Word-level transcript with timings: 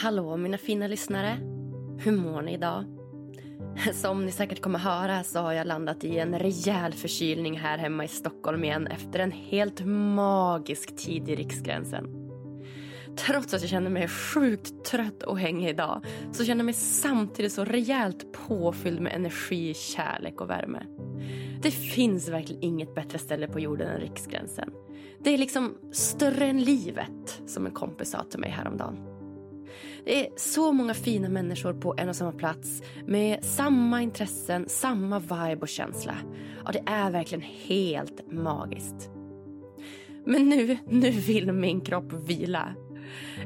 Hallå 0.00 0.36
mina 0.36 0.58
fina 0.58 0.86
lyssnare. 0.86 1.38
Hur 1.98 2.12
mår 2.12 2.42
ni 2.42 2.54
idag? 2.54 2.84
Som 3.92 4.26
ni 4.26 4.32
säkert 4.32 4.62
kommer 4.62 4.78
höra 4.78 5.24
så 5.24 5.38
har 5.38 5.52
jag 5.52 5.66
landat 5.66 6.04
i 6.04 6.18
en 6.18 6.38
rejäl 6.38 6.92
förkylning 6.92 7.58
här 7.58 7.78
hemma 7.78 8.04
i 8.04 8.08
Stockholm 8.08 8.64
igen 8.64 8.86
efter 8.86 9.18
en 9.18 9.32
helt 9.32 9.84
magisk 10.14 10.96
tid 10.96 11.28
i 11.28 11.36
Riksgränsen. 11.36 12.06
Trots 13.16 13.54
att 13.54 13.60
jag 13.60 13.70
känner 13.70 13.90
mig 13.90 14.08
sjukt 14.08 14.84
trött 14.84 15.22
och 15.22 15.38
hängig 15.38 15.68
idag 15.68 16.04
så 16.32 16.44
känner 16.44 16.60
jag 16.60 16.64
mig 16.66 16.74
samtidigt 16.74 17.52
så 17.52 17.64
rejält 17.64 18.32
påfylld 18.32 19.00
med 19.00 19.12
energi, 19.12 19.74
kärlek 19.74 20.40
och 20.40 20.50
värme. 20.50 20.82
Det 21.62 21.70
finns 21.70 22.28
verkligen 22.28 22.62
inget 22.62 22.94
bättre 22.94 23.18
ställe 23.18 23.48
på 23.48 23.60
jorden 23.60 23.88
än 23.88 24.00
Riksgränsen. 24.00 24.70
Det 25.24 25.30
är 25.30 25.38
liksom 25.38 25.78
större 25.92 26.46
än 26.46 26.62
livet, 26.62 27.42
som 27.46 27.66
en 27.66 27.72
kompis 27.72 28.10
sa 28.10 28.22
till 28.22 28.40
mig 28.40 28.50
häromdagen. 28.50 29.17
Det 30.04 30.26
är 30.26 30.32
så 30.36 30.72
många 30.72 30.94
fina 30.94 31.28
människor 31.28 31.72
på 31.72 31.94
en 31.98 32.08
och 32.08 32.16
samma 32.16 32.32
plats 32.32 32.82
med 33.06 33.44
samma 33.44 34.02
intressen, 34.02 34.68
samma 34.68 35.18
vibe 35.18 35.58
och 35.60 35.68
känsla. 35.68 36.14
Ja, 36.64 36.72
det 36.72 36.82
är 36.86 37.10
verkligen 37.10 37.42
helt 37.42 38.32
magiskt. 38.32 39.10
Men 40.26 40.48
nu, 40.48 40.78
nu 40.88 41.10
vill 41.10 41.52
min 41.52 41.80
kropp 41.80 42.12
vila. 42.12 42.74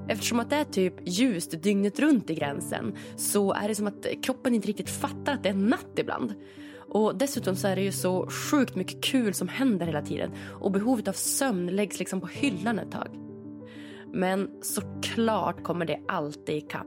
Eftersom 0.08 0.40
att 0.40 0.50
det 0.50 0.56
är 0.56 0.64
typ 0.64 0.94
ljust 1.06 1.62
dygnet 1.62 1.98
runt 1.98 2.30
i 2.30 2.34
gränsen 2.34 2.96
så 3.16 3.52
är 3.52 3.68
det 3.68 3.74
som 3.74 3.86
att 3.86 4.06
kroppen 4.22 4.54
inte 4.54 4.68
riktigt 4.68 4.90
fattar 4.90 5.32
att 5.32 5.42
det 5.42 5.48
är 5.48 5.54
natt 5.54 5.98
ibland. 5.98 6.34
Och 6.88 7.16
dessutom 7.16 7.56
så 7.56 7.68
är 7.68 7.76
det 7.76 7.82
ju 7.82 7.92
så 7.92 8.26
sjukt 8.30 8.76
mycket 8.76 9.04
kul 9.04 9.34
som 9.34 9.48
händer 9.48 9.86
hela 9.86 10.02
tiden 10.02 10.30
och 10.60 10.72
behovet 10.72 11.08
av 11.08 11.12
sömn 11.12 11.66
läggs 11.66 11.98
liksom 11.98 12.20
på 12.20 12.26
hyllan 12.26 12.78
ett 12.78 12.92
tag. 12.92 13.21
Men 14.12 14.50
såklart 14.62 15.62
kommer 15.62 15.86
det 15.86 16.00
alltid 16.08 16.56
ikapp. 16.56 16.86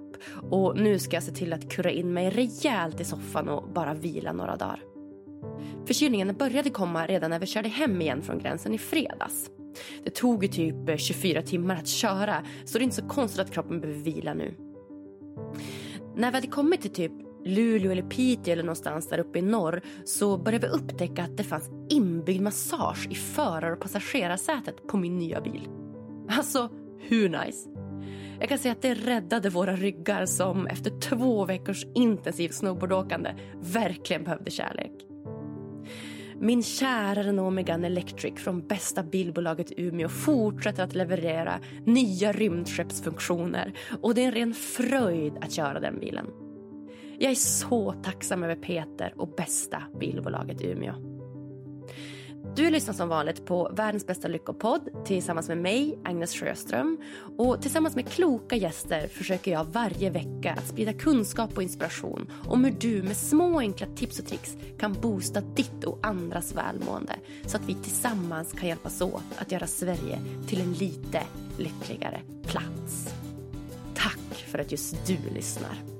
Och 0.51 0.77
nu 0.77 0.99
ska 0.99 1.15
jag 1.15 1.23
se 1.23 1.31
till 1.31 1.53
att 1.53 1.71
kurra 1.71 1.91
in 1.91 2.13
mig 2.13 2.29
rejält 2.29 3.01
i 3.01 3.05
soffan 3.05 3.49
och 3.49 3.69
bara 3.69 3.93
vila 3.93 4.33
några 4.33 4.55
dagar. 4.55 4.83
Förkylningen 5.85 6.35
började 6.35 6.69
komma 6.69 7.07
redan 7.07 7.29
när 7.29 7.39
vi 7.39 7.45
körde 7.45 7.69
hem 7.69 8.01
igen 8.01 8.21
från 8.21 8.39
gränsen 8.39 8.73
i 8.73 8.77
fredags. 8.77 9.49
Det 10.03 10.09
tog 10.09 10.43
ju 10.43 10.49
typ 10.49 10.89
eh, 10.89 10.97
24 10.97 11.41
timmar 11.41 11.75
att 11.75 11.87
köra 11.87 12.43
så 12.65 12.77
det 12.77 12.81
är 12.81 12.83
inte 12.83 12.95
så 12.95 13.07
konstigt 13.07 13.39
att 13.41 13.51
kroppen 13.51 13.81
behöver 13.81 13.99
vila 13.99 14.33
nu. 14.33 14.53
När 16.15 16.31
vi 16.31 16.35
hade 16.35 16.47
kommit 16.47 16.81
till 16.81 16.93
typ 16.93 17.11
Luleå 17.45 17.91
eller 17.91 18.01
Piteå 18.01 18.51
eller 18.53 18.63
någonstans 18.63 19.09
där 19.09 19.19
uppe 19.19 19.39
i 19.39 19.41
norr 19.41 19.81
så 20.05 20.37
började 20.37 20.67
vi 20.67 20.73
upptäcka 20.73 21.23
att 21.23 21.37
det 21.37 21.43
fanns 21.43 21.69
inbyggd 21.89 22.41
massage 22.41 23.07
i 23.11 23.15
förar 23.15 23.71
och 23.71 23.79
passagerarsätet 23.79 24.87
på 24.87 24.97
min 24.97 25.17
nya 25.17 25.41
bil. 25.41 25.69
Alltså, 26.29 26.69
hur 26.99 27.29
nice? 27.29 27.69
Jag 28.39 28.49
kan 28.49 28.57
säga 28.57 28.71
att 28.71 28.81
det 28.81 28.93
räddade 28.93 29.49
våra 29.49 29.75
ryggar 29.75 30.25
som 30.25 30.67
efter 30.67 30.99
två 30.99 31.45
veckors 31.45 31.85
intensivt 31.95 32.53
snowboardåkande 32.53 33.35
verkligen 33.61 34.23
behövde 34.23 34.51
kärlek. 34.51 34.91
Min 36.39 36.63
kära 36.63 37.23
Renault 37.23 37.53
Megane 37.53 37.87
Electric 37.87 38.39
från 38.39 38.67
bästa 38.67 39.03
bilbolaget 39.03 39.71
Umeå 39.77 40.09
fortsätter 40.09 40.83
att 40.83 40.95
leverera 40.95 41.59
nya 41.85 42.31
rymdskeppsfunktioner 42.31 43.73
och 44.01 44.15
det 44.15 44.23
är 44.23 44.27
en 44.27 44.31
ren 44.31 44.53
fröjd 44.53 45.33
att 45.41 45.51
köra 45.51 45.79
den 45.79 45.99
bilen. 45.99 46.25
Jag 47.19 47.31
är 47.31 47.35
så 47.35 47.91
tacksam 47.91 48.43
över 48.43 48.55
Peter 48.55 49.13
och 49.17 49.35
bästa 49.37 49.83
bilbolaget 49.99 50.61
Umeå. 50.61 51.14
Du 52.55 52.69
lyssnar 52.69 52.93
som 52.93 53.09
vanligt 53.09 53.45
på 53.45 53.71
världens 53.73 54.07
bästa 54.07 54.27
lyckopodd 54.27 55.05
tillsammans 55.05 55.47
med 55.47 55.57
mig, 55.57 55.99
Agnes 56.03 56.33
Sjöström. 56.33 56.97
Och 57.37 57.61
tillsammans 57.61 57.95
med 57.95 58.09
kloka 58.09 58.55
gäster 58.55 59.07
försöker 59.07 59.51
jag 59.51 59.65
varje 59.65 60.09
vecka 60.09 60.53
att 60.57 60.67
sprida 60.67 60.93
kunskap 60.93 61.57
och 61.57 61.63
inspiration 61.63 62.31
om 62.47 62.63
hur 62.63 62.71
du 62.71 63.03
med 63.03 63.17
små 63.17 63.59
enkla 63.59 63.87
tips 63.95 64.19
och 64.19 64.25
tricks 64.25 64.57
kan 64.79 64.93
boosta 64.93 65.41
ditt 65.41 65.83
och 65.83 65.99
andras 66.01 66.55
välmående 66.55 67.13
så 67.45 67.57
att 67.57 67.69
vi 67.69 67.73
tillsammans 67.73 68.51
kan 68.51 68.69
hjälpas 68.69 69.01
åt 69.01 69.23
att 69.37 69.51
göra 69.51 69.67
Sverige 69.67 70.19
till 70.47 70.61
en 70.61 70.73
lite 70.73 71.21
lyckligare 71.57 72.21
plats. 72.43 73.15
Tack 73.95 74.45
för 74.47 74.59
att 74.59 74.71
just 74.71 75.07
du 75.07 75.17
lyssnar. 75.33 75.94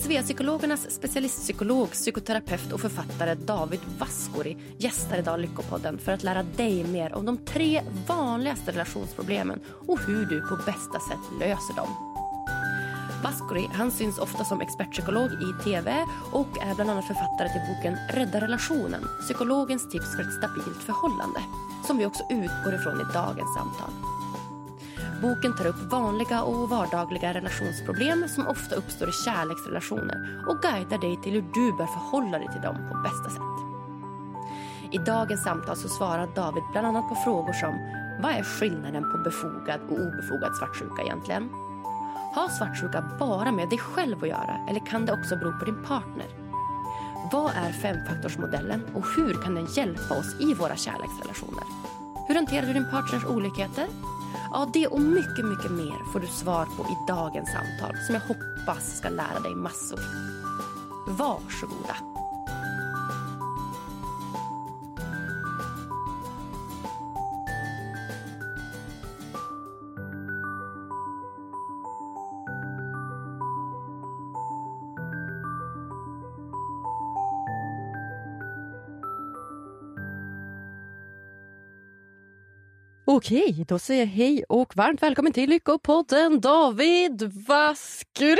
Sveapsykologernas 0.00 0.90
specialistpsykolog, 0.90 1.90
psykoterapeut 1.90 2.72
och 2.72 2.80
författare 2.80 3.34
David 3.34 3.80
Vaskori 3.98 4.56
gästar 4.78 5.18
idag 5.18 5.40
Lyckopodden 5.40 5.98
för 5.98 6.12
att 6.12 6.22
lära 6.22 6.42
dig 6.42 6.84
mer 6.84 7.14
om 7.14 7.26
de 7.26 7.36
tre 7.36 7.82
vanligaste 8.08 8.72
relationsproblemen 8.72 9.60
och 9.86 10.00
hur 10.00 10.26
du 10.26 10.40
på 10.40 10.56
bästa 10.56 11.00
sätt 11.00 11.40
löser 11.40 11.76
dem. 11.76 11.88
Vaskori 13.24 13.68
han 13.72 13.90
syns 13.90 14.18
ofta 14.18 14.44
som 14.44 14.60
expertpsykolog 14.60 15.30
i 15.32 15.64
tv 15.64 16.06
och 16.32 16.58
är 16.62 16.74
bland 16.74 16.90
annat 16.90 17.06
författare 17.06 17.48
till 17.48 17.74
boken 17.74 17.96
Rädda 18.10 18.40
relationen, 18.40 19.02
psykologens 19.20 19.90
tips 19.90 20.16
för 20.16 20.22
ett 20.22 20.38
stabilt 20.38 20.82
förhållande, 20.86 21.40
som 21.86 21.98
vi 21.98 22.06
också 22.06 22.22
utgår 22.30 22.74
ifrån 22.74 23.00
i 23.00 23.12
dagens 23.14 23.54
samtal. 23.54 24.17
Boken 25.22 25.56
tar 25.56 25.66
upp 25.66 25.92
vanliga 25.92 26.42
och 26.42 26.68
vardagliga 26.68 27.34
relationsproblem 27.34 28.28
som 28.28 28.46
ofta 28.46 28.74
uppstår 28.74 29.08
i 29.08 29.12
kärleksrelationer 29.12 30.44
och 30.48 30.62
guidar 30.62 30.98
dig 30.98 31.16
till 31.22 31.32
hur 31.32 31.44
du 31.54 31.72
bör 31.72 31.86
förhålla 31.86 32.38
dig 32.38 32.48
till 32.52 32.60
dem 32.60 32.76
på 32.92 32.98
bästa 32.98 33.30
sätt. 33.30 33.58
I 34.90 34.98
dagens 34.98 35.42
samtal 35.42 35.76
så 35.76 35.88
svarar 35.88 36.28
David 36.34 36.62
bland 36.72 36.86
annat 36.86 37.08
på 37.08 37.14
frågor 37.14 37.52
som 37.52 37.74
Vad 38.22 38.32
är 38.32 38.42
skillnaden 38.42 39.12
på 39.12 39.18
befogad 39.18 39.80
och 39.88 40.00
obefogad 40.00 40.56
svartsjuka 40.56 41.02
egentligen? 41.02 41.50
Har 42.34 42.48
svartsjuka 42.48 43.04
bara 43.18 43.52
med 43.52 43.68
dig 43.68 43.78
själv 43.78 44.22
att 44.22 44.28
göra 44.28 44.66
eller 44.68 44.86
kan 44.86 45.06
det 45.06 45.12
också 45.12 45.36
bero 45.36 45.58
på 45.58 45.64
din 45.64 45.84
partner? 45.84 46.26
Vad 47.32 47.50
är 47.50 47.72
femfaktorsmodellen 47.72 48.82
och 48.94 49.06
hur 49.16 49.34
kan 49.34 49.54
den 49.54 49.66
hjälpa 49.66 50.18
oss 50.18 50.40
i 50.40 50.54
våra 50.54 50.76
kärleksrelationer? 50.76 51.64
Hur 52.28 52.34
hanterar 52.34 52.66
du 52.66 52.72
din 52.72 52.90
partners 52.90 53.24
olikheter? 53.24 53.86
Ja, 54.52 54.68
det 54.72 54.86
och 54.86 55.00
mycket, 55.00 55.44
mycket 55.44 55.70
mer 55.70 56.12
får 56.12 56.20
du 56.20 56.26
svar 56.26 56.64
på 56.76 56.82
i 56.82 56.96
dagens 57.08 57.48
samtal 57.52 57.96
som 58.06 58.14
jag 58.14 58.22
hoppas 58.22 58.98
ska 58.98 59.08
lära 59.08 59.40
dig 59.40 59.54
massor. 59.54 60.00
Varsågoda. 61.06 62.17
Okej, 83.22 83.64
då 83.68 83.78
säger 83.78 84.00
jag 84.00 84.06
hej 84.06 84.44
och 84.48 84.76
varmt 84.76 85.02
välkommen 85.02 85.32
till 85.32 85.50
Lyckopodden 85.50 86.40
David 86.40 87.32
Vaskuri. 87.48 88.36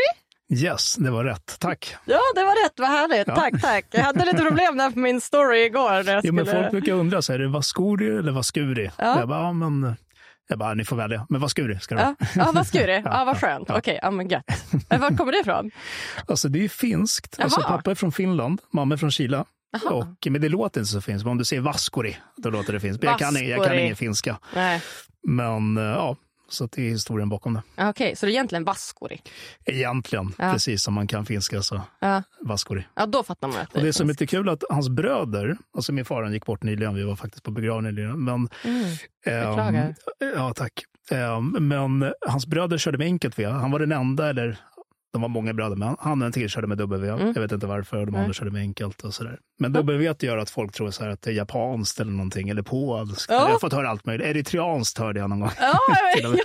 Yes, 0.55 0.95
det 0.97 1.11
var 1.11 1.25
rätt. 1.25 1.57
Tack. 1.61 1.95
Ja, 2.05 2.21
det 2.35 2.45
var 2.45 2.65
rätt. 2.65 2.73
Vad 2.77 2.89
härligt. 2.89 3.29
Ja. 3.29 3.35
Tack, 3.37 3.63
tack. 3.63 3.87
Jag 3.91 4.01
hade 4.01 4.25
lite 4.25 4.43
problem 4.43 4.77
där 4.77 4.91
på 4.91 4.99
min 4.99 5.21
story 5.21 5.65
igår. 5.65 6.05
När 6.05 6.13
jag 6.13 6.25
Ja, 6.25 6.33
men 6.33 6.47
folk 6.47 6.71
brukar 6.71 6.93
undra, 6.93 7.23
så 7.23 7.33
är 7.33 7.39
det 7.39 7.49
Vaskuri 7.49 8.17
eller 8.19 8.33
Vaskuri? 8.33 8.91
Ja. 8.99 9.19
Jag 9.19 9.29
bara, 9.29 9.41
ja, 9.43 9.53
men... 9.53 9.97
Jag 10.49 10.59
bara, 10.59 10.75
ni 10.75 10.85
får 10.85 10.97
välja. 10.97 11.27
Men 11.29 11.41
Vaskuri 11.41 11.79
ska 11.81 11.95
det 11.95 12.01
Ja, 12.01 12.15
vara. 12.19 12.47
ja 12.47 12.53
Vaskuri. 12.53 12.93
Ja, 13.05 13.11
Ja, 13.19 13.25
vad 13.25 13.41
skönt. 13.41 13.69
ja. 13.69 13.79
Okej, 13.79 13.99
ja 14.03 14.11
men 14.11 14.29
gött. 14.29 14.45
Var 14.89 15.17
kommer 15.17 15.33
det 15.33 15.39
ifrån? 15.39 15.71
Alltså 16.29 16.49
det 16.49 16.65
är 16.65 16.69
finskt. 16.69 17.37
Alltså, 17.41 17.61
pappa 17.63 17.91
är 17.91 17.95
från 17.95 18.13
Finland, 18.13 18.61
mamma 18.73 18.95
är 18.95 18.99
från 18.99 19.11
Chile. 19.11 19.45
Och, 19.91 20.27
men 20.31 20.41
det 20.41 20.49
låter 20.49 20.81
inte 20.81 20.93
så 20.93 21.01
finskt. 21.01 21.25
Men 21.25 21.31
om 21.33 21.39
du 21.39 21.45
säger 21.45 21.63
Vaskuri, 21.63 22.17
då 22.37 22.51
låter 22.51 22.73
det 22.73 22.81
finskt. 22.81 23.03
Jag 23.05 23.19
kan, 23.19 23.49
jag 23.49 23.65
kan 23.65 23.79
ingen 23.79 23.97
finska. 23.97 24.39
Nej. 24.55 24.83
Men 25.23 25.77
eh, 25.77 25.83
ja, 25.83 26.17
så 26.49 26.67
det 26.67 26.83
är 26.87 26.91
historien 26.91 27.29
bakom 27.29 27.55
det. 27.55 27.89
Okej, 27.89 28.17
så 28.17 28.27
det 28.27 28.31
är 28.31 28.35
egentligen 28.35 28.65
Vaskuri. 28.65 29.23
Egentligen, 29.65 30.35
Ja. 30.39 30.53
precis 30.53 30.83
som 30.83 30.95
man 30.95 31.07
kan 31.07 31.27
finska 31.27 31.63
så 31.63 31.81
Ja. 32.01 32.23
Vaskuri. 32.41 32.87
ja, 32.95 33.07
då 33.07 33.23
fattar 33.23 33.49
man 33.49 33.57
att 33.61 33.75
Och 33.75 33.83
det 33.83 33.93
som 33.93 34.05
är 34.05 34.09
finns. 34.09 34.21
lite 34.21 34.31
kul 34.31 34.49
att 34.49 34.63
hans 34.71 34.89
bröder, 34.89 35.57
alltså 35.77 35.93
min 35.93 36.05
far 36.05 36.23
han 36.23 36.33
gick 36.33 36.47
bort 36.47 36.63
nyligen, 36.63 36.95
vi 36.95 37.03
var 37.03 37.17
faktiskt 37.17 37.45
på 37.45 37.51
begravningen 37.51 37.95
nyligen, 37.95 38.25
men 38.25 38.49
Mm. 38.65 38.85
Ehm, 39.27 39.49
Beklagar. 39.57 39.95
ja, 40.35 40.53
tack. 40.55 40.73
Ehm, 41.11 41.69
men 41.69 42.13
hans 42.29 42.47
bröder 42.47 42.79
körde 42.79 42.99
med 42.99 43.05
enkelt 43.07 43.39
V. 43.39 43.45
Han 43.47 43.71
var 43.71 43.79
den 43.79 43.93
enda, 43.93 44.31
eller 44.31 44.59
de 45.13 45.23
var 45.23 45.29
många 45.29 45.55
bröder, 45.55 45.77
men 45.77 45.97
han 46.01 46.21
och 46.23 46.27
en 46.27 46.33
till 46.33 46.49
körde 46.49 46.67
med 46.67 46.79
W. 46.79 47.09
Mm. 47.09 47.33
Jag 47.35 47.43
vet 47.43 47.53
inte 47.53 47.67
varför, 47.67 47.97
de 48.07 48.11
Nej. 48.13 48.21
andra 48.21 48.33
körde 48.33 48.51
med 48.51 48.61
enkelt 48.61 49.03
och 49.05 49.15
sådär. 49.15 49.39
Men 49.59 49.73
W 49.73 50.15
gör 50.21 50.37
att 50.39 50.51
folk 50.51 50.73
tror 50.73 50.91
så 50.91 51.05
att 51.05 51.23
det 51.23 51.31
är 51.31 51.35
japanskt 51.35 52.01
eller 52.01 52.13
någonting, 52.13 52.49
eller 52.49 52.63
polskt. 52.63 53.27
Ja. 53.31 53.35
Jag 53.35 53.53
har 53.53 53.59
fått 53.59 53.73
höra 53.73 53.89
allt 53.91 54.07
möjligt. 54.07 54.27
Eritreanskt 54.27 54.99
hörde 54.99 55.21
jag 55.21 55.31
någon 55.31 55.41
gång. 55.41 55.51
Ja. 55.61 55.79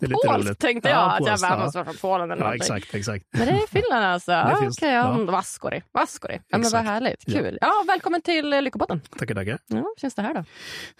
Det 0.00 0.06
är 0.06 0.08
lite 0.08 0.26
polskt 0.26 0.46
roligt. 0.46 0.58
tänkte 0.58 0.88
jag. 0.88 0.98
Ja, 0.98 1.10
att 1.12 1.20
jag 1.20 1.28
polskt, 1.28 1.42
bara 1.48 1.58
ja. 1.58 1.64
måste 1.64 1.78
vara 1.78 1.84
från 1.84 1.96
Polen 1.96 2.30
eller 2.30 2.36
Ja, 2.42 2.44
någonting. 2.44 2.76
exakt, 2.76 2.94
exakt. 2.94 3.24
Men 3.32 3.46
det 3.46 3.52
är 3.52 3.66
Finland 3.66 4.04
alltså? 4.04 4.30
Det 4.30 4.36
Ja, 4.50 4.56
finns- 4.60 4.78
Okej, 4.78 4.92
ja. 4.92 5.16
ja. 5.18 5.24
Vaskori. 5.32 5.82
Vaskori. 5.92 6.40
Ja, 6.48 6.58
men 6.58 6.70
vad 6.72 6.82
härligt. 6.84 7.22
Ja. 7.26 7.38
Kul. 7.40 7.58
Ja, 7.60 7.72
välkommen 7.86 8.22
till 8.22 8.50
Lyckopodden. 8.50 9.00
Tackar, 9.18 9.34
tackar. 9.34 9.58
Ja, 9.66 9.84
känns 10.00 10.14
det 10.14 10.22
här 10.22 10.34
då? 10.34 10.44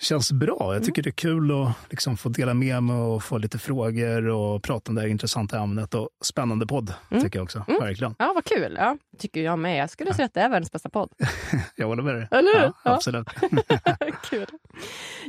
Känns 0.01 0.33
bra. 0.33 0.59
Mm. 0.63 0.75
Jag 0.75 0.85
tycker 0.85 1.03
det 1.03 1.09
är 1.11 1.13
kul 1.13 1.63
att 1.63 1.73
liksom 1.91 2.17
få 2.17 2.29
dela 2.29 2.55
med 2.55 2.83
mig 2.83 2.97
och 2.97 3.23
få 3.23 3.39
lite 3.39 3.59
frågor 3.59 4.27
och 4.29 4.63
prata 4.63 4.91
om 4.91 4.95
det 4.95 5.01
här 5.01 5.09
intressanta 5.09 5.59
ämnet. 5.59 5.95
Och 5.95 6.09
spännande 6.25 6.67
podd, 6.67 6.93
Mm. 7.11 7.23
tycker 7.23 7.39
jag 7.39 7.45
också. 7.45 7.65
Verkligen. 7.81 8.15
Ja, 8.19 8.33
vad 8.35 8.45
kul. 8.45 8.75
Ja, 8.79 8.97
tycker 9.19 9.43
jag 9.43 9.59
med. 9.59 9.83
Jag 9.83 9.91
skulle 9.91 10.15
säga 10.15 10.27
att 10.27 10.35
det 10.35 10.41
är 10.41 10.49
världens 10.49 10.73
bästa 10.73 10.89
podd. 10.89 11.09
Jag 11.77 11.87
håller 11.87 12.03
med 12.03 12.15
dig. 12.15 12.29
Eller 12.31 12.55
hur? 12.55 12.62
Ja, 12.65 12.73
Ja. 12.85 12.95
absolut. 12.95 13.29
kul. 14.31 14.47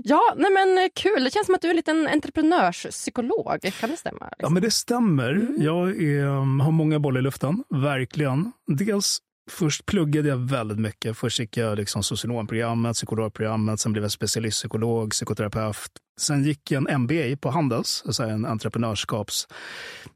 Ja, 0.04 0.22
nej 0.38 0.52
men 0.52 0.78
eh, 0.78 0.84
kul. 0.96 1.24
Det 1.24 1.30
känns 1.34 1.46
som 1.46 1.56
att 1.56 1.62
du 1.62 1.68
är 1.68 1.72
en 1.72 1.76
liten 1.76 2.08
entreprenörspsykolog. 2.08 3.72
Kan 3.80 3.90
det 3.90 3.98
stämma? 3.98 4.30
Ja, 4.38 4.50
men 4.50 4.62
det 4.62 4.72
stämmer. 4.72 5.48
Jag 5.58 6.02
är, 6.04 6.26
um, 6.26 6.60
har 6.60 6.72
många 6.72 7.00
bollar 7.00 7.20
i 7.20 7.24
luften, 7.24 7.64
verkligen. 7.70 8.52
Dels 8.68 9.20
Först 9.52 9.86
pluggade 9.86 10.30
jag 10.30 10.38
väldigt 10.38 10.80
mycket. 10.80 11.18
Först 11.18 11.40
gick 11.40 11.58
jag 11.58 11.78
liksom 11.78 12.04
socionomprogrammet, 12.04 12.96
psykologprogrammet, 12.96 13.80
sen 13.80 13.92
blev 13.92 14.04
jag 14.04 14.12
specialistpsykolog, 14.12 15.12
psykoterapeut. 15.12 15.92
Sen 16.22 16.44
gick 16.44 16.72
jag 16.72 16.92
en 16.92 17.02
MBA 17.02 17.38
på 17.42 17.50
Handels, 17.50 18.04
alltså 18.06 18.24
en 18.24 18.46
entreprenörskaps, 18.46 19.48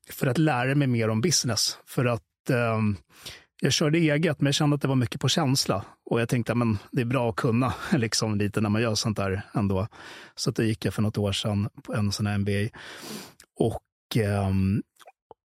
för 0.09 0.27
att 0.27 0.37
lära 0.37 0.75
mig 0.75 0.87
mer 0.87 1.09
om 1.09 1.21
business. 1.21 1.77
För 1.85 2.05
att 2.05 2.49
eh, 2.49 2.79
jag 3.61 3.73
körde 3.73 3.97
eget, 3.97 4.41
men 4.41 4.45
jag 4.45 4.55
kände 4.55 4.75
att 4.75 4.81
det 4.81 4.87
var 4.87 4.95
mycket 4.95 5.21
på 5.21 5.29
känsla. 5.29 5.85
Och 6.09 6.21
jag 6.21 6.29
tänkte 6.29 6.53
att 6.53 6.59
det 6.91 7.01
är 7.01 7.05
bra 7.05 7.29
att 7.29 7.35
kunna 7.35 7.73
liksom, 7.91 8.35
lite 8.35 8.61
när 8.61 8.69
man 8.69 8.81
gör 8.81 8.95
sånt 8.95 9.17
där 9.17 9.41
ändå. 9.53 9.87
Så 10.35 10.51
det 10.51 10.61
då 10.61 10.67
gick 10.67 10.85
jag 10.85 10.93
för 10.93 11.01
något 11.01 11.17
år 11.17 11.31
sedan 11.31 11.69
på 11.83 11.93
en 11.93 12.11
sån 12.11 12.27
här 12.27 12.37
MBA. 12.37 12.77
Och 13.59 14.17
eh, 14.17 14.51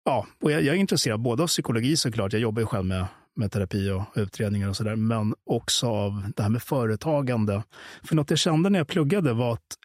ja, 0.04 0.26
och 0.42 0.52
jag, 0.52 0.62
jag 0.62 0.74
är 0.74 0.80
intresserad 0.80 1.20
både 1.20 1.42
av 1.42 1.46
psykologi 1.46 1.96
såklart. 1.96 2.32
Jag 2.32 2.42
jobbar 2.42 2.62
ju 2.62 2.66
själv 2.66 2.84
med, 2.84 3.06
med 3.36 3.52
terapi 3.52 3.90
och 3.90 4.02
utredningar 4.14 4.68
och 4.68 4.76
sådär. 4.76 4.96
Men 4.96 5.34
också 5.46 5.86
av 5.86 6.32
det 6.36 6.42
här 6.42 6.50
med 6.50 6.62
företagande. 6.62 7.62
För 8.02 8.16
något 8.16 8.30
jag 8.30 8.38
kände 8.38 8.70
när 8.70 8.78
jag 8.78 8.88
pluggade 8.88 9.32
var 9.32 9.52
att 9.52 9.76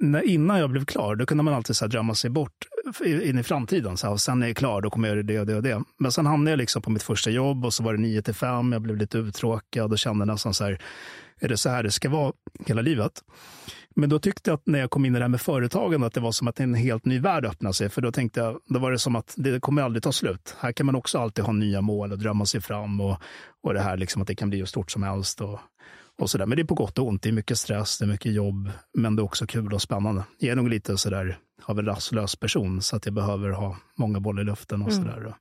när, 0.00 0.22
innan 0.22 0.58
jag 0.58 0.70
blev 0.70 0.84
klar, 0.84 1.16
då 1.16 1.26
kunde 1.26 1.44
man 1.44 1.54
alltid 1.54 1.76
så 1.76 1.84
här 1.84 1.90
drömma 1.90 2.14
sig 2.14 2.30
bort 2.30 2.52
in 3.04 3.38
i 3.38 3.42
framtiden. 3.42 3.96
Så 3.96 4.08
här, 4.08 4.16
sen 4.16 4.38
när 4.38 4.46
jag 4.46 4.50
är 4.50 4.54
klar, 4.54 4.80
då 4.80 4.90
kommer 4.90 5.08
jag 5.08 5.16
göra 5.16 5.26
det 5.26 5.40
och 5.40 5.46
det 5.46 5.54
och 5.54 5.62
det. 5.62 5.82
Men 5.98 6.12
sen 6.12 6.26
hamnade 6.26 6.50
jag 6.50 6.58
liksom 6.58 6.82
på 6.82 6.90
mitt 6.90 7.02
första 7.02 7.30
jobb 7.30 7.64
och 7.64 7.74
så 7.74 7.82
var 7.82 7.92
det 7.92 8.00
9 8.00 8.22
till 8.22 8.34
5. 8.34 8.72
Jag 8.72 8.82
blev 8.82 8.96
lite 8.96 9.18
uttråkad 9.18 9.92
och 9.92 9.98
kände 9.98 10.24
nästan 10.24 10.54
så 10.54 10.64
här, 10.64 10.82
är 11.40 11.48
det 11.48 11.56
så 11.56 11.68
här 11.68 11.82
det 11.82 11.90
ska 11.90 12.08
vara 12.08 12.32
hela 12.66 12.82
livet? 12.82 13.12
Men 13.98 14.08
då 14.08 14.18
tyckte 14.18 14.50
jag 14.50 14.54
att 14.54 14.66
när 14.66 14.78
jag 14.78 14.90
kom 14.90 15.04
in 15.04 15.14
i 15.14 15.18
det 15.18 15.24
här 15.24 15.28
med 15.28 15.40
företagande 15.40 16.06
att 16.06 16.12
det 16.12 16.20
var 16.20 16.32
som 16.32 16.48
att 16.48 16.60
en 16.60 16.74
helt 16.74 17.04
ny 17.04 17.18
värld 17.20 17.44
öppnade 17.44 17.74
sig. 17.74 17.88
För 17.88 18.02
då 18.02 18.12
tänkte 18.12 18.40
jag, 18.40 18.60
då 18.66 18.78
var 18.78 18.92
det 18.92 18.98
som 18.98 19.16
att 19.16 19.34
det 19.36 19.60
kommer 19.60 19.82
aldrig 19.82 20.02
ta 20.02 20.12
slut. 20.12 20.56
Här 20.60 20.72
kan 20.72 20.86
man 20.86 20.94
också 20.94 21.18
alltid 21.18 21.44
ha 21.44 21.52
nya 21.52 21.80
mål 21.80 22.12
och 22.12 22.18
drömma 22.18 22.46
sig 22.46 22.60
fram 22.60 23.00
och, 23.00 23.16
och 23.62 23.74
det 23.74 23.80
här 23.80 23.96
liksom 23.96 24.22
att 24.22 24.28
det 24.28 24.34
kan 24.34 24.50
bli 24.50 24.58
hur 24.58 24.66
stort 24.66 24.90
som 24.90 25.02
helst. 25.02 25.40
Och, 25.40 25.60
och 26.18 26.30
så 26.30 26.38
där. 26.38 26.46
Men 26.46 26.56
det 26.56 26.62
är 26.62 26.64
på 26.64 26.74
gott 26.74 26.98
och 26.98 27.06
ont. 27.06 27.22
Det 27.22 27.28
är 27.28 27.32
mycket 27.32 27.58
stress, 27.58 27.98
det 27.98 28.04
är 28.04 28.06
mycket 28.06 28.32
jobb, 28.32 28.70
men 28.94 29.16
det 29.16 29.20
är 29.20 29.24
också 29.24 29.46
kul 29.46 29.74
och 29.74 29.82
spännande. 29.82 30.24
Jag 30.38 30.52
är 30.52 30.56
nog 30.56 30.68
lite 30.68 30.96
sådär 30.96 31.38
av 31.64 31.78
en 31.78 31.86
rastlös 31.86 32.36
person 32.36 32.82
så 32.82 32.96
att 32.96 33.06
jag 33.06 33.14
behöver 33.14 33.50
ha 33.50 33.76
många 33.96 34.20
bollar 34.20 34.42
i 34.42 34.44
luften 34.44 34.82
och 34.82 34.92
sådär. 34.92 35.34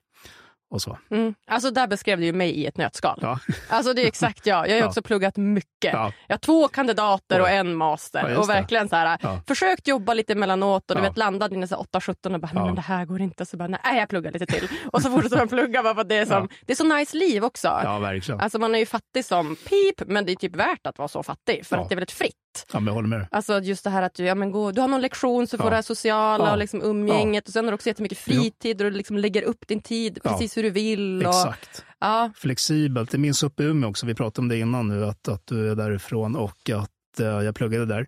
Och, 0.70 0.82
så. 0.82 0.98
Mm. 1.12 1.34
Alltså 1.48 1.72
där 1.72 1.88
beskrev 1.88 2.20
du 2.20 2.26
ju 2.26 2.34
mig 2.34 2.52
i 2.52 2.66
ett 2.66 2.78
nötskal. 2.78 3.20
Ja. 3.22 3.40
Alltså 3.70 3.94
det 3.94 4.04
är 4.04 4.08
exakt 4.08 4.46
jag. 4.46 4.56
Jag 4.56 4.62
har 4.62 4.68
ju 4.76 4.78
Ja. 4.78 4.88
också 4.88 5.02
pluggat 5.02 5.38
mycket. 5.38 5.94
Ja. 5.94 6.12
Jag 6.28 6.34
har 6.34 6.40
två 6.40 6.68
kandidater 6.68 7.42
och 7.42 7.50
en 7.50 7.76
master. 7.76 8.38
Och 8.38 8.50
verkligen 8.50 8.90
så 8.90 8.96
här, 8.96 9.20
försökt 9.48 9.88
jobba 9.88 10.14
lite 10.14 10.34
emellanåt 10.34 10.92
och 10.92 10.98
du 10.98 11.02
vet 11.04 11.18
landade 11.18 11.56
här 11.56 11.66
8-17 11.66 12.34
och 12.34 12.40
bara, 12.40 12.66
men 12.66 12.76
det 12.76 12.82
här 12.82 13.06
går 13.06 13.22
inte. 13.22 13.46
Så 13.46 13.58
bara, 13.58 13.68
nej 13.68 13.80
jag 14.00 14.10
pluggar 14.10 14.32
lite 14.32 14.46
till. 14.46 14.68
Och 14.92 15.02
så 15.02 15.12
fortsätter 15.12 15.38
man 15.38 15.48
plugga 15.48 15.84
bara 15.84 16.04
det 16.04 16.16
är, 16.16 16.26
som, 16.26 16.50
det 16.66 16.74
är 16.74 16.76
så 16.76 16.96
nice 16.96 17.18
liv 17.18 17.44
också. 17.46 17.68
ja, 17.84 18.00
verkligen. 18.00 18.42
Alltså 18.42 18.60
man 18.60 18.76
är 18.76 18.80
ju 18.80 18.86
fattig 18.86 19.26
som 19.26 19.56
pip, 19.56 20.08
men 20.08 20.26
det 20.26 20.32
är 20.32 20.36
typ 20.36 20.56
värt 20.56 20.88
att 20.88 20.98
vara 20.98 21.08
så 21.08 21.24
fattig 21.24 21.66
för 21.66 21.78
att 21.78 21.90
det 21.90 21.94
är 21.94 21.96
väldigt 21.98 22.12
fritt. 22.12 22.34
Ja, 22.74 22.80
men 22.80 22.88
jag 22.88 22.94
håller 22.94 23.08
med. 23.08 23.28
Alltså 23.32 23.60
just 23.60 23.84
det 23.84 23.90
här 23.90 24.02
att 24.02 24.14
du, 24.14 24.24
ja, 24.26 24.36
men 24.36 24.52
gå, 24.52 24.72
du 24.72 24.82
har 24.82 24.88
någon 24.88 25.02
lektion 25.02 25.48
så 25.48 25.58
får 25.58 25.66
Ja. 25.66 25.70
det 25.70 25.76
här 25.76 25.82
sociala 25.82 26.46
Ja. 26.46 26.52
och 26.52 26.58
liksom 26.58 26.82
umgänget 26.82 27.48
och 27.48 27.54
sen 27.54 27.66
har 27.66 27.72
du 27.72 27.76
också 27.76 27.88
jättemycket 27.90 28.18
fritid 28.18 28.82
och 28.82 28.92
du 28.92 28.98
liksom 28.98 29.18
lägger 29.18 29.42
upp 29.42 29.68
din 29.68 29.82
tid 29.82 30.20
Ja. 30.24 30.30
precis 30.32 30.58
hur 30.58 30.64
du 30.64 30.70
vill. 30.70 31.26
Och, 31.26 31.30
Exakt. 31.34 31.86
ja, 32.00 32.32
flexibelt. 32.36 33.12
Det 33.12 33.18
minns 33.18 33.44
uppe 33.44 33.64
i 33.64 33.66
Umeå 33.66 33.90
också, 33.90 34.06
vi 34.06 34.14
pratade 34.16 34.42
om 34.44 34.48
det 34.50 34.58
innan 34.58 34.88
nu, 34.88 35.06
att, 35.06 35.28
att 35.28 35.42
du 35.46 35.72
är 35.72 35.76
därifrån 35.76 36.36
och 36.36 36.70
att 36.70 37.20
eh, 37.20 37.26
jag 37.26 37.56
pluggade 37.56 37.86
där. 37.86 38.08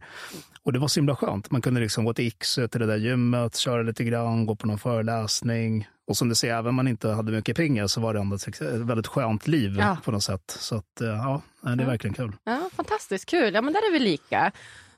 Och 0.63 0.73
det 0.73 0.79
var 0.79 0.87
så 0.87 0.99
himla 0.99 1.15
skönt. 1.15 1.51
Man 1.51 1.61
kunde 1.61 1.81
liksom 1.81 2.05
gå 2.05 2.13
till 2.13 2.27
Iksu, 2.27 2.67
till 2.67 2.79
det 2.79 2.87
där 2.87 2.97
gymmet, 2.97 3.55
köra 3.55 3.81
lite 3.81 4.03
grann, 4.03 4.45
gå 4.45 4.55
på 4.55 4.67
någon 4.67 4.79
föreläsning. 4.79 5.87
Och 6.09 6.17
som 6.17 6.29
du 6.29 6.35
säger, 6.35 6.53
även 6.53 6.67
om 6.69 6.75
man 6.75 6.87
inte 6.87 7.07
hade 7.09 7.31
mycket 7.31 7.55
pengar 7.55 7.87
så 7.87 8.01
var 8.01 8.13
det 8.13 8.19
ändå 8.19 8.35
ett 8.35 8.61
väldigt 8.61 9.07
skönt 9.07 9.47
liv 9.47 9.75
Ja. 9.79 9.97
på 10.03 10.11
något 10.11 10.23
sätt. 10.23 10.51
Så 10.59 10.75
att, 10.75 11.01
eh, 11.01 11.07
ja, 11.07 11.41
det 11.61 11.69
är 11.69 11.77
Ja. 11.77 11.85
verkligen 11.85 12.13
kul. 12.13 12.31
Ja, 12.43 12.69
fantastiskt 12.73 13.25
kul. 13.25 13.53
Ja, 13.53 13.61
men 13.61 13.73
där 13.73 13.79
är 13.79 13.93
vi 13.93 13.99
lika. 13.99 14.51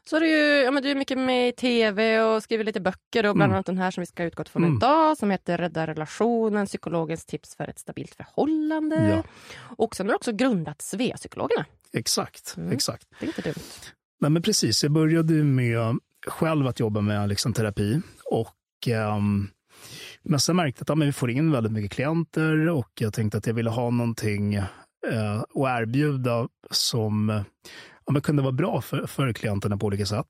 Så 0.05 0.15
är 0.15 0.19
du, 0.21 0.27
ja, 0.63 0.71
men 0.71 0.83
du 0.83 0.89
är 0.91 0.95
mycket 0.95 1.17
med 1.17 1.49
i 1.49 1.51
tv 1.51 2.21
och 2.21 2.43
skriver 2.43 2.63
lite 2.63 2.79
böcker. 2.79 3.25
Och 3.25 3.35
bland 3.35 3.49
Mm. 3.49 3.55
annat 3.55 3.65
den 3.65 3.77
här 3.77 3.91
som 3.91 4.01
vi 4.01 4.05
ska 4.05 4.23
utgå 4.23 4.43
från 4.43 4.63
Mm. 4.63 4.77
idag 4.77 5.17
som 5.17 5.31
heter 5.31 5.57
Rädda 5.57 5.87
relationen, 5.87 6.65
psykologens 6.67 7.25
tips 7.25 7.55
för 7.55 7.67
ett 7.69 7.79
stabilt 7.79 8.15
förhållande. 8.15 8.95
Ja. 9.09 9.23
Och 9.77 9.95
sen 9.95 10.05
har 10.05 10.11
du 10.11 10.15
också 10.15 10.31
grundat 10.31 10.81
Svea-psykologerna. 10.81 11.65
Exakt, 11.93 12.53
Mm. 12.57 12.71
exakt. 12.71 13.07
Det 13.19 13.25
är 13.25 13.27
inte 13.27 13.41
dumt. 13.41 13.53
Nej, 14.19 14.31
men 14.31 14.41
precis. 14.41 14.83
Jag 14.83 14.91
började 14.91 15.33
med 15.33 15.97
själv 16.27 16.67
att 16.67 16.79
jobba 16.79 17.01
med 17.01 17.29
liksom, 17.29 17.53
terapi. 17.53 18.01
Och, 18.25 18.87
ehm, 18.87 19.47
men 20.23 20.39
sen 20.39 20.55
märkte 20.55 20.79
jag 20.79 20.83
att 20.83 20.89
ja, 20.89 20.95
men 20.95 21.07
vi 21.07 21.11
får 21.11 21.31
in 21.31 21.51
väldigt 21.51 21.71
mycket 21.71 21.91
klienter 21.91 22.69
och 22.69 22.91
jag 22.99 23.13
tänkte 23.13 23.37
att 23.37 23.47
jag 23.47 23.53
ville 23.53 23.69
ha 23.69 23.89
någonting 23.89 24.53
eh, 24.53 25.39
att 25.39 25.81
erbjuda 25.81 26.47
som 26.71 27.43
ja, 28.05 28.13
men 28.13 28.21
kunde 28.21 28.41
vara 28.41 28.51
bra 28.51 28.81
för, 28.81 29.07
för 29.07 29.33
klienterna 29.33 29.77
på 29.77 29.85
olika 29.85 30.05
sätt. 30.05 30.27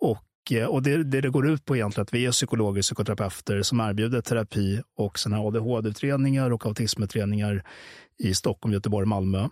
Och, 0.00 0.52
eh, 0.52 0.66
och 0.66 0.82
det, 0.82 1.04
det 1.04 1.20
det 1.20 1.30
går 1.30 1.48
ut 1.48 1.64
på 1.64 1.76
egentligen 1.76 2.02
att 2.02 2.14
vi 2.14 2.26
är 2.26 2.32
psykologer 2.32 2.78
och 2.78 2.82
psykoterapeuter 2.82 3.62
som 3.62 3.80
erbjuder 3.80 4.20
terapi 4.20 4.82
och 4.96 5.18
såna 5.18 5.36
här 5.36 5.46
ADHD-utredningar 5.46 6.50
och 6.50 6.66
autismutredningar 6.66 7.64
i 8.18 8.34
Stockholm, 8.34 8.72
Göteborg, 8.72 9.06
Malmö. 9.06 9.48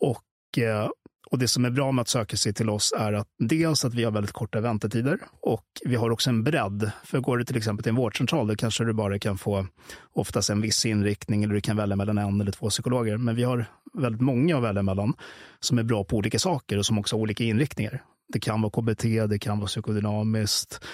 Och 0.00 0.58
eh, 0.58 0.88
och 1.30 1.38
det 1.38 1.48
som 1.48 1.64
är 1.64 1.70
bra 1.70 1.92
med 1.92 2.02
att 2.02 2.08
söka 2.08 2.36
sig 2.36 2.54
till 2.54 2.70
oss 2.70 2.92
är 2.98 3.12
att 3.12 3.28
dels 3.38 3.84
att 3.84 3.94
vi 3.94 4.04
har 4.04 4.12
väldigt 4.12 4.32
korta 4.32 4.60
väntetider 4.60 5.18
och 5.40 5.64
vi 5.84 5.96
har 5.96 6.10
också 6.10 6.30
en 6.30 6.44
bredd. 6.44 6.90
För 7.04 7.20
går 7.20 7.38
du 7.38 7.44
till 7.44 7.56
exempel 7.56 7.82
till 7.82 7.90
en 7.90 7.96
vårdcentral, 7.96 8.46
då 8.46 8.56
kanske 8.56 8.84
du 8.84 8.92
bara 8.92 9.18
kan 9.18 9.38
få 9.38 9.66
oftast 10.12 10.50
en 10.50 10.60
viss 10.60 10.86
inriktning 10.86 11.44
eller 11.44 11.54
du 11.54 11.60
kan 11.60 11.76
välja 11.76 11.96
mellan 11.96 12.18
en 12.18 12.40
eller 12.40 12.52
två 12.52 12.68
psykologer. 12.68 13.16
Men 13.16 13.36
vi 13.36 13.42
har 13.42 13.66
väldigt 13.94 14.20
många 14.20 14.56
att 14.56 14.62
välja 14.62 14.82
mellan 14.82 15.14
som 15.60 15.78
är 15.78 15.82
bra 15.82 16.04
på 16.04 16.16
olika 16.16 16.38
saker 16.38 16.78
och 16.78 16.86
som 16.86 16.98
också 16.98 17.16
har 17.16 17.20
olika 17.20 17.44
inriktningar. 17.44 18.02
Det 18.32 18.40
kan 18.40 18.62
vara 18.62 18.70
KBT, 18.70 19.02
det 19.02 19.38
kan 19.38 19.58
vara 19.58 19.66
psykodynamiskt 19.66 20.84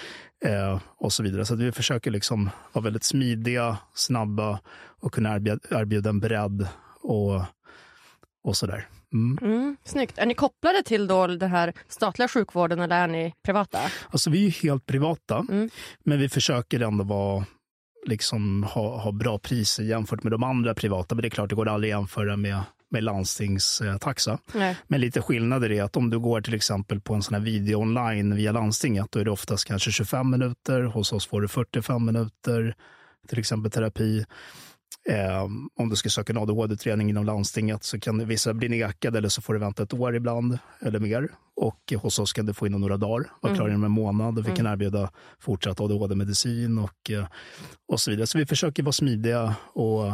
eh, 0.45 0.81
och 0.97 1.13
så 1.13 1.23
vidare. 1.23 1.45
Så 1.45 1.55
att 1.55 1.61
vi 1.61 1.73
försöker 1.73 2.11
liksom 2.11 2.51
vara 2.73 2.85
väldigt 2.85 3.05
smidiga, 3.05 3.79
snabba 3.95 4.61
och 5.01 5.13
kunna 5.13 5.35
erbjuda, 5.35 5.59
erbjuda 5.71 6.11
en 6.11 6.21
bredd 6.21 6.69
och 7.03 7.43
och 8.47 8.57
sådär. 8.57 8.89
Mm. 9.13 9.39
Mm, 9.43 9.77
snyggt. 9.85 10.19
Är 10.19 10.27
ni 10.27 10.35
kopplade 10.35 10.83
till 10.83 11.07
då 11.07 11.27
den 11.27 11.51
här 11.51 11.73
statliga 11.89 12.29
sjukvården 12.29 12.81
eller 12.81 12.97
är 13.03 13.07
ni 13.07 13.33
privata? 13.45 13.79
Alltså 14.11 14.31
vi 14.31 14.47
är 14.47 14.51
helt 14.51 14.87
privata, 14.87 15.37
Mm. 15.49 15.71
men 16.05 16.19
vi 16.19 16.29
försöker 16.29 16.81
ändå 16.81 17.05
vara, 17.05 17.45
liksom, 18.07 18.63
ha, 18.63 18.99
ha 19.03 19.13
bra 19.13 19.39
priser 19.39 19.83
jämfört 19.83 20.23
med 20.23 20.33
de 20.33 20.43
andra 20.43 20.75
privata. 20.75 21.15
Men 21.15 21.23
det 21.23 21.29
är 21.29 21.31
klart, 21.31 21.49
det 21.51 21.57
går 21.57 21.69
aldrig 21.69 21.93
att 21.93 21.99
jämföra 21.99 22.37
med, 22.37 22.61
med 22.91 23.05
landstingstaxa. 23.05 24.39
Nej. 24.55 24.77
Men 24.87 25.01
lite 25.01 25.23
skillnader 25.23 25.73
är 25.73 25.83
att 25.83 25.97
om 25.97 26.11
du 26.11 26.19
går 26.19 26.41
till 26.41 26.55
exempel 26.55 27.01
på 27.01 27.15
en 27.15 27.23
sån 27.23 27.35
här 27.35 27.41
video 27.43 27.77
online 27.81 28.37
via 28.37 28.53
landstinget, 28.53 29.07
då 29.11 29.19
är 29.19 29.25
det 29.25 29.31
oftast 29.31 29.65
kanske 29.65 29.91
25 29.91 30.31
minuter. 30.31 30.83
Hos 30.83 31.13
oss 31.13 31.27
får 31.27 31.41
du 31.41 31.49
45 31.49 32.05
minuter, 32.05 32.75
till 33.29 33.39
exempel 33.39 33.71
terapi. 33.71 34.25
Eh, 35.09 35.45
om 35.77 35.89
du 35.89 35.97
ska 35.97 36.09
söka 36.09 36.33
en 36.33 36.39
ADHD-utredning 36.39 37.11
inom 37.11 37.25
landstinget 37.25 37.85
så 37.85 38.01
kan 38.01 38.29
vissa 38.29 38.55
bli 38.55 38.69
nekade 38.69 39.19
eller 39.19 39.29
så 39.29 39.43
får 39.43 39.53
du 39.55 39.61
vänta 39.61 39.83
ett 39.83 39.95
år 39.95 40.17
ibland 40.17 40.59
eller 40.81 40.99
mer. 40.99 41.29
Och 41.57 41.93
hos 42.03 42.19
oss 42.19 42.33
kan 42.33 42.47
du 42.47 42.55
få 42.55 42.67
inom 42.67 42.81
några 42.81 42.97
dagar, 42.97 43.31
vara 43.41 43.55
klar 43.55 43.69
inom 43.69 43.85
en 43.85 43.91
månad 43.91 44.39
och 44.39 44.49
vi 44.49 44.57
kan 44.57 44.67
erbjuda 44.67 45.11
fortsatt 45.39 45.81
ADHD-medicin 45.81 46.79
och, 46.79 47.11
eh, 47.11 47.27
och 47.89 48.01
så 48.01 48.11
vidare. 48.11 48.27
Så 48.27 48.39
vi 48.39 48.47
försöker 48.47 48.83
vara 48.83 48.93
smidiga 48.93 49.57
och, 49.73 50.13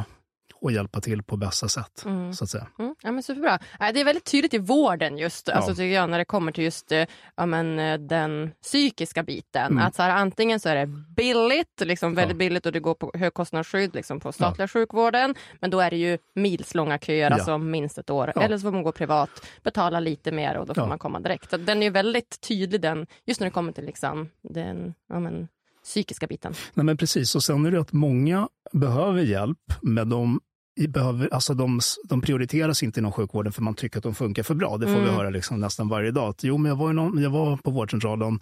och 0.63 0.73
hjälpa 0.73 1.01
till 1.01 1.23
på 1.23 1.37
bästa 1.37 1.69
sätt, 1.69 2.05
så 2.35 2.45
att 2.45 2.51
säga. 2.51 2.67
Mm, 2.79 2.95
ja, 3.03 3.13
men 3.13 3.23
superbra. 3.23 3.59
Nej, 3.81 3.93
Det 3.93 4.01
är 4.01 4.05
väldigt 4.05 4.25
tydligt 4.25 4.55
i 4.55 4.59
vården 4.59 5.19
just, 5.19 5.49
alltså, 5.49 5.71
tycker 5.75 5.95
jag, 5.95 6.11
när 6.11 6.19
det 6.19 6.25
kommer 6.25 6.53
till 6.53 6.65
just 6.65 6.93
eh, 6.93 7.05
ja, 7.37 7.47
men, 7.47 7.79
eh, 7.79 7.99
den 7.99 8.51
psykiska 8.63 9.23
biten. 9.23 9.79
Att 9.79 9.95
så 9.95 10.03
här, 10.03 10.11
antingen 10.11 10.61
så 10.61 10.69
är 10.69 10.75
det 10.77 10.87
billigt, 11.17 11.81
liksom 11.81 12.15
väldigt 12.15 12.37
billigt 12.37 12.67
och 12.67 12.73
det 12.73 12.81
går 12.81 12.95
på 12.95 13.11
högkostnadsskydd 13.15 13.95
liksom, 13.95 14.21
på 14.21 14.33
statliga 14.33 14.69
sjukvården. 14.69 15.35
Men 15.61 15.71
då 15.71 15.81
är 15.81 15.91
det 15.91 15.97
ju 15.97 16.19
milslånga 16.35 16.99
köer, 16.99 17.31
Ja. 17.31 17.35
alltså 17.35 17.59
minst 17.59 17.99
ett 17.99 18.11
år. 18.11 18.33
Ja. 18.35 18.43
Eller 18.43 18.59
så 18.59 18.63
får 18.63 18.73
man 18.73 18.83
gå 18.83 18.93
privat, 18.93 19.31
betala 19.63 20.01
lite 20.01 20.33
mer 20.33 20.57
och 20.57 20.67
då 20.67 20.75
får 20.75 20.85
Ja. 20.85 20.89
man 20.89 20.99
komma 20.99 21.21
direkt. 21.21 21.51
Så 21.51 21.57
den 21.57 21.79
är 21.83 21.87
ju 21.87 21.91
väldigt 21.91 22.41
tydlig 22.41 22.81
den, 22.81 23.07
just 23.25 23.41
när 23.41 23.47
det 23.47 23.51
kommer 23.51 23.73
till 23.73 23.85
liksom, 23.85 24.29
den 24.43 24.95
ja, 25.09 25.21
men, 25.21 25.49
psykiska 25.85 26.27
biten. 26.27 26.55
Nej, 26.75 26.85
men 26.85 26.97
precis. 26.97 27.35
Och 27.35 27.43
sen 27.43 27.67
är 27.67 27.71
det 27.71 27.81
att 27.81 27.93
många 27.93 28.49
behöver 28.73 29.23
hjälp, 29.23 29.59
men 29.83 30.09
de, 30.09 30.41
behöver, 30.89 31.29
alltså 31.35 31.55
de, 31.55 31.81
de 32.09 32.21
prioriteras 32.21 32.83
inte 32.83 33.01
inom 33.01 33.13
sjukvården 33.13 33.53
för 33.53 33.63
man 33.63 33.75
tycker 33.75 33.99
att 33.99 34.03
de 34.03 34.15
funkar 34.15 34.43
för 34.43 34.55
bra. 34.55 34.77
Det 34.77 34.87
får 34.87 35.01
vi 35.01 35.11
höra 35.11 35.31
liksom 35.31 35.61
nästan 35.61 35.89
varje 35.89 36.11
dag. 36.11 36.29
Att, 36.29 36.45
jo, 36.45 36.59
men 36.59 36.69
jag, 36.69 36.77
var 36.77 36.89
ju 36.89 36.95
någon, 36.95 37.23
jag 37.23 37.31
var 37.31 37.57
på 37.57 37.71
vårdcentralen, 37.71 38.41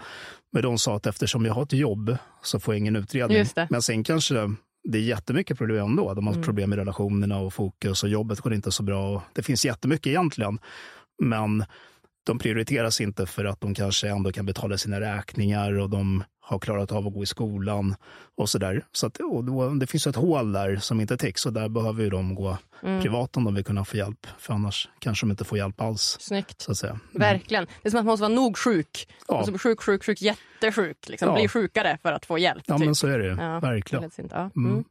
men 0.53 0.63
de 0.63 0.79
sa 0.79 0.97
att 0.97 1.07
eftersom 1.07 1.45
jag 1.45 1.55
har 1.55 1.63
ett 1.63 1.73
jobb 1.73 2.17
så 2.43 2.61
får 2.61 2.75
jag 2.75 2.79
ingen 2.79 2.97
utredning. 2.97 3.45
Men 3.71 3.83
sen 3.83 4.05
kanske 4.05 4.35
det 4.89 4.99
är 4.99 5.03
jättemycket 5.03 5.59
problem 5.59 5.85
ändå. 5.85 6.15
De 6.15 6.27
har 6.27 6.35
problem 6.43 6.71
med 6.71 6.79
relationerna 6.79 7.39
och 7.39 7.55
fokus 7.55 8.03
och 8.03 8.09
jobbet 8.09 8.41
går 8.41 8.55
inte 8.55 8.73
så 8.73 8.83
bra. 8.83 9.23
Det 9.33 9.43
finns 9.43 9.65
jättemycket 9.65 10.07
egentligen. 10.07 10.59
Men 11.23 11.65
de 12.27 12.39
prioriteras 12.39 13.01
inte 13.01 13.27
för 13.27 13.45
att 13.45 13.61
de 13.61 13.75
kanske 13.75 14.09
ändå 14.09 14.33
kan 14.33 14.47
betala 14.47 14.79
sina 14.79 15.01
räkningar 15.01 15.79
och 15.79 15.91
de 15.91 16.25
har 16.50 16.59
klarat 16.59 16.92
av 16.92 17.07
att 17.07 17.14
gå 17.14 17.23
i 17.23 17.26
skolan 17.26 17.95
och 18.37 18.49
sådär. 18.49 18.85
Så 18.92 19.07
att, 19.07 19.16
och 19.16 19.45
då, 19.45 19.69
det 19.69 19.87
finns 19.87 20.07
ett 20.07 20.16
hål 20.16 20.52
där 20.52 20.76
som 20.76 21.00
inte 21.00 21.16
täcks 21.16 21.47
och 21.47 21.52
där 21.52 21.69
behöver 21.69 22.02
ju 22.02 22.11
de 22.11 22.35
gå 22.35 22.57
Mm. 22.83 23.02
privat 23.02 23.37
om 23.37 23.45
de 23.45 23.54
vill 23.54 23.64
kunna 23.64 23.85
få 23.85 23.97
hjälp. 23.97 24.26
För 24.38 24.54
annars 24.54 24.88
kanske 24.99 25.26
de 25.26 25.30
inte 25.30 25.45
får 25.45 25.59
hjälp 25.59 25.80
alls. 25.80 26.16
Snyggt. 26.21 26.61
Så 26.61 26.71
att 26.73 26.78
säga. 26.78 26.92
Mm. 26.92 27.02
Verkligen. 27.12 27.66
Det 27.83 27.88
är 27.88 27.90
som 27.90 28.00
att 28.00 28.04
man 28.04 28.12
måste 28.12 28.23
vara 28.23 28.35
nog 28.35 28.59
sjuk. 28.59 29.09
Ja. 29.28 29.38
Alltså 29.38 29.59
sjuk, 29.59 29.83
sjuk, 29.83 30.04
sjuk, 30.04 30.23
jättesjuk. 30.23 31.09
Liksom. 31.09 31.28
Ja. 31.28 31.35
Bli 31.35 31.49
sjukare 31.49 31.99
för 32.02 32.12
att 32.12 32.26
få 32.26 32.38
hjälp. 32.38 32.62
Ja, 32.66 32.76
typ. 32.76 32.85
men 32.85 32.95
så 32.95 33.07
är 33.07 33.19
det 33.19 33.25
ju. 33.25 33.37
Ja, 33.37 33.61
Verkligen. 33.61 34.11
Ja, 34.30 34.50
mm. 34.57 34.85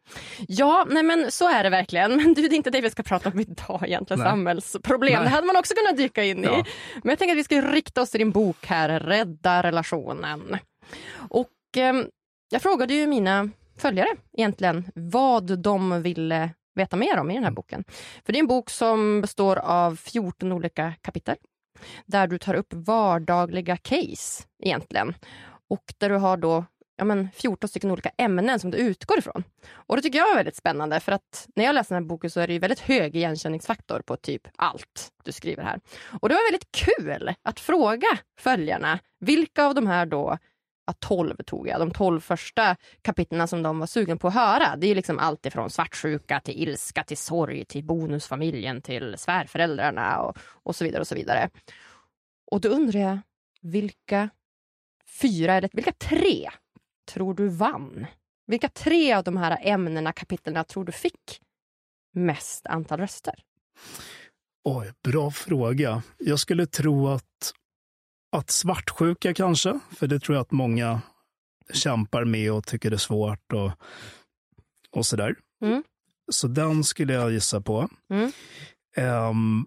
ja 0.47 0.85
nej, 0.89 1.03
men 1.03 1.31
så 1.31 1.49
är 1.49 1.63
det 1.63 1.69
verkligen. 1.69 2.15
Men 2.15 2.33
du, 2.33 2.41
det 2.47 2.55
är 2.55 2.57
inte 2.57 2.69
det 2.69 2.81
vi 2.81 2.89
ska 2.89 3.03
prata 3.03 3.29
om 3.29 3.39
idag 3.39 3.83
egentligen. 3.85 4.19
Nej. 4.19 4.29
Samhällsproblem. 4.29 5.13
Nej. 5.13 5.23
Det 5.23 5.29
hade 5.29 5.47
man 5.47 5.55
också 5.57 5.73
kunnat 5.73 5.97
dyka 5.97 6.23
in 6.23 6.43
i. 6.43 6.47
Men 6.47 7.09
jag 7.09 7.19
tänker 7.19 7.33
att 7.33 7.39
vi 7.39 7.43
ska 7.43 7.61
rikta 7.61 8.01
oss 8.01 8.09
till 8.11 8.19
din 8.19 8.31
bok 8.31 8.65
här, 8.65 8.99
Rädda 8.99 9.63
relationen. 9.63 10.57
Och 11.29 11.77
eh, 11.77 11.93
jag 12.49 12.61
frågade 12.61 12.93
ju 12.93 13.07
mina 13.07 13.49
följare 13.77 14.09
egentligen 14.33 14.91
vad 14.95 15.59
de 15.59 16.01
ville 16.01 16.49
veta 16.75 16.95
mer 16.97 17.17
om 17.19 17.31
i 17.31 17.33
den 17.33 17.43
här 17.43 17.51
boken. 17.51 17.83
För 18.25 18.33
det 18.33 18.39
är 18.39 18.41
en 18.41 18.47
bok 18.47 18.69
som 18.69 19.21
består 19.21 19.55
av 19.55 19.95
14 19.95 20.51
olika 20.51 20.93
kapitel 21.01 21.35
där 22.05 22.27
du 22.27 22.37
tar 22.37 22.53
upp 22.53 22.73
vardagliga 22.73 23.77
case 23.77 24.43
egentligen. 24.63 25.13
Och 25.69 25.93
där 25.97 26.09
du 26.09 26.15
har 26.15 26.37
då 26.37 26.65
ja, 26.99 27.05
men 27.05 27.29
14 27.33 27.69
stycken 27.69 27.91
olika 27.91 28.11
ämnen 28.17 28.59
som 28.59 28.71
du 28.71 28.77
utgår 28.77 29.19
ifrån. 29.19 29.43
Och 29.71 29.95
det 29.95 30.01
tycker 30.01 30.19
jag 30.19 30.31
är 30.31 30.35
väldigt 30.35 30.55
spännande 30.55 30.99
för 30.99 31.11
att 31.11 31.47
när 31.55 31.65
jag 31.65 31.75
läser 31.75 31.95
den 31.95 32.03
här 32.03 32.07
boken 32.07 32.29
så 32.29 32.39
är 32.39 32.47
det 32.47 32.53
ju 32.53 32.59
väldigt 32.59 32.79
hög 32.79 33.15
igenkänningsfaktor 33.15 34.01
på 34.01 34.17
typ 34.17 34.47
allt 34.55 35.09
du 35.23 35.31
skriver 35.31 35.63
här. 35.63 35.79
Och 36.21 36.29
det 36.29 36.35
var 36.35 36.51
väldigt 36.51 36.71
kul 36.71 37.35
att 37.43 37.59
fråga 37.59 38.07
följarna 38.39 38.99
vilka 39.19 39.65
av 39.65 39.75
de 39.75 39.87
här 39.87 40.05
då 40.05 40.37
Ja, 40.89 40.93
12 40.99 41.35
tog 41.45 41.67
jag. 41.67 41.79
De 41.79 41.91
12 41.91 42.19
första 42.19 42.75
kapitlen 43.01 43.47
som 43.47 43.63
de 43.63 43.79
var 43.79 43.87
sugen 43.87 44.19
på 44.19 44.27
att 44.27 44.33
höra. 44.33 44.75
Det 44.75 44.87
är 44.87 44.95
liksom 44.95 45.19
allt 45.19 45.45
ifrån 45.45 45.69
svartsjuka 45.69 46.39
till 46.39 46.63
ilska 46.63 47.03
till 47.03 47.17
sorg 47.17 47.65
till 47.65 47.83
bonusfamiljen 47.83 48.81
till 48.81 49.17
svärföräldrarna 49.17 50.21
och, 50.21 50.37
och 50.63 50.75
så 50.75 50.83
vidare. 50.83 51.01
och 51.01 51.07
så 51.07 51.15
vidare. 51.15 51.49
Och 52.51 52.61
då 52.61 52.69
undrar 52.69 52.99
jag, 52.99 53.19
vilka 53.61 54.29
fyra, 55.21 55.53
eller 55.53 55.69
vilka 55.73 55.91
tre 55.91 56.49
tror 57.11 57.33
du 57.33 57.47
vann? 57.47 58.05
Vilka 58.47 58.69
tre 58.69 59.13
av 59.13 59.23
de 59.23 59.37
här 59.37 59.57
ämnena, 59.61 60.13
kapitlen 60.13 60.65
tror 60.65 60.85
du 60.85 60.91
fick 60.91 61.41
mest 62.13 62.65
antal 62.65 62.99
röster? 62.99 63.43
Oj, 64.63 64.93
bra 65.03 65.31
fråga. 65.31 66.03
Jag 66.17 66.39
skulle 66.39 66.65
tro 66.65 67.07
att, 67.07 67.53
att 68.31 68.49
svartsjuka 68.49 69.33
kanske, 69.33 69.79
för 69.97 70.07
det 70.07 70.19
tror 70.19 70.35
jag 70.35 70.41
att 70.41 70.51
många 70.51 71.01
kämpar 71.73 72.25
med 72.25 72.51
och 72.51 72.65
tycker 72.67 72.89
det 72.89 72.95
är 72.95 72.97
svårt 72.97 73.53
och, 73.53 73.71
och 74.91 75.05
sådär. 75.05 75.35
Mm. 75.61 75.83
Så 76.31 76.47
den 76.47 76.83
skulle 76.83 77.13
jag 77.13 77.31
gissa 77.31 77.61
på. 77.61 77.89
Mm. 78.13 78.31
Ehm, 78.97 79.65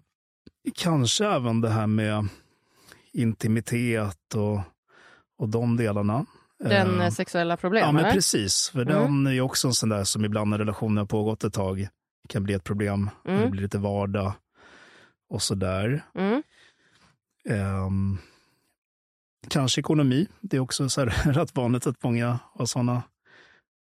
kanske 0.75 1.25
även 1.27 1.61
det 1.61 1.69
här 1.69 1.87
med 1.87 2.27
intimitet 3.13 4.35
och, 4.35 4.59
och 5.39 5.49
de 5.49 5.77
delarna. 5.77 6.25
Den 6.59 7.01
eh, 7.01 7.09
sexuella 7.09 7.57
problem, 7.57 7.81
Ja, 7.85 7.91
men 7.91 8.05
eller? 8.05 8.13
precis. 8.13 8.69
För 8.69 8.81
Mm. 8.81 8.93
den 8.95 9.27
är 9.27 9.31
ju 9.31 9.41
också 9.41 9.67
en 9.67 9.73
sån 9.73 9.89
där 9.89 10.03
som 10.03 10.25
ibland 10.25 10.49
när 10.49 10.57
relationen 10.57 10.97
har 10.97 11.05
pågått 11.05 11.43
ett 11.43 11.53
tag 11.53 11.87
kan 12.29 12.43
bli 12.43 12.53
ett 12.53 12.63
problem. 12.63 13.09
Mm. 13.25 13.41
Det 13.41 13.47
blir 13.47 13.61
lite 13.61 13.77
vardag 13.77 14.33
och 15.29 15.41
sådär. 15.41 16.03
Mm. 16.15 16.43
Kanske 19.49 19.81
ekonomi. 19.81 20.27
Det 20.41 20.57
är 20.57 20.61
också 20.61 20.89
så 20.89 21.01
här, 21.01 21.07
rätt 21.33 21.55
vanligt 21.55 21.87
att 21.87 22.03
många 22.03 22.39
har 22.53 22.65
sådana 22.65 23.03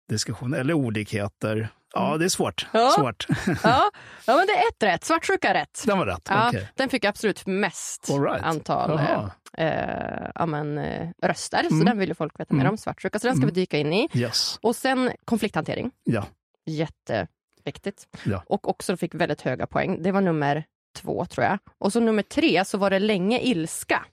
diskussioner. 0.09 0.59
Eller 0.59 0.75
olikheter. 0.75 1.69
Ja, 1.95 2.17
det 2.17 2.25
är 2.25 2.29
svårt. 2.29 2.67
Mm. 2.73 2.87
Ja. 2.87 2.91
svårt. 2.99 3.27
Ja, 3.63 3.91
ja, 4.27 4.37
men 4.37 4.47
det 4.47 4.53
är 4.53 4.69
ett 4.69 4.83
rätt. 4.83 5.05
Svartsjuka 5.05 5.55
rätt. 5.55 5.83
Den 5.87 5.99
var 5.99 6.07
rätt. 6.07 6.27
Ja, 6.31 6.49
okej. 6.49 6.69
Den 6.75 6.89
fick 6.89 7.05
absolut 7.05 7.47
mest 7.47 8.09
right. 8.11 8.43
antal 8.45 8.99
eh, 8.99 9.29
eh, 9.67 10.31
ja, 10.35 10.47
men, 10.47 10.79
eh, 10.79 11.09
röster. 11.23 11.63
Så 11.69 11.75
Mm. 11.75 11.85
den 11.87 11.99
vill 11.99 12.09
ju 12.09 12.15
folk 12.15 12.41
veta 12.41 12.55
mer 12.55 12.61
Mm. 12.61 12.71
om. 12.71 12.77
Svartsjuka. 12.79 13.19
Så 13.19 13.27
den 13.27 13.37
ska 13.37 13.47
vi 13.47 13.53
dyka 13.53 13.79
in 13.79 13.93
i. 13.93 14.09
Yes. 14.15 14.59
Och 14.63 14.77
sen 14.77 15.11
konflikthantering. 15.25 15.91
Ja. 16.05 16.27
Jätteviktigt. 16.67 18.07
Ja. 18.25 18.43
Och 18.47 18.69
också 18.69 18.97
fick 18.97 19.15
väldigt 19.15 19.41
höga 19.41 19.67
poäng. 19.67 20.03
Det 20.03 20.13
var 20.13 20.21
nummer 20.21 20.65
två, 20.97 21.25
tror 21.25 21.45
jag. 21.47 21.59
Och 21.79 21.93
så 21.93 22.01
nummer 22.01 22.23
tre 22.23 22.65
så 22.65 22.79
var 22.79 22.91
det 22.91 22.99
länge 22.99 23.41
ilska. 23.41 24.05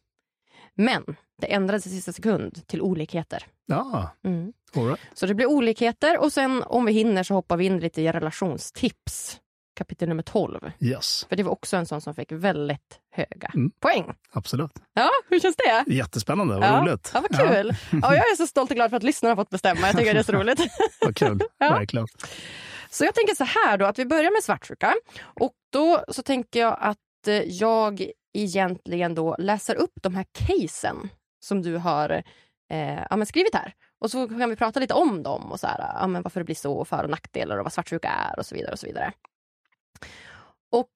Men 0.77 1.15
det 1.41 1.53
ändrades 1.53 1.87
i 1.87 1.89
sista 1.89 2.13
sekund 2.13 2.67
till 2.67 2.81
olikheter. 2.81 3.43
Ja, 3.65 4.09
Mm. 4.23 4.53
right. 4.73 4.99
Så 5.13 5.25
det 5.25 5.33
blir 5.33 5.45
olikheter 5.45 6.17
och 6.19 6.33
sen 6.33 6.63
om 6.63 6.85
vi 6.85 6.91
hinner 6.93 7.23
så 7.23 7.33
hoppar 7.33 7.57
vi 7.57 7.65
in 7.65 7.79
lite 7.79 8.01
i 8.01 8.11
relationstips. 8.11 9.39
Kapitel 9.75 10.09
nummer 10.09 10.23
12. 10.23 10.71
Yes, 10.79 11.25
För 11.29 11.35
det 11.35 11.43
var 11.43 11.51
också 11.51 11.77
en 11.77 11.85
sån 11.85 12.01
som 12.01 12.15
fick 12.15 12.31
väldigt 12.31 12.99
höga 13.11 13.51
Mm. 13.53 13.71
poäng. 13.79 14.13
absolut. 14.31 14.71
Ja, 14.93 15.09
hur 15.29 15.39
känns 15.39 15.55
det? 15.55 15.93
Jättespännande, 15.93 16.53
vad 16.59 16.63
ja. 16.69 16.81
roligt. 16.81 17.11
Ja, 17.13 17.21
vad 17.29 17.39
kul. 17.49 17.75
Ja. 17.91 18.15
jag 18.15 18.31
är 18.31 18.35
så 18.35 18.47
stolt 18.47 18.69
och 18.71 18.75
glad 18.75 18.89
för 18.89 18.97
att 18.97 19.03
lyssnarna 19.03 19.31
har 19.31 19.35
fått 19.43 19.49
bestämma. 19.49 19.79
Jag 19.87 19.97
tycker 19.97 20.13
det 20.13 20.19
är 20.19 20.23
så 20.23 20.31
roligt. 20.31 20.59
Vad 21.01 21.15
kul, 21.15 21.39
Ja. 21.57 21.69
verkligen. 21.69 22.07
Så 22.89 23.05
jag 23.05 23.15
tänker 23.15 23.35
så 23.35 23.43
här 23.43 23.77
då, 23.77 23.85
att 23.85 23.99
vi 23.99 24.05
börjar 24.05 24.31
med 24.31 24.43
svartsjuka. 24.43 24.93
Och 25.23 25.53
då 25.73 26.03
så 26.07 26.21
tänker 26.23 26.59
jag 26.59 26.77
att 26.81 26.97
eh, 27.27 27.33
jag 27.35 28.11
egentligen 28.37 29.15
då 29.15 29.35
läser 29.39 29.75
upp 29.75 29.93
de 30.01 30.15
här 30.15 30.25
casen 30.31 31.09
som 31.39 31.61
du 31.61 31.77
har 31.77 32.09
eh, 32.69 33.03
ja, 33.09 33.15
men 33.15 33.25
skrivit 33.25 33.55
här. 33.55 33.73
Och 33.99 34.11
så 34.11 34.27
kan 34.27 34.49
vi 34.49 34.55
prata 34.55 34.79
lite 34.79 34.93
om 34.93 35.23
dem 35.23 35.51
och 35.51 35.59
så 35.59 35.67
här, 35.67 35.93
ja, 35.99 36.07
men 36.07 36.21
varför 36.21 36.39
det 36.39 36.45
blir 36.45 36.55
så, 36.55 36.85
för 36.85 37.03
och 37.03 37.09
nackdelar 37.09 37.57
och 37.57 37.63
vad 37.63 37.73
svartsjuka 37.73 38.09
är 38.09 38.39
och 38.39 38.45
så 38.45 38.55
vidare. 38.55 38.71
Och 38.71 38.79
så 38.79 38.87
vidare. 38.87 39.13
Och 40.71 40.91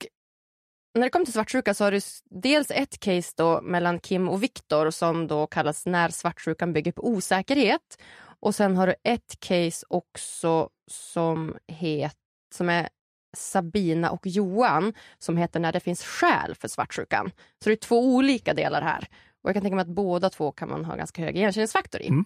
när 0.93 1.01
det 1.01 1.09
kommer 1.09 1.25
till 1.25 1.33
svartsjuka 1.33 1.73
så 1.73 1.83
har 1.83 1.91
du 1.91 1.99
dels 2.29 2.71
ett 2.71 2.99
case 2.99 3.33
då 3.37 3.61
mellan 3.61 3.99
Kim 3.99 4.29
och 4.29 4.43
Viktor 4.43 4.91
som 4.91 5.27
då 5.27 5.47
kallas 5.47 5.85
När 5.85 6.09
svartsjukan 6.09 6.73
bygger 6.73 6.91
på 6.91 7.07
osäkerhet. 7.07 8.01
Och 8.39 8.55
sen 8.55 8.77
har 8.77 8.87
du 8.87 8.95
ett 9.03 9.39
case 9.39 9.85
också 9.89 10.69
som, 10.87 11.57
het, 11.67 12.17
som 12.53 12.69
är 12.69 12.89
Sabina 13.37 14.11
och 14.11 14.27
Johan 14.27 14.93
som 15.19 15.37
heter 15.37 15.59
När 15.59 15.71
det 15.71 15.79
finns 15.79 16.03
skäl 16.03 16.55
för 16.55 16.67
svartsjukan. 16.67 17.31
Så 17.63 17.69
det 17.69 17.73
är 17.73 17.75
två 17.75 18.15
olika 18.15 18.53
delar 18.53 18.81
här. 18.81 19.07
Och 19.43 19.49
jag 19.49 19.55
kan 19.55 19.61
tänka 19.61 19.75
mig 19.75 19.81
att 19.81 19.87
båda 19.87 20.29
två 20.29 20.51
kan 20.51 20.69
man 20.69 20.85
ha 20.85 20.95
ganska 20.95 21.21
hög 21.21 21.37
igenkänningsfaktor 21.37 22.01
i. 22.01 22.07
Mm. 22.07 22.25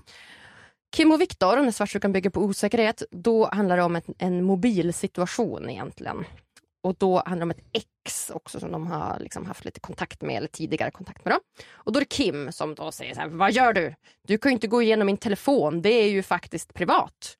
Kim 0.95 1.11
och 1.11 1.21
Viktor, 1.21 1.61
när 1.61 1.71
svartsjukan 1.71 2.11
bygger 2.11 2.29
på 2.29 2.41
osäkerhet, 2.41 3.03
då 3.11 3.49
handlar 3.51 3.77
det 3.77 3.83
om 3.83 3.95
ett, 3.95 4.05
en 4.17 4.43
mobilsituation 4.43 5.69
egentligen. 5.69 6.25
Och 6.83 6.95
då 6.97 7.23
handlar 7.25 7.37
det 7.37 7.43
om 7.43 7.51
ett 7.51 7.65
ex 7.73 8.29
också 8.29 8.59
som 8.59 8.71
de 8.71 8.87
har 8.87 9.19
liksom 9.19 9.45
haft 9.45 9.65
lite 9.65 9.79
kontakt 9.79 10.21
med, 10.21 10.37
eller 10.37 10.47
tidigare 10.47 10.91
kontakt 10.91 11.25
med. 11.25 11.33
Då. 11.33 11.39
Och 11.71 11.91
då 11.91 11.99
är 11.99 12.01
det 12.01 12.09
Kim 12.09 12.51
som 12.51 12.75
då 12.75 12.91
säger 12.91 13.13
så 13.13 13.21
här, 13.21 13.27
vad 13.27 13.51
gör 13.51 13.73
du? 13.73 13.95
Du 14.27 14.37
kan 14.37 14.51
ju 14.51 14.53
inte 14.53 14.67
gå 14.67 14.81
igenom 14.81 15.05
min 15.05 15.17
telefon, 15.17 15.81
det 15.81 15.89
är 15.89 16.09
ju 16.09 16.23
faktiskt 16.23 16.73
privat. 16.73 17.37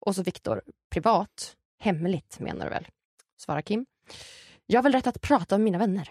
Och 0.00 0.14
så 0.14 0.22
Viktor, 0.22 0.62
privat? 0.90 1.56
Hemligt 1.78 2.40
menar 2.40 2.64
du 2.64 2.70
väl? 2.70 2.88
Svarar 3.36 3.62
Kim. 3.62 3.86
Jag 4.66 4.78
har 4.78 4.82
väl 4.82 4.92
rätt 4.92 5.06
att 5.06 5.20
prata 5.20 5.58
med 5.58 5.64
mina 5.64 5.78
vänner? 5.78 6.10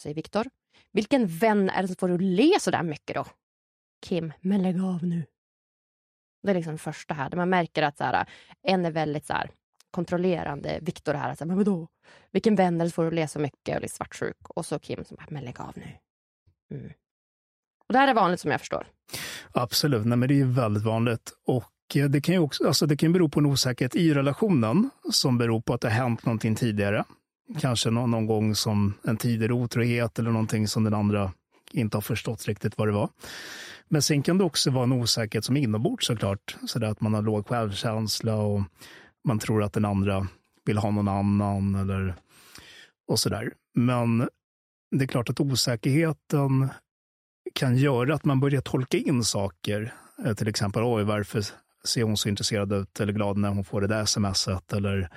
Säger 0.00 0.14
Viktor. 0.14 0.46
Vilken 0.92 1.26
vän 1.26 1.70
är 1.70 1.82
det 1.82 1.88
som 1.88 1.96
får 1.96 2.08
dig 2.08 2.14
att 2.14 2.22
le 2.22 2.60
så 2.60 2.70
där 2.70 2.82
mycket 2.82 3.16
då? 3.16 3.26
Kim, 4.02 4.32
men 4.40 4.62
lägg 4.62 4.80
av 4.80 5.04
nu. 5.04 5.24
Det 6.42 6.50
är 6.50 6.54
liksom 6.54 6.72
det 6.72 6.78
första 6.78 7.14
här, 7.14 7.30
där 7.30 7.36
man 7.36 7.50
märker 7.50 7.82
att 7.82 7.96
så 7.96 8.04
här, 8.04 8.28
en 8.62 8.84
är 8.84 8.90
väldigt 8.90 9.26
så 9.26 9.32
här, 9.32 9.50
kontrollerande. 9.90 10.78
Viktor 10.82 11.14
här, 11.14 11.34
så 11.34 11.44
här, 11.44 11.46
men 11.46 11.56
vadå? 11.56 11.88
Vilken 12.30 12.56
vän 12.56 12.80
är 12.80 12.84
det 12.84 12.90
som 12.90 12.94
får 12.94 13.02
dig 13.02 13.08
att 13.08 13.14
le 13.14 13.28
så 13.28 13.38
mycket 13.38 13.76
och 13.76 13.84
är 13.84 13.88
svartsjuk? 13.88 14.36
Och 14.48 14.66
så 14.66 14.78
Kim 14.78 15.04
som 15.04 15.16
bara, 15.16 15.26
men 15.30 15.44
lägg 15.44 15.60
av 15.60 15.72
nu. 15.76 15.98
Mm. 16.70 16.92
Och 17.86 17.92
det 17.92 17.98
här 17.98 18.08
är 18.08 18.14
vanligt 18.14 18.40
som 18.40 18.50
jag 18.50 18.60
förstår. 18.60 18.86
Absolut, 19.52 20.06
Nej, 20.06 20.18
men 20.18 20.28
det 20.28 20.40
är 20.40 20.44
väldigt 20.44 20.82
vanligt. 20.82 21.32
Och 21.46 21.72
Eh, 21.96 22.08
det 22.08 22.20
kan 22.20 22.34
ju 22.34 22.38
också, 22.38 22.66
alltså 22.66 22.86
det 22.86 22.96
kan 22.96 23.12
bero 23.12 23.28
på 23.28 23.40
en 23.40 23.46
osäkerhet 23.46 23.96
i 23.96 24.14
relationen 24.14 24.90
som 25.10 25.38
beror 25.38 25.60
på 25.60 25.74
att 25.74 25.80
det 25.80 25.88
har 25.88 25.94
hänt 25.94 26.26
någonting 26.26 26.54
tidigare. 26.54 27.04
Kanske 27.60 27.90
någon, 27.90 28.10
någon 28.10 28.26
gång 28.26 28.54
som 28.54 28.94
en 29.04 29.16
tidigare 29.16 29.52
otrohet 29.52 30.18
eller 30.18 30.30
någonting 30.30 30.68
som 30.68 30.84
den 30.84 30.94
andra 30.94 31.32
inte 31.72 31.96
har 31.96 32.02
förstått 32.02 32.48
riktigt 32.48 32.78
vad 32.78 32.88
det 32.88 32.92
var. 32.92 33.08
Men 33.88 34.02
sen 34.02 34.22
kan 34.22 34.38
det 34.38 34.44
också 34.44 34.70
vara 34.70 34.84
en 34.84 34.92
osäkerhet 34.92 35.44
som 35.44 35.56
är 35.56 35.60
inombords 35.60 36.06
såklart. 36.06 36.56
Så 36.66 36.78
där 36.78 36.88
att 36.88 37.00
man 37.00 37.14
har 37.14 37.22
låg 37.22 37.46
självkänsla 37.46 38.36
och 38.36 38.62
man 39.24 39.38
tror 39.38 39.62
att 39.62 39.72
den 39.72 39.84
andra 39.84 40.26
vill 40.64 40.78
ha 40.78 40.90
någon 40.90 41.08
annan 41.08 41.74
eller 41.74 42.14
och 43.08 43.18
sådär. 43.18 43.52
Men 43.74 44.28
det 44.90 45.04
är 45.04 45.06
klart 45.06 45.30
att 45.30 45.40
osäkerheten 45.40 46.68
kan 47.54 47.76
göra 47.76 48.14
att 48.14 48.24
man 48.24 48.40
börjar 48.40 48.60
tolka 48.60 48.98
in 48.98 49.24
saker. 49.24 49.94
Eh, 50.24 50.34
till 50.34 50.48
exempel, 50.48 50.82
oj, 50.82 51.04
varför 51.04 51.44
ser 51.84 52.02
hon 52.02 52.16
så 52.16 52.28
intresserad 52.28 52.72
ut 52.72 53.00
eller 53.00 53.12
glad 53.12 53.36
när 53.36 53.48
hon 53.48 53.64
får 53.64 53.80
det 53.80 53.86
där 53.86 54.04
smset 54.04 54.72
eller 54.72 55.08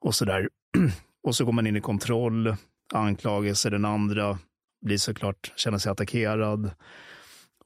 och 0.00 0.14
så 0.14 0.24
där. 0.24 0.48
Och 1.22 1.34
så 1.34 1.44
går 1.44 1.52
man 1.52 1.66
in 1.66 1.76
i 1.76 1.80
kontroll, 1.80 2.56
anklagelser, 2.94 3.70
den 3.70 3.84
andra 3.84 4.38
blir 4.86 4.98
såklart, 4.98 5.52
känner 5.56 5.78
sig 5.78 5.92
attackerad 5.92 6.70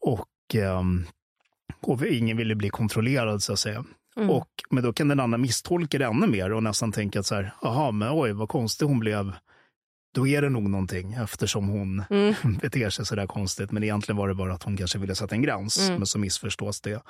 och, 0.00 0.54
eh, 0.54 0.82
och 1.80 2.06
ingen 2.06 2.36
vill 2.36 2.48
ju 2.48 2.54
bli 2.54 2.70
kontrollerad 2.70 3.42
så 3.42 3.52
att 3.52 3.58
säga. 3.58 3.84
Mm. 4.16 4.30
Och, 4.30 4.48
men 4.70 4.82
då 4.82 4.92
kan 4.92 5.08
den 5.08 5.20
andra 5.20 5.38
misstolka 5.38 5.98
det 5.98 6.04
ännu 6.04 6.26
mer 6.26 6.52
och 6.52 6.62
nästan 6.62 6.92
tänka 6.92 7.20
att 7.20 7.26
så 7.26 7.34
här, 7.34 7.54
aha, 7.62 7.90
men 7.90 8.08
oj, 8.12 8.32
vad 8.32 8.48
konstig 8.48 8.86
hon 8.86 8.98
blev. 8.98 9.32
Då 10.14 10.26
är 10.26 10.42
det 10.42 10.48
nog 10.48 10.70
någonting 10.70 11.12
eftersom 11.12 11.68
hon 11.68 12.02
mm. 12.10 12.34
beter 12.62 12.90
sig 12.90 13.06
så 13.06 13.14
där 13.14 13.26
konstigt. 13.26 13.70
Men 13.70 13.82
egentligen 13.82 14.16
var 14.16 14.28
det 14.28 14.34
bara 14.34 14.54
att 14.54 14.62
hon 14.62 14.76
kanske 14.76 14.98
ville 14.98 15.14
sätta 15.14 15.34
en 15.34 15.42
gräns, 15.42 15.78
mm. 15.78 15.98
men 15.98 16.06
så 16.06 16.18
missförstås 16.18 16.80
det. 16.80 17.02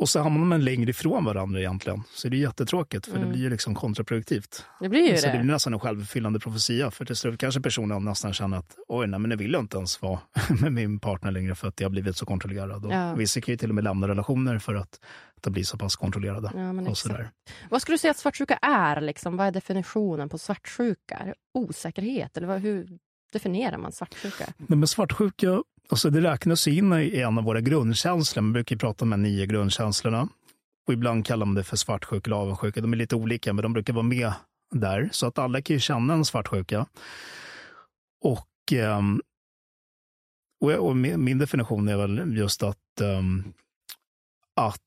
Och 0.00 0.08
så 0.08 0.20
hamnar 0.20 0.44
man 0.44 0.64
längre 0.64 0.90
ifrån 0.90 1.24
varandra 1.24 1.60
egentligen. 1.60 2.02
Så 2.10 2.28
det 2.28 2.36
är 2.36 2.38
jättetråkigt, 2.38 3.06
för 3.06 3.16
mm. 3.16 3.24
det 3.24 3.32
blir 3.32 3.42
ju 3.42 3.50
liksom 3.50 3.74
kontraproduktivt. 3.74 4.64
Det 4.80 4.88
blir 4.88 5.10
ju 5.10 5.16
så 5.16 5.26
det. 5.26 5.32
det 5.32 5.38
blir 5.38 5.52
nästan 5.52 5.72
en 5.72 5.80
självuppfyllande 5.80 6.40
profetia. 6.40 6.90
För 6.90 7.04
till 7.04 7.16
slut 7.16 7.40
kanske 7.40 7.60
personen 7.60 8.04
nästan 8.04 8.32
känner 8.32 8.56
att 8.56 8.76
oj, 8.88 9.06
nej, 9.06 9.20
men 9.20 9.30
jag 9.30 9.38
vill 9.38 9.54
inte 9.54 9.76
ens 9.76 10.02
vara 10.02 10.20
med 10.60 10.72
min 10.72 11.00
partner 11.00 11.30
längre 11.30 11.54
för 11.54 11.68
att 11.68 11.80
jag 11.80 11.88
har 11.88 11.90
blivit 11.90 12.16
så 12.16 12.26
kontrollerad. 12.26 12.86
Och 12.86 12.92
ja. 12.92 13.14
Vissa 13.14 13.40
kan 13.40 13.52
ju 13.52 13.56
till 13.56 13.68
och 13.68 13.74
med 13.74 13.84
lämna 13.84 14.08
relationer 14.08 14.58
för 14.58 14.74
att 14.74 15.00
de 15.40 15.52
blir 15.52 15.64
så 15.64 15.78
pass 15.78 15.96
kontrollerade. 15.96 16.50
Ja, 16.54 16.90
och 16.90 16.98
sådär. 16.98 17.30
Vad 17.70 17.82
skulle 17.82 17.94
du 17.94 17.98
säga 17.98 18.10
att 18.10 18.18
svartsjuka 18.18 18.58
är? 18.62 19.00
Liksom? 19.00 19.36
Vad 19.36 19.46
är 19.46 19.52
definitionen 19.52 20.28
på 20.28 20.38
svartsjuka? 20.38 21.34
Osäkerhet? 21.54 22.36
Eller 22.36 22.46
vad, 22.46 22.60
hur 22.60 22.98
definierar 23.32 23.78
man 23.78 23.92
svartsjuka? 23.92 24.44
Nej, 24.56 24.78
men 24.78 24.88
svartsjuka 24.88 25.62
Alltså 25.90 26.10
det 26.10 26.20
räknas 26.20 26.68
in 26.68 26.92
i 26.92 27.20
en 27.20 27.38
av 27.38 27.44
våra 27.44 27.60
grundkänslor. 27.60 28.42
Man 28.42 28.52
brukar 28.52 28.76
prata 28.76 29.04
om 29.04 29.10
de 29.10 29.22
nio 29.22 29.46
grundkänslorna. 29.46 30.28
Och 30.86 30.92
ibland 30.92 31.26
kallar 31.26 31.46
man 31.46 31.54
det 31.54 31.64
för 31.64 31.76
svartsjuka 31.76 32.28
eller 32.28 32.36
avundsjuka. 32.36 32.80
De 32.80 32.92
är 32.92 32.96
lite 32.96 33.16
olika, 33.16 33.52
men 33.52 33.62
de 33.62 33.72
brukar 33.72 33.92
vara 33.92 34.02
med 34.02 34.32
där. 34.70 35.08
Så 35.12 35.26
att 35.26 35.38
alla 35.38 35.62
kan 35.62 35.74
ju 35.74 35.80
känna 35.80 36.14
en 36.14 36.24
svartsjuka. 36.24 36.86
Och, 38.24 38.72
ehm, 38.72 39.20
och, 40.60 40.96
min 40.96 41.38
definition 41.38 41.88
är 41.88 41.96
väl 41.96 42.36
just 42.36 42.62
att, 42.62 43.00
ehm, 43.00 43.52
att, 44.56 44.80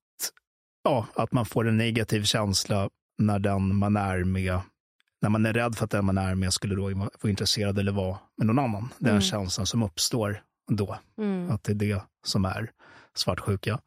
ja, 0.84 1.08
att 1.16 1.32
man 1.32 1.46
får 1.46 1.68
en 1.68 1.78
negativ 1.78 2.24
känsla 2.24 2.90
när 3.18 3.40
den 3.40 3.76
man 3.76 3.98
är 3.98 4.24
med 4.24 4.60
när 5.22 5.30
man 5.30 5.46
är 5.46 5.54
rädd 5.54 5.76
för 5.76 5.86
att 5.86 5.92
den 5.92 6.06
man 6.06 6.18
är 6.18 6.36
med 6.36 6.54
skulle 6.54 6.76
då 6.76 6.82
vara 6.82 7.10
intresserad 7.24 7.80
eller 7.80 7.92
vara 7.92 8.18
med 8.38 8.48
någon 8.48 8.60
annan. 8.60 8.90
Den 9.00 9.12
mm. 9.12 9.22
känslan 9.22 9.66
som 9.66 9.84
uppstår 9.84 10.42
då. 10.72 10.98
Mm. 11.18 11.52
Att 11.52 11.64
det 11.64 11.72
är 11.72 11.76
det 11.76 12.02
som 12.26 12.46
är 12.46 12.72
svartsjuka. 13.16 13.80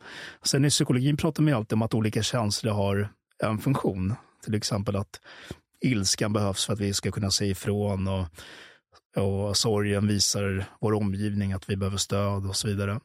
Sen 0.42 0.64
i 0.64 0.70
psykologin 0.70 1.16
pratar 1.16 1.42
man 1.42 1.48
ju 1.48 1.56
alltid 1.56 1.72
om 1.72 1.82
att 1.82 1.94
olika 1.94 2.22
känslor 2.22 2.72
har 2.72 3.08
en 3.44 3.58
funktion. 3.58 4.14
Till 4.44 4.54
exempel 4.54 4.96
att 4.96 5.20
ilskan 5.80 6.32
behövs 6.32 6.66
för 6.66 6.72
att 6.72 6.80
vi 6.80 6.94
ska 6.94 7.10
kunna 7.10 7.30
säga 7.30 7.50
ifrån 7.50 8.08
och, 8.08 8.26
och 9.22 9.56
sorgen 9.56 10.06
visar 10.06 10.64
vår 10.80 10.92
omgivning 10.92 11.52
att 11.52 11.70
vi 11.70 11.76
behöver 11.76 11.96
stöd 11.96 12.46
och 12.46 12.56
så 12.56 12.68
vidare. 12.68 13.00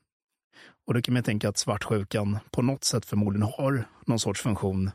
Och 0.87 0.93
då 0.93 1.01
kan 1.01 1.13
man 1.13 1.23
tänka 1.23 1.49
att 1.49 1.57
svartsjukan 1.57 2.37
på 2.51 2.61
något 2.61 2.83
sätt 2.83 3.05
förmodligen 3.05 3.49
har 3.57 3.85
någon 4.05 4.19
sorts 4.19 4.41
funktion. 4.41 4.91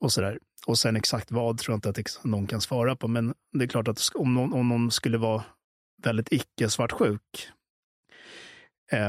Och 0.00 0.12
så 0.12 0.20
där. 0.20 0.38
Och 0.66 0.78
sen 0.78 0.96
exakt 0.96 1.30
vad 1.30 1.58
tror 1.58 1.72
jag 1.72 1.76
inte 1.76 1.88
att 2.00 2.24
någon 2.24 2.46
kan 2.46 2.60
svara 2.60 2.96
på, 2.96 3.08
men 3.08 3.34
det 3.52 3.64
är 3.64 3.68
klart 3.68 3.88
att 3.88 4.00
om 4.14 4.34
någon, 4.34 4.52
om 4.52 4.68
någon 4.68 4.90
skulle 4.90 5.18
vara 5.18 5.44
väldigt 6.02 6.32
icke-svartsjuk, 6.32 7.48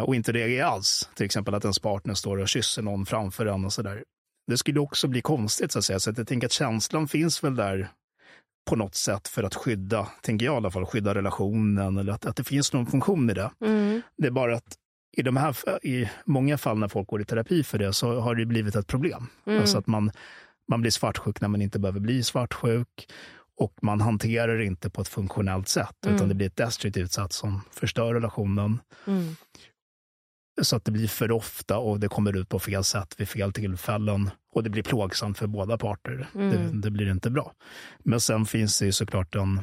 och 0.06 0.16
inte 0.16 0.32
reagerar 0.32 0.68
alls. 0.68 1.10
Till 1.16 1.26
exempel 1.26 1.54
att 1.54 1.64
ens 1.64 1.80
partner 1.80 2.14
står 2.14 2.38
och 2.38 2.48
kysser 2.50 2.82
någon 2.82 3.06
framför 3.06 3.46
en 3.46 3.66
och 3.66 3.74
sådär. 3.74 4.04
Det 4.48 4.58
skulle 4.58 4.80
också 4.80 5.08
bli 5.08 5.22
konstigt 5.22 5.72
så 5.72 5.80
att 5.80 5.86
säga. 5.86 6.00
Så 6.00 6.10
att 6.10 6.18
jag 6.18 6.28
tänker 6.28 6.48
att 6.48 6.52
känslan 6.52 7.08
finns 7.08 7.44
väl 7.44 7.56
där 7.56 7.90
på 8.70 8.76
något 8.76 8.96
sätt 8.96 9.28
för 9.28 9.44
att 9.44 9.56
skydda, 9.56 10.08
tänker 10.22 10.46
jag 10.46 10.54
i 10.54 10.58
alla 10.58 10.72
fall, 10.72 10.86
skydda 10.86 11.16
relationen 11.16 11.98
eller 11.98 12.14
att, 12.14 12.26
att 12.26 12.36
det 12.36 12.44
finns 12.44 12.74
någon 12.74 12.86
funktion 12.86 13.30
i 13.30 13.34
det. 13.34 13.52
Mm. 13.62 14.02
Det 14.18 14.28
är 14.28 14.32
bara 14.32 14.56
att 14.56 14.76
i, 15.18 15.22
de 15.22 15.38
här, 15.38 15.86
i 15.86 16.10
många 16.26 16.58
fall 16.58 16.78
när 16.78 16.88
folk 16.88 17.08
går 17.08 17.22
i 17.22 17.26
terapi 17.26 17.64
för 17.64 17.78
det 17.78 17.94
så 17.94 18.20
har 18.20 18.36
det 18.36 18.46
blivit 18.46 18.76
ett 18.76 18.88
problem. 18.88 19.28
Mm. 19.46 19.60
Alltså 19.60 19.78
att 19.78 19.88
man, 19.88 20.12
man 20.70 20.82
blir 20.82 20.92
svartsjuk 20.92 21.42
när 21.42 21.48
man 21.48 21.62
inte 21.62 21.80
behöver 21.80 22.00
bli 22.00 22.24
svartsjuk 22.24 23.08
och 23.58 23.74
man 23.82 24.02
hanterar 24.02 24.58
det 24.58 24.66
inte 24.66 24.90
på 24.90 25.02
ett 25.02 25.08
funktionellt 25.08 25.68
sätt, 25.68 26.06
mm. 26.06 26.16
utan 26.16 26.30
det 26.30 26.36
blir 26.36 26.48
ett 26.48 26.56
destruktivt 26.56 27.12
sätt 27.12 27.34
som 27.34 27.62
förstör 27.72 28.14
relationen. 28.14 28.80
Mm. 29.08 29.36
Så 30.62 30.76
att 30.76 30.86
det 30.86 30.92
blir 30.92 31.08
för 31.08 31.32
ofta 31.32 31.78
och 31.78 32.00
det 32.00 32.08
kommer 32.08 32.38
ut 32.38 32.50
på 32.50 32.60
fel 32.60 32.84
sätt 32.84 33.16
vid 33.18 33.30
fel 33.30 33.54
tillfällen. 33.54 34.30
Och 34.54 34.64
det 34.64 34.70
blir 34.70 34.84
plågsamt 34.84 35.38
för 35.38 35.48
båda 35.48 35.78
parter. 35.78 36.28
Mm. 36.36 36.50
Det, 36.50 36.82
det, 36.82 36.92
blir 36.92 37.12
inte 37.12 37.30
bra. 37.30 37.54
Men 38.00 38.20
sen 38.20 38.46
finns 38.46 38.80
det 38.80 38.86
ju 38.86 38.92
såklart 38.92 39.36
en, 39.36 39.62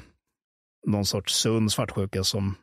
någon 0.86 1.06
sorts 1.06 1.34
sund 1.34 1.72
svartsjuka 1.72 2.24
som 2.24 2.54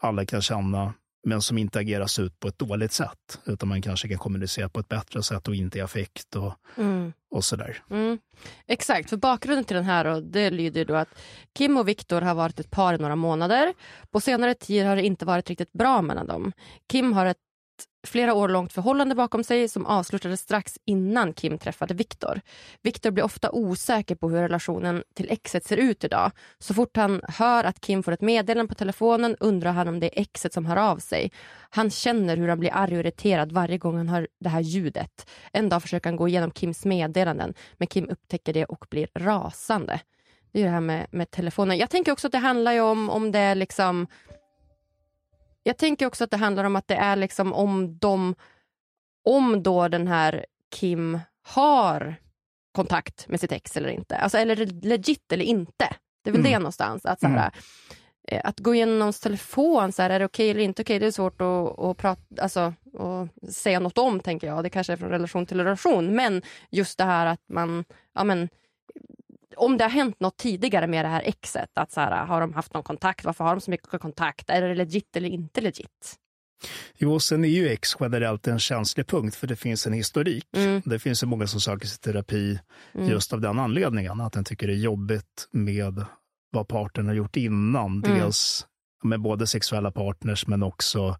alla 0.00 0.26
kan 0.26 0.42
känna 0.42 0.94
men 1.26 1.42
som 1.42 1.58
inte 1.58 1.78
ageras 1.78 2.18
ut 2.18 2.40
på 2.40 2.48
ett 2.48 2.58
dåligt 2.58 2.92
sätt. 2.92 3.40
Utan 3.44 3.68
man 3.68 3.82
kanske 3.82 4.08
kan 4.08 4.18
kommunicera 4.18 4.68
på 4.68 4.80
ett 4.80 4.88
bättre 4.88 5.22
sätt 5.22 5.48
och 5.48 5.54
inte 5.54 5.78
i 5.78 5.80
affekt 5.80 6.36
och, 6.36 6.54
mm. 6.76 7.12
och 7.30 7.44
sådär. 7.44 7.82
Mm. 7.90 8.18
Exakt, 8.66 9.10
för 9.10 9.16
bakgrunden 9.16 9.64
till 9.64 9.76
den 9.76 9.84
här 9.84 10.04
då, 10.04 10.20
det 10.20 10.50
lyder 10.50 10.84
då 10.84 10.94
att 10.94 11.08
Kim 11.58 11.76
och 11.76 11.88
Viktor 11.88 12.20
har 12.20 12.34
varit 12.34 12.60
ett 12.60 12.70
par 12.70 12.94
i 12.94 12.98
några 12.98 13.16
månader. 13.16 13.74
På 14.10 14.20
senare 14.20 14.54
tid 14.54 14.86
har 14.86 14.96
det 14.96 15.06
inte 15.06 15.24
varit 15.24 15.50
riktigt 15.50 15.72
bra 15.72 16.02
mellan 16.02 16.26
dem. 16.26 16.52
Kim 16.88 17.12
har 17.12 17.26
ett 17.26 17.45
flera 18.06 18.34
år 18.34 18.48
långt 18.48 18.72
förhållande 18.72 19.14
bakom 19.14 19.44
sig 19.44 19.68
som 19.68 19.86
avslutades 19.86 20.40
strax 20.40 20.78
innan 20.84 21.32
Kim 21.32 21.58
träffade 21.58 21.94
Viktor. 21.94 22.40
Viktor 22.82 23.10
blir 23.10 23.24
ofta 23.24 23.50
osäker 23.50 24.14
på 24.14 24.30
hur 24.30 24.38
relationen 24.38 25.02
till 25.14 25.30
exet 25.30 25.66
ser 25.66 25.76
ut 25.76 26.04
idag. 26.04 26.30
Så 26.58 26.74
fort 26.74 26.96
han 26.96 27.20
hör 27.28 27.64
att 27.64 27.80
Kim 27.80 28.02
får 28.02 28.12
ett 28.12 28.20
meddelande 28.20 28.68
på 28.68 28.74
telefonen 28.74 29.36
undrar 29.40 29.72
han 29.72 29.88
om 29.88 30.00
det 30.00 30.18
är 30.18 30.22
exet 30.22 30.52
som 30.52 30.66
hör 30.66 30.76
av 30.76 30.96
sig. 30.96 31.32
Han 31.70 31.90
känner 31.90 32.36
hur 32.36 32.48
han 32.48 32.60
blir 32.60 32.74
arg 32.74 32.94
och 32.94 33.00
irriterad 33.00 33.52
varje 33.52 33.78
gång 33.78 33.96
han 33.96 34.08
hör 34.08 34.28
det 34.40 34.48
här 34.48 34.60
ljudet. 34.60 35.30
En 35.52 35.68
dag 35.68 35.82
försöker 35.82 36.10
han 36.10 36.16
gå 36.16 36.28
igenom 36.28 36.52
Kims 36.52 36.84
meddelanden 36.84 37.54
men 37.76 37.88
Kim 37.88 38.08
upptäcker 38.08 38.52
det 38.52 38.64
och 38.64 38.86
blir 38.90 39.08
rasande. 39.14 40.00
Det 40.52 40.60
är 40.60 40.64
det 40.64 40.70
här 40.70 40.80
med, 40.80 41.06
med 41.10 41.30
telefonen. 41.30 41.78
Jag 41.78 41.90
tänker 41.90 42.12
också 42.12 42.28
att 42.28 42.32
det 42.32 42.38
handlar 42.38 42.80
om, 42.80 43.10
om 43.10 43.32
det 43.32 43.38
är 43.38 43.54
liksom 43.54 44.06
jag 45.66 45.76
tänker 45.76 46.06
också 46.06 46.24
att 46.24 46.30
det 46.30 46.36
handlar 46.36 46.64
om 46.64 46.76
att 46.76 46.88
det 46.88 46.94
är 46.94 47.16
liksom 47.16 47.52
om 47.52 47.98
de, 47.98 48.34
om 49.24 49.62
då 49.62 49.88
den 49.88 50.08
här 50.08 50.46
Kim 50.74 51.20
har 51.42 52.14
kontakt 52.72 53.28
med 53.28 53.40
sitt 53.40 53.52
ex 53.52 53.76
eller 53.76 53.88
inte. 53.88 54.16
Alltså, 54.16 54.38
eller 54.38 54.56
legit 54.66 55.32
eller 55.32 55.44
inte. 55.44 55.96
Det 56.24 56.30
är 56.30 56.32
väl 56.32 56.40
Mm. 56.40 56.52
det 56.52 56.58
någonstans. 56.58 57.06
Att, 57.06 57.20
så 57.20 57.26
här, 57.26 57.50
eh, 58.28 58.40
att 58.44 58.60
gå 58.60 58.74
igenom 58.74 58.98
någons 58.98 59.20
telefon, 59.20 59.92
så 59.92 60.02
här, 60.02 60.10
är 60.10 60.18
det 60.18 60.24
okej 60.24 60.50
eller 60.50 60.60
inte 60.60 60.82
okej? 60.82 60.98
Det 60.98 61.06
är 61.06 61.10
svårt 61.10 61.40
att, 61.40 61.78
att, 61.78 61.96
prata, 61.96 62.42
alltså, 62.42 62.74
att 62.98 63.54
säga 63.54 63.80
något 63.80 63.98
om, 63.98 64.20
tänker 64.20 64.46
jag. 64.46 64.62
Det 64.64 64.70
kanske 64.70 64.92
är 64.92 64.96
från 64.96 65.10
relation 65.10 65.46
till 65.46 65.60
relation. 65.64 66.14
Men 66.14 66.42
just 66.70 66.98
det 66.98 67.04
här 67.04 67.26
att 67.26 67.42
man... 67.48 67.84
Ja, 68.14 68.24
men, 68.24 68.48
om 69.56 69.78
det 69.78 69.84
har 69.84 69.90
hänt 69.90 70.20
något 70.20 70.36
tidigare 70.36 70.86
med 70.86 71.04
det 71.04 71.08
här 71.08 71.22
exet, 71.22 71.70
att 71.74 71.92
så 71.92 72.00
här, 72.00 72.26
har 72.26 72.40
de 72.40 72.52
haft 72.54 72.74
någon 72.74 72.82
kontakt? 72.82 73.24
Varför 73.24 73.44
har 73.44 73.54
de 73.54 73.60
så 73.60 73.70
mycket 73.70 74.00
kontakt? 74.00 74.50
Är 74.50 74.62
det 74.62 74.74
legit 74.74 75.16
eller 75.16 75.28
inte 75.28 75.60
legit? 75.60 76.16
Jo, 76.98 77.20
sen 77.20 77.44
är 77.44 77.48
ju 77.48 77.68
ex 77.68 77.96
generellt 78.00 78.46
en 78.46 78.58
känslig 78.58 79.06
punkt 79.06 79.36
för 79.36 79.46
det 79.46 79.56
finns 79.56 79.86
en 79.86 79.92
historik. 79.92 80.46
Mm. 80.56 80.82
Det 80.84 80.98
finns 80.98 81.22
ju 81.22 81.26
många 81.26 81.46
som 81.46 81.60
söker 81.60 81.86
sig 81.86 81.98
terapi 81.98 82.58
just 82.92 83.32
av 83.32 83.40
den 83.40 83.58
anledningen, 83.58 84.20
att 84.20 84.32
den 84.32 84.44
tycker 84.44 84.66
det 84.66 84.72
är 84.72 84.76
jobbigt 84.78 85.48
med 85.50 86.04
vad 86.50 86.68
partnern 86.68 87.06
har 87.06 87.14
gjort 87.14 87.36
innan. 87.36 88.04
Mm. 88.04 88.18
Dels 88.18 88.66
med 89.02 89.20
både 89.20 89.46
sexuella 89.46 89.90
partners 89.90 90.46
men 90.46 90.62
också 90.62 91.16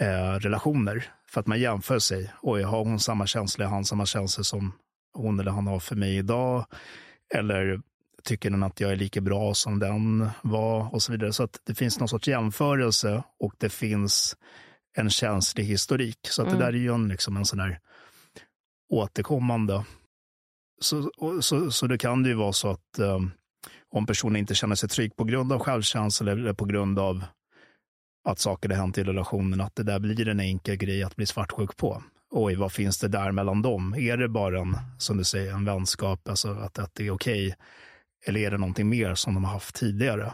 eh, 0.00 0.32
relationer. 0.38 1.12
För 1.28 1.40
att 1.40 1.46
man 1.46 1.60
jämför 1.60 1.98
sig. 1.98 2.32
Oj, 2.42 2.62
har 2.62 2.84
hon 2.84 3.00
samma 3.00 3.26
känsla, 3.26 3.66
han 3.66 3.84
samma 3.84 4.06
känsla 4.06 4.44
som 4.44 4.72
hon 5.12 5.40
eller 5.40 5.50
han 5.50 5.66
har 5.66 5.80
för 5.80 5.96
mig 5.96 6.16
idag? 6.16 6.66
Eller 7.34 7.80
tycker 8.24 8.50
den 8.50 8.62
att 8.62 8.80
jag 8.80 8.92
är 8.92 8.96
lika 8.96 9.20
bra 9.20 9.54
som 9.54 9.78
den 9.78 10.28
var? 10.42 10.94
Och 10.94 11.02
så 11.02 11.12
vidare. 11.12 11.32
Så 11.32 11.42
att 11.42 11.60
det 11.64 11.74
finns 11.74 11.98
någon 11.98 12.08
sorts 12.08 12.28
jämförelse 12.28 13.22
och 13.38 13.54
det 13.58 13.70
finns 13.70 14.36
en 14.96 15.10
känslig 15.10 15.64
historik. 15.64 16.18
Så 16.22 16.42
att 16.42 16.50
det 16.50 16.58
där 16.58 16.66
är 16.66 16.72
ju 16.72 16.94
en, 16.94 17.08
liksom 17.08 17.36
en 17.36 17.44
sån 17.44 17.60
här 17.60 17.80
återkommande. 18.88 19.84
Så, 20.80 21.10
och, 21.18 21.44
så, 21.44 21.70
så 21.70 21.86
det 21.86 21.98
kan 21.98 22.22
det 22.22 22.28
ju 22.28 22.34
vara 22.34 22.52
så 22.52 22.70
att 22.70 22.98
um, 22.98 23.30
om 23.90 24.06
personen 24.06 24.36
inte 24.36 24.54
känner 24.54 24.74
sig 24.74 24.88
trygg 24.88 25.16
på 25.16 25.24
grund 25.24 25.52
av 25.52 25.58
självkänsla 25.58 26.32
eller 26.32 26.52
på 26.52 26.64
grund 26.64 26.98
av 26.98 27.24
att 28.24 28.38
saker 28.38 28.68
har 28.68 28.76
hänt 28.76 28.98
i 28.98 29.04
relationen, 29.04 29.60
att 29.60 29.76
det 29.76 29.82
där 29.82 29.98
blir 29.98 30.28
en 30.28 30.40
enkel 30.40 30.76
grej 30.76 31.02
att 31.02 31.16
bli 31.16 31.26
svartsjuk 31.26 31.76
på. 31.76 32.02
Oj, 32.30 32.54
vad 32.54 32.72
finns 32.72 32.98
det 32.98 33.08
där 33.08 33.32
mellan 33.32 33.62
dem? 33.62 33.94
Är 33.94 34.16
det 34.16 34.28
bara 34.28 34.60
en, 34.60 34.76
som 34.98 35.16
du 35.16 35.24
säger, 35.24 35.52
en 35.52 35.64
vänskap, 35.64 36.28
alltså 36.28 36.48
att, 36.48 36.78
att 36.78 36.94
det 36.94 37.06
är 37.06 37.10
okej? 37.10 37.54
Eller 38.26 38.40
är 38.40 38.50
det 38.50 38.58
någonting 38.58 38.88
mer 38.88 39.14
som 39.14 39.34
de 39.34 39.44
har 39.44 39.52
haft 39.52 39.74
tidigare? 39.74 40.32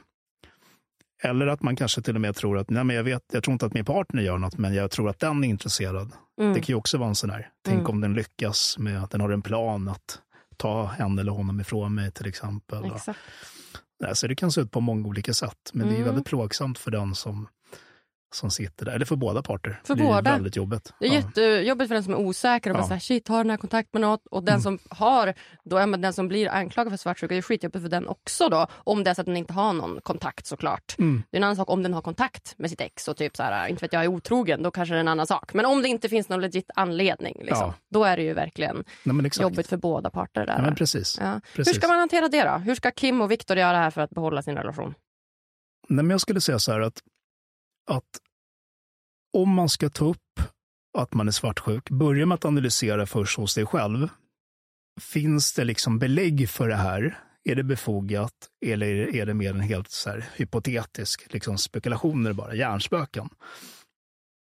Eller 1.23 1.47
att 1.47 1.63
man 1.63 1.77
kanske 1.77 2.03
till 2.03 2.15
och 2.15 2.21
med 2.21 2.37
tror 2.37 2.59
att, 2.59 2.71
nej 2.71 2.85
men 2.85 2.97
jag 2.97 3.05
vet, 3.05 3.23
jag 3.33 3.43
tror 3.45 3.53
inte 3.53 3.67
att 3.67 3.75
min 3.75 3.85
partner 3.85 4.23
gör 4.23 4.39
något, 4.39 4.59
men 4.59 4.75
jag 4.75 4.91
tror 4.91 5.09
att 5.11 5.19
den 5.19 5.45
är 5.45 5.49
intresserad. 5.49 6.13
Det 6.37 6.55
kan 6.55 6.65
ju 6.67 6.75
också 6.75 6.99
vara 6.99 7.09
en 7.09 7.15
sån 7.15 7.31
här, 7.31 7.49
tänk 7.65 7.89
om 7.89 8.01
den 8.01 8.15
lyckas 8.15 8.79
med 8.79 9.03
att 9.03 9.11
den 9.11 9.21
har 9.21 9.31
en 9.31 9.43
plan 9.43 9.89
att 9.89 10.19
ta 10.57 10.87
henne 10.87 11.21
eller 11.23 11.33
honom 11.33 11.61
ifrån 11.61 11.95
mig 11.95 12.13
till 12.13 12.27
exempel. 12.27 12.85
Exakt. 12.85 13.19
Så 14.13 14.27
det 14.27 14.35
kan 14.35 14.53
se 14.53 14.61
ut 14.61 14.71
på 14.71 14.81
många 14.81 15.09
olika 15.09 15.35
sätt, 15.35 15.71
men 15.73 15.87
det 15.89 15.93
är 15.95 15.97
Mm. 15.97 16.07
väldigt 16.09 16.27
plågsamt 16.27 16.79
för 16.79 16.91
den 16.91 17.15
som, 17.15 17.49
som 18.35 18.51
sitter 18.51 18.85
där, 18.85 18.93
eller 18.93 19.07
för 19.07 19.17
båda 19.17 19.43
parter. 19.43 19.81
För 19.85 19.95
det 19.95 20.03
är 20.03 20.07
båda. 20.07 20.31
väldigt 20.33 20.57
jobbigt. 20.57 20.93
Det 21.01 21.07
är 21.07 21.11
Ja. 21.11 21.15
jättejobbigt 21.21 21.89
för 21.89 21.95
den 21.95 22.05
som 22.05 22.13
är 22.13 22.19
osäker 22.19 22.71
och 22.71 22.75
bara 22.77 22.83
Ja. 22.83 22.87
så 22.89 22.93
här, 22.95 23.01
shit, 23.01 23.29
har 23.29 23.39
den 23.39 23.51
här 23.51 23.57
kontakt 23.57 23.93
med 23.93 24.01
något? 24.03 24.27
Och 24.31 24.43
den 24.45 24.53
Mm. 24.53 24.63
som 24.63 24.79
har, 24.91 25.35
då 25.65 25.77
är 25.77 25.87
den 25.97 26.13
som 26.13 26.29
blir 26.29 26.49
anklagad 26.49 26.93
för 26.93 26.97
svartsjuka, 26.97 27.35
det 27.35 27.39
är 27.39 27.43
skitjobbigt 27.43 27.83
för 27.83 27.89
den 27.89 28.09
också 28.09 28.49
då. 28.49 28.67
Om 28.75 29.05
det 29.05 29.11
är 29.11 29.15
så 29.15 29.21
att 29.21 29.27
den 29.27 29.37
inte 29.37 29.53
har 29.53 29.73
någon 29.73 30.01
kontakt 30.03 30.47
såklart. 30.47 30.95
Mm. 30.99 31.23
Det 31.31 31.37
är 31.37 31.39
en 31.39 31.45
annan 31.45 31.57
sak 31.57 31.71
om 31.71 31.83
den 31.83 31.95
har 31.95 32.03
kontakt 32.03 32.55
med 32.59 32.71
sitt 32.71 32.81
ex 32.81 33.09
och 33.09 33.17
typ 33.17 33.37
så 33.37 33.43
här, 33.43 33.69
inte 33.69 33.85
vet 33.85 33.93
jag 33.93 34.05
är 34.05 34.09
otrogen, 34.09 34.63
då 34.63 34.71
kanske 34.71 34.95
det 34.95 34.99
är 34.99 35.01
en 35.01 35.09
annan 35.09 35.27
sak. 35.27 35.55
Men 35.55 35.65
om 35.67 35.83
det 35.83 35.89
inte 35.89 36.09
finns 36.09 36.29
någon 36.29 36.41
legit 36.41 36.71
anledning, 36.75 37.37
liksom, 37.39 37.59
Ja. 37.67 37.75
då 37.91 38.05
är 38.05 38.17
det 38.17 38.23
ju 38.23 38.33
verkligen 38.35 38.85
Nej, 39.03 39.31
jobbigt 39.41 39.67
för 39.67 39.77
båda 39.77 40.11
parter. 40.11 40.47
Där. 40.47 40.63
Men 40.63 40.75
precis. 40.75 41.19
Ja. 41.21 41.33
Hur 41.33 41.41
precis. 41.55 41.77
ska 41.77 41.89
man 41.89 41.99
hantera 41.99 42.29
det 42.29 42.45
då? 42.45 42.51
Hur 42.51 42.75
ska 42.75 42.91
Kim 42.91 43.21
och 43.21 43.31
Viktor 43.31 43.57
göra 43.59 43.77
här 43.77 43.91
för 43.91 44.01
att 44.01 44.11
behålla 44.11 44.43
sin 44.43 44.57
relation? 44.57 44.95
Nej, 45.89 46.05
men 46.05 46.11
jag 46.11 46.21
skulle 46.21 46.41
säga 46.41 46.59
så 46.59 46.73
här 46.73 46.81
att, 46.81 47.01
att 47.87 48.21
om 49.33 49.51
man 49.51 49.69
ska 49.69 49.91
ta 49.91 50.05
upp 50.05 50.41
att 50.99 51.15
man 51.15 51.29
är 51.29 51.33
svartsjuk, 51.33 51.91
börja 51.91 52.27
med 52.27 52.35
att 52.35 52.45
analysera 52.45 53.07
först 53.07 53.37
hos 53.37 53.55
dig 53.55 53.67
själv. 53.67 54.09
Finns 55.01 55.53
det 55.53 55.65
liksom 55.65 55.99
belägg 55.99 56.51
för 56.51 56.69
det 56.69 56.77
här? 56.77 57.19
Är 57.45 57.55
det 57.55 57.65
befogat 57.65 58.49
eller 58.67 59.15
är 59.15 59.27
det 59.27 59.35
mer 59.35 59.51
en 59.51 59.61
helt 59.61 59.91
så 59.91 60.11
här 60.11 60.29
hypotetisk 60.37 61.33
liksom 61.33 61.59
spekulationer 61.59 62.33
bara, 62.33 62.55
hjärnspöken? 62.55 63.29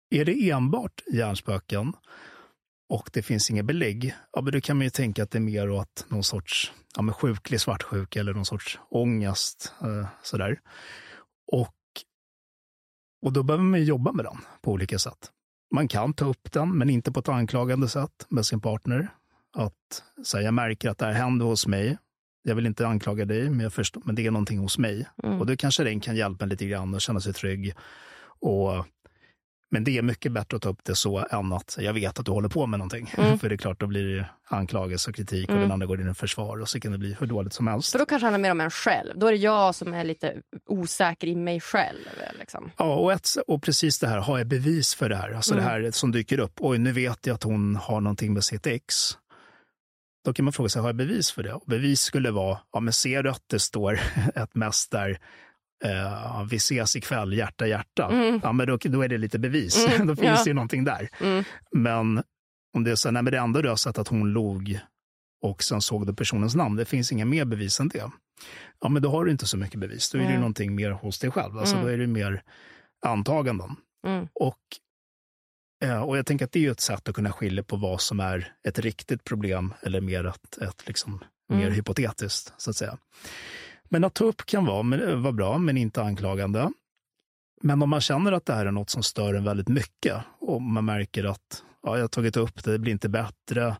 Är 0.09 0.25
det 0.25 0.49
enbart 0.49 1.03
hjärnspöken 1.13 1.93
och 2.89 3.09
det 3.13 3.21
finns 3.21 3.49
inga 3.49 3.63
belägg, 3.63 4.15
ja, 4.31 4.41
men 4.41 4.53
då 4.53 4.61
kan 4.61 4.77
man 4.77 4.83
ju 4.83 4.89
tänka 4.89 5.23
att 5.23 5.31
det 5.31 5.37
är 5.37 5.41
mer 5.41 5.69
åt 5.69 6.05
någon 6.09 6.23
sorts 6.23 6.73
ja, 6.95 7.01
men 7.01 7.13
sjuklig 7.13 7.61
svartsjuka 7.61 8.19
eller 8.19 8.33
någon 8.33 8.45
sorts 8.45 8.79
ångest. 8.89 9.73
Eh, 9.81 10.07
sådär. 10.23 10.59
Och, 11.51 11.73
och 13.25 13.33
då 13.33 13.43
behöver 13.43 13.63
man 13.63 13.83
jobba 13.83 14.11
med 14.11 14.25
den 14.25 14.37
på 14.61 14.71
olika 14.71 14.99
sätt. 14.99 15.31
Man 15.71 15.87
kan 15.87 16.13
ta 16.13 16.25
upp 16.25 16.51
den, 16.51 16.77
men 16.77 16.89
inte 16.89 17.11
på 17.11 17.19
ett 17.19 17.29
anklagande 17.29 17.89
sätt 17.89 18.25
med 18.29 18.45
sin 18.45 18.61
partner. 18.61 19.07
Att 19.57 20.03
säga, 20.25 20.43
jag 20.43 20.53
märker 20.53 20.89
att 20.89 20.97
det 20.97 21.05
här 21.05 21.13
händer 21.13 21.45
hos 21.45 21.67
mig. 21.67 21.97
Jag 22.43 22.55
vill 22.55 22.65
inte 22.65 22.87
anklaga 22.87 23.25
dig, 23.25 23.49
men, 23.49 23.59
jag 23.59 23.73
förstår, 23.73 24.01
men 24.05 24.15
det 24.15 24.25
är 24.25 24.31
någonting 24.31 24.59
hos 24.59 24.77
mig. 24.77 25.07
Mm. 25.23 25.39
Och 25.39 25.45
då 25.45 25.55
kanske 25.55 25.83
den 25.83 25.99
kan 25.99 26.15
hjälpa 26.15 26.45
en 26.45 26.49
lite 26.49 26.65
grann 26.65 26.95
att 26.95 27.01
känna 27.01 27.19
sig 27.19 27.33
trygg. 27.33 27.73
Och, 28.39 28.85
men 29.71 29.83
det 29.83 29.97
är 29.97 30.01
mycket 30.01 30.31
bättre 30.31 30.55
att 30.57 30.61
ta 30.63 30.69
upp 30.69 30.83
det 30.83 30.95
så 30.95 31.25
än 31.31 31.53
att 31.53 31.77
jag 31.79 31.93
vet 31.93 32.19
att 32.19 32.25
du 32.25 32.31
håller 32.31 32.49
på 32.49 32.65
med 32.65 32.79
någonting. 32.79 33.13
Mm. 33.17 33.39
För 33.39 33.49
det 33.49 33.55
är 33.55 33.57
klart, 33.57 33.79
då 33.79 33.87
blir 33.87 34.15
det 34.15 34.25
anklagelse 34.49 35.09
och 35.09 35.15
kritik 35.15 35.45
och 35.49 35.55
Mm. 35.55 35.61
den 35.61 35.71
andra 35.71 35.85
går 35.87 36.01
in 36.01 36.09
i 36.09 36.13
försvar 36.13 36.61
och 36.61 36.69
så 36.69 36.79
kan 36.79 36.91
det 36.91 36.97
bli 36.97 37.15
hur 37.19 37.27
dåligt 37.27 37.53
som 37.53 37.67
helst. 37.67 37.91
För 37.91 37.99
då 37.99 38.05
kanske 38.05 38.25
det 38.25 38.31
handlar 38.31 38.39
mer 38.39 38.51
om 38.51 38.61
en 38.61 38.71
själv. 38.71 39.19
Då 39.19 39.27
är 39.27 39.31
det 39.31 39.37
jag 39.37 39.75
som 39.75 39.93
är 39.93 40.03
lite 40.03 40.33
osäker 40.69 41.27
i 41.27 41.35
mig 41.35 41.59
själv. 41.61 41.99
Liksom. 42.39 42.71
Ja, 42.77 42.95
och, 42.95 43.13
ett, 43.13 43.27
och 43.47 43.63
precis 43.63 43.99
det 43.99 44.07
här, 44.07 44.17
har 44.19 44.37
jag 44.37 44.47
bevis 44.47 44.95
för 44.95 45.09
det 45.09 45.15
här? 45.15 45.31
Alltså 45.31 45.53
Mm. 45.53 45.65
det 45.65 45.71
här 45.71 45.91
som 45.91 46.11
dyker 46.11 46.39
upp. 46.39 46.53
Oj, 46.59 46.77
nu 46.77 46.91
vet 46.91 47.27
jag 47.27 47.33
att 47.35 47.43
hon 47.43 47.75
har 47.75 48.01
någonting 48.01 48.33
med 48.33 48.43
sitt 48.43 48.67
ex. 48.67 49.17
Då 50.25 50.33
kan 50.33 50.45
man 50.45 50.53
fråga 50.53 50.69
sig, 50.69 50.81
har 50.81 50.89
jag 50.89 50.95
bevis 50.95 51.31
för 51.31 51.43
det? 51.43 51.53
Och 51.53 51.63
bevis 51.67 52.01
skulle 52.01 52.31
vara, 52.31 52.57
ja 52.73 52.79
men 52.79 52.93
ser 52.93 53.23
du 53.23 53.29
att 53.29 53.43
det 53.47 53.59
står 53.59 53.99
ett 54.35 54.55
mess 54.55 54.87
där, 54.89 55.19
eh, 55.85 56.43
vi 56.49 56.55
ses 56.55 56.95
ikväll, 56.95 57.33
hjärta, 57.33 57.67
hjärta. 57.67 58.09
Mm. 58.11 58.39
Ja, 58.43 58.51
men 58.51 58.67
då, 58.67 58.77
då 58.77 59.01
är 59.01 59.07
det 59.07 59.17
lite 59.17 59.39
bevis. 59.39 59.87
Mm, 59.87 60.07
då 60.07 60.15
finns 60.15 60.27
ja. 60.37 60.43
det 60.43 60.49
ju 60.49 60.53
någonting 60.53 60.83
där. 60.83 61.09
Mm. 61.21 61.43
Men 61.71 62.23
om 62.73 62.83
det 62.83 62.91
är 62.91 62.95
så, 62.95 63.11
nej 63.11 63.23
men 63.23 63.31
det 63.33 63.39
enda 63.39 63.61
du 63.61 63.69
har 63.69 63.75
sett 63.75 63.97
att 63.97 64.07
hon 64.07 64.33
log 64.33 64.79
och 65.41 65.63
sen 65.63 65.81
såg 65.81 66.07
du 66.07 66.13
personens 66.13 66.55
namn, 66.55 66.75
det 66.75 66.85
finns 66.85 67.11
inga 67.11 67.25
mer 67.25 67.45
bevis 67.45 67.79
än 67.79 67.87
det. 67.87 68.11
Ja, 68.81 68.89
men 68.89 69.01
då 69.01 69.09
har 69.11 69.25
du 69.25 69.31
inte 69.31 69.45
så 69.47 69.57
mycket 69.57 69.79
bevis. 69.79 70.11
Då 70.11 70.17
är 70.17 70.21
det 70.21 70.27
Mm. 70.27 70.39
någonting 70.39 70.75
mer 70.75 70.91
hos 70.91 71.19
dig 71.19 71.31
själv. 71.31 71.57
Alltså, 71.57 71.75
Mm. 71.75 71.87
Då 71.87 71.93
är 71.93 71.97
det 71.97 72.07
mer 72.07 72.43
antaganden. 73.05 73.75
Mm. 74.07 74.27
Och, 74.33 74.59
eh, 75.83 76.01
och 76.03 76.17
jag 76.17 76.25
tänker 76.25 76.45
att 76.45 76.51
det 76.51 76.65
är 76.65 76.71
ett 76.71 76.79
sätt 76.79 77.09
att 77.09 77.15
kunna 77.15 77.31
skilja 77.31 77.63
på 77.63 77.75
vad 77.75 78.01
som 78.01 78.19
är 78.19 78.53
ett 78.67 78.79
riktigt 78.79 79.23
problem 79.23 79.73
eller 79.81 80.01
mer 80.01 80.25
ett, 80.25 80.57
ett 80.57 80.87
liksom, 80.87 81.23
mer 81.49 81.61
Mm. 81.61 81.73
hypotetiskt, 81.73 82.53
så 82.57 82.69
att 82.69 82.75
säga. 82.75 82.97
Men 83.89 84.03
att 84.03 84.13
ta 84.13 84.23
upp 84.25 84.45
kan 84.45 84.65
vara, 84.65 85.15
vara 85.15 85.33
bra, 85.33 85.57
men 85.57 85.77
inte 85.77 86.01
anklagande. 86.03 86.71
Men 87.61 87.81
om 87.81 87.89
man 87.89 88.01
känner 88.01 88.31
att 88.31 88.45
det 88.45 88.53
här 88.53 88.65
är 88.65 88.71
något 88.71 88.89
som 88.89 89.03
stör 89.03 89.33
en 89.33 89.43
väldigt 89.43 89.67
mycket 89.67 90.15
och 90.39 90.61
man 90.61 90.85
märker 90.85 91.23
att 91.23 91.63
ja, 91.83 91.95
jag 91.95 92.03
har 92.03 92.07
tagit 92.07 92.37
upp 92.37 92.63
det, 92.63 92.71
det 92.71 92.79
blir 92.79 92.91
inte 92.91 93.09
bättre 93.09 93.75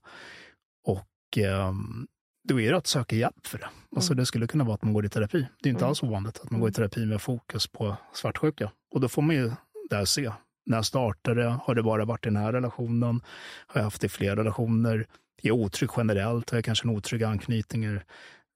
och 0.88 1.38
ehm, 1.38 2.08
då 2.48 2.60
är 2.62 2.72
det 2.72 2.78
att 2.78 2.88
söka 2.88 3.16
hjälp 3.16 3.48
för 3.48 3.58
det. 3.58 3.68
Alltså 3.96 4.14
det 4.14 4.26
skulle 4.26 4.48
kunna 4.48 4.64
vara 4.64 4.76
att 4.76 4.84
man 4.84 4.94
går 4.94 5.06
i 5.06 5.10
terapi. 5.10 5.48
Det 5.62 5.70
är 5.70 5.72
inte 5.72 5.80
Mm. 5.84 5.90
alls 5.90 6.04
ovanligt 6.04 6.40
att 6.44 6.52
man 6.52 6.60
går 6.60 6.70
i 6.70 6.74
terapi 6.74 7.06
med 7.06 7.22
fokus 7.22 7.68
på 7.68 7.96
svartsjuka. 8.14 8.72
Och 8.94 9.02
då 9.02 9.10
får 9.10 9.22
man 9.22 9.36
ju 9.36 9.52
där 9.90 10.06
se. 10.06 10.32
När 10.66 10.82
startade 10.82 11.44
det? 11.44 11.60
Har 11.64 11.76
det 11.76 11.84
bara 11.84 12.06
varit 12.06 12.26
i 12.26 12.30
den 12.30 12.36
här 12.36 12.54
relationen? 12.54 13.22
Har 13.68 13.80
jag 13.80 13.84
haft 13.84 14.02
det 14.02 14.06
i 14.06 14.10
fler 14.10 14.36
relationer? 14.36 14.96
Är 15.44 15.48
jag 15.48 15.56
otrygg 15.58 15.90
generellt? 15.98 16.50
Har 16.50 16.58
jag 16.58 16.66
kanske 16.66 16.88
en 16.88 16.96
otrygg 16.96 17.24
anknytning 17.24 17.84
eh, 17.84 18.02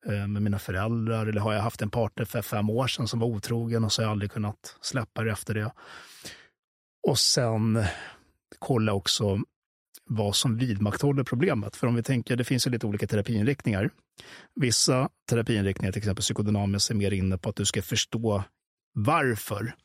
Eh, 0.06 0.28
med 0.28 0.42
mina 0.42 0.60
föräldrar? 0.60 1.26
Eller 1.28 1.42
har 1.42 1.54
jag 1.54 1.62
haft 1.62 1.82
en 1.82 1.90
partner 1.90 2.26
för 2.26 2.42
fem 2.42 2.70
år 2.70 2.88
sedan 2.88 3.08
som 3.08 3.20
var 3.20 3.28
otrogen 3.28 3.84
och 3.84 3.92
så 3.92 4.02
har 4.02 4.06
jag 4.06 4.12
aldrig 4.12 4.32
kunnat 4.32 4.78
släppa 4.82 5.24
det 5.24 5.32
efter 5.32 5.54
det? 5.54 5.72
Och 7.08 7.20
sen 7.20 7.84
kolla 8.60 8.94
också 8.94 9.40
vad 10.06 10.36
som 10.36 10.58
vidmakthåller 10.58 11.24
problemet. 11.24 11.76
För 11.76 11.88
om 11.88 11.96
vi 11.96 12.04
tänker, 12.04 12.36
det 12.36 12.44
finns 12.44 12.68
ju 12.68 12.72
lite 12.72 12.88
olika 12.88 13.08
terapiinriktningar. 13.08 13.90
Vissa 14.56 15.10
terapiinriktningar, 15.30 15.92
till 15.92 16.00
exempel 16.00 16.22
psykodynamiskt, 16.22 16.92
är 16.92 16.96
mer 16.96 17.14
inne 17.14 17.38
på 17.38 17.50
att 17.50 17.56
du 17.56 17.66
ska 17.66 17.82
förstå 17.82 18.44
varför. 18.94 19.76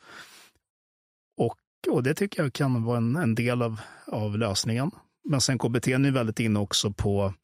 Och, 1.36 1.56
och 1.90 2.02
det 2.02 2.14
tycker 2.14 2.42
jag 2.42 2.52
kan 2.52 2.84
vara 2.84 2.96
en, 2.96 3.16
en 3.16 3.34
del 3.34 3.62
av, 3.62 3.80
av 4.06 4.38
lösningen. 4.38 4.90
Men 5.24 5.40
sen 5.40 5.58
KBT 5.58 5.88
är 5.88 6.10
väldigt 6.10 6.40
inne 6.40 6.58
också 6.58 6.92
på 6.92 7.34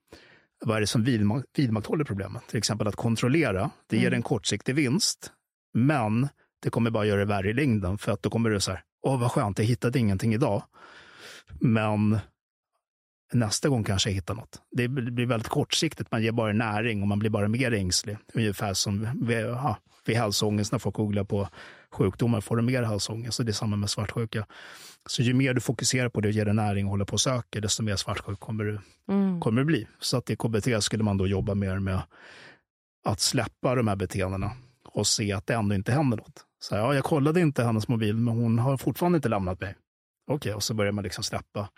vad 0.65 0.77
är 0.77 0.81
det 0.81 0.87
som 0.87 1.05
vidmak 1.05 1.45
vidmakthåller 1.57 2.05
problemet. 2.05 2.43
Till 2.49 2.59
exempel 2.59 2.89
att 2.89 2.97
kontrollera, 2.97 3.71
det 3.87 3.97
ger 3.97 4.13
en 4.13 4.23
kortsiktig 4.23 4.75
vinst, 4.75 5.33
men 5.75 6.29
det 6.63 6.71
kommer 6.71 6.91
bara 6.91 7.05
göra 7.05 7.21
det 7.21 7.25
värre 7.25 7.51
i 7.51 7.53
längden. 7.53 7.99
För 7.99 8.13
att 8.13 8.23
då 8.23 8.31
kommer 8.31 8.51
du 8.51 8.61
så 8.61 8.71
här, 8.71 8.83
åh 9.03 9.21
vad 9.21 9.31
skönt, 9.31 9.59
jag 9.59 9.67
hittade 9.67 9.99
ingenting 9.99 10.35
idag. 10.35 10.63
Men 11.61 12.19
nästa 13.33 13.69
gång 13.69 13.85
kanske 13.85 14.11
jag 14.11 14.15
hittar 14.15 14.35
något. 14.35 14.63
Det 14.71 14.89
blir 14.89 15.27
väldigt 15.27 15.49
kortsiktigt, 15.49 16.11
man 16.11 16.23
ger 16.23 16.33
bara 16.33 16.53
näring 16.53 17.03
och 17.03 17.09
man 17.09 17.19
blir 17.19 17.31
bara 17.31 17.49
mer 17.49 17.73
ängslig. 17.75 18.17
Ungefär 18.35 18.75
som 18.75 19.09
vid, 19.27 19.41
ja, 19.41 19.77
vid 20.07 20.17
hälsoångest 20.17 20.73
när 20.73 20.79
folk 20.79 20.95
googlar 20.97 21.25
på 21.25 21.49
sjukdomar 21.93 22.41
får 22.41 22.57
du 22.57 22.63
mer 22.63 22.83
hälsoångest. 22.83 23.37
Så 23.37 23.43
det 23.43 23.51
är 23.51 23.53
samma 23.53 23.77
med 23.77 23.91
svartsjuka. 23.91 24.47
Så 25.07 25.23
ju 25.23 25.35
mer 25.35 25.55
du 25.55 25.61
fokuserar 25.61 26.09
på 26.09 26.21
det 26.21 26.29
och 26.29 26.35
ger 26.35 26.45
det 26.45 26.53
näring 26.53 26.85
och 26.87 26.91
håller 26.91 27.05
på 27.05 27.13
och 27.13 27.21
söker, 27.21 27.61
desto 27.61 27.83
mer 27.83 27.97
svartsjuk 27.97 28.41
kommer 28.41 28.65
du, 28.65 28.81
mm. 29.09 29.41
kommer 29.41 29.61
du 29.61 29.65
bli. 29.65 29.87
Så 29.99 30.17
att 30.17 30.31
i 30.31 30.37
KBT 30.37 30.83
skulle 30.83 31.05
man 31.05 31.17
då 31.17 31.27
jobba 31.27 31.55
mer 31.55 31.79
med 31.79 32.03
att 33.05 33.21
släppa 33.21 33.75
de 33.75 33.89
här 33.89 33.97
beteendena 33.97 34.53
och 34.85 35.07
se 35.07 35.33
att 35.33 35.47
det 35.47 35.55
ändå 35.55 35.75
inte 35.75 35.93
händer 35.93 36.17
något. 36.17 36.47
Så 36.61 36.75
ja, 36.75 36.95
jag 36.95 37.05
kollade 37.05 37.41
inte 37.41 37.65
hennes 37.65 37.89
mobil, 37.89 38.17
men 38.17 38.35
hon 38.35 38.59
har 38.59 38.77
fortfarande 38.77 39.17
inte 39.17 39.29
lämnat 39.29 39.61
mig. 39.61 39.75
Okej, 40.27 40.37
okay, 40.37 40.53
och 40.53 40.63
så 40.63 40.75
börjar 40.75 40.93
man 40.93 41.05
liksom 41.05 41.25
släppa 41.25 41.69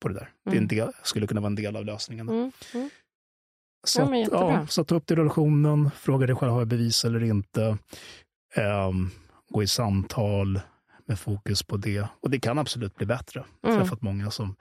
på 0.00 0.08
det 0.08 0.14
där. 0.14 0.30
Mm. 0.46 0.68
Det 0.68 0.76
del, 0.76 0.92
skulle 1.02 1.26
kunna 1.26 1.40
vara 1.40 1.50
en 1.50 1.54
del 1.54 1.76
av 1.76 1.84
lösningen. 1.84 2.28
Mm. 2.28 2.52
Mm. 2.74 2.90
Så, 3.84 4.00
ja, 4.00 4.22
att, 4.22 4.28
ja, 4.32 4.66
så 4.66 4.84
ta 4.84 4.94
upp 4.94 5.06
det 5.06 5.14
i 5.14 5.16
relationen, 5.16 5.90
fråga 5.90 6.26
dig 6.26 6.36
själv, 6.36 6.52
har 6.52 6.60
jag 6.60 6.68
bevis 6.68 7.04
eller 7.04 7.24
inte? 7.24 7.78
Um, 8.56 9.10
gå 9.48 9.62
i 9.62 9.66
samtal 9.66 10.60
med 11.06 11.18
fokus 11.18 11.62
på 11.62 11.76
det. 11.76 12.06
Och 12.20 12.30
det 12.30 12.40
kan 12.40 12.58
absolut 12.58 12.94
bli 12.94 13.06
bättre. 13.06 13.44
Jag 13.60 13.68
har 13.68 13.74
mm. 13.74 13.86
träffat 13.86 14.02
många 14.02 14.30
som, 14.30 14.56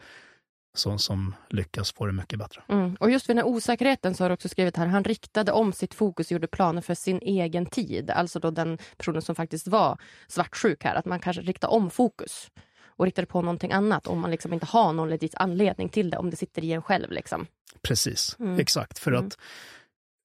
som, 0.73 0.99
som 0.99 1.35
lyckas 1.49 1.91
få 1.91 2.05
det 2.05 2.11
mycket 2.11 2.39
bättre. 2.39 2.61
Mm. 2.69 2.95
Och 2.99 3.11
just 3.11 3.29
vid 3.29 3.35
den 3.35 3.45
här 3.45 3.51
osäkerheten 3.51 4.15
så 4.15 4.23
har 4.23 4.29
du 4.29 4.33
också 4.33 4.49
skrivit 4.49 4.77
här, 4.77 4.87
han 4.87 5.03
riktade 5.03 5.51
om 5.51 5.73
sitt 5.73 5.93
fokus 5.93 6.27
och 6.27 6.31
gjorde 6.31 6.47
planer 6.47 6.81
för 6.81 6.95
sin 6.95 7.19
egen 7.21 7.65
tid. 7.65 8.09
Alltså 8.09 8.39
då 8.39 8.51
den 8.51 8.77
personen 8.97 9.21
som 9.21 9.35
faktiskt 9.35 9.67
var 9.67 9.97
svartsjuk 10.27 10.83
här, 10.83 10.95
att 10.95 11.05
man 11.05 11.19
kanske 11.19 11.41
riktar 11.41 11.67
om 11.67 11.89
fokus 11.89 12.51
och 12.97 13.05
riktar 13.05 13.25
på 13.25 13.41
någonting 13.41 13.71
annat 13.71 14.07
om 14.07 14.19
man 14.19 14.31
liksom 14.31 14.53
inte 14.53 14.65
har 14.65 14.93
någon 14.93 15.09
legit 15.09 15.35
anledning 15.35 15.89
till 15.89 16.09
det, 16.09 16.17
om 16.17 16.29
det 16.29 16.35
sitter 16.35 16.63
i 16.63 16.71
en 16.71 16.81
själv. 16.81 17.11
Liksom. 17.11 17.47
Precis, 17.81 18.35
mm. 18.39 18.59
exakt. 18.59 18.99
För 18.99 19.11
mm. 19.11 19.27
att 19.27 19.37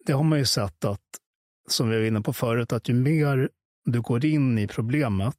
det 0.07 0.12
har 0.12 0.23
man 0.23 0.38
ju 0.38 0.44
sett 0.44 0.85
att, 0.85 1.01
som 1.68 1.90
vi 1.90 1.99
var 1.99 2.05
inne 2.05 2.20
på 2.20 2.33
förut, 2.33 2.73
att 2.73 2.88
ju 2.88 2.94
mer 2.94 3.51
du 3.92 4.00
går 4.00 4.24
in 4.24 4.59
i 4.59 4.66
problemet, 4.66 5.37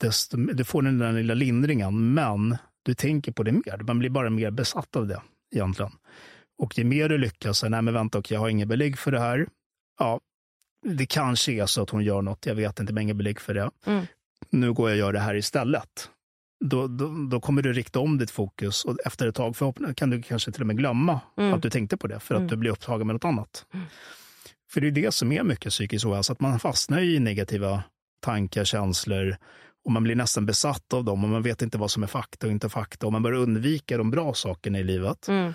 desto, 0.00 0.36
du 0.36 0.64
får 0.64 0.82
den 0.82 0.98
där 0.98 1.12
lilla 1.12 1.34
lindringen, 1.34 2.14
men 2.14 2.56
du 2.82 2.94
tänker 2.94 3.32
på 3.32 3.42
det 3.42 3.52
mer. 3.52 3.82
Man 3.86 3.98
blir 3.98 4.10
bara 4.10 4.30
mer 4.30 4.50
besatt 4.50 4.96
av 4.96 5.06
det 5.06 5.22
egentligen. 5.54 5.92
Och 6.58 6.78
ju 6.78 6.84
mer 6.84 7.08
du 7.08 7.18
lyckas, 7.18 7.62
nej 7.62 7.82
men 7.82 7.94
vänta, 7.94 8.18
okay, 8.18 8.34
jag 8.34 8.40
har 8.40 8.48
inga 8.48 8.66
belägg 8.66 8.98
för 8.98 9.12
det 9.12 9.20
här. 9.20 9.46
Ja, 9.98 10.20
det 10.86 11.06
kanske 11.06 11.52
är 11.52 11.66
så 11.66 11.82
att 11.82 11.90
hon 11.90 12.04
gör 12.04 12.22
något, 12.22 12.46
jag 12.46 12.54
vet 12.54 12.80
inte, 12.80 12.92
men 12.92 13.02
inga 13.02 13.14
belägg 13.14 13.40
för 13.40 13.54
det. 13.54 13.70
Mm. 13.86 14.06
Nu 14.50 14.72
går 14.72 14.90
jag 14.90 14.94
och 14.94 14.98
gör 14.98 15.12
det 15.12 15.20
här 15.20 15.34
istället. 15.34 16.10
Då, 16.64 16.86
då, 16.86 17.26
då, 17.30 17.40
kommer 17.40 17.62
du 17.62 17.72
rikta 17.72 18.00
om 18.00 18.18
ditt 18.18 18.30
fokus 18.30 18.84
och 18.84 18.96
efter 19.04 19.26
ett 19.28 19.34
tag 19.34 19.56
kan 19.96 20.10
du 20.10 20.22
kanske 20.22 20.52
till 20.52 20.60
och 20.60 20.66
med 20.66 20.76
glömma 20.76 21.20
mm. 21.36 21.54
att 21.54 21.62
du 21.62 21.70
tänkte 21.70 21.96
på 21.96 22.06
det 22.06 22.20
för 22.20 22.34
att 22.34 22.38
mm. 22.38 22.50
du 22.50 22.56
blir 22.56 22.70
upptagen 22.70 23.06
med 23.06 23.14
något 23.14 23.24
annat. 23.24 23.66
För 24.72 24.80
det 24.80 24.86
är 24.86 24.90
det 24.90 25.14
som 25.14 25.32
är 25.32 25.42
mycket 25.42 25.70
psykisk 25.70 26.06
ohälsa, 26.06 26.32
att 26.32 26.40
man 26.40 26.60
fastnar 26.60 27.00
i 27.00 27.18
negativa 27.18 27.82
tankar, 28.20 28.64
känslor 28.64 29.36
och 29.84 29.92
man 29.92 30.02
blir 30.02 30.14
nästan 30.14 30.46
besatt 30.46 30.92
av 30.92 31.04
dem 31.04 31.24
och 31.24 31.30
man 31.30 31.42
vet 31.42 31.62
inte 31.62 31.78
vad 31.78 31.90
som 31.90 32.02
är 32.02 32.06
fakta 32.06 32.46
och 32.46 32.52
inte 32.52 32.68
fakta 32.68 33.06
och 33.06 33.12
man 33.12 33.22
börjar 33.22 33.38
undvika 33.38 33.96
de 33.96 34.10
bra 34.10 34.34
sakerna 34.34 34.78
i 34.78 34.84
livet. 34.84 35.28
Mm. 35.28 35.54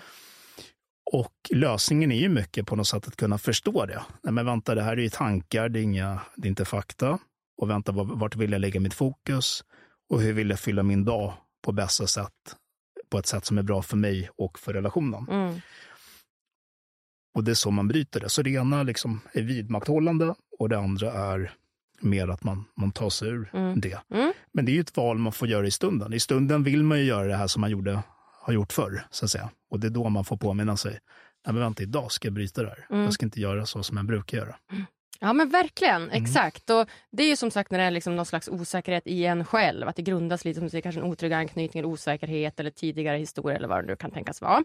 Och 1.12 1.34
lösningen 1.50 2.12
är 2.12 2.20
ju 2.20 2.28
mycket 2.28 2.66
på 2.66 2.76
något 2.76 2.88
sätt 2.88 3.08
att 3.08 3.16
kunna 3.16 3.38
förstå 3.38 3.86
det. 3.86 4.02
Nej, 4.22 4.32
men 4.32 4.46
vänta, 4.46 4.74
det 4.74 4.82
här 4.82 4.92
är 4.92 5.02
ju 5.02 5.08
tankar, 5.08 5.68
det 5.68 5.80
är, 5.80 5.82
inga, 5.82 6.20
det 6.36 6.46
är 6.46 6.50
inte 6.50 6.64
fakta. 6.64 7.18
Och 7.56 7.70
vänta, 7.70 7.92
vart 7.92 8.36
vill 8.36 8.52
jag 8.52 8.60
lägga 8.60 8.80
mitt 8.80 8.94
fokus? 8.94 9.64
Och 10.10 10.20
hur 10.20 10.32
vill 10.32 10.50
jag 10.50 10.60
fylla 10.60 10.82
min 10.82 11.04
dag 11.04 11.32
på 11.64 11.72
bästa 11.72 12.06
sätt? 12.06 12.56
På 13.10 13.18
ett 13.18 13.26
sätt 13.26 13.44
som 13.44 13.58
är 13.58 13.62
bra 13.62 13.82
för 13.82 13.96
mig 13.96 14.30
och 14.36 14.58
för 14.58 14.72
relationen. 14.72 15.26
Mm. 15.30 15.60
Och 17.38 17.44
det 17.44 17.50
är 17.50 17.54
så 17.54 17.70
man 17.70 17.88
bryter 17.88 18.20
det. 18.20 18.28
Så 18.28 18.42
det 18.42 18.50
ena 18.50 18.82
liksom 18.82 19.20
är 19.32 19.42
vidmakthållande 19.42 20.34
och 20.58 20.68
det 20.68 20.78
andra 20.78 21.12
är 21.12 21.52
mer 22.00 22.28
att 22.28 22.44
man, 22.44 22.64
man 22.76 22.92
tar 22.92 23.10
sig 23.10 23.28
ur 23.28 23.50
mm. 23.52 23.80
det. 23.80 23.98
Mm. 24.14 24.32
Men 24.52 24.64
det 24.64 24.72
är 24.72 24.74
ju 24.74 24.80
ett 24.80 24.96
val 24.96 25.18
man 25.18 25.32
får 25.32 25.48
göra 25.48 25.66
i 25.66 25.70
stunden. 25.70 26.12
I 26.12 26.20
stunden 26.20 26.62
vill 26.62 26.82
man 26.82 26.98
ju 26.98 27.04
göra 27.04 27.26
det 27.26 27.36
här 27.36 27.46
som 27.46 27.60
man 27.60 27.70
gjorde, 27.70 28.02
har 28.40 28.52
gjort 28.52 28.72
förr, 28.72 29.02
så 29.10 29.24
att 29.24 29.30
säga. 29.30 29.50
Och 29.70 29.80
det 29.80 29.86
är 29.86 29.90
då 29.90 30.08
man 30.08 30.24
får 30.24 30.36
påminna 30.36 30.76
sig. 30.76 30.92
Nej, 30.92 31.54
men 31.54 31.58
vänta, 31.58 31.82
idag 31.82 32.12
ska 32.12 32.28
jag 32.28 32.34
bryta 32.34 32.62
det 32.62 32.68
här. 32.68 32.86
Mm. 32.90 33.04
Jag 33.04 33.12
ska 33.12 33.26
inte 33.26 33.40
göra 33.40 33.66
så 33.66 33.82
som 33.82 33.96
jag 33.96 34.06
brukar 34.06 34.38
göra. 34.38 34.56
Ja 35.20 35.32
men 35.32 35.48
verkligen, 35.48 36.02
mm. 36.02 36.22
exakt. 36.22 36.70
Och 36.70 36.86
det 37.10 37.22
är 37.22 37.28
ju 37.28 37.36
som 37.36 37.50
sagt 37.50 37.70
när 37.70 37.78
det 37.78 37.84
är 37.84 37.90
liksom 37.90 38.16
någon 38.16 38.26
slags 38.26 38.48
osäkerhet 38.48 39.06
i 39.06 39.24
en 39.24 39.44
själv. 39.44 39.88
Att 39.88 39.96
det 39.96 40.02
grundas 40.02 40.44
lite 40.44 40.60
som 40.60 40.70
säger, 40.70 40.82
kanske 40.82 41.00
en 41.00 41.06
otrygg 41.06 41.32
anknytning 41.32 41.80
eller 41.80 41.88
osäkerhet 41.88 42.60
eller 42.60 42.70
tidigare 42.70 43.18
historia 43.18 43.56
eller 43.56 43.68
vad 43.68 43.84
det 43.84 43.86
nu 43.86 43.96
kan 43.96 44.10
tänkas 44.10 44.40
vara. 44.40 44.64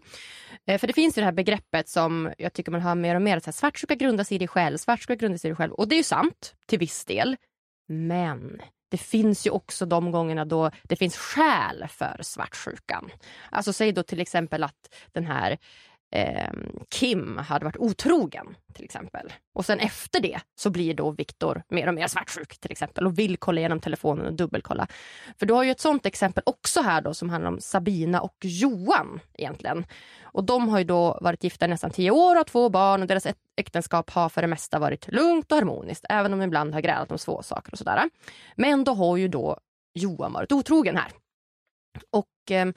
Eh, 0.67 0.77
för 0.77 0.87
det 0.87 0.93
finns 0.93 1.17
ju 1.17 1.21
det 1.21 1.25
här 1.25 1.31
begreppet 1.31 1.89
som 1.89 2.33
jag 2.37 2.53
tycker 2.53 2.71
man 2.71 2.81
hör 2.81 2.95
mer 2.95 3.15
och 3.15 3.21
mer. 3.21 3.37
Att 3.37 3.55
svartsjuka 3.55 3.95
grundas 3.95 4.31
i 4.31 4.37
dig 4.37 4.47
själv, 4.47 4.77
svartsjuka 4.77 5.15
grundas 5.15 5.45
i 5.45 5.47
dig 5.47 5.55
själv. 5.55 5.73
Och 5.73 5.87
det 5.87 5.95
är 5.95 5.97
ju 5.97 6.03
sant 6.03 6.55
till 6.65 6.79
viss 6.79 7.05
del. 7.05 7.37
Men 7.87 8.61
det 8.93 8.97
finns 8.97 9.47
ju 9.47 9.49
också 9.49 9.85
de 9.85 10.11
gångerna 10.11 10.45
då 10.45 10.71
det 10.83 10.95
finns 10.95 11.17
skäl 11.17 11.85
för 11.89 12.17
svartsjukan. 12.21 13.09
Alltså 13.49 13.73
säg 13.73 13.91
då 13.91 14.03
till 14.03 14.21
exempel 14.21 14.63
att 14.63 14.95
den 15.11 15.25
här 15.25 15.57
eh, 16.13 16.49
Kim 16.89 17.37
hade 17.37 17.65
varit 17.65 17.77
otrogen 17.77 18.55
till 18.73 18.85
exempel. 18.85 19.33
Och 19.53 19.65
sen 19.65 19.79
efter 19.79 20.19
det 20.19 20.39
så 20.55 20.69
blir 20.69 20.93
då 20.93 21.11
Viktor 21.11 21.63
mer 21.69 21.87
och 21.87 21.93
mer 21.93 22.07
svartsjuk 22.07 22.59
till 22.59 22.71
exempel 22.71 23.05
och 23.05 23.19
vill 23.19 23.37
kolla 23.37 23.59
igenom 23.59 23.79
telefonen 23.79 24.25
och 24.25 24.33
dubbelkolla. 24.33 24.87
För 25.39 25.45
du 25.45 25.53
har 25.53 25.63
ju 25.63 25.71
ett 25.71 25.79
sånt 25.79 26.05
exempel 26.05 26.43
också 26.45 26.81
här 26.81 27.01
då 27.01 27.13
som 27.13 27.29
handlar 27.29 27.51
om 27.51 27.59
Sabina 27.59 28.21
och 28.21 28.37
Johan 28.41 29.19
egentligen. 29.33 29.85
Och 30.21 30.43
de 30.43 30.69
har 30.69 30.77
ju 30.77 30.83
då 30.83 31.17
varit 31.21 31.43
gifta 31.43 31.65
i 31.65 31.67
nästan 31.67 31.91
tio 31.91 32.11
år 32.11 32.31
och 32.31 32.37
har 32.37 32.43
två 32.43 32.69
barn 32.69 33.01
och 33.01 33.07
deras 33.07 33.27
äktenskap 33.55 34.09
har 34.09 34.29
för 34.29 34.41
det 34.41 34.47
mesta 34.47 34.79
varit 34.79 35.07
lugnt 35.07 35.51
och 35.51 35.57
harmoniskt 35.57 36.05
även 36.09 36.33
om 36.33 36.39
de 36.39 36.45
ibland 36.45 36.73
har 36.73 36.81
grälat 36.81 37.11
om 37.11 37.17
svåra 37.17 37.43
saker 37.43 37.71
och 37.71 37.77
sådär. 37.77 38.09
Men 38.55 38.83
då 38.83 38.93
har 38.93 39.17
ju 39.17 39.27
då 39.27 39.57
Johan 39.93 40.33
varit 40.33 40.51
otrogen 40.51 40.97
här. 40.97 41.11
Och 42.09 42.51
eh, 42.51 42.67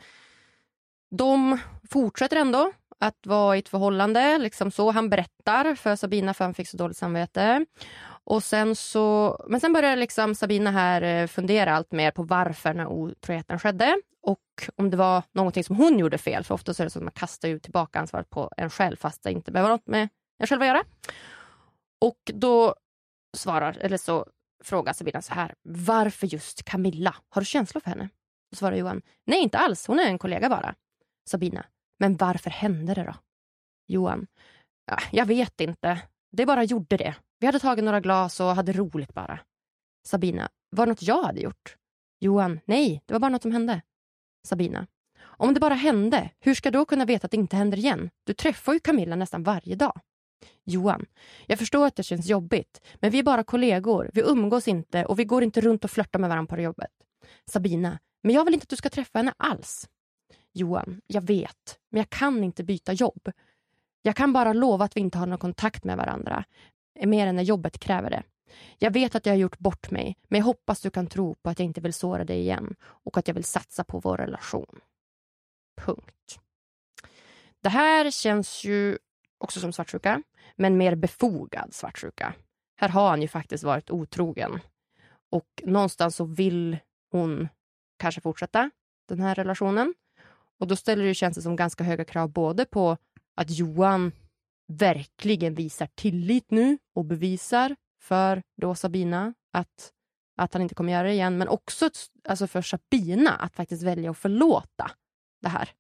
de 1.11 1.59
fortsätter 1.91 2.37
ändå 2.37 2.73
att 3.01 3.27
vara 3.27 3.57
i 3.57 3.59
ett 3.59 3.69
förhållande. 3.69 4.39
Liksom 4.39 4.71
så. 4.71 4.91
Han 4.91 5.09
berättar 5.09 5.75
för 5.75 5.97
Sabina 5.97 6.35
för 6.35 6.45
han 6.45 6.55
fick 6.55 6.69
så 6.69 6.77
dåligt 6.77 6.97
samvete. 6.97 7.67
Och 8.25 8.43
sen 8.43 8.77
så, 8.77 9.37
men 9.49 9.61
sen 9.61 9.73
börjar 9.73 9.97
liksom 9.97 10.35
Sabina 10.35 10.71
här 10.71 11.03
eh, 11.03 11.27
fundera 11.27 11.77
allt 11.77 11.93
mer 11.93 12.11
på 12.11 12.23
varför 12.23 12.71
den 12.71 12.81
här 12.81 12.89
otroheten 12.89 13.59
skedde 13.59 13.97
och 14.23 14.41
om 14.77 14.91
det 14.91 14.97
var 14.97 15.23
någonting 15.33 15.65
som 15.65 15.77
hon 15.77 15.99
gjorde 15.99 16.19
fel. 16.19 16.45
För 16.45 16.55
ofta 16.55 16.73
är 16.73 16.85
det 16.85 16.91
så 16.91 16.99
att 16.99 17.05
man 17.05 17.13
kastar 17.13 17.49
ju 17.49 17.59
tillbaka 17.59 18.01
ansvaret 18.01 18.31
på 18.31 18.51
en 18.57 18.71
själv 18.71 18.97
fast 18.97 19.23
det 19.23 19.33
inte 19.33 19.53
behöver 19.53 19.71
något 19.71 19.87
med 19.87 20.09
en 20.39 20.47
själv 20.47 20.63
att 20.63 20.69
göra. 20.69 20.85
Och 22.01 22.19
då 22.35 22.75
svarar, 23.37 23.79
eller 23.81 23.97
så 23.97 24.27
frågar 24.65 24.93
Sabina 24.93 25.23
så 25.23 25.35
här. 25.35 25.55
Varför 25.63 26.27
just 26.27 26.65
Camilla? 26.65 27.15
Har 27.29 27.43
du 27.43 27.47
känslor 27.47 27.81
för 27.81 27.91
henne? 27.91 28.09
Då 28.51 28.57
svarar 28.57 28.77
Johan. 28.77 29.03
Nej, 29.27 29.43
inte 29.43 29.59
alls. 29.59 29.87
Hon 29.87 29.99
är 29.99 30.07
en 30.07 30.19
kollega 30.19 30.49
bara. 30.49 30.75
Sabina. 31.29 31.65
Men 31.99 32.17
varför 32.17 32.51
hände 32.51 32.95
det 32.95 33.05
då? 33.05 33.15
Johan. 33.87 34.27
Ja, 34.87 34.99
jag 35.13 35.27
vet 35.27 35.61
inte. 35.61 36.03
Det 36.33 36.47
bara 36.47 36.65
gjorde 36.65 36.97
det. 36.97 37.15
Vi 37.39 37.47
hade 37.47 37.59
tagit 37.59 37.85
några 37.85 38.01
glas 38.01 38.41
och 38.41 38.47
hade 38.47 38.73
roligt 38.73 39.15
bara. 39.15 39.41
Sabina. 40.07 40.49
Var 40.71 40.87
det 40.87 40.93
något 40.93 41.03
jag 41.03 41.23
hade 41.23 41.41
gjort? 41.41 41.77
Johan. 42.21 42.61
Nej, 42.65 43.03
det 43.07 43.15
var 43.15 43.21
bara 43.21 43.29
något 43.29 43.43
som 43.43 43.53
hände. 43.53 43.83
Sabina. 44.47 44.87
Om 45.19 45.55
det 45.55 45.61
bara 45.61 45.75
hände, 45.75 46.31
hur 46.41 46.55
ska 46.55 46.71
du 46.71 46.79
då 46.79 46.85
kunna 46.85 47.05
veta 47.05 47.25
att 47.25 47.31
det 47.31 47.37
inte 47.37 47.57
händer 47.57 47.79
igen? 47.79 48.11
Du 48.25 48.35
träffar 48.35 48.73
ju 48.73 48.81
Camilla 48.81 49.17
nästan 49.17 49.43
varje 49.43 49.75
dag. 49.75 50.01
Johan. 50.65 51.07
Jag 51.47 51.59
förstår 51.59 51.87
att 51.87 51.97
det 51.97 52.03
känns 52.03 52.27
jobbigt, 52.27 52.81
men 52.95 53.11
vi 53.11 53.19
är 53.19 53.23
bara 53.23 53.45
kollegor. 53.45 54.11
Vi 54.15 54.21
umgås 54.21 54.69
inte 54.69 55.05
och 55.05 55.19
vi 55.19 55.25
går 55.25 55.43
inte 55.43 55.61
runt 55.61 55.85
och 55.85 55.91
flörtar 55.91 56.19
med 56.19 56.31
varandra 56.31 56.57
på 56.57 56.63
jobbet. 56.63 56.91
Sabina. 57.51 57.99
Men 58.23 58.35
jag 58.35 58.45
vill 58.45 58.55
inte 58.55 58.65
att 58.65 58.69
du 58.69 58.77
ska 58.77 58.89
träffa 58.89 59.19
henne 59.19 59.35
alls. 59.37 59.89
Johan, 60.53 61.01
jag 61.07 61.23
vet, 61.23 61.79
men 61.91 61.99
jag 61.99 62.11
kan 62.11 62.45
inte 62.45 62.65
byta 62.65 62.93
jobb. 62.93 63.33
Jag 64.03 64.17
kan 64.17 64.33
bara 64.33 64.53
lova 64.53 64.85
att 64.85 64.97
vi 64.97 65.01
inte 65.01 65.19
har 65.19 65.27
någon 65.27 65.39
kontakt 65.39 65.85
med 65.85 65.97
varandra, 65.97 66.45
eh, 66.99 67.09
mer 67.09 67.27
än 67.27 67.37
när 67.37 67.43
jobbet 67.43 67.79
kräver 67.79 68.11
det. 68.11 68.23
Jag 68.79 68.91
vet 68.91 69.15
att 69.15 69.27
jag 69.27 69.33
har 69.33 69.39
gjort 69.39 69.59
bort 69.59 69.91
mig, 69.91 70.19
men 70.29 70.39
jag 70.39 70.45
hoppas 70.45 70.81
du 70.81 70.91
kan 70.91 71.07
tro 71.07 71.35
på 71.35 71.51
att 71.51 71.59
jag 71.59 71.67
inte 71.67 71.81
vill 71.81 71.95
såra 71.95 72.25
dig 72.25 72.39
igen 72.41 72.75
och 72.83 73.19
att 73.19 73.29
jag 73.29 73.35
vill 73.35 73.45
satsa 73.45 73.85
på 73.85 73.99
vår 73.99 74.17
relation. 74.17 74.81
Punkt. 75.77 76.41
Det 77.63 77.69
här 77.69 78.11
känns 78.11 78.65
ju 78.65 78.99
också 79.39 79.61
som 79.61 79.73
svartsjuka, 79.73 80.23
men 80.57 80.77
mer 80.77 80.95
befogad 80.95 81.75
svartsjuka. 81.75 82.35
Här 82.77 82.89
har 82.89 83.09
han 83.09 83.23
ju 83.23 83.29
faktiskt 83.29 83.65
varit 83.65 83.91
otrogen. 83.91 84.61
Och 85.31 85.63
någonstans 85.65 86.17
så 86.17 86.25
vill 86.25 86.79
hon 87.11 87.49
kanske 87.99 88.21
fortsätta 88.21 88.71
den 89.09 89.21
här 89.21 89.35
relationen. 89.35 89.95
Och 90.61 90.67
då 90.67 90.77
ställer 90.77 91.05
det 91.05 91.15
känns 91.15 91.37
det 91.37 91.43
som 91.43 91.57
ganska 91.57 91.85
höga 91.85 92.05
krav 92.05 92.33
både 92.33 92.65
på 92.65 92.97
att 93.37 93.51
Johan 93.51 94.13
verkligen 94.73 95.55
visar 95.55 95.89
tillit 95.95 96.51
nu 96.51 96.79
och 96.95 97.05
bevisar 97.05 97.77
för 98.03 98.43
då 98.61 98.75
Sabina 98.75 99.35
att, 99.53 99.93
att 100.37 100.53
han 100.53 100.63
inte 100.63 100.75
kommer 100.75 100.93
göra 100.93 101.03
det 101.03 101.13
igen, 101.13 101.39
men 101.39 101.49
också 101.49 101.91
alltså 102.29 102.47
för 102.47 102.63
Sabina 102.63 103.31
att 103.31 103.57
faktiskt 103.57 103.83
välja 103.83 104.11
att 104.11 104.19
förlåta 104.19 104.91
det 105.43 105.49
här. 105.49 105.71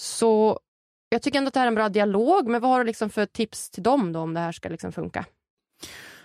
Så 0.00 0.60
jag 1.08 1.22
tycker 1.22 1.38
ändå 1.38 1.48
att 1.48 1.54
det 1.54 1.60
här 1.60 1.66
är 1.66 1.70
en 1.70 1.74
bra 1.74 1.88
dialog, 1.88 2.48
men 2.48 2.60
vad 2.60 2.70
har 2.70 2.78
du 2.78 2.84
liksom 2.84 3.10
för 3.10 3.26
tips 3.26 3.70
till 3.70 3.82
dem 3.82 4.12
då 4.12 4.20
om 4.20 4.34
det 4.34 4.40
här 4.40 4.52
ska 4.52 4.68
liksom 4.68 4.92
funka? 4.92 5.26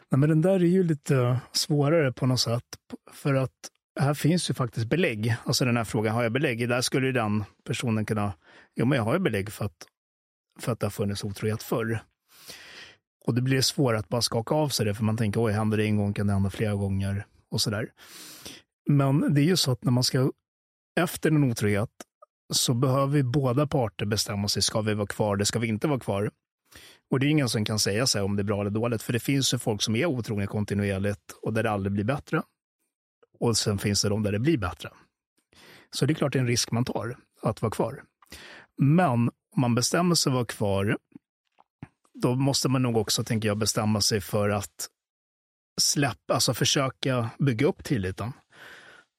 Nej, 0.10 0.20
men 0.20 0.30
den 0.30 0.42
där 0.42 0.56
är 0.56 0.60
ju 0.60 0.84
lite 0.84 1.40
svårare 1.52 2.14
på 2.14 2.26
något 2.26 2.40
sätt. 2.40 2.66
För 3.12 3.34
att 3.34 3.72
här 4.00 4.14
finns 4.14 4.50
ju 4.50 4.54
faktiskt 4.54 4.88
belägg. 4.88 5.36
Alltså 5.46 5.66
den 5.66 5.78
här 5.78 5.84
frågan, 5.84 6.16
har 6.16 6.24
jag 6.24 6.32
belägg? 6.32 6.70
Där 6.70 6.82
skulle 6.82 7.06
ju 7.06 7.12
den 7.12 7.44
personen 7.64 8.06
kunna, 8.06 8.34
jo 8.76 8.86
men 8.86 8.96
jag 8.96 9.04
har 9.04 9.14
ju 9.14 9.20
belägg 9.20 9.52
för 9.52 9.66
att, 9.66 9.88
för 10.60 10.72
att 10.72 10.80
det 10.80 10.86
har 10.86 10.92
funnits 10.92 11.24
otrohet 11.24 11.64
förr. 11.64 12.00
Och 13.26 13.34
det 13.34 13.42
blir 13.42 13.62
svårare 13.62 14.00
att 14.00 14.10
bara 14.10 14.22
skaka 14.22 14.56
av 14.56 14.70
sig 14.70 14.86
det, 14.86 14.94
för 14.94 15.04
man 15.04 15.18
tänker, 15.18 15.44
oj, 15.44 15.52
händer 15.52 15.78
det 15.78 15.86
en 15.86 15.98
gång 15.98 16.14
kan 16.14 16.28
det 16.28 16.34
hända 16.34 16.50
flera 16.50 16.76
gånger 16.76 17.26
och 17.52 17.62
sådär. 17.62 17.90
Men 18.90 19.34
det 19.34 19.42
är 19.42 19.46
ju 19.46 19.58
så 19.58 19.72
att 19.72 19.84
när 19.84 19.92
man 19.92 20.04
ska, 20.04 20.32
efter 21.00 21.32
en 21.32 21.44
otrohet, 21.44 21.90
så 22.54 22.74
behöver 22.74 23.24
båda 23.24 23.68
parter 23.68 24.06
bestämma 24.06 24.48
sig, 24.48 24.62
ska 24.62 24.82
vi 24.82 24.94
vara 24.94 25.08
kvar 25.08 25.36
eller 25.36 25.46
ska 25.46 25.60
vi 25.60 25.68
inte 25.68 25.88
vara 25.88 26.00
kvar? 26.00 26.32
Och 27.12 27.20
det 27.20 27.26
är 27.26 27.30
ingen 27.30 27.50
som 27.50 27.66
kan 27.66 27.80
säga 27.80 28.08
sig 28.08 28.22
om 28.22 28.36
det 28.36 28.42
är 28.42 28.44
bra 28.44 28.62
eller 28.62 28.72
dåligt, 28.72 29.02
för 29.02 29.14
det 29.14 29.20
finns 29.20 29.54
ju 29.54 29.58
folk 29.58 29.82
som 29.82 29.96
är 29.96 30.06
otrogna 30.06 30.48
kontinuerligt 30.48 31.32
och 31.42 31.54
där 31.54 31.64
det 31.64 31.72
aldrig 31.72 31.94
blir 31.94 32.04
bättre. 32.04 32.42
Och 33.40 33.58
sen 33.58 33.78
finns 33.78 34.02
det 34.02 34.10
de 34.10 34.24
där 34.24 34.32
det 34.32 34.40
blir 34.40 34.58
bättre. 34.58 34.90
Så 35.92 36.06
det 36.06 36.14
är 36.14 36.16
klart 36.16 36.34
det 36.34 36.40
är 36.40 36.42
en 36.42 36.48
risk 36.48 36.72
man 36.72 36.86
tar 36.86 37.18
att 37.42 37.62
vara 37.62 37.72
kvar. 37.72 38.04
Men 38.78 39.10
om 39.10 39.32
man 39.56 39.76
bestämmer 39.76 40.16
sig 40.16 40.30
att 40.30 40.34
vara 40.34 40.46
kvar, 40.46 40.98
då 42.14 42.36
måste 42.36 42.70
man 42.70 42.82
nog 42.82 42.98
också, 42.98 43.24
tänker 43.24 43.48
jag, 43.48 43.58
bestämma 43.58 44.02
sig 44.02 44.22
för 44.22 44.50
att 44.50 44.90
släppa, 45.82 46.34
alltså 46.34 46.54
försöka 46.54 47.30
bygga 47.40 47.68
upp 47.68 47.84
tilliten. 47.84 48.32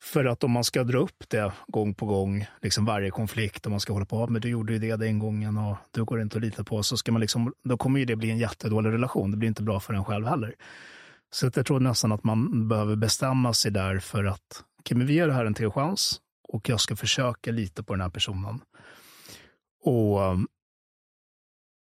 För 0.02 0.24
att 0.24 0.44
om 0.44 0.50
man 0.50 0.64
ska 0.64 0.84
dra 0.84 0.98
upp 0.98 1.24
det 1.28 1.52
gång 1.66 1.94
på 1.94 2.06
gång, 2.06 2.46
liksom 2.62 2.84
varje 2.84 3.10
konflikt, 3.10 3.66
och 3.66 3.70
man 3.70 3.80
ska 3.80 3.92
hålla 3.92 4.06
på, 4.06 4.26
men 4.26 4.40
du 4.40 4.48
gjorde 4.48 4.72
ju 4.72 4.78
det 4.78 4.96
den 4.96 5.18
gången 5.18 5.58
och 5.58 5.76
du 5.90 6.04
går 6.04 6.20
inte 6.20 6.36
att 6.36 6.44
lita 6.44 6.64
på, 6.64 6.82
så 6.82 6.96
ska 6.96 7.12
man 7.12 7.20
liksom, 7.20 7.52
då 7.64 7.76
kommer 7.76 7.98
ju 7.98 8.04
det 8.04 8.16
bli 8.16 8.30
en 8.30 8.38
jättedålig 8.38 8.90
relation. 8.90 9.30
Det 9.30 9.36
blir 9.36 9.48
inte 9.48 9.62
bra 9.62 9.80
för 9.80 9.94
en 9.94 10.04
själv 10.04 10.26
heller. 10.26 10.54
Så 11.30 11.50
jag 11.54 11.66
tror 11.66 11.80
nästan 11.80 12.12
att 12.12 12.24
man 12.24 12.68
behöver 12.68 12.96
bestämma 12.96 13.52
sig 13.52 13.70
där 13.70 13.98
för 13.98 14.24
att, 14.24 14.64
okay, 14.78 14.98
men 14.98 15.06
vi 15.06 15.14
ger 15.14 15.26
det 15.26 15.32
här 15.32 15.44
en 15.44 15.54
till 15.54 15.70
chans 15.70 16.20
och 16.48 16.68
jag 16.68 16.80
ska 16.80 16.96
försöka 16.96 17.50
lita 17.50 17.82
på 17.82 17.92
den 17.92 18.00
här 18.00 18.10
personen. 18.10 18.60
Och, 19.84 20.18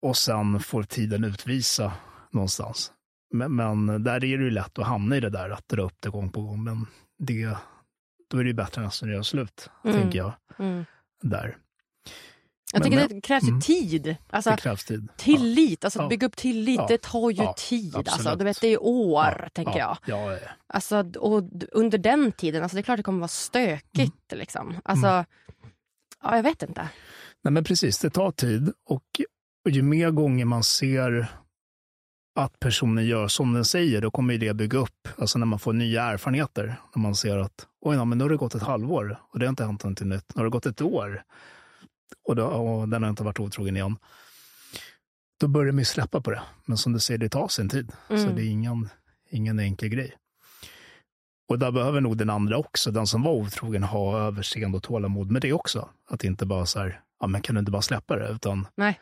och 0.03 0.17
sen 0.17 0.61
får 0.61 0.83
tiden 0.83 1.25
utvisa 1.25 1.93
någonstans. 2.31 2.93
Men, 3.31 3.57
men 3.57 3.87
där 4.05 4.15
är 4.15 4.21
det 4.21 4.27
ju 4.27 4.51
lätt 4.51 4.79
att 4.79 4.87
hamna 4.87 5.17
i 5.17 5.21
det 5.21 5.31
där, 5.31 5.51
att 5.51 5.69
dra 5.69 5.83
upp 5.83 5.97
det 6.01 6.09
gång 6.09 6.33
på 6.33 6.43
gång. 6.43 6.65
Men 6.65 6.87
det, 7.19 7.57
då 8.31 8.39
är 8.39 8.45
det 8.45 8.51
ju 8.51 8.55
bättre 8.55 8.83
nästan 8.83 9.09
att 9.09 9.13
göra 9.13 9.25
slut, 9.25 9.71
mm. 9.85 9.97
tänker 10.01 10.19
jag. 10.19 10.33
Mm. 10.59 10.85
Där. 11.23 11.57
Jag 12.73 12.83
tycker 12.83 12.97
men, 12.97 13.09
det 13.09 13.21
krävs 13.21 13.43
mm, 13.43 13.61
tid. 13.61 14.17
Alltså, 14.31 14.51
det 14.51 14.57
krävs 14.57 14.85
tid. 14.85 15.09
Tillit, 15.17 15.85
alltså, 15.85 15.99
ja. 16.03 16.09
bygga 16.09 16.27
upp 16.27 16.37
tillit, 16.37 16.77
ja. 16.77 16.87
det 16.89 17.03
tar 17.03 17.31
ju 17.31 17.43
ja, 17.43 17.55
tid. 17.59 17.97
Alltså, 17.97 18.37
du 18.37 18.45
vet, 18.45 18.61
det 18.61 18.69
är 18.69 18.83
år, 18.83 19.49
tänker 19.53 19.79
jag. 19.79 19.99
Ja, 20.07 20.39
Alltså, 20.67 21.05
och 21.19 21.45
under 21.73 21.99
den 21.99 22.33
tiden, 22.33 22.63
alltså, 22.63 22.77
det 22.77 22.81
är 22.81 22.83
klart 22.83 22.97
det 22.97 23.03
kommer 23.03 23.19
vara 23.19 23.29
stökigt. 23.29 24.33
Mm. 24.33 24.41
Liksom. 24.41 24.75
Alltså, 24.85 25.07
mm. 25.07 25.25
ja, 26.23 26.37
jag 26.37 26.43
vet 26.43 26.63
inte. 26.63 26.89
Nej, 27.43 27.53
men 27.53 27.65
precis, 27.65 27.99
det 27.99 28.11
tar 28.11 28.31
tid. 28.31 28.73
Och, 28.87 29.21
och 29.65 29.71
ju 29.71 29.83
mer 29.83 30.11
gånger 30.11 30.45
man 30.45 30.65
ser 30.65 31.27
att 32.35 32.61
personen 32.61 33.07
gör 33.07 33.29
som 33.29 33.53
den 33.53 33.65
säger, 33.65 34.01
då 34.01 34.11
kommer 34.11 34.39
det 34.39 34.55
bygga 34.55 34.79
upp, 34.79 35.09
alltså 35.19 35.39
när 35.39 35.47
man 35.47 35.59
får 35.59 35.73
nya 35.73 36.03
erfarenheter. 36.03 36.77
När 36.95 37.03
man 37.03 37.15
ser 37.15 37.39
att, 37.39 37.67
oj, 37.81 37.97
ja, 37.97 38.05
men 38.05 38.19
nu 38.19 38.25
har 38.25 38.29
det 38.31 38.37
gått 38.37 38.55
ett 38.55 38.63
halvår 38.63 39.21
och 39.33 39.39
det 39.39 39.47
har 39.47 39.51
inte 39.51 39.65
hänt 39.65 39.83
någonting 39.83 40.09
nytt. 40.09 40.25
Nu 40.35 40.41
har 40.41 40.45
det 40.45 40.51
gått 40.51 40.67
ett 40.67 40.81
år 40.81 41.23
och, 42.25 42.37
då, 42.37 42.47
och 42.47 42.89
den 42.89 43.03
har 43.03 43.11
inte 43.11 43.25
varit 43.25 43.41
otrogen 43.41 43.77
igen. 43.77 43.97
Då 45.41 45.49
börjar 45.49 45.73
man 45.73 45.85
släppa 45.85 46.21
på 46.21 46.31
det. 46.31 46.43
Men 46.65 46.77
som 46.79 46.93
du 46.93 47.01
säger, 47.01 47.19
det 47.19 47.29
tar 47.29 47.49
sin 47.49 47.69
tid. 47.69 47.93
Mm. 48.11 48.23
Så 48.23 48.35
det 48.35 48.43
är 48.43 48.47
ingen, 48.47 48.89
ingen 49.31 49.59
enkel 49.59 49.89
grej. 49.89 50.17
Och 51.49 51.59
där 51.59 51.71
behöver 51.71 52.01
nog 52.01 52.17
den 52.17 52.31
andra 52.31 52.57
också, 52.57 52.91
den 52.91 53.07
som 53.07 53.23
var 53.23 53.33
otrogen, 53.33 53.83
ha 53.83 54.19
överseende 54.19 54.77
och 54.77 54.83
tålamod 54.83 55.31
med 55.31 55.43
det 55.43 55.53
också. 55.53 55.89
Att 56.09 56.25
inte 56.25 56.47
bara 56.47 56.67
så 56.67 56.79
här, 56.79 57.01
ja 57.21 57.27
men 57.27 57.43
kan 57.43 57.55
du 57.55 57.59
inte 57.59 57.73
bara 57.73 57.83
släppa 57.83 58.17
det? 58.17 58.29
Utan 58.29 58.67
Nej. 58.75 59.01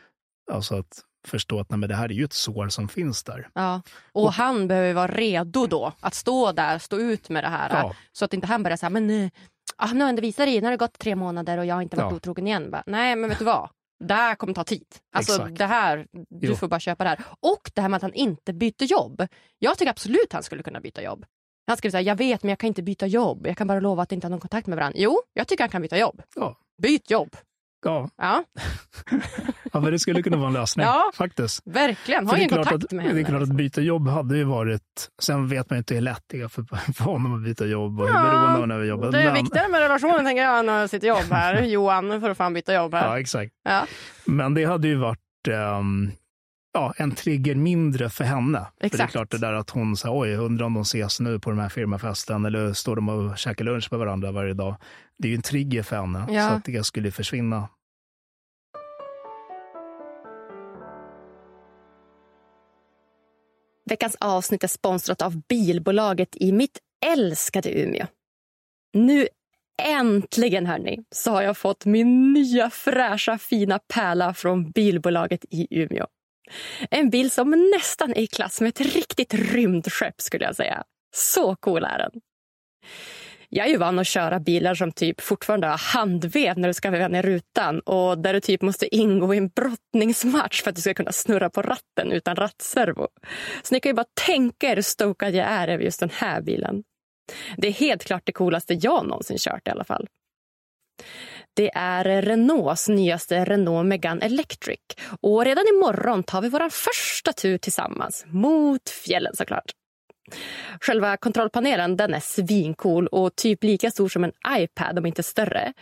Alltså 0.51 0.75
att 0.75 1.03
förstå 1.27 1.59
att 1.59 1.69
nej, 1.69 1.79
men 1.79 1.89
det 1.89 1.95
här 1.95 2.05
är 2.09 2.13
ju 2.13 2.23
ett 2.23 2.33
sår 2.33 2.69
som 2.69 2.87
finns 2.87 3.23
där. 3.23 3.49
Ja. 3.53 3.81
Och, 4.11 4.23
och 4.23 4.33
han 4.33 4.67
behöver 4.67 4.93
vara 4.93 5.07
redo 5.07 5.67
då 5.67 5.93
att 5.99 6.13
stå 6.13 6.51
där, 6.51 6.79
stå 6.79 6.97
ut 6.97 7.29
med 7.29 7.43
det 7.43 7.47
här. 7.47 7.69
Ja. 7.69 7.95
Så 8.11 8.25
att 8.25 8.33
inte 8.33 8.47
han 8.47 8.63
börjar 8.63 8.77
säga, 8.77 8.89
men 8.89 9.09
eh, 9.09 9.29
ah, 9.79 9.93
nu 9.93 10.05
har 10.05 10.13
det 10.13 10.21
visat 10.21 10.45
dig, 10.45 10.61
nu 10.61 10.65
har 10.65 10.71
det 10.71 10.77
gått 10.77 10.99
tre 10.99 11.15
månader 11.15 11.57
och 11.57 11.65
jag 11.65 11.75
har 11.75 11.81
inte 11.81 11.97
varit 11.97 12.11
ja. 12.11 12.15
otrogen 12.15 12.47
igen. 12.47 12.71
Bara, 12.71 12.83
nej, 12.85 13.15
men 13.15 13.29
vet 13.29 13.39
du 13.39 13.45
vad? 13.45 13.69
Det 14.03 14.13
här 14.13 14.35
kommer 14.35 14.53
ta 14.53 14.63
tid. 14.63 14.85
Alltså 15.15 15.33
Exakt. 15.33 15.57
det 15.57 15.65
här, 15.65 16.07
du 16.11 16.47
jo. 16.47 16.55
får 16.55 16.67
bara 16.67 16.79
köpa 16.79 17.03
det 17.03 17.09
här. 17.09 17.23
Och 17.39 17.71
det 17.73 17.81
här 17.81 17.89
med 17.89 17.95
att 17.97 18.01
han 18.01 18.13
inte 18.13 18.53
byter 18.53 18.83
jobb. 18.83 19.27
Jag 19.59 19.77
tycker 19.77 19.89
absolut 19.91 20.33
han 20.33 20.43
skulle 20.43 20.63
kunna 20.63 20.79
byta 20.81 21.03
jobb. 21.03 21.25
Han 21.67 21.77
skulle 21.77 21.91
säga, 21.91 22.01
jag 22.01 22.15
vet 22.15 22.43
men 22.43 22.49
jag 22.49 22.59
kan 22.59 22.67
inte 22.67 22.83
byta 22.83 23.07
jobb. 23.07 23.47
Jag 23.47 23.57
kan 23.57 23.67
bara 23.67 23.79
lova 23.79 24.03
att 24.03 24.11
inte 24.11 24.27
ha 24.27 24.29
någon 24.29 24.39
kontakt 24.39 24.67
med 24.67 24.77
varandra. 24.77 24.99
Jo, 24.99 25.21
jag 25.33 25.47
tycker 25.47 25.63
han 25.63 25.69
kan 25.69 25.81
byta 25.81 25.97
jobb. 25.97 26.21
Ja. 26.35 26.57
Byt 26.81 27.11
jobb. 27.11 27.35
Ja. 27.85 28.09
Ja. 28.17 28.43
ja, 29.73 29.79
men 29.79 29.91
det 29.91 29.99
skulle 29.99 30.23
kunna 30.23 30.37
vara 30.37 30.47
en 30.47 30.53
lösning. 30.53 30.85
Ja, 30.85 31.11
faktiskt. 31.13 31.61
Verkligen, 31.65 32.27
ha 32.27 32.37
ingen 32.37 32.49
kontakt 32.49 32.83
att, 32.83 32.91
med 32.91 33.03
henne. 33.03 33.15
Det 33.15 33.21
är 33.21 33.25
klart 33.25 33.41
att 33.41 33.49
byta 33.49 33.81
jobb 33.81 34.07
hade 34.07 34.37
ju 34.37 34.43
varit... 34.43 35.09
Sen 35.21 35.47
vet 35.47 35.69
man 35.69 35.77
inte 35.77 35.93
hur 35.93 36.01
lätt 36.01 36.23
det 36.27 36.41
är 36.41 36.47
för, 36.47 36.63
för 36.93 37.03
honom 37.03 37.35
att 37.35 37.43
byta 37.43 37.65
jobb 37.65 37.99
och 37.99 38.07
hur 38.07 38.15
ja, 38.15 38.21
beroende 38.21 38.59
han 38.59 38.71
är 38.71 38.75
av 38.75 38.85
jobbet. 38.85 39.11
Det 39.11 39.21
är 39.21 39.25
men... 39.25 39.43
viktigare 39.43 39.67
med 39.67 39.81
relationen 39.81 40.25
tänker 40.25 40.43
jag 40.43 40.81
än 40.81 40.89
sitt 40.89 41.03
jobb 41.03 41.31
här. 41.31 41.61
Johan, 41.63 42.09
nu 42.09 42.19
får 42.19 42.27
du 42.27 42.35
fan 42.35 42.53
byta 42.53 42.73
jobb 42.73 42.93
här. 42.93 43.07
Ja, 43.07 43.19
exakt. 43.19 43.51
Ja. 43.63 43.85
Men 44.25 44.53
det 44.53 44.65
hade 44.65 44.87
ju 44.87 44.95
varit... 44.95 45.19
Um, 45.79 46.11
ja, 46.73 46.93
en 46.97 47.11
trigger 47.11 47.55
mindre 47.55 48.09
för 48.09 48.23
henne. 48.23 48.67
Exakt. 48.79 48.91
För 48.91 48.97
det 48.97 49.03
är 49.03 49.07
klart 49.07 49.31
det 49.31 49.37
där 49.37 49.53
att 49.53 49.69
hon 49.69 49.97
säger 49.97 50.19
oj, 50.19 50.35
undrar 50.35 50.65
om 50.65 50.73
de 50.73 50.81
ses 50.81 51.19
nu 51.19 51.39
på 51.39 51.49
den 51.49 51.59
här 51.59 51.69
firmafesten 51.69 52.45
eller 52.45 52.73
står 52.73 52.95
de 52.95 53.09
och 53.09 53.37
käkar 53.37 53.65
lunch 53.65 53.87
med 53.91 53.99
varandra 53.99 54.31
varje 54.31 54.53
dag. 54.53 54.75
Det 55.19 55.27
är 55.27 55.29
ju 55.29 55.35
en 55.35 55.41
trigger 55.41 55.83
för 55.83 55.95
henne, 55.95 56.25
ja. 56.29 56.49
så 56.49 56.55
att 56.55 56.65
det 56.65 56.83
skulle 56.83 57.11
försvinna 57.11 57.69
Veckans 63.89 64.17
avsnitt 64.19 64.63
är 64.63 64.67
sponsrat 64.67 65.21
av 65.21 65.41
bilbolaget 65.41 66.35
i 66.35 66.51
mitt 66.51 66.79
älskade 67.05 67.79
Umeå. 67.79 68.05
Nu 68.93 69.27
äntligen 69.81 70.65
hörni, 70.65 71.03
så 71.15 71.31
har 71.31 71.41
jag 71.41 71.57
fått 71.57 71.85
min 71.85 72.33
nya 72.33 72.69
fräscha 72.69 73.37
fina 73.37 73.79
pärla 73.79 74.33
från 74.33 74.71
bilbolaget 74.71 75.45
i 75.49 75.67
Umeå. 75.69 76.05
En 76.89 77.09
bil 77.09 77.31
som 77.31 77.71
nästan 77.75 78.11
är 78.11 78.21
i 78.21 78.27
klass 78.27 78.61
med 78.61 78.69
ett 78.69 78.81
riktigt 78.81 79.33
rymdskepp 79.33 80.21
skulle 80.21 80.45
jag 80.45 80.55
säga. 80.55 80.83
Så 81.15 81.55
cool 81.55 81.83
är 81.83 81.97
den. 81.97 82.11
Jag 83.51 83.67
är 83.67 83.69
ju 83.69 83.77
van 83.77 83.99
att 83.99 84.07
köra 84.07 84.39
bilar 84.39 84.75
som 84.75 84.91
typ 84.91 85.21
fortfarande 85.21 85.67
har 85.67 85.77
handvev 85.77 86.57
när 86.57 86.67
du 86.67 86.73
ska 86.73 86.89
veva 86.89 87.07
ner 87.07 87.23
rutan 87.23 87.79
och 87.79 88.17
där 88.17 88.33
du 88.33 88.39
typ 88.39 88.61
måste 88.61 88.95
ingå 88.95 89.33
i 89.33 89.37
en 89.37 89.49
brottningsmatch 89.49 90.61
för 90.61 90.69
att 90.69 90.75
du 90.75 90.81
ska 90.81 90.93
kunna 90.93 91.11
snurra 91.11 91.49
på 91.49 91.61
ratten 91.61 92.11
utan 92.11 92.35
rattservo. 92.35 93.07
Så 93.63 93.75
ni 93.75 93.79
kan 93.79 93.89
ju 93.89 93.93
bara 93.93 94.05
tänka 94.25 94.71
er 94.71 94.75
hur 94.75 94.81
stokad 94.81 95.35
jag 95.35 95.47
är 95.47 95.67
över 95.67 95.83
just 95.83 95.99
den 95.99 96.09
här 96.13 96.41
bilen. 96.41 96.83
Det 97.57 97.67
är 97.67 97.71
helt 97.71 98.03
klart 98.03 98.21
det 98.25 98.31
coolaste 98.31 98.73
jag 98.73 99.07
någonsin 99.07 99.37
kört 99.37 99.67
i 99.67 99.71
alla 99.71 99.83
fall. 99.83 100.07
Det 101.53 101.71
är 101.75 102.21
Renaults 102.21 102.89
nyaste 102.89 103.45
Renault 103.45 103.87
Megane 103.87 104.25
Electric 104.25 104.79
och 105.21 105.45
redan 105.45 105.63
imorgon 105.67 106.23
tar 106.23 106.41
vi 106.41 106.49
vår 106.49 106.69
första 106.69 107.33
tur 107.33 107.57
tillsammans 107.57 108.25
mot 108.27 108.89
fjällen 108.89 109.35
såklart. 109.35 109.71
Själva 110.81 111.17
kontrollpanelen 111.17 111.97
den 111.97 112.13
är 112.13 112.19
svincool 112.19 113.07
och 113.07 113.35
typ 113.35 113.63
lika 113.63 113.91
stor 113.91 114.09
som 114.09 114.23
en 114.23 114.31
iPad 114.57 114.99
om 114.99 115.05
inte 115.05 115.23
större. 115.23 115.73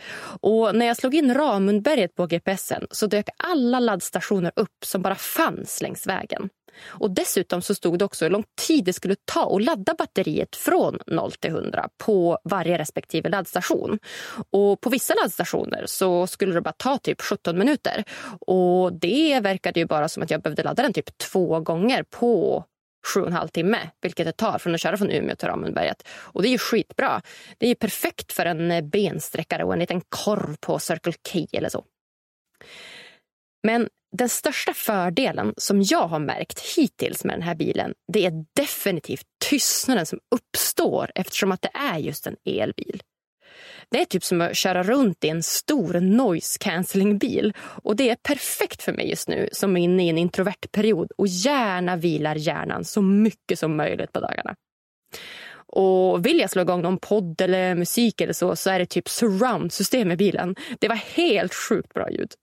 Och 0.42 0.76
när 0.76 0.86
jag 0.86 0.98
slog 0.98 1.16
in 1.16 1.34
Ramundberget 1.34 2.16
på 2.16 2.28
GPSen 2.28 2.88
så 2.92 3.08
dök 3.08 3.30
alla 3.38 3.80
laddstationer 3.80 4.52
upp 4.56 4.86
som 4.86 5.02
bara 5.02 5.16
fanns 5.16 5.82
längs 5.82 6.08
vägen. 6.08 6.50
Och 6.86 7.12
Dessutom 7.12 7.62
så 7.62 7.76
stod 7.76 8.00
det 8.00 8.06
också 8.06 8.26
hur 8.26 8.30
lång 8.30 8.44
tid 8.68 8.86
det 8.86 8.94
skulle 8.94 9.16
ta 9.26 9.56
att 9.56 9.64
ladda 9.64 9.94
batteriet 9.94 10.56
från 10.56 11.00
0 11.08 11.32
till 11.32 11.52
100 11.52 11.90
på 11.98 12.40
varje 12.44 12.78
respektive 12.78 13.30
laddstation. 13.30 14.00
Och 14.52 14.82
På 14.82 14.90
vissa 14.90 15.14
laddstationer 15.14 15.84
så 15.86 16.28
skulle 16.28 16.54
det 16.54 16.62
bara 16.62 16.74
ta 16.78 16.98
typ 16.98 17.22
17 17.22 17.58
minuter. 17.58 18.04
Och 18.40 18.94
Det 18.94 19.40
verkade 19.40 19.80
ju 19.80 19.86
bara 19.86 20.10
som 20.10 20.24
att 20.24 20.32
jag 20.32 20.42
behövde 20.42 20.64
ladda 20.64 20.84
den 20.84 20.94
typ 20.94 21.18
två 21.18 21.60
gånger 21.60 22.04
på 22.04 22.64
sju 23.14 23.22
och 23.22 23.28
en 23.28 23.34
halv 23.34 23.48
timme, 23.48 23.90
vilket 24.02 24.26
det 24.26 24.32
tar 24.32 24.58
från 24.58 24.76
att 24.76 24.82
köra 24.82 24.98
från 24.98 25.12
Umeå 25.12 25.36
till 25.36 25.48
Ramundberget. 25.48 26.08
Och 26.10 26.42
det 26.42 26.48
är 26.48 26.52
ju 26.52 26.58
skitbra. 26.58 27.22
Det 27.58 27.66
är 27.66 27.70
ju 27.70 27.76
perfekt 27.76 28.34
för 28.34 28.46
en 28.46 28.72
eh, 28.72 28.82
bensträckare 28.82 29.64
och 29.64 29.74
en 29.74 29.80
liten 29.80 30.02
korv 30.10 30.56
på 30.60 30.80
Circle 30.80 31.14
K 31.32 31.40
eller 31.52 31.70
så. 31.70 31.86
Men 33.64 33.90
den 34.18 34.30
största 34.30 34.74
fördelen 34.74 35.54
som 35.58 35.82
jag 35.82 36.08
har 36.08 36.20
märkt 36.20 36.60
hittills 36.60 37.24
med 37.26 37.36
den 37.36 37.42
här 37.42 37.56
bilen, 37.56 37.94
det 38.14 38.26
är 38.26 38.46
definitivt 38.56 39.26
tystnaden 39.50 40.06
som 40.06 40.20
uppstår 40.36 41.12
eftersom 41.16 41.52
att 41.52 41.62
det 41.62 41.72
är 41.74 41.98
just 41.98 42.28
en 42.28 42.36
elbil. 42.46 43.02
Det 43.92 44.02
är 44.02 44.06
typ 44.06 44.24
som 44.24 44.42
att 44.42 44.58
köra 44.58 44.84
runt 44.84 45.24
i 45.24 45.30
en 45.30 45.44
stor 45.44 46.00
noise 46.00 46.58
cancelling 46.60 47.18
bil. 47.18 47.54
Och 47.60 47.96
det 47.96 48.10
är 48.10 48.16
perfekt 48.16 48.84
för 48.84 48.94
mig 48.94 49.10
just 49.10 49.28
nu 49.28 49.50
som 49.52 49.78
är 49.78 49.82
inne 49.82 50.06
i 50.06 50.10
en 50.10 50.18
introvert 50.18 50.68
period 50.72 51.12
och 51.18 51.28
gärna 51.28 51.96
vilar 51.96 52.36
hjärnan 52.36 52.86
så 52.86 53.02
mycket 53.02 53.60
som 53.60 53.78
möjligt 53.78 54.12
på 54.12 54.20
dagarna. 54.20 54.56
Och 55.68 56.26
vill 56.26 56.40
jag 56.40 56.50
slå 56.50 56.62
igång 56.62 56.82
någon 56.82 56.98
podd 56.98 57.42
eller 57.42 57.76
musik 57.76 58.22
eller 58.22 58.34
så, 58.34 58.56
så 58.56 58.70
är 58.70 58.80
det 58.80 58.86
typ 58.86 59.10
surround-system 59.10 60.12
i 60.12 60.16
bilen. 60.16 60.56
Det 60.80 60.88
var 60.88 60.96
helt 60.96 61.54
sjukt 61.54 61.94
bra 61.94 62.12
ljud. 62.12 62.34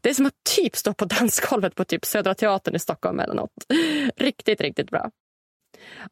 Det 0.00 0.10
är 0.10 0.14
som 0.14 0.26
att 0.26 0.44
typ 0.56 0.76
stå 0.76 0.94
på 0.94 1.04
dansgolvet 1.04 1.74
på 1.74 1.84
typ 1.84 2.04
Södra 2.04 2.34
Teatern 2.34 2.74
i 2.74 2.78
Stockholm 2.78 3.20
eller 3.20 3.34
något. 3.34 3.52
Riktigt, 4.16 4.60
riktigt 4.60 4.90
bra. 4.90 5.10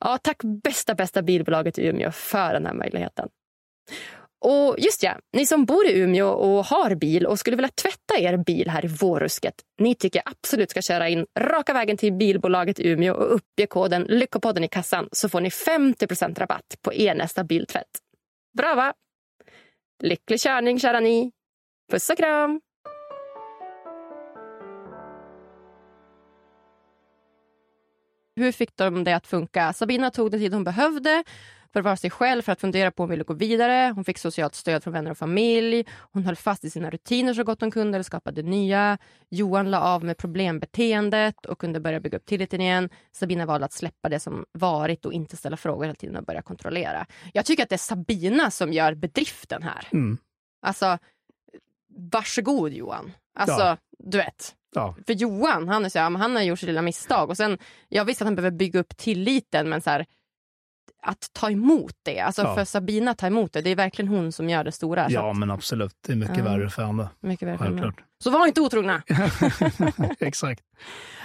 Ja, 0.00 0.18
tack 0.18 0.36
bästa, 0.62 0.94
bästa 0.94 1.22
bilbolaget 1.22 1.78
i 1.78 1.86
Umeå 1.86 2.12
för 2.12 2.52
den 2.52 2.66
här 2.66 2.74
möjligheten. 2.74 3.28
Och 4.40 4.76
just 4.78 5.02
ja, 5.02 5.18
ni 5.32 5.46
som 5.46 5.64
bor 5.64 5.86
i 5.86 5.98
Umeå 5.98 6.28
och 6.28 6.64
har 6.64 6.94
bil 6.94 7.26
och 7.26 7.38
skulle 7.38 7.56
vilja 7.56 7.68
tvätta 7.68 8.18
er 8.18 8.36
bil 8.36 8.70
här 8.70 8.84
i 8.84 8.88
vårrusket. 8.88 9.54
Ni 9.78 9.94
tycker 9.94 10.22
absolut 10.24 10.70
ska 10.70 10.82
köra 10.82 11.08
in 11.08 11.26
raka 11.38 11.72
vägen 11.72 11.96
till 11.96 12.12
bilbolaget 12.12 12.80
i 12.80 12.88
Umeå 12.88 13.14
och 13.14 13.34
uppge 13.34 13.66
koden 13.66 14.02
Lyckopodden 14.02 14.64
i 14.64 14.68
kassan 14.68 15.08
så 15.12 15.28
får 15.28 15.40
ni 15.40 15.48
50% 15.48 16.38
rabatt 16.38 16.76
på 16.82 16.94
er 16.94 17.14
nästa 17.14 17.44
biltvätt. 17.44 17.86
Bra 18.58 18.74
va? 18.74 18.92
Lycklig 20.02 20.40
körning 20.40 20.80
kära 20.80 21.00
ni. 21.00 21.32
Puss 21.90 22.10
och 22.10 22.16
kram! 22.16 22.60
Hur 28.36 28.52
fick 28.52 28.76
de 28.76 29.04
det 29.04 29.12
att 29.12 29.26
funka? 29.26 29.72
Sabina 29.72 30.10
tog 30.10 30.30
den 30.30 30.40
tid 30.40 30.54
hon 30.54 30.64
behövde 30.64 31.24
för 31.72 31.80
att 31.80 31.84
vara 31.84 31.96
sig 31.96 32.10
själv, 32.10 32.42
för 32.42 32.52
att 32.52 32.60
fundera 32.60 32.90
på 32.90 33.02
om 33.02 33.04
hon 33.04 33.10
ville 33.10 33.24
gå 33.24 33.34
vidare. 33.34 33.92
Hon 33.94 34.04
fick 34.04 34.18
socialt 34.18 34.54
stöd 34.54 34.82
från 34.82 34.92
vänner 34.92 35.10
och 35.10 35.18
familj. 35.18 35.84
Hon 36.12 36.24
höll 36.24 36.36
fast 36.36 36.64
i 36.64 36.70
sina 36.70 36.90
rutiner 36.90 37.34
så 37.34 37.44
gott 37.44 37.60
hon 37.60 37.70
kunde 37.70 37.96
eller 37.96 38.02
skapade 38.02 38.42
nya. 38.42 38.98
Johan 39.30 39.70
la 39.70 39.80
av 39.80 40.04
med 40.04 40.16
problembeteendet 40.18 41.46
och 41.46 41.58
kunde 41.58 41.80
börja 41.80 42.00
bygga 42.00 42.18
upp 42.18 42.26
tilliten 42.26 42.60
igen. 42.60 42.88
Sabina 43.12 43.46
valde 43.46 43.66
att 43.66 43.72
släppa 43.72 44.08
det 44.08 44.20
som 44.20 44.44
varit 44.52 45.04
och 45.04 45.12
inte 45.12 45.36
ställa 45.36 45.56
frågor 45.56 45.84
hela 45.84 45.94
tiden 45.94 46.16
och 46.16 46.24
börja 46.24 46.42
kontrollera. 46.42 47.06
Jag 47.32 47.44
tycker 47.44 47.62
att 47.62 47.68
det 47.68 47.76
är 47.76 47.78
Sabina 47.78 48.50
som 48.50 48.72
gör 48.72 48.94
bedriften 48.94 49.62
här. 49.62 49.88
Mm. 49.92 50.18
Alltså, 50.62 50.98
varsågod 52.12 52.72
Johan. 52.72 53.12
Alltså, 53.34 53.62
Ja. 53.62 53.76
du 53.98 54.18
vet. 54.18 54.54
Ja. 54.74 54.94
För 55.06 55.12
Johan, 55.12 55.68
han, 55.68 55.84
är 55.84 55.88
så, 55.88 55.98
här, 55.98 56.10
han 56.10 56.36
har 56.36 56.42
gjort 56.42 56.58
sitt 56.58 56.66
lilla 56.66 56.82
misstag. 56.82 57.30
Och 57.30 57.36
sen, 57.36 57.58
jag 57.88 58.04
visste 58.04 58.24
att 58.24 58.26
han 58.26 58.34
behöver 58.36 58.56
bygga 58.56 58.80
upp 58.80 58.96
tilliten, 58.96 59.68
men 59.68 59.80
så 59.80 59.90
här, 59.90 60.06
att 61.02 61.30
ta 61.32 61.50
emot 61.50 61.96
det. 62.02 62.20
Alltså 62.20 62.42
Ja. 62.42 62.54
för 62.54 62.64
Sabina 62.64 63.10
att 63.10 63.18
ta 63.18 63.26
emot 63.26 63.52
det, 63.52 63.62
det 63.62 63.70
är 63.70 63.76
verkligen 63.76 64.08
hon 64.08 64.32
som 64.32 64.48
gör 64.50 64.64
det 64.64 64.72
stora. 64.72 65.06
Ja, 65.10 65.30
att, 65.30 65.36
men 65.36 65.50
absolut. 65.50 65.96
Det 66.06 66.12
är 66.12 66.16
mycket 66.16 66.36
Ja. 66.38 66.44
värre 66.44 66.70
för 66.70 66.82
henne. 66.84 67.08
mycket 67.20 67.48
väl 67.48 67.58
för 67.58 67.64
henne. 67.64 67.92
Så 68.22 68.30
var 68.30 68.46
inte 68.46 68.60
otrogna. 68.60 69.02
Exakt. 70.20 70.62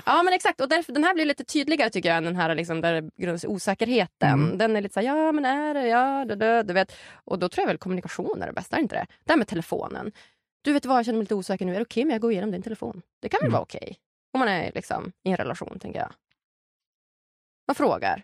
Ja 0.06 0.24
men 0.24 0.34
exakt, 0.34 0.62
och 0.62 0.70
därför, 0.70 0.94
den 0.94 1.04
här 1.04 1.14
blir 1.14 1.26
lite 1.26 1.44
tydligare 1.44 1.90
tycker 1.90 2.10
jag 2.10 2.18
än 2.18 2.24
den 2.24 2.36
här 2.36 2.56
liksom, 2.56 2.82
där 2.82 3.10
osäkerheten. 3.48 4.30
Mm. 4.44 4.58
Den 4.58 4.76
är 4.76 4.82
lite 4.82 4.94
så 4.94 5.00
här, 5.00 5.08
ja 5.08 5.32
men 5.32 5.46
är 5.46 5.74
det, 5.74 5.88
ja 5.88 6.26
det, 6.26 6.36
det, 6.36 6.64
du 6.64 6.74
vet. 6.74 6.96
Och 7.14 7.40
då 7.40 7.50
tror 7.50 7.62
jag 7.64 7.68
väl 7.68 7.78
kommunikation 7.78 8.42
är 8.42 8.48
det 8.48 8.54
bästa, 8.54 8.76
är 8.78 8.82
inte 8.82 8.96
det? 8.96 9.06
Det 9.26 9.32
här 9.32 9.38
med 9.38 9.48
telefonen. 9.48 10.12
Du 10.62 10.74
vet 10.74 10.86
vad, 10.86 10.98
jag 10.98 11.06
känner 11.06 11.18
mig 11.18 11.24
lite 11.24 11.36
osäker 11.36 11.66
nu. 11.66 11.72
Är 11.72 11.76
det 11.80 11.82
okej 11.86 12.04
om 12.04 12.10
jag 12.10 12.22
går 12.22 12.32
igenom 12.32 12.52
din 12.52 12.62
telefon? 12.64 13.02
Det 13.22 13.30
kan 13.30 13.38
väl 13.38 13.46
Mm. 13.48 13.54
vara 13.54 13.62
okej? 13.64 13.98
Om 14.34 14.40
man 14.40 14.48
är 14.50 14.72
liksom, 14.76 15.12
i 15.24 15.30
en 15.32 15.38
relation, 15.38 15.80
tänker 15.80 16.00
jag. 16.00 16.10
Man 17.68 17.76
frågar. 17.76 18.24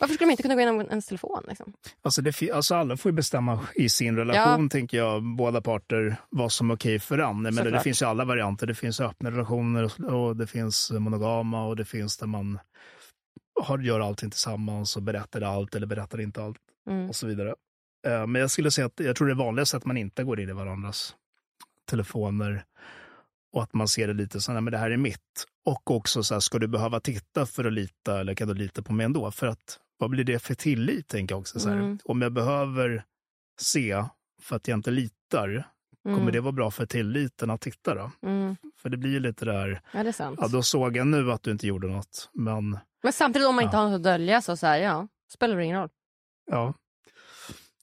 Varför 0.00 0.14
skulle 0.14 0.26
man 0.26 0.30
inte 0.30 0.42
kunna 0.42 0.54
gå 0.54 0.60
igenom 0.60 0.80
ens 0.80 1.06
telefon? 1.06 1.42
Liksom? 1.48 1.72
Alltså, 2.02 2.22
det, 2.22 2.50
alltså 2.50 2.74
alla 2.74 2.96
får 2.96 3.10
ju 3.10 3.16
bestämma 3.16 3.60
i 3.74 3.88
sin 3.88 4.16
relation, 4.16 4.68
tänker 4.68 4.96
jag, 4.98 5.22
båda 5.36 5.60
parter, 5.60 6.16
vad 6.30 6.52
som 6.52 6.70
är 6.70 6.74
okej 6.74 6.98
för 6.98 7.18
en. 7.18 7.42
Men 7.42 7.54
det 7.54 7.62
Såklart. 7.62 7.82
finns 7.82 8.02
ju 8.02 8.06
alla 8.06 8.24
varianter. 8.24 8.66
Det 8.66 8.74
finns 8.74 9.00
öppna 9.00 9.30
relationer 9.30 9.84
och- 9.84 10.00
och 10.28 10.36
det 10.36 10.46
finns 10.46 10.90
monogama 10.90 11.66
och 11.66 11.76
det 11.76 11.84
finns 11.84 12.16
där 12.16 12.26
man 12.26 12.58
har, 13.62 13.78
gör 13.78 14.00
allting 14.00 14.30
tillsammans 14.30 14.96
och 14.96 15.02
berättar 15.02 15.40
allt 15.40 15.74
eller 15.74 15.86
berättar 15.86 16.20
inte 16.20 16.42
allt 16.42 16.56
Mm. 16.90 17.08
och 17.08 17.16
så 17.16 17.26
vidare. 17.26 17.54
Eh, 18.06 18.26
Men 18.26 18.40
jag 18.40 18.50
skulle 18.50 18.70
säga 18.70 18.86
att 18.86 19.00
jag 19.00 19.16
tror 19.16 19.26
det 19.26 19.32
är 19.32 19.36
vanligast 19.36 19.74
att 19.74 19.84
man 19.84 19.96
inte 19.96 20.24
går 20.24 20.40
in 20.40 20.48
i 20.48 20.52
varandras 20.52 21.14
telefoner 21.90 22.64
och 23.52 23.62
att 23.62 23.74
man 23.74 23.88
ser 23.88 24.06
det 24.08 24.14
lite 24.14 24.40
så 24.40 24.52
här, 24.52 24.60
men 24.60 24.70
det 24.72 24.78
här 24.78 24.90
är 24.90 24.96
mitt. 24.96 25.44
Och 25.66 25.90
också 25.90 26.22
så 26.22 26.34
här, 26.34 26.40
ska 26.40 26.58
du 26.58 26.66
behöva 26.68 27.00
titta 27.00 27.46
för 27.46 27.64
att 27.64 27.72
lita 27.72 28.20
eller 28.20 28.34
kan 28.34 28.48
du 28.48 28.54
lita 28.54 28.82
på 28.82 28.92
mig 28.92 29.04
ändå? 29.06 29.30
För 29.30 29.46
att 29.46 29.78
vad 29.98 30.10
blir 30.10 30.24
det 30.24 30.38
för 30.38 30.54
tillit, 30.54 31.08
tänker 31.08 31.34
jag 31.34 31.40
också. 31.40 31.60
Så. 31.60 31.68
Mm. 31.68 31.98
Om 32.04 32.22
jag 32.22 32.32
behöver 32.32 33.04
se 33.60 34.04
för 34.42 34.56
att 34.56 34.68
jag 34.68 34.78
inte 34.78 34.90
litar, 34.90 35.68
kommer 36.04 36.18
Mm. 36.20 36.32
det 36.32 36.40
vara 36.40 36.52
bra 36.52 36.70
för 36.70 36.86
tilliten 36.86 37.50
att 37.50 37.60
titta 37.60 37.94
då? 37.94 38.10
Mm. 38.28 38.56
För 38.76 38.88
det 38.88 38.96
blir 38.96 39.10
ju 39.10 39.20
lite 39.20 39.44
där, 39.44 39.80
Ja, 39.92 40.02
det 40.02 40.08
är 40.08 40.12
sant. 40.12 40.38
ja 40.42 40.48
då 40.48 40.62
såg 40.62 40.96
jag 40.96 41.06
nu 41.06 41.32
att 41.32 41.42
du 41.42 41.50
inte 41.50 41.66
gjorde 41.66 41.86
något, 41.88 42.30
men 42.32 42.78
Men 43.02 43.12
samtidigt 43.12 43.48
om 43.48 43.54
man 43.54 43.64
inte 43.64 43.76
Ja. 43.76 43.80
har 43.82 43.90
något 43.90 43.96
att 43.96 44.02
dölja 44.02 44.42
så, 44.42 44.56
så 44.56 44.66
här, 44.66 44.78
ja, 44.78 45.08
spelar 45.32 45.56
det 45.56 45.64
ingen 45.64 45.80
roll. 45.80 45.88
ja. 46.50 46.74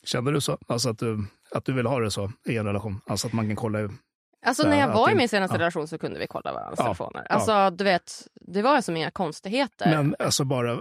Kände 0.04 0.32
du 0.32 0.42
så? 0.42 0.58
Alltså 0.68 0.90
att 0.90 0.98
du, 1.00 1.26
att 1.52 1.66
du 1.66 1.74
vill 1.74 1.86
ha 1.86 2.00
det 2.00 2.12
så 2.12 2.32
i 2.46 2.58
en 2.58 2.66
relation? 2.66 3.02
Alltså 3.06 3.28
att 3.28 3.34
man 3.34 3.48
kan 3.48 3.56
kolla 3.56 3.80
Alltså 4.46 4.64
Så 4.64 4.70
när 4.70 4.80
jag 4.80 4.88
var 4.94 5.10
i 5.12 5.16
min 5.16 5.30
senaste 5.30 5.56
ja. 5.56 5.60
relation 5.60 5.88
så 5.88 5.98
kunde 5.98 6.20
vi 6.20 6.28
kolla 6.28 6.54
varandras 6.54 6.80
Ja, 6.80 6.84
telefoner. 6.84 7.26
ja. 7.30 7.36
Alltså 7.36 7.70
du 7.70 7.84
vet, 7.84 8.28
det 8.42 8.62
var 8.62 8.82
som 8.82 8.98
inga 8.98 9.12
konstigheter. 9.12 9.90
Men 9.90 10.16
alltså 10.20 10.44
bara 10.44 10.72
eh, 10.72 10.78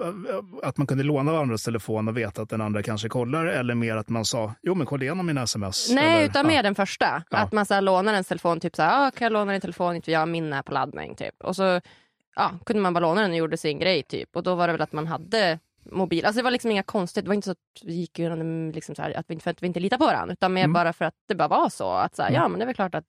att 0.63 0.77
man 0.77 0.87
kunde 0.87 1.05
låna 1.05 1.33
varandras 1.33 1.65
telefon 1.65 2.09
och 2.09 2.17
veta 2.17 2.43
att 2.43 2.49
den 2.51 2.61
andra 2.61 2.83
kanske 2.83 3.09
kollar 3.09 3.47
eller 3.47 3.75
mer 3.75 3.97
att 3.97 4.09
man 4.09 4.25
sa, 4.25 4.55
jo 4.63 4.75
men 4.75 4.87
kolla 4.87 5.03
igenom 5.05 5.27
mina 5.27 5.43
sms. 5.43 5.91
Nej, 5.91 6.15
eller, 6.17 6.25
utan 6.25 6.45
ja. 6.45 6.49
mer 6.49 6.63
den 6.63 6.75
första. 6.75 7.23
Ja. 7.31 7.39
Att 7.39 7.53
man 7.53 7.67
så 7.67 7.75
här, 7.75 7.81
lånar 7.81 8.13
ens 8.13 8.29
telefon, 8.29 8.61
typ 8.61 8.77
så 8.77 8.83
här, 8.83 9.07
ah, 9.07 9.11
kan 9.11 9.25
jag 9.25 9.33
låna 9.33 9.53
din 9.53 9.61
telefon, 9.61 9.97
inte 9.97 10.11
jag, 10.11 10.29
min 10.29 10.53
är 10.53 10.63
på 10.63 10.73
laddning 10.73 11.15
typ. 11.17 11.35
Och 11.45 11.57
så 11.57 11.81
ja, 12.37 12.51
kunde 12.67 12.83
man 12.83 12.95
bara 12.95 13.01
låna 13.01 13.21
den 13.23 13.31
och 13.31 13.37
gjorde 13.37 13.57
sin 13.57 13.79
grej 13.79 14.03
typ. 14.03 14.37
Och 14.37 14.43
då 14.43 14.55
var 14.55 14.67
det 14.67 14.73
väl 14.73 14.83
att 14.83 14.93
man 14.93 15.07
hade 15.07 15.59
mobil. 15.93 16.25
Alltså 16.25 16.39
det 16.39 16.45
var 16.45 16.51
liksom 16.51 16.71
inga 16.71 16.83
konstigt, 16.83 17.25
det 17.25 17.29
var 17.29 17.35
inte 17.35 17.45
så 17.47 17.51
att 17.53 17.59
vi 17.85 17.93
gick 17.95 18.19
igenom 18.19 18.71
liksom 18.75 18.95
så 18.95 19.03
här, 19.03 19.19
att 19.19 19.25
vi, 19.29 19.35
inte- 19.35 19.43
för 19.45 19.51
att 19.51 19.63
vi 19.63 19.67
inte 19.67 19.81
litar 19.81 19.99
på 19.99 20.05
varandra. 20.07 20.33
Utan 20.33 20.53
mer 20.53 20.65
Mm. 20.65 20.73
bara 20.73 20.93
för 20.93 21.05
att 21.05 21.15
det 21.29 21.35
bara 21.35 21.49
var 21.49 21.69
så. 21.69 21.91
Att 21.93 22.17
så 22.17 22.23
här, 22.23 22.29
Mm. 22.31 22.43
ja 22.43 22.49
men 22.49 22.59
det 22.59 22.65
är 22.65 22.67
väl 22.67 22.75
klart 22.75 22.95
att 22.95 23.05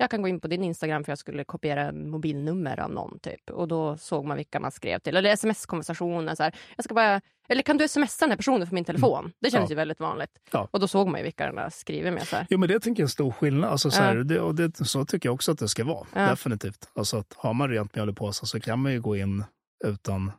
jag 0.00 0.10
kan 0.10 0.22
gå 0.22 0.28
in 0.28 0.40
på 0.40 0.48
din 0.48 0.64
Instagram 0.64 1.04
för 1.04 1.12
jag 1.12 1.18
skulle 1.18 1.44
kopiera 1.44 1.82
en 1.82 2.10
mobilnummer 2.10 2.80
av 2.80 2.90
någon 2.90 3.18
typ. 3.18 3.50
Och 3.50 3.68
då 3.68 3.96
såg 3.96 4.24
man 4.24 4.36
vilka 4.36 4.60
man 4.60 4.70
skrev 4.72 4.98
till. 4.98 5.16
Eller 5.16 5.30
sms-konversationer. 5.30 6.34
Så 6.34 6.42
här. 6.42 6.54
Jag 6.76 6.84
ska 6.84 6.94
bara, 6.94 7.20
eller 7.48 7.62
kan 7.62 7.76
du 7.78 7.88
smsa 7.88 8.24
den 8.24 8.30
här 8.30 8.36
personen 8.36 8.66
från 8.66 8.74
min 8.74 8.84
telefon? 8.84 9.32
Det 9.40 9.50
känns 9.50 9.54
Mm. 9.54 9.64
Ja. 9.64 9.70
ju 9.70 9.74
väldigt 9.76 10.00
vanligt. 10.00 10.30
Ja. 10.52 10.68
Och 10.70 10.80
då 10.80 10.88
såg 10.88 11.08
man 11.08 11.20
ju 11.20 11.24
vilka 11.24 11.46
den 11.46 11.58
har 11.58 11.70
skrivit 11.70 12.12
med. 12.12 12.26
Så 12.28 12.36
här. 12.36 12.46
Jo 12.50 12.58
men 12.58 12.68
det 12.68 12.80
tänker 12.80 13.00
jag 13.02 13.04
är 13.04 13.08
en 13.08 13.10
stor 13.10 13.30
skillnad. 13.32 13.70
Alltså, 13.70 13.90
så, 13.90 14.02
här, 14.02 14.16
Ja. 14.16 14.22
det, 14.24 14.40
och 14.40 14.54
det, 14.54 14.86
så 14.86 15.04
tycker 15.04 15.28
jag 15.28 15.34
också 15.34 15.52
att 15.52 15.58
det 15.58 15.68
ska 15.68 15.84
vara. 15.84 16.06
Definitivt. 16.30 16.88
Alltså 16.94 17.16
att 17.16 17.34
har 17.36 17.54
man 17.54 17.68
rent 17.70 17.94
mjöl 17.94 18.10
i 18.10 18.12
påsen 18.12 18.46
så 18.46 18.60
kan 18.60 18.78
man 18.78 18.92
ju 18.92 19.00
gå 19.00 19.16
in 19.16 19.44
utan, 19.84 20.32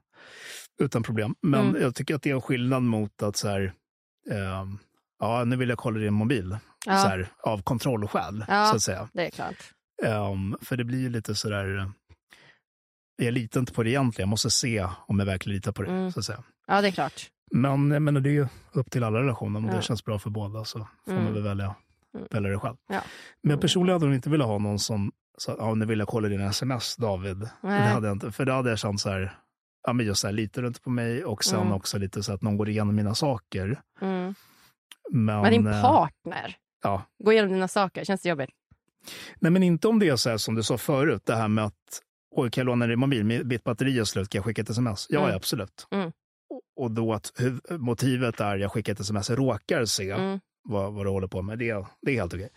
utan 0.81 1.03
problem. 1.03 1.35
Men 1.41 1.69
Mm. 1.69 1.81
jag 1.81 1.95
tycker 1.95 2.15
att 2.15 2.21
det 2.21 2.29
är 2.29 2.33
en 2.35 2.41
skillnad 2.41 2.83
mot 2.83 3.23
att 3.23 3.35
så 3.37 3.47
här, 3.47 3.73
ehm, 4.31 4.77
ja 5.19 5.43
nu 5.43 5.55
vill 5.55 5.69
jag 5.69 5.77
kolla 5.77 5.99
din 5.99 6.13
mobil. 6.13 6.57
Ja. 6.85 6.97
Så 6.97 7.07
här, 7.07 7.27
av 7.43 7.61
kontrollskäl, 7.61 8.45
Ja. 8.47 8.65
så 8.65 8.75
att 8.75 8.81
säga. 8.81 9.09
Det 9.13 9.25
är 9.25 9.29
klart. 9.29 9.71
Ehm, 10.05 10.55
för 10.61 10.77
det 10.77 10.83
blir 10.83 10.99
ju 10.99 11.09
lite 11.09 11.35
sådär, 11.35 11.91
jag 13.15 13.33
litar 13.33 13.59
inte 13.59 13.73
på 13.73 13.83
det 13.83 13.89
egentligen, 13.89 14.27
jag 14.27 14.29
måste 14.29 14.49
se 14.51 14.87
om 15.07 15.19
jag 15.19 15.25
verkligen 15.25 15.55
litar 15.55 15.71
på 15.71 15.81
det. 15.81 15.89
Mm. 15.89 16.11
Så 16.11 16.19
att 16.19 16.25
säga. 16.25 16.43
Ja, 16.67 16.81
det 16.81 16.87
är 16.87 16.91
klart. 16.91 17.29
Men 17.51 17.91
jag 17.91 18.01
menar, 18.01 18.21
det 18.21 18.29
är 18.29 18.33
ju 18.33 18.47
upp 18.71 18.91
till 18.91 19.03
alla 19.03 19.19
relationer, 19.19 19.59
om 19.59 19.65
Ja. 19.67 19.75
det 19.75 19.81
känns 19.81 20.05
bra 20.05 20.19
för 20.19 20.29
båda 20.29 20.65
så 20.65 20.87
får 21.05 21.11
Mm. 21.11 21.23
man 21.23 21.33
väl 21.33 21.43
välja, 21.43 21.75
Mm. 22.15 22.27
välja 22.31 22.49
det 22.51 22.59
själv. 22.59 22.75
Ja. 22.89 23.01
Men 23.43 23.51
jag 23.51 23.61
personligen 23.61 23.93
hade 23.95 24.05
nog 24.05 24.15
inte 24.15 24.29
velat 24.29 24.47
ha 24.47 24.57
någon 24.57 24.79
som 24.79 25.11
sa, 25.37 25.55
ja 25.59 25.73
nu 25.73 25.85
vill 25.85 25.99
jag 25.99 26.07
kolla 26.07 26.27
dina 26.27 26.49
sms 26.49 26.95
David. 26.95 27.49
Det 27.61 27.67
hade 27.69 28.07
jag 28.07 28.15
inte, 28.15 28.31
för 28.31 28.45
då 28.45 28.53
hade 28.53 28.69
jag 28.69 28.79
känt 28.79 29.01
så 29.01 29.09
här, 29.09 29.37
ja 29.87 29.93
men 29.93 30.05
just 30.05 30.21
så 30.21 30.27
här, 30.27 30.33
litar 30.33 30.61
du 30.61 30.67
inte 30.67 30.81
på 30.81 30.89
mig? 30.89 31.25
Och 31.25 31.43
sen 31.43 31.59
Mm. 31.59 31.73
också 31.73 31.97
lite 31.97 32.23
så 32.23 32.33
att 32.33 32.41
någon 32.41 32.57
går 32.57 32.69
igenom 32.69 32.95
mina 32.95 33.15
saker. 33.15 33.81
Mm. 34.01 34.35
Men, 35.11 35.41
Men 35.41 35.51
din 35.51 35.67
eh, 35.67 35.81
partner, 35.81 36.55
Ja, 36.83 37.03
gå 37.23 37.31
igenom 37.33 37.51
dina 37.53 37.67
saker, 37.67 38.03
känns 38.03 38.21
det 38.21 38.29
jobbigt? 38.29 38.49
Nej, 39.39 39.51
men 39.51 39.63
inte 39.63 39.87
om 39.87 39.99
det 39.99 40.07
är 40.09 40.15
så 40.15 40.29
här 40.29 40.37
som 40.37 40.55
du 40.55 40.63
sa 40.63 40.77
förut, 40.77 41.21
det 41.25 41.35
här 41.35 41.47
med 41.47 41.65
att 41.65 42.01
oj, 42.35 42.51
kan 42.51 42.61
jag 42.61 42.65
låna 42.65 42.87
din 42.87 42.99
mobil? 42.99 43.23
Mitt 43.45 43.63
batteri 43.63 43.99
är 43.99 44.03
slut, 44.03 44.29
kan 44.29 44.39
jag 44.39 44.45
skicka 44.45 44.61
ett 44.61 44.69
sms? 44.69 45.07
Ja, 45.09 45.23
Mm. 45.23 45.35
absolut. 45.35 45.87
Mm. 45.91 46.11
Och- 46.75 46.91
då 46.91 47.13
att 47.13 47.31
motivet 47.69 48.39
är 48.39 48.57
jag 48.57 48.71
skickar 48.71 48.93
ett 48.93 48.99
sms, 48.99 49.29
råkar 49.29 49.85
se 49.85 50.11
Mm. 50.11 50.39
vad, 50.63 50.93
vad 50.93 51.05
du 51.05 51.09
håller 51.09 51.27
på 51.27 51.41
med, 51.41 51.59
det, 51.59 51.69
är- 51.69 51.85
det 52.01 52.11
är 52.11 52.15
helt 52.15 52.33
okej. 52.33 52.49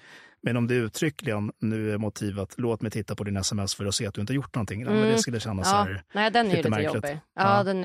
Men 0.43 0.57
om 0.57 0.67
det 0.67 0.75
uttryckligen, 0.75 1.53
nu 1.59 1.93
är 1.93 1.99
motivet, 1.99 2.55
låt 2.59 2.83
mig 2.83 2.91
titta 2.91 3.15
på 3.15 3.25
din 3.25 3.37
sms 3.37 3.75
för 3.75 3.87
att 3.87 3.95
se 3.95 4.07
att 4.07 4.15
du 4.15 4.21
inte 4.21 4.33
har 4.33 4.37
gjort 4.37 4.55
någonting. 4.55 4.81
Ja, 4.81 4.89
men 4.91 4.99
Mm. 4.99 5.09
det 5.13 5.19
skulle 5.19 5.41
kännas 5.41 5.71
så 5.71 5.77
Ja. 5.77 5.83
här, 5.83 6.03
Nej, 6.15 6.31
den 6.31 6.47
är 6.47 6.51
ju 6.51 6.57
lite 6.57 6.69
lite 6.69 6.71
märkligt. 6.71 6.95
jobbig. 6.95 7.21
Ja, 7.35 7.57
Ja. 7.59 7.63
Den, 7.65 7.85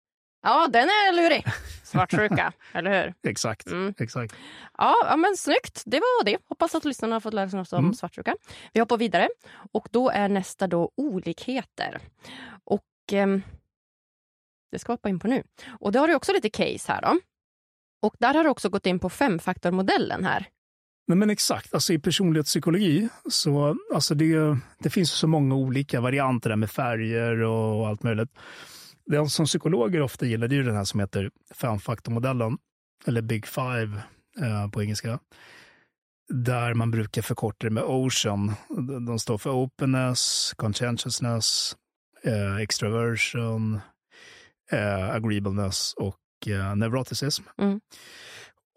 Ja, 0.41 0.67
den 0.67 0.83
är 0.89 1.13
lurig. 1.15 1.45
Svartsjuka, 1.83 2.53
eller 2.73 3.03
hur? 3.03 3.13
Exakt. 3.31 3.67
Mm. 3.67 3.93
exakt. 3.99 4.35
Ja, 4.77 5.15
men 5.17 5.37
snyggt. 5.37 5.83
Det 5.85 5.99
var 5.99 6.23
det. 6.25 6.37
Hoppas 6.49 6.75
att 6.75 6.85
lyssnarna 6.85 7.15
har 7.15 7.19
fått 7.19 7.33
lära 7.33 7.49
sig 7.49 7.59
något 7.59 7.73
om 7.73 7.79
Mm. 7.79 7.93
svartsjuka. 7.93 8.35
Vi 8.73 8.79
hoppar 8.79 8.97
vidare. 8.97 9.29
Och 9.71 9.87
då 9.91 10.09
är 10.09 10.29
nästa 10.29 10.67
då 10.67 10.91
olikheter. 10.97 11.99
Och 12.63 12.83
ehm, 13.11 13.41
det 14.71 14.79
ska 14.79 14.91
vi 14.91 14.93
hoppa 14.93 15.09
in 15.09 15.19
på 15.19 15.27
nu. 15.27 15.43
Och 15.79 15.91
det 15.91 15.99
har 15.99 16.07
du 16.07 16.15
också 16.15 16.33
lite 16.33 16.49
case 16.49 16.91
här 16.91 17.01
då. 17.01 17.19
Och 18.01 18.15
där 18.19 18.33
har 18.33 18.43
du 18.43 18.49
också 18.49 18.69
gått 18.69 18.85
in 18.85 18.99
på 18.99 19.09
femfaktormodellen 19.09 20.25
här. 20.25 20.45
Nej, 21.07 21.17
men 21.17 21.29
exakt, 21.29 21.73
alltså 21.73 21.93
i 21.93 21.99
personlighetspsykologi 21.99 23.09
så 23.29 23.77
alltså 23.93 24.15
det, 24.15 24.57
det 24.79 24.89
finns 24.89 25.11
så 25.11 25.27
många 25.27 25.55
olika 25.55 26.01
varianter 26.01 26.49
där 26.49 26.57
med 26.57 26.71
färger 26.71 27.41
och 27.41 27.87
allt 27.87 28.03
möjligt. 28.03 28.29
Det 29.11 29.29
som 29.29 29.45
psykologer 29.45 30.01
ofta 30.01 30.25
gillar 30.25 30.47
det 30.47 30.55
är 30.55 30.57
ju 30.57 30.63
den 30.63 30.75
här 30.75 30.83
som 30.83 30.99
heter 30.99 31.31
femfaktormodellen, 31.53 32.57
eller 33.05 33.21
Big 33.21 33.47
Five 33.47 34.01
eh, 34.41 34.69
på 34.69 34.81
engelska. 34.81 35.19
Där 36.33 36.73
man 36.73 36.91
brukar 36.91 37.21
förkorta 37.21 37.67
det 37.67 37.69
med 37.69 37.83
Ocean. 37.83 38.53
De 39.05 39.19
står 39.19 39.37
för 39.37 39.49
openness, 39.49 40.53
conscientiousness, 40.55 41.77
eh, 42.23 42.55
extraversion, 42.55 43.79
eh, 44.71 45.09
agreeableness 45.09 45.93
och 45.93 46.47
eh, 46.47 46.75
neuroticism. 46.75 47.43
Mm. 47.57 47.81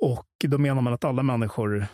Och 0.02 0.26
då 0.44 0.58
menar 0.58 0.82
man 0.82 0.92
att 0.92 1.04
alla 1.04 1.22
människor 1.22 1.86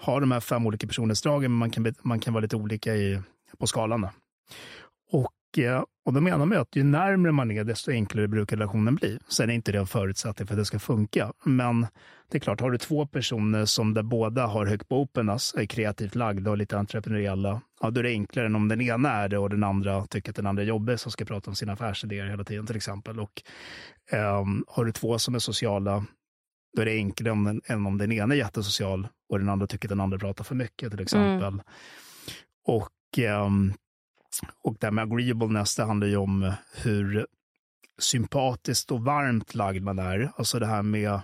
har 0.00 0.20
de 0.20 0.32
här 0.32 0.40
fem 0.40 0.66
olika 0.66 0.86
personlighetsdragen, 0.86 1.50
men 1.50 1.58
man 1.58 1.70
kan, 1.70 1.94
man 2.02 2.20
kan 2.20 2.34
vara 2.34 2.42
lite 2.42 2.56
olika 2.56 2.94
i, 2.94 3.22
på 3.58 3.66
skalan. 3.66 4.08
Och, 5.12 5.58
eh, 5.58 5.82
och 6.04 6.12
då 6.12 6.20
menar 6.20 6.46
man 6.46 6.58
att 6.58 6.76
ju 6.76 6.82
närmare 6.84 7.32
man 7.32 7.50
är, 7.50 7.64
desto 7.64 7.90
enklare 7.90 8.28
brukar 8.28 8.56
relationen 8.56 8.94
bli. 8.94 9.18
Sen 9.28 9.50
är 9.50 9.54
inte 9.54 9.72
det 9.72 9.78
en 9.78 9.86
förutsättning 9.86 10.46
för 10.46 10.54
att 10.54 10.60
det 10.60 10.64
ska 10.64 10.78
funka. 10.78 11.32
Men 11.44 11.86
det 12.30 12.38
är 12.38 12.40
klart, 12.40 12.60
har 12.60 12.70
du 12.70 12.78
två 12.78 13.06
personer 13.06 13.64
som 13.64 13.94
där 13.94 14.02
båda 14.02 14.46
har 14.46 14.66
högt 14.66 14.88
på 14.88 15.00
openness, 15.00 15.54
är 15.54 15.66
kreativt 15.66 16.14
lagda 16.14 16.50
och 16.50 16.58
lite 16.58 16.78
entreprenöriella, 16.78 17.60
ja, 17.80 17.90
då 17.90 18.00
är 18.00 18.02
det 18.04 18.10
enklare 18.10 18.46
än 18.46 18.56
om 18.56 18.68
den 18.68 18.80
ena 18.80 19.10
är 19.10 19.28
det 19.28 19.38
och 19.38 19.50
den 19.50 19.64
andra 19.64 20.06
tycker 20.06 20.30
att 20.32 20.36
den 20.36 20.46
andra 20.46 20.62
är 20.62 20.66
jobbig, 20.66 21.00
som 21.00 21.12
ska 21.12 21.24
prata 21.24 21.50
om 21.50 21.54
sina 21.54 21.72
affärsidéer 21.72 22.26
hela 22.26 22.44
tiden 22.44 22.66
till 22.66 22.76
exempel. 22.76 23.20
Och, 23.20 23.42
ehm, 24.10 24.64
har 24.68 24.84
du 24.84 24.92
två 24.92 25.18
som 25.18 25.34
är 25.34 25.38
sociala, 25.38 26.04
då 26.76 26.82
är 26.82 26.86
det 26.86 26.96
enklare 26.96 27.32
om 27.32 27.44
den, 27.44 27.60
än 27.66 27.86
om 27.86 27.98
den 27.98 28.12
ena 28.12 28.34
är 28.34 28.38
jättesocial 28.38 29.08
och 29.28 29.38
den 29.38 29.48
andra 29.48 29.66
tycker 29.66 29.88
att 29.88 29.90
den 29.90 30.00
andra 30.00 30.18
pratar 30.18 30.44
för 30.44 30.54
mycket 30.54 30.90
till 30.90 31.00
exempel. 31.00 31.62
Och, 32.66 33.18
ehm, 33.18 33.72
och 34.62 34.76
det 34.80 34.86
här 34.86 34.92
med 34.92 35.02
agreeableness, 35.02 35.76
det 35.76 35.84
handlar 35.84 36.06
ju 36.06 36.16
om 36.16 36.52
hur 36.74 37.26
sympatiskt 37.98 38.90
och 38.90 39.04
varmt 39.04 39.54
lagd 39.54 39.82
man 39.82 39.98
är. 39.98 40.32
Alltså 40.36 40.58
det 40.58 40.66
här 40.66 40.82
med 40.82 41.20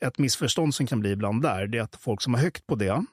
ett 0.00 0.18
missförstånd 0.18 0.74
som 0.74 0.86
kan 0.86 1.00
bli 1.00 1.10
ibland 1.10 1.42
där, 1.42 1.66
det 1.66 1.78
är 1.78 1.82
att 1.82 1.96
folk 2.00 2.22
som 2.22 2.34
har 2.34 2.40
högt 2.40 2.66
på 2.66 2.74
det 2.74 3.04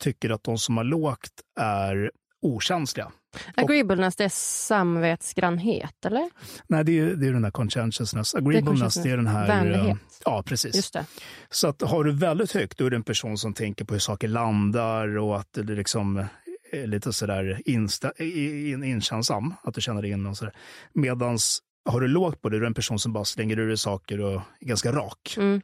tycker 0.00 0.30
att 0.30 0.44
de 0.44 0.58
som 0.58 0.76
har 0.76 0.84
lågt 0.84 1.30
är 1.60 2.10
okänsliga. 2.42 3.12
Agreeableness, 3.54 4.16
det 4.16 4.24
är 4.24 4.28
samvetsgrannhet, 4.28 6.06
eller? 6.06 6.30
Nej, 6.66 6.84
det 6.84 6.98
är, 6.98 7.06
det 7.14 7.26
är 7.26 7.32
den 7.32 7.44
här 7.44 7.50
conscientiousness. 7.50 8.34
Agreeableness, 8.34 8.94
det 8.94 9.10
är, 9.10 9.16
den 9.16 9.26
här... 9.26 9.46
Vänlighet. 9.46 9.88
eh, 9.88 9.96
Ja, 10.24 10.42
precis. 10.46 10.76
Just 10.76 10.92
det. 10.92 11.06
Så 11.50 11.68
att 11.68 11.82
har 11.82 12.04
du 12.04 12.12
väldigt 12.12 12.52
högt, 12.52 12.78
då 12.78 12.86
är 12.86 12.90
det 12.90 12.96
en 12.96 13.02
person 13.02 13.38
som 13.38 13.54
tänker 13.54 13.84
på 13.84 13.94
hur 13.94 13.98
saker 13.98 14.28
landar 14.28 15.18
och 15.18 15.40
att 15.40 15.52
det 15.52 15.62
liksom 15.62 16.16
är 16.16 16.28
lite 16.72 17.12
sådär 17.12 17.62
insta, 17.64 18.12
in, 18.18 18.84
inkänsam, 18.84 19.54
att 19.62 19.74
du 19.74 19.80
känner 19.80 20.04
in 20.04 20.26
och 20.26 20.36
sådär. 20.36 20.54
Medans 20.92 21.62
har 21.84 22.00
du 22.00 22.08
lågt 22.08 22.42
på 22.42 22.48
det, 22.48 22.58
då 22.58 22.62
är 22.62 22.66
en 22.66 22.74
person 22.74 22.98
som 22.98 23.12
bara 23.12 23.24
slänger 23.24 23.58
ur 23.58 23.68
dig 23.68 23.76
saker 23.76 24.20
och 24.20 24.32
är 24.60 24.66
ganska 24.66 24.92
rak. 24.92 25.34
Mm. 25.36 25.60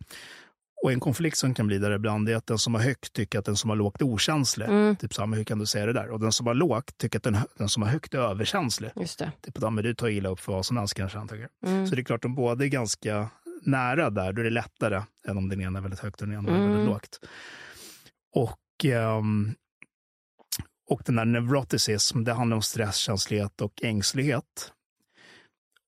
Och 0.83 0.93
en 0.93 1.01
konflikt 1.01 1.37
som 1.37 1.55
kan 1.55 1.67
bli 1.67 1.79
där 1.79 1.91
ibland 1.91 2.29
är 2.29 2.37
att 2.37 2.47
den 2.47 2.59
som 2.59 2.75
har 2.75 2.81
högt 2.81 3.13
tycker 3.13 3.39
att 3.39 3.45
den 3.45 3.57
som 3.57 3.71
har 3.71 3.77
lågt 3.77 4.01
är 4.01 4.05
okänslig. 4.05 4.67
Mm. 4.67 4.97
Typ 4.97 5.15
så 5.15 5.27
hur 5.27 5.45
kan 5.45 5.59
du 5.59 5.67
säga 5.67 5.87
det 5.87 5.93
där? 5.93 6.11
Och 6.11 6.21
den 6.21 6.33
som 6.33 6.47
har 6.47 6.55
lågt 6.55 6.99
tycker 6.99 7.19
att 7.19 7.23
den, 7.23 7.37
den 7.59 7.69
som 7.69 7.83
har 7.83 7.91
högt 7.91 8.15
är 8.15 8.19
överkänslig. 8.19 8.91
Just 8.97 9.19
det. 9.19 9.33
Typ, 9.41 9.55
ja, 9.61 9.71
men 9.71 9.85
du 9.85 9.95
tar 9.95 10.09
illa 10.09 10.29
upp 10.29 10.41
för 10.41 10.53
vad 10.53 10.67
som 10.67 10.77
helst 10.77 10.95
kanske 10.95 11.19
han. 11.19 11.29
Mm. 11.67 11.87
Så 11.87 11.95
det 11.95 12.01
är 12.01 12.05
klart, 12.05 12.25
om 12.25 12.35
båda 12.35 12.65
är 12.65 12.69
ganska 12.69 13.29
nära 13.63 14.11
där, 14.11 14.33
då 14.33 14.41
är 14.41 14.45
det 14.45 14.51
lättare 14.51 15.03
än 15.29 15.37
om 15.39 15.49
den 15.49 15.61
ena 15.61 15.79
är 15.79 15.83
väldigt 15.83 16.01
högt 16.01 16.21
och 16.23 16.29
den 16.29 16.39
ena 16.39 16.53
är 16.53 16.57
Mm. 16.57 16.69
väldigt 16.71 16.87
lågt. 16.87 17.21
Och, 18.35 18.85
ehm, 18.85 19.55
och 20.87 21.03
den 21.07 21.19
här 21.19 21.25
neuroticism, 21.25 22.25
det 22.25 22.33
handlar 22.33 22.55
om 22.57 22.63
stresskänslighet 22.63 23.61
och 23.61 23.83
ängslighet. 23.83 24.73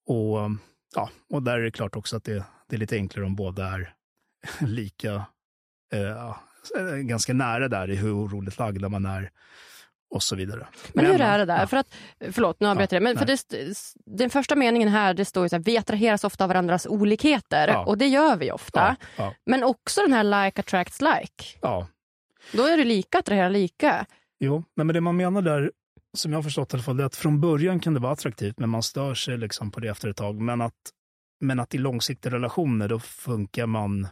Och, 0.07 0.39
ja, 0.95 1.11
och 1.31 1.43
där 1.43 1.59
är 1.59 1.63
det 1.63 1.71
klart 1.71 1.97
också 1.97 2.17
att 2.17 2.25
det, 2.25 2.45
det 2.69 2.77
är 2.77 2.81
lite 2.81 2.97
enklare 2.97 3.27
om 3.27 3.37
båda 3.37 3.67
är 3.67 3.95
lika, 4.67 5.27
eh, 5.93 6.01
ja, 6.01 6.41
ganska 7.03 7.33
nära 7.33 7.69
där 7.69 7.91
i 7.91 7.97
hur 7.97 8.17
oroligt 8.17 8.59
lagda 8.59 8.89
man 8.89 9.07
är 9.07 9.31
och 10.11 10.23
så 10.23 10.37
vidare. 10.37 10.67
Men 10.93 11.05
hur 11.07 11.13
ändå- 11.13 11.25
är 11.25 11.39
det 11.39 11.45
där? 11.45 11.61
ja. 11.61 11.67
För 11.67 11.77
att, 11.77 11.95
förlåt, 12.31 12.61
nu 12.61 12.69
avbryter 12.69 12.97
jag. 12.97 13.03
Men 13.03 13.19
för 13.19 13.27
det, 13.27 13.45
den 14.07 14.31
första 14.31 14.57
meningen 14.57 14.89
här, 14.89 15.15
det 15.15 15.25
står 15.25 15.43
ju 15.45 15.49
så 15.49 15.57
här, 15.57 15.63
vi 15.63 15.79
attraheras 15.79 16.25
ofta 16.25 16.45
av 16.45 16.49
varandras 16.49 16.87
olikheter. 16.87 17.69
Ja. 17.69 17.85
Och 17.85 17.99
det 17.99 18.07
gör 18.07 18.37
vi 18.37 18.53
ofta. 18.53 18.97
Ja, 19.01 19.07
ja, 19.25 19.35
Men 19.47 19.65
också 19.65 20.01
den 20.01 20.13
här 20.13 20.25
like 20.45 20.61
attracts 20.61 21.01
like. 21.01 21.45
ja. 21.61 21.87
Då 22.53 22.65
är 22.65 22.77
det 22.77 22.85
lika 22.85 23.19
attraherar 23.19 23.51
lika. 23.51 24.07
Jo, 24.41 24.65
nej, 24.77 24.87
men 24.87 24.95
det 24.95 25.01
man 25.01 25.17
menar 25.17 25.43
där, 25.43 25.73
som 26.17 26.33
jag 26.33 26.39
har 26.39 26.43
förstått 26.43 26.73
i 26.73 26.77
alla 26.77 26.83
fall, 26.83 26.97
det 26.97 27.03
är 27.03 27.07
att 27.07 27.17
från 27.17 27.41
början 27.41 27.81
kan 27.81 27.95
det 27.95 28.01
vara 28.01 28.13
attraktivt, 28.13 28.59
men 28.59 28.69
man 28.69 28.83
stör 28.83 29.15
sig 29.15 29.39
liksom 29.39 29.71
på 29.71 29.81
det 29.81 29.89
efter 29.89 30.09
ett 30.09 30.17
tag. 30.17 30.41
Men 30.41 30.61
att, 30.61 30.93
men 31.41 31.61
att 31.61 31.75
i 31.75 31.79
långsiktiga 31.79 32.33
relationer, 32.33 32.89
då 32.89 33.01
funkar 33.01 33.67
man 33.67 34.09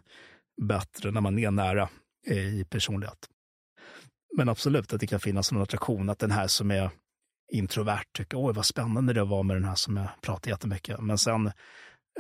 bättre 0.63 1.11
när 1.11 1.21
man 1.21 1.39
är 1.39 1.51
nära 1.51 1.89
eh, 2.27 2.61
i 2.61 2.65
personlighet. 2.65 3.29
Men 4.37 4.49
absolut 4.49 4.93
att 4.93 5.01
det 5.01 5.07
kan 5.07 5.21
finnas 5.21 5.53
en 5.53 5.63
attraktion, 5.63 6.11
att 6.11 6.19
den 6.19 6.31
här 6.31 6.47
som 6.47 6.71
är 6.71 6.91
introvert 7.53 8.05
tycker, 8.13 8.47
oj 8.47 8.55
vad 8.55 8.67
spännande 8.67 9.13
det 9.13 9.25
var 9.25 9.43
med 9.43 9.57
den 9.57 9.65
här 9.65 9.75
som 9.75 9.97
jag 9.97 10.09
pratar 10.21 10.51
jättemycket. 10.51 11.01
Men 11.01 11.19
sen 11.19 11.53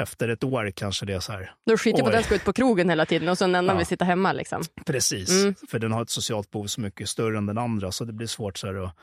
efter 0.01 0.28
ett 0.28 0.45
år 0.45 0.70
kanske 0.76 1.07
det 1.07 1.12
är 1.12 1.20
så 1.20 1.32
här, 1.32 1.53
Då 1.66 1.76
skiter 1.76 2.01
på 2.03 2.07
Oj. 2.07 2.12
den 2.12 2.22
ska 2.22 2.34
ut 2.34 2.45
på 2.45 2.53
krogen 2.53 2.88
hela 2.88 3.07
tiden 3.07 3.28
och 3.28 3.38
så 3.38 3.45
den 3.45 3.55
andra 3.55 3.72
Ja. 3.74 3.76
vill 3.78 3.86
sitta 3.86 4.05
hemma. 4.05 4.32
Liksom. 4.32 4.62
Precis, 4.86 5.30
Mm. 5.42 5.55
för 5.70 5.78
den 5.78 5.92
har 5.92 6.03
ett 6.03 6.11
socialt 6.11 6.51
behov 6.51 6.66
som 6.66 6.82
mycket 6.82 7.09
större 7.09 7.38
än 7.38 7.47
den 7.47 7.59
andra, 7.59 7.92
så 7.92 8.05
det 8.05 8.12
blir 8.12 8.26
svårt 8.26 8.59
så 8.59 8.66
här 8.66 8.84
att, 8.84 8.97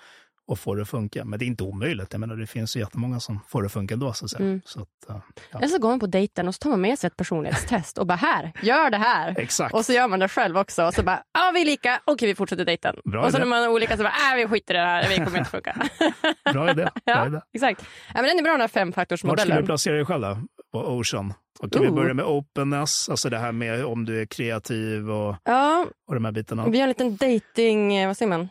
att 0.51 0.59
få 0.59 0.75
det 0.75 0.81
att 0.81 0.89
funka. 0.89 1.25
Men 1.25 1.39
det 1.39 1.45
är 1.45 1.47
inte 1.47 1.63
omöjligt. 1.63 2.07
Jag 2.11 2.19
menar, 2.19 2.35
det 2.35 2.47
finns 2.47 2.75
ju 2.75 2.79
jättemånga 2.79 3.19
som 3.19 3.39
får 3.47 3.61
det 3.61 3.65
att 3.65 3.71
funka 3.71 3.93
ändå. 3.93 4.13
Så 4.13 4.25
att. 4.25 4.39
Mm. 4.39 4.61
Så 4.65 4.81
att, 4.81 4.87
ja. 5.07 5.21
Eller 5.57 5.67
så 5.67 5.79
går 5.79 5.89
man 5.89 5.99
på 5.99 6.07
dejten 6.07 6.47
och 6.47 6.55
så 6.55 6.59
tar 6.59 6.69
man 6.69 6.81
med 6.81 6.99
sig 6.99 7.07
ett 7.07 7.17
personlighetstest 7.17 7.97
och 7.97 8.07
bara 8.07 8.15
här, 8.15 8.51
gör 8.61 8.89
det 8.89 8.97
här. 8.97 9.39
Exakt. 9.39 9.73
Och 9.73 9.85
så 9.85 9.93
gör 9.93 10.07
man 10.07 10.19
det 10.19 10.27
själv 10.27 10.57
också 10.57 10.83
och 10.85 10.93
så 10.93 11.03
bara, 11.03 11.23
ja 11.33 11.51
vi 11.53 11.61
är 11.61 11.65
lika, 11.65 11.99
okej 12.05 12.27
vi 12.27 12.35
fortsätter 12.35 12.65
dejten. 12.65 12.95
Bra 13.05 13.25
och 13.25 13.31
så 13.31 13.37
idé. 13.37 13.45
när 13.45 13.49
man 13.49 13.63
är 13.63 13.67
olika 13.69 13.97
så 13.97 14.03
bara, 14.03 14.13
äh, 14.31 14.35
vi 14.37 14.47
skiter 14.47 14.73
i 14.73 14.77
det 14.77 14.83
här, 14.83 15.09
vi 15.09 15.15
kommer 15.25 15.37
inte 15.37 15.49
funka. 15.51 15.75
Bra 16.53 16.71
idé. 16.71 16.83
Bra 16.83 16.91
ja, 17.05 17.27
idé. 17.27 17.39
exakt. 17.53 17.81
Ja, 18.07 18.13
men 18.21 18.23
den 18.23 18.39
är 18.39 18.43
bra 18.43 18.51
den 18.51 18.61
här 18.61 18.67
Vart 18.67 18.69
skulle 18.71 18.85
du 18.85 18.91
femfaktorsmodellen. 18.91 19.65
placera 19.65 19.95
dig 19.95 20.05
själv 20.05 20.21
då? 20.21 20.37
På 20.73 20.79
Ocean? 20.79 21.33
Och 21.59 21.71
kan 21.73 21.81
vi 21.81 21.91
börja 21.91 22.13
med 22.13 22.25
openness, 22.25 23.09
alltså 23.09 23.29
det 23.29 23.37
här 23.37 23.51
med 23.51 23.85
om 23.85 24.05
du 24.05 24.21
är 24.21 24.25
kreativ 24.25 25.11
och, 25.11 25.35
Ja, 25.43 25.85
och 26.07 26.13
de 26.13 26.25
här 26.25 26.31
bitarna. 26.31 26.67
vi 26.67 26.77
har 26.79 26.83
en 26.83 26.89
liten 26.89 27.15
dating, 27.17 27.95
eh, 27.95 28.07
vad 28.07 28.17
säger 28.17 28.29
man, 28.29 28.49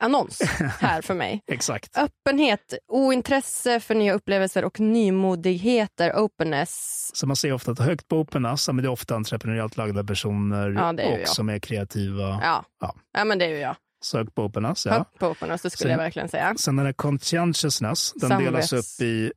annons 0.00 0.40
här 0.80 1.02
för 1.02 1.14
mig. 1.14 1.42
Exakt. 1.46 1.98
Öppenhet, 1.98 2.74
ointresse 2.88 3.80
för 3.80 3.94
nya 3.94 4.12
upplevelser 4.14 4.64
och 4.64 4.80
nymodigheter, 4.80 6.16
openness. 6.16 7.10
Så 7.14 7.26
man 7.26 7.36
ser 7.36 7.52
ofta 7.52 7.70
att 7.70 7.78
högt 7.78 8.08
på 8.08 8.16
openness, 8.18 8.68
men 8.68 8.76
det 8.76 8.82
är 8.84 8.90
ofta 8.90 9.14
entreprenöriellt 9.14 9.76
lagda 9.76 10.04
personer 10.04 10.70
Ja, 10.70 10.92
det 10.92 11.02
är 11.02 11.12
och 11.14 11.20
jag. 11.20 11.28
som 11.28 11.48
är 11.48 11.58
kreativa. 11.58 12.40
Ja. 12.42 12.64
Ja. 12.80 12.94
ja, 13.12 13.24
men 13.24 13.38
det 13.38 13.44
är 13.44 13.48
ju 13.48 13.56
jag. 13.58 13.76
Så 14.04 14.18
högt 14.18 14.34
på 14.34 14.42
openness, 14.44 14.86
ja. 14.86 14.92
Högt 14.92 15.18
på 15.18 15.26
openness, 15.28 15.62
det 15.62 15.70
skulle 15.70 15.84
Sen- 15.88 15.90
jag 15.90 15.98
verkligen 15.98 16.28
säga. 16.28 16.54
Sen 16.58 16.76
den 16.76 16.86
här 16.86 16.92
conscientiousness, 16.92 18.12
den 18.16 18.30
Samvets- 18.30 18.44
delas 18.44 18.72
upp 18.72 19.00
i, 19.06 19.32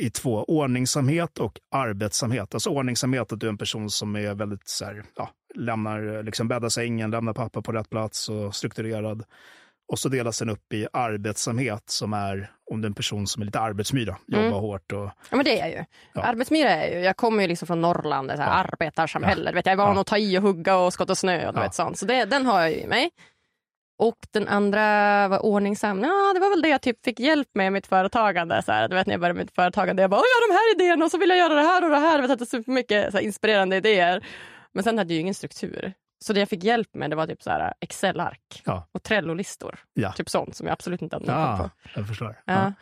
i 0.00 0.10
två. 0.10 0.44
Ordningsamhet 0.48 1.38
och 1.38 1.58
arbetsamhet. 1.74 2.54
Alltså 2.54 2.70
ordningsamhet, 2.70 3.32
att 3.32 3.40
du 3.40 3.46
är 3.46 3.50
en 3.50 3.58
person 3.58 3.90
som 3.90 4.16
är 4.16 4.34
väldigt 4.34 4.68
så 4.68 4.84
här, 4.84 5.02
ja, 5.16 5.30
lämnar, 5.54 6.22
liksom 6.22 6.48
bäddar 6.48 6.68
sängen, 6.68 7.10
lämnar 7.10 7.32
pappa 7.32 7.62
på 7.62 7.72
rätt 7.72 7.90
plats 7.90 8.28
och 8.28 8.54
strukturerad. 8.54 9.24
Och 9.92 9.98
så 9.98 10.08
delas 10.08 10.38
den 10.38 10.50
upp 10.50 10.72
i 10.72 10.86
arbetsamhet 10.92 11.82
som 11.86 12.12
är 12.12 12.50
om 12.70 12.80
det 12.80 12.86
är 12.86 12.88
en 12.88 12.94
person 12.94 13.26
som 13.26 13.42
är 13.42 13.46
lite 13.46 13.60
arbetsmyra, 13.60 14.16
jobbar 14.26 14.46
Mm. 14.46 14.60
hårt. 14.60 14.92
Och, 14.92 15.10
Ja, 15.30 15.36
men 15.36 15.44
det 15.44 15.60
är 15.60 15.66
jag 15.66 15.70
ju. 15.78 15.84
Ja. 16.14 16.22
Arbetsmyra 16.22 16.68
är 16.70 16.86
jag 16.88 16.98
ju. 16.98 17.04
Jag 17.04 17.16
kommer 17.16 17.42
ju 17.42 17.48
liksom 17.48 17.66
från 17.66 17.80
Norrland, 17.80 18.28
det 18.28 18.36
här 18.36 18.64
arbetarsamhälle. 18.64 19.50
Du 19.50 19.54
Vet, 19.54 19.66
jag 19.66 19.72
är 19.72 19.76
van 19.76 19.94
Ja. 19.94 20.00
att 20.00 20.06
ta 20.06 20.18
i 20.18 20.38
och 20.38 20.42
hugga 20.42 20.76
och 20.76 20.92
skotta 20.92 21.14
snö 21.14 21.46
och 21.48 21.54
du 21.54 21.60
Ja. 21.60 21.64
vet, 21.64 21.74
sånt. 21.74 21.98
Så 21.98 22.06
det, 22.06 22.24
den 22.24 22.46
har 22.46 22.60
jag 22.60 22.70
ju 22.70 22.76
i 22.76 22.86
mig. 22.86 23.10
Och 24.00 24.16
den 24.30 24.48
andra 24.48 25.28
var 25.28 25.38
ordningsam. 25.46 26.00
Ja, 26.02 26.32
det 26.34 26.40
var 26.40 26.50
väl 26.50 26.62
det 26.62 26.68
jag 26.68 26.82
typ 26.82 27.04
fick 27.04 27.20
hjälp 27.20 27.48
med 27.54 27.66
i 27.66 27.70
mitt 27.70 27.86
företagande. 27.86 28.62
Så 28.62 28.72
här, 28.72 28.88
du 28.88 28.94
vet 28.94 29.06
när 29.06 29.14
jag 29.14 29.20
började 29.20 29.34
med 29.36 29.44
mitt 29.46 29.54
företagande. 29.54 30.02
Jag 30.02 30.10
bara, 30.10 30.16
"Åh, 30.20 30.24
jag 30.34 30.42
har 30.42 30.48
de 30.48 30.54
här 30.54 30.74
idéerna 30.84 31.04
och 31.04 31.10
så 31.10 31.18
vill 31.18 31.28
jag 31.28 31.38
göra 31.38 31.54
det 31.54 31.60
här 31.62 31.84
och 31.84 31.90
det 31.90 31.96
här. 31.98 32.18
Jag 32.20 32.28
hade 32.28 32.46
supermycket 32.46 33.10
så 33.12 33.16
här, 33.16 33.24
inspirerande 33.24 33.76
idéer. 33.76 34.26
Men 34.72 34.84
sen 34.84 34.98
hade 34.98 35.12
jag 35.12 35.14
ju 35.14 35.20
ingen 35.20 35.34
struktur. 35.34 35.92
Så 36.24 36.32
det 36.32 36.40
jag 36.40 36.48
fick 36.48 36.64
hjälp 36.64 36.94
med 36.94 37.10
det 37.10 37.16
var 37.16 37.26
typ 37.26 37.42
så 37.42 37.50
här 37.50 37.74
Excel-ark 37.80 38.62
Ja. 38.64 38.88
och 38.92 39.02
Trello-listor. 39.02 39.78
Ja. 39.94 40.12
Typ 40.12 40.28
sånt 40.30 40.56
som 40.56 40.66
jag 40.66 40.72
absolut 40.72 41.02
inte 41.02 41.16
hade 41.16 41.26
någon 41.32 41.58
koll 41.58 41.68
på. 41.68 41.70
jag 42.00 42.08
förstår. 42.08 42.36
Ja. 42.44 42.72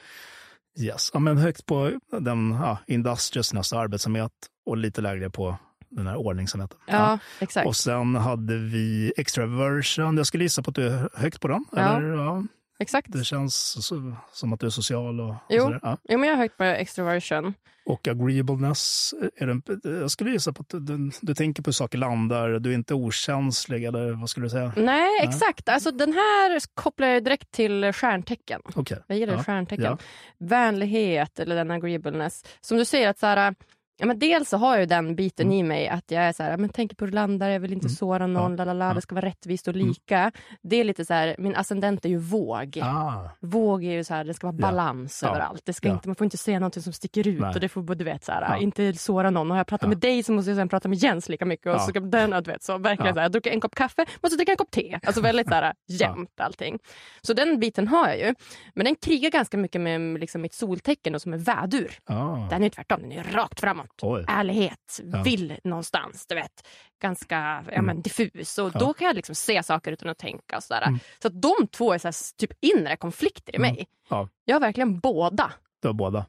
Yes. 0.80 1.10
Ja, 1.14 1.18
men 1.20 1.36
högt 1.38 1.66
på 1.66 1.92
den 2.20 2.50
ja, 2.62 2.78
industrious, 2.86 3.72
arbetsamhet 3.72 4.32
och 4.66 4.76
lite 4.76 5.00
lägre 5.00 5.30
på 5.30 5.56
den 5.90 6.06
här 6.06 6.16
ordningsamheten. 6.16 6.78
Ja, 6.86 7.18
exakt. 7.40 7.66
Och 7.66 7.76
sen 7.76 8.14
hade 8.14 8.56
vi 8.56 9.12
extraversion. 9.16 10.16
Jag 10.16 10.26
skulle 10.26 10.44
gissa 10.44 10.62
på 10.62 10.70
att 10.70 10.74
du 10.76 10.86
är 10.88 11.08
högt 11.14 11.40
på 11.40 11.48
den. 11.48 11.64
Ja. 11.72 11.96
Eller, 11.96 12.08
ja, 12.08 12.42
exakt. 12.78 13.12
det 13.12 13.24
känns 13.24 13.54
så, 13.86 14.14
som 14.32 14.52
att 14.52 14.60
du 14.60 14.66
är 14.66 14.70
social. 14.70 15.20
Och, 15.20 15.28
och 15.30 15.34
Jo. 15.48 15.62
sådär. 15.62 15.80
Ja. 15.82 15.98
Jo, 16.08 16.18
men 16.18 16.28
jag 16.28 16.36
har 16.36 16.42
högt 16.42 16.56
på 16.56 16.64
extroversion. 16.64 17.54
Och 17.86 18.08
agreeableness, 18.08 19.14
är 19.36 19.46
det, 19.46 20.00
jag 20.00 20.10
skulle 20.10 20.30
gissa 20.30 20.52
på 20.52 20.62
att 20.62 20.68
du, 20.68 20.80
du, 20.80 21.10
du 21.20 21.34
tänker 21.34 21.62
på 21.62 21.68
hur 21.68 21.72
saker 21.72 21.98
landar, 21.98 22.48
du 22.48 22.70
är 22.70 22.74
inte 22.74 22.94
okänslig, 22.94 23.84
eller 23.84 24.12
vad 24.12 24.30
skulle 24.30 24.46
du 24.46 24.50
säga? 24.50 24.72
Nej, 24.76 25.20
exakt. 25.22 25.68
Alltså, 25.68 25.90
den 25.90 26.12
här 26.12 26.60
kopplar 26.74 27.08
jag 27.08 27.24
direkt 27.24 27.50
till 27.50 27.92
stjärntecken. 27.92 28.60
Okej. 28.74 28.98
Jag 29.06 29.18
gillar 29.18 29.34
Ja. 29.34 29.44
stjärntecken. 29.44 29.84
Ja. 29.84 29.98
Vänlighet 30.38 31.38
eller 31.38 31.56
den 31.56 31.70
agreeableness. 31.70 32.44
Som 32.60 32.78
du 32.78 32.84
säger, 32.84 33.08
att 33.08 33.18
så 33.18 33.26
här, 33.26 33.54
ja, 33.98 34.06
men 34.06 34.18
dels 34.18 34.48
så 34.48 34.56
har 34.56 34.72
jag 34.72 34.80
ju 34.80 34.86
den 34.86 35.14
biten 35.16 35.46
Mm. 35.46 35.58
i 35.58 35.62
mig 35.62 35.88
att 35.88 36.10
jag 36.10 36.22
är 36.22 36.32
så 36.32 36.42
här, 36.42 36.56
men 36.56 36.68
tänker 36.70 36.96
på 36.96 37.06
landar, 37.06 37.48
jag 37.48 37.60
vill 37.60 37.72
inte 37.72 37.88
såra 37.88 38.26
någon, 38.26 38.56
Ja. 38.58 38.94
det 38.94 39.00
ska 39.00 39.14
vara 39.14 39.26
rättvist 39.26 39.68
och 39.68 39.74
lika. 39.74 40.32
Det 40.62 40.76
är 40.76 40.84
lite 40.84 41.04
så 41.04 41.14
här, 41.14 41.34
min 41.38 41.56
ascendent 41.56 42.04
är 42.04 42.08
ju 42.08 42.16
våg. 42.18 42.78
Ah, 42.82 43.28
Våg 43.40 43.84
är 43.84 43.92
ju 43.92 44.04
så 44.04 44.14
här, 44.14 44.24
det 44.24 44.34
ska 44.34 44.46
vara 44.46 44.56
balans 44.56 45.20
Ja. 45.22 45.28
överallt. 45.30 45.62
Det 45.64 45.72
ska 45.72 45.88
Ja. 45.88 45.94
inte, 45.94 46.08
man 46.08 46.14
får 46.16 46.24
inte 46.24 46.36
säga 46.36 46.58
något 46.60 46.82
som 46.82 46.92
sticker 46.92 47.28
ut 47.28 47.40
Nej. 47.40 47.54
och 47.54 47.60
det 47.60 47.68
får 47.68 47.94
du 47.94 48.04
vet 48.04 48.24
så 48.24 48.32
här, 48.32 48.56
inte 48.62 48.92
såra 48.94 49.30
någon. 49.30 49.46
Och 49.50 49.54
har 49.54 49.60
jag 49.60 49.66
pratat 49.66 49.88
med 49.88 49.98
dig 49.98 50.22
så 50.22 50.32
måste 50.32 50.50
jag 50.50 50.56
sen 50.56 50.68
prata 50.68 50.88
med 50.88 50.98
Jens 50.98 51.28
lika 51.28 51.44
mycket. 51.44 51.74
Och 51.74 51.80
så 51.80 51.86
ska 51.86 52.00
den, 52.00 52.30
du 52.30 52.50
vet, 52.50 52.62
så 52.62 52.78
verkligen 52.78 53.14
så 53.14 53.18
här, 53.20 53.24
jag 53.24 53.32
dricker 53.32 53.50
en 53.50 53.60
kopp 53.60 53.74
kaffe, 53.74 54.06
måste 54.22 54.36
dricka 54.36 54.52
en 54.52 54.58
kopp 54.58 54.70
te. 54.70 54.98
Alltså 55.06 55.20
väldigt 55.22 55.48
så 55.48 55.54
här, 55.54 55.72
jämnt 55.86 56.40
allting. 56.40 56.78
Så 57.22 57.32
den 57.32 57.60
biten 57.60 57.88
har 57.88 58.08
jag 58.08 58.18
ju. 58.18 58.34
Men 58.74 58.84
den 58.84 58.94
krigar 58.94 59.30
ganska 59.30 59.56
mycket 59.56 59.80
med 59.80 60.20
liksom, 60.20 60.42
mitt 60.42 60.54
soltecken 60.54 61.12
då, 61.12 61.18
som 61.18 61.32
är 61.32 61.38
vädur. 61.38 61.92
ah. 62.04 62.48
Den 62.50 62.64
är 62.64 62.68
tvärtom, 62.70 63.00
den 63.02 63.12
är 63.12 63.22
rakt 63.22 63.60
framåt. 63.60 63.87
Oj. 64.02 64.24
Ärlighet, 64.28 65.00
Ja. 65.12 65.22
vill 65.22 65.58
någonstans, 65.64 66.26
du 66.26 66.34
vet. 66.34 66.68
Ganska 67.02 67.64
ja, 67.72 67.82
men, 67.82 68.02
diffus. 68.02 68.58
Och 68.58 68.70
Ja. 68.74 68.78
då 68.78 68.92
kan 68.94 69.06
jag 69.06 69.16
liksom 69.16 69.34
se 69.34 69.62
saker 69.62 69.92
utan 69.92 70.08
att 70.08 70.18
tänka. 70.18 70.56
Och 70.56 70.62
sådär. 70.62 70.82
Mm. 70.86 70.98
Så 71.22 71.28
att 71.28 71.42
de 71.42 71.54
två 71.72 71.92
är 71.92 71.98
så 71.98 72.08
här, 72.08 72.36
typ 72.36 72.50
inre 72.60 72.96
konflikter 72.96 73.52
i 73.52 73.56
Mm. 73.56 73.74
mig. 73.74 73.86
Ja. 74.10 74.28
Jag 74.44 74.54
har 74.54 74.60
verkligen 74.60 74.98
båda. 75.00 75.52
Du 75.82 75.88
har 75.88 75.92
båda. 75.94 76.26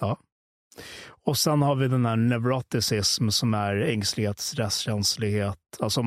Ja. 0.00 0.16
Och 1.24 1.38
sen 1.38 1.62
har 1.62 1.74
vi 1.74 1.88
den 1.88 2.06
här 2.06 2.16
neuroticism 2.16 3.28
som 3.28 3.54
är 3.54 3.76
ängslighet, 3.76 4.38
stresskänslighet. 4.38 5.58
Alltså, 5.80 6.02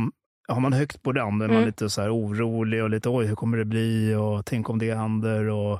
har 0.47 0.59
man 0.59 0.73
högt 0.73 1.01
på 1.01 1.11
den, 1.11 1.39
då 1.39 1.45
är 1.45 1.49
man 1.49 1.57
Mm. 1.57 1.65
lite 1.67 1.89
så 1.89 2.01
orolig 2.09 2.83
och 2.83 2.89
lite 2.89 3.09
oj, 3.09 3.25
hur 3.25 3.35
kommer 3.35 3.57
det 3.57 3.65
bli 3.65 4.15
och 4.15 4.45
tänk 4.45 4.69
om 4.69 4.79
det 4.79 4.95
händer 4.95 5.45
och 5.49 5.79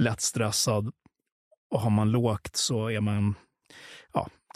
lätt 0.00 0.20
stressad. 0.20 0.90
Och 1.70 1.80
har 1.80 1.90
man 1.90 2.10
lågt 2.10 2.56
så 2.56 2.90
är 2.90 3.00
man 3.00 3.34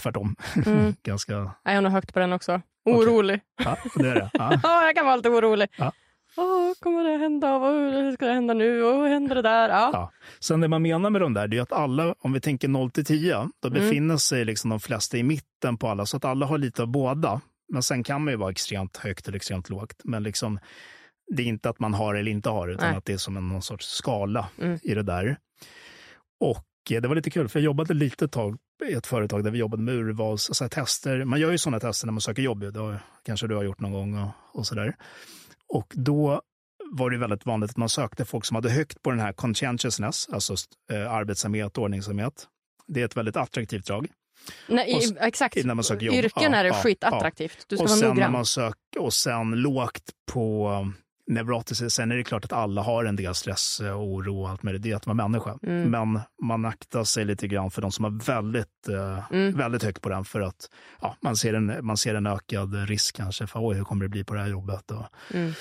tvärtom. 0.00 0.36
Mm. 0.66 0.94
Ganska, 1.02 1.32
Jag 1.32 1.74
är 1.74 1.80
nog 1.80 1.92
högt 1.92 2.14
på 2.14 2.20
den 2.20 2.32
också. 2.32 2.60
Orolig. 2.84 3.40
ja, 3.64 3.76
det 3.94 4.08
är 4.08 4.14
det. 4.14 4.30
Ja. 4.32 4.60
Ja, 4.62 4.84
jag 4.86 4.96
kan 4.96 5.06
vara 5.06 5.16
lite 5.16 5.28
orolig. 5.28 5.68
Ja. 5.76 5.92
Åh, 6.36 6.72
kommer 6.80 7.04
det 7.04 7.16
hända? 7.16 7.58
Vad 7.58 8.14
ska 8.14 8.26
det 8.26 8.32
hända 8.32 8.54
nu? 8.54 8.82
Och 8.84 9.08
händer 9.08 9.34
det 9.34 9.42
där? 9.42 9.68
Ja. 9.68 9.90
Ja. 9.92 10.12
Sen 10.40 10.60
det 10.60 10.68
man 10.68 10.82
menar 10.82 11.10
med 11.10 11.20
de 11.20 11.34
där, 11.34 11.48
det 11.48 11.58
är 11.58 11.62
att 11.62 11.72
alla, 11.72 12.14
om 12.20 12.32
vi 12.32 12.40
tänker 12.40 12.68
0 12.68 12.90
till 12.90 13.04
10, 13.04 13.48
då 13.62 13.68
Mm. 13.68 13.80
befinner 13.82 14.16
sig 14.16 14.44
liksom 14.44 14.70
de 14.70 14.80
flesta 14.80 15.16
i 15.16 15.22
mitten 15.22 15.76
på 15.76 15.88
alla, 15.88 16.06
så 16.06 16.16
att 16.16 16.24
alla 16.24 16.46
har 16.46 16.58
lite 16.58 16.82
av 16.82 16.88
båda. 16.88 17.40
Men 17.72 17.82
sen 17.82 18.02
kan 18.04 18.24
man 18.24 18.32
ju 18.32 18.36
vara 18.38 18.50
extremt 18.50 18.96
högt 18.96 19.28
eller 19.28 19.36
extremt 19.36 19.68
lågt. 19.70 20.00
Men 20.04 20.22
liksom, 20.22 20.58
det 21.36 21.42
är 21.42 21.46
inte 21.46 21.70
att 21.70 21.78
man 21.78 21.94
har 21.94 22.14
eller 22.14 22.30
inte 22.30 22.50
har, 22.50 22.68
utan 22.68 22.88
Nej. 22.88 22.98
att 22.98 23.04
det 23.04 23.12
är 23.12 23.16
som 23.16 23.36
en 23.36 23.48
någon 23.48 23.62
sorts 23.62 23.86
skala 23.86 24.48
Mm. 24.60 24.78
i 24.82 24.94
det 24.94 25.02
där. 25.02 25.36
Och 26.40 26.66
eh, 26.92 27.00
det 27.00 27.08
var 27.08 27.14
lite 27.14 27.30
kul, 27.30 27.48
för 27.48 27.58
jag 27.58 27.64
jobbade 27.64 27.94
lite 27.94 28.28
tag 28.28 28.58
i 28.86 28.92
ett 28.92 29.06
företag 29.06 29.44
där 29.44 29.50
vi 29.50 29.58
jobbade 29.58 29.82
med 29.82 29.94
urvals, 29.94 30.50
alltså 30.50 30.68
tester. 30.68 31.24
Man 31.24 31.40
gör 31.40 31.50
ju 31.50 31.58
sådana 31.58 31.80
tester 31.80 32.06
när 32.06 32.12
man 32.12 32.20
söker 32.20 32.42
jobb, 32.42 32.60
det 32.72 33.00
kanske 33.24 33.46
du 33.46 33.54
har 33.56 33.62
gjort 33.62 33.80
någon 33.80 33.92
gång 33.92 34.18
och, 34.18 34.30
och 34.52 34.66
sådär. 34.66 34.96
Och 35.68 35.92
då 35.94 36.42
var 36.92 37.10
det 37.10 37.18
väldigt 37.18 37.46
vanligt 37.46 37.70
att 37.70 37.76
man 37.76 37.88
sökte 37.88 38.24
folk 38.24 38.44
som 38.44 38.54
hade 38.54 38.70
högt 38.70 39.02
på 39.02 39.10
den 39.10 39.20
här 39.20 39.32
conscientiousness, 39.32 40.28
alltså 40.32 40.54
eh, 40.92 41.12
arbetsamhet 41.12 41.78
ordningsamhet. 41.78 42.46
Det 42.86 43.00
är 43.00 43.04
ett 43.04 43.16
väldigt 43.16 43.36
attraktivt 43.36 43.86
drag. 43.86 44.06
Nej, 44.68 44.94
Och 44.94 45.22
exakt. 45.26 45.56
innan 45.56 45.76
man 45.76 45.84
söker 45.84 46.06
jobb. 46.06 46.14
Yrken 46.14 46.52
Ja, 46.52 46.58
är 46.58 46.64
det 46.64 46.68
ja, 46.68 46.74
skitattraktivt. 46.82 47.64
Du 47.68 47.76
ska 47.76 47.82
och 47.84 47.88
vara 47.88 47.98
sen 47.98 48.08
när 48.08 48.14
noggrann. 48.14 48.32
man 48.32 48.46
sök, 48.46 48.74
Och 48.98 49.12
sen 49.14 49.50
lågt 49.50 50.02
på 50.32 50.68
neuroticism. 51.30 51.88
Sen 51.88 52.12
är 52.12 52.16
det 52.16 52.24
klart 52.24 52.44
att 52.44 52.52
alla 52.52 52.82
har 52.82 53.04
en 53.04 53.16
del 53.16 53.34
stress 53.34 53.80
och 53.80 54.04
oro 54.04 54.42
och 54.42 54.48
allt 54.50 54.62
med 54.62 54.80
det. 54.80 54.90
Är 54.90 54.96
att 54.96 55.06
vara 55.06 55.14
människa. 55.28 55.58
Mm. 55.62 55.90
Men 55.90 56.20
man 56.42 56.64
aktar 56.64 57.04
sig 57.04 57.24
lite 57.24 57.48
grann 57.48 57.70
för 57.70 57.82
de 57.82 57.92
som 57.92 58.04
har 58.04 58.24
väldigt, 58.26 58.88
eh, 58.88 59.32
Mm. 59.32 59.56
väldigt 59.56 59.82
högt 59.82 60.00
på 60.02 60.08
den. 60.08 60.24
För 60.24 60.40
att 60.40 60.68
ja, 61.00 61.16
man, 61.20 61.36
ser 61.36 61.54
en, 61.54 61.86
man 61.86 61.96
ser 61.96 62.14
en 62.14 62.26
ökad 62.26 62.88
risk 62.88 63.16
kanske 63.16 63.46
för 63.46 63.68
oj, 63.68 63.76
hur 63.76 63.84
kommer 63.84 64.04
det 64.04 64.08
bli 64.08 64.24
på 64.24 64.34
det 64.34 64.40
här 64.40 64.48
jobbet 64.48 64.90
och, 64.90 65.04
Mm. 65.34 65.52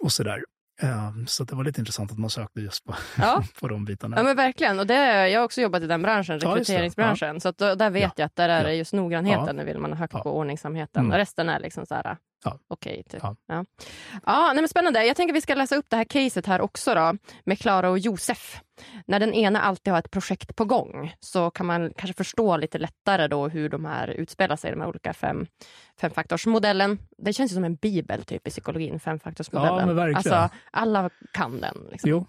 och 0.00 0.12
sådär. 0.12 0.42
Um, 0.82 1.26
så 1.26 1.44
det 1.44 1.54
var 1.56 1.64
lite 1.64 1.80
intressant 1.80 2.12
att 2.12 2.18
man 2.18 2.30
sökte 2.30 2.60
just 2.60 2.84
på, 2.84 2.94
Ja. 3.18 3.44
på 3.60 3.68
de 3.68 3.84
bitarna. 3.84 4.16
Ja 4.16 4.22
men 4.22 4.36
verkligen. 4.36 4.78
Och 4.78 4.86
det, 4.86 5.28
jag 5.28 5.40
har 5.40 5.44
också 5.44 5.60
jobbat 5.60 5.82
i 5.82 5.86
den 5.86 6.02
branschen, 6.02 6.38
Ja, 6.42 6.56
just 6.56 6.66
det. 6.66 6.72
rekryteringsbranschen. 6.74 7.40
Så 7.40 7.50
då, 7.56 7.74
där 7.74 7.90
vet 7.90 8.02
Ja. 8.02 8.10
jag 8.16 8.26
att 8.26 8.36
där 8.36 8.48
är 8.48 8.58
Ja. 8.58 8.64
det 8.66 8.74
just 8.74 8.92
noggrannheten, 8.92 9.58
Ja. 9.58 9.64
vill 9.64 9.78
man 9.78 9.90
ha 9.92 9.98
högt 9.98 10.14
Ja. 10.14 10.22
på 10.22 10.36
ordningsamheten. 10.38 11.04
Mm. 11.04 11.16
Resten 11.18 11.48
är 11.48 11.60
liksom 11.60 11.86
så 11.86 11.94
här, 11.94 12.16
Ja. 12.44 12.58
okej. 12.68 13.02
typ. 13.08 13.20
Ja. 13.22 13.36
Ja. 13.46 13.64
Ja, 14.26 14.46
nej, 14.46 14.62
men 14.62 14.68
spännande. 14.68 15.04
Jag 15.04 15.16
tänker 15.16 15.34
vi 15.34 15.40
ska 15.40 15.54
läsa 15.54 15.76
upp 15.76 15.86
det 15.88 15.96
här 15.96 16.04
caset 16.04 16.46
här 16.46 16.60
också 16.60 16.94
då, 16.94 17.16
med 17.44 17.58
Klara 17.58 17.90
och 17.90 17.98
Josef. 17.98 18.60
När 19.06 19.20
den 19.20 19.34
ena 19.34 19.60
alltid 19.60 19.92
har 19.92 19.98
ett 19.98 20.10
projekt 20.10 20.56
på 20.56 20.64
gång 20.64 21.14
så 21.20 21.50
kan 21.50 21.66
man 21.66 21.92
kanske 21.96 22.14
förstå 22.16 22.56
lite 22.56 22.78
lättare 22.78 23.28
då 23.28 23.48
hur 23.48 23.68
de 23.68 23.84
här 23.84 24.08
utspelar 24.08 24.56
sig, 24.56 24.70
de 24.70 24.80
här 24.80 24.88
olika 24.88 25.12
fem, 25.12 25.46
femfaktorsmodellen. 26.00 26.98
Det 27.18 27.32
känns 27.32 27.52
ju 27.52 27.54
som 27.54 27.64
en 27.64 27.74
bibel 27.74 28.24
typ 28.24 28.46
i 28.46 28.50
psykologin, 28.50 29.00
femfaktorsmodellen. 29.00 29.78
Ja, 29.78 29.86
men 29.86 29.96
verkligen. 29.96 30.38
Alltså, 30.38 30.56
alla 30.70 31.10
kan 31.32 31.60
den. 31.60 31.88
Liksom. 31.90 32.10
Jo. 32.10 32.26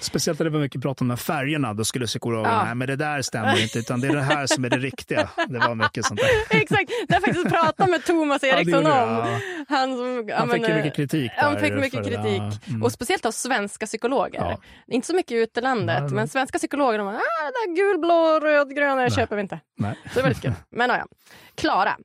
Speciellt 0.00 0.38
när 0.38 0.44
det 0.44 0.50
var 0.50 0.60
mycket 0.60 0.82
prat 0.82 1.00
om 1.00 1.08
de 1.08 1.12
här 1.12 1.16
färgerna, 1.16 1.74
då 1.74 1.84
skulle 1.84 2.06
psykologen, 2.06 2.52
Ja. 2.52 2.64
nej 2.64 2.74
men 2.74 2.86
det 2.88 2.96
där 2.96 3.22
stämmer 3.22 3.62
inte, 3.62 3.78
utan 3.78 4.00
det 4.00 4.08
är 4.08 4.12
det 4.12 4.22
här 4.22 4.46
som 4.46 4.64
är 4.64 4.70
det 4.70 4.78
riktiga. 4.78 5.28
Det 5.48 5.58
var 5.58 5.74
mycket 5.74 6.04
sånt 6.04 6.20
där. 6.20 6.28
Exakt, 6.60 6.90
det 7.08 7.14
har 7.14 7.20
jag 7.20 7.22
faktiskt 7.22 7.48
pratat 7.56 7.90
med 7.90 8.04
Thomas 8.04 8.42
Ja, 8.42 8.48
det 8.48 8.56
Eriksson 8.60 8.82
gjorde 8.82 9.02
om. 9.02 9.08
ja. 9.10 9.38
Han, 9.68 9.96
som, 9.96 10.24
ja, 10.28 10.36
Han 10.38 10.50
fick 10.50 10.62
men, 10.62 10.76
mycket 10.76 10.96
kritik 10.96 11.32
Han 11.36 11.60
fick 11.60 11.72
mycket 11.72 12.04
det 12.04 12.10
kritik. 12.10 12.68
Mm. 12.68 12.82
Och 12.82 12.92
speciellt 12.92 13.26
av 13.26 13.30
svenska 13.30 13.86
psykologer. 13.86 14.40
Ja. 14.40 14.60
Inte 14.86 15.06
så 15.06 15.14
mycket 15.14 15.58
i 15.58 15.60
landet, 15.60 15.86
Nej, 15.86 16.02
nej. 16.02 16.12
men 16.12 16.28
svenska 16.28 16.58
psykologer 16.58 16.98
de 16.98 17.04
bara, 17.06 17.16
ah, 17.16 17.44
det 17.46 17.52
där 17.70 17.76
gul, 17.76 17.98
blå, 18.00 18.40
röd, 18.40 18.76
gröna 18.76 18.94
Nej. 18.94 19.10
köper 19.10 19.36
vi 19.36 19.42
inte. 19.42 19.60
Nej. 19.78 19.94
Så 20.04 20.14
det 20.14 20.20
är 20.20 20.22
väldigt 20.24 20.42
kul. 20.42 20.52
Men 20.70 20.90
ja, 20.90 20.96
ja. 20.98 21.06
Klara, 21.54 21.96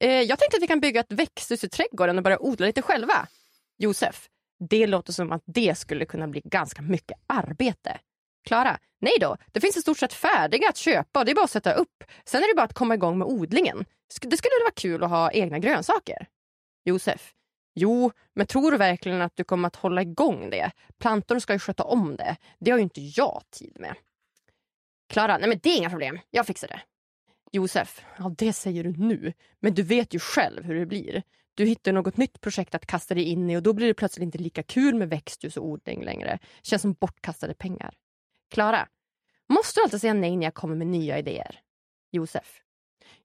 eh, 0.00 0.10
jag 0.10 0.38
tänkte 0.38 0.56
att 0.56 0.62
vi 0.62 0.66
kan 0.66 0.80
bygga 0.80 1.00
ett 1.00 1.12
växthus 1.12 1.64
i 1.64 1.68
trädgården 1.68 2.16
och 2.18 2.24
börja 2.24 2.38
odla 2.38 2.66
lite 2.66 2.82
själva. 2.82 3.26
Josef, 3.78 4.26
det 4.60 4.86
låter 4.86 5.12
som 5.12 5.32
att 5.32 5.42
det 5.46 5.78
skulle 5.78 6.04
kunna 6.04 6.28
bli 6.28 6.42
ganska 6.44 6.82
mycket 6.82 7.18
arbete. 7.26 7.98
Klara, 8.44 8.78
nej 9.00 9.12
då, 9.20 9.36
det 9.52 9.60
finns 9.60 9.76
i 9.76 9.80
stort 9.80 9.98
sett 9.98 10.12
färdiga 10.12 10.68
att 10.68 10.76
köpa 10.76 11.18
och 11.18 11.24
det 11.24 11.32
är 11.32 11.34
bara 11.34 11.44
att 11.44 11.50
sätta 11.50 11.72
upp. 11.72 12.04
Sen 12.24 12.42
är 12.42 12.48
det 12.48 12.56
bara 12.56 12.66
att 12.66 12.74
komma 12.74 12.94
igång 12.94 13.18
med 13.18 13.26
odlingen. 13.28 13.84
Det 14.20 14.36
skulle 14.36 14.52
vara 14.64 14.72
kul 14.76 15.04
att 15.04 15.10
ha 15.10 15.32
egna 15.32 15.58
grönsaker. 15.58 16.26
Josef, 16.84 17.34
jo, 17.74 18.10
men 18.34 18.46
tror 18.46 18.70
du 18.70 18.76
verkligen 18.76 19.22
att 19.22 19.36
du 19.36 19.44
kommer 19.44 19.66
att 19.66 19.76
hålla 19.76 20.02
igång 20.02 20.50
det? 20.50 20.70
Plantorna 20.98 21.40
ska 21.40 21.52
ju 21.52 21.58
sköta 21.58 21.84
om 21.84 22.16
det. 22.16 22.36
Det 22.58 22.70
har 22.70 22.78
ju 22.78 22.82
inte 22.82 23.00
jag 23.00 23.42
tid 23.50 23.76
med. 23.80 23.94
Klara, 25.08 25.38
nej 25.38 25.48
men 25.48 25.58
det 25.62 25.70
är 25.70 25.78
inga 25.78 25.90
problem. 25.90 26.18
Jag 26.30 26.46
fixar 26.46 26.68
det. 26.68 26.80
Josef, 27.52 28.04
ja 28.18 28.34
det 28.38 28.52
säger 28.52 28.84
du 28.84 28.92
nu. 28.92 29.32
Men 29.60 29.74
du 29.74 29.82
vet 29.82 30.14
ju 30.14 30.18
själv 30.18 30.64
hur 30.64 30.74
det 30.74 30.86
blir. 30.86 31.22
Du 31.60 31.66
hittar 31.66 31.92
något 31.92 32.16
nytt 32.16 32.40
projekt 32.40 32.74
att 32.74 32.86
kasta 32.86 33.14
dig 33.14 33.24
in 33.24 33.50
i 33.50 33.56
och 33.56 33.62
då 33.62 33.72
blir 33.72 33.86
det 33.86 33.94
plötsligt 33.94 34.22
inte 34.22 34.38
lika 34.38 34.62
kul 34.62 34.94
med 34.94 35.08
växthus 35.08 35.56
och 35.56 35.64
odling 35.64 36.04
längre. 36.04 36.38
Känns 36.62 36.82
som 36.82 36.92
bortkastade 36.92 37.54
pengar. 37.54 37.94
Klara, 38.50 38.88
måste 39.48 39.80
du 39.80 39.84
alltid 39.84 40.00
säga 40.00 40.14
nej 40.14 40.36
när 40.36 40.46
jag 40.46 40.54
kommer 40.54 40.76
med 40.76 40.86
nya 40.86 41.18
idéer? 41.18 41.60
Josef, 42.12 42.60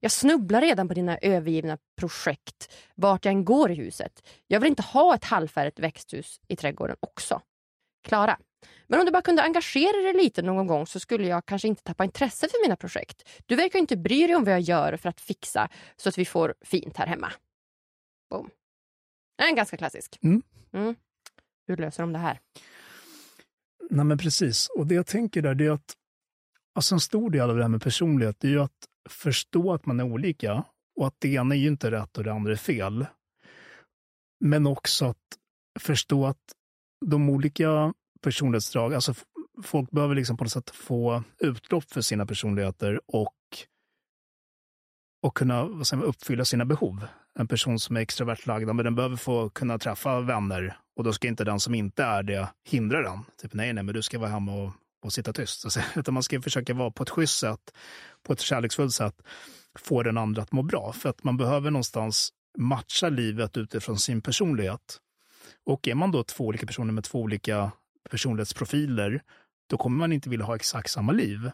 Jag 0.00 0.12
snubblar 0.12 0.60
redan 0.60 0.88
på 0.88 0.94
dina 0.94 1.18
övergivna 1.18 1.78
projekt 2.00 2.74
vart 2.94 3.24
jag 3.24 3.32
än 3.32 3.44
går 3.44 3.70
i 3.70 3.74
huset. 3.74 4.28
Jag 4.46 4.60
vill 4.60 4.68
inte 4.68 4.82
ha 4.82 5.14
ett 5.14 5.24
halvfärdigt 5.24 5.78
växthus 5.78 6.40
i 6.48 6.56
trädgården 6.56 6.96
också. 7.00 7.40
Klara. 8.04 8.38
Men 8.86 9.00
om 9.00 9.06
du 9.06 9.12
bara 9.12 9.22
kunde 9.22 9.42
engagera 9.42 10.02
dig 10.02 10.12
lite 10.12 10.42
någon 10.42 10.66
gång 10.66 10.86
så 10.86 11.00
skulle 11.00 11.28
jag 11.28 11.46
kanske 11.46 11.68
inte 11.68 11.82
tappa 11.82 12.04
intresset 12.04 12.50
för 12.50 12.64
mina 12.64 12.76
projekt. 12.76 13.28
Du 13.46 13.56
verkar 13.56 13.78
inte 13.78 13.96
bry 13.96 14.26
dig 14.26 14.36
om 14.36 14.44
vad 14.44 14.54
jag 14.54 14.60
gör 14.60 14.96
för 14.96 15.08
att 15.08 15.20
fixa 15.20 15.68
så 15.96 16.08
att 16.08 16.18
vi 16.18 16.24
får 16.24 16.54
fint 16.60 16.96
här 16.96 17.06
hemma. 17.06 17.32
Boom. 18.30 18.50
En 19.42 19.56
ganska 19.56 19.76
klassisk. 19.76 20.18
Mm. 20.22 20.42
Mm. 20.72 20.94
Hur 21.66 21.76
löser 21.76 22.02
de 22.02 22.12
det 22.12 22.18
här? 22.18 22.40
Nej, 23.90 24.04
men 24.04 24.18
precis. 24.18 24.68
Och 24.68 24.86
det 24.86 24.94
jag 24.94 25.06
tänker 25.06 25.42
där, 25.42 25.54
det 25.54 25.66
är 25.66 25.70
att 25.70 25.96
alltså 26.74 26.94
en 26.94 27.00
stor 27.00 27.30
del 27.30 27.50
av 27.50 27.56
det 27.56 27.62
här 27.62 27.68
med 27.68 27.82
personlighet, 27.82 28.36
det 28.40 28.48
är 28.48 28.52
ju 28.52 28.62
att 28.62 28.86
förstå 29.08 29.72
att 29.72 29.86
man 29.86 30.00
är 30.00 30.04
olika 30.04 30.64
och 30.96 31.06
att 31.06 31.14
det 31.18 31.28
ena 31.28 31.54
är 31.54 31.58
ju 31.58 31.68
inte 31.68 31.90
rätt 31.90 32.18
och 32.18 32.24
det 32.24 32.32
andra 32.32 32.52
är 32.52 32.56
fel. 32.56 33.06
Men 34.40 34.66
också 34.66 35.04
att 35.04 35.38
förstå 35.78 36.26
att 36.26 36.52
de 37.06 37.30
olika 37.30 37.94
personlighetsdrag, 38.20 38.94
alltså 38.94 39.14
folk 39.62 39.90
behöver 39.90 40.14
liksom 40.14 40.36
på 40.36 40.44
något 40.44 40.52
sätt 40.52 40.70
få 40.70 41.22
utlopp 41.38 41.84
för 41.84 42.00
sina 42.00 42.26
personligheter 42.26 43.00
och, 43.06 43.34
och 45.22 45.36
kunna 45.36 45.64
vad 45.64 45.86
säger, 45.86 46.02
uppfylla 46.02 46.44
sina 46.44 46.64
behov. 46.64 47.06
En 47.38 47.48
person 47.48 47.78
som 47.78 47.96
är 47.96 48.00
extrovert 48.00 48.46
lagd, 48.46 48.66
men 48.66 48.84
den 48.84 48.94
behöver 48.94 49.16
få 49.16 49.48
kunna 49.48 49.78
träffa 49.78 50.20
vänner 50.20 50.76
och 50.96 51.04
då 51.04 51.12
ska 51.12 51.28
inte 51.28 51.44
den 51.44 51.60
som 51.60 51.74
inte 51.74 52.04
är 52.04 52.22
det 52.22 52.48
hindra 52.64 53.02
den. 53.02 53.24
Typ 53.42 53.54
nej, 53.54 53.72
nej, 53.72 53.84
men 53.84 53.94
du 53.94 54.02
ska 54.02 54.18
vara 54.18 54.30
hemma 54.30 54.52
och, 54.52 54.72
och 55.04 55.12
sitta 55.12 55.32
tyst. 55.32 55.78
Utan 55.96 56.14
man 56.14 56.22
ska 56.22 56.42
försöka 56.42 56.74
vara 56.74 56.90
på 56.90 57.02
ett 57.02 57.10
schysst 57.10 57.38
sätt, 57.38 57.60
på 58.22 58.32
ett 58.32 58.40
kärleksfullt 58.40 58.94
sätt, 58.94 59.22
få 59.78 60.02
den 60.02 60.18
andra 60.18 60.42
att 60.42 60.52
må 60.52 60.62
bra. 60.62 60.92
För 60.92 61.08
att 61.08 61.24
man 61.24 61.36
behöver 61.36 61.70
någonstans 61.70 62.32
matcha 62.58 63.08
livet 63.08 63.56
utifrån 63.56 63.98
sin 63.98 64.20
personlighet. 64.20 65.00
Och 65.66 65.88
är 65.88 65.94
man 65.94 66.12
då 66.12 66.24
två 66.24 66.44
olika 66.44 66.66
personer 66.66 66.92
med 66.92 67.04
två 67.04 67.20
olika 67.20 67.72
personlighetsprofiler, 68.10 69.22
då 69.70 69.76
kommer 69.76 69.98
man 69.98 70.12
inte 70.12 70.28
vilja 70.28 70.46
ha 70.46 70.56
exakt 70.56 70.90
samma 70.90 71.12
liv. 71.12 71.50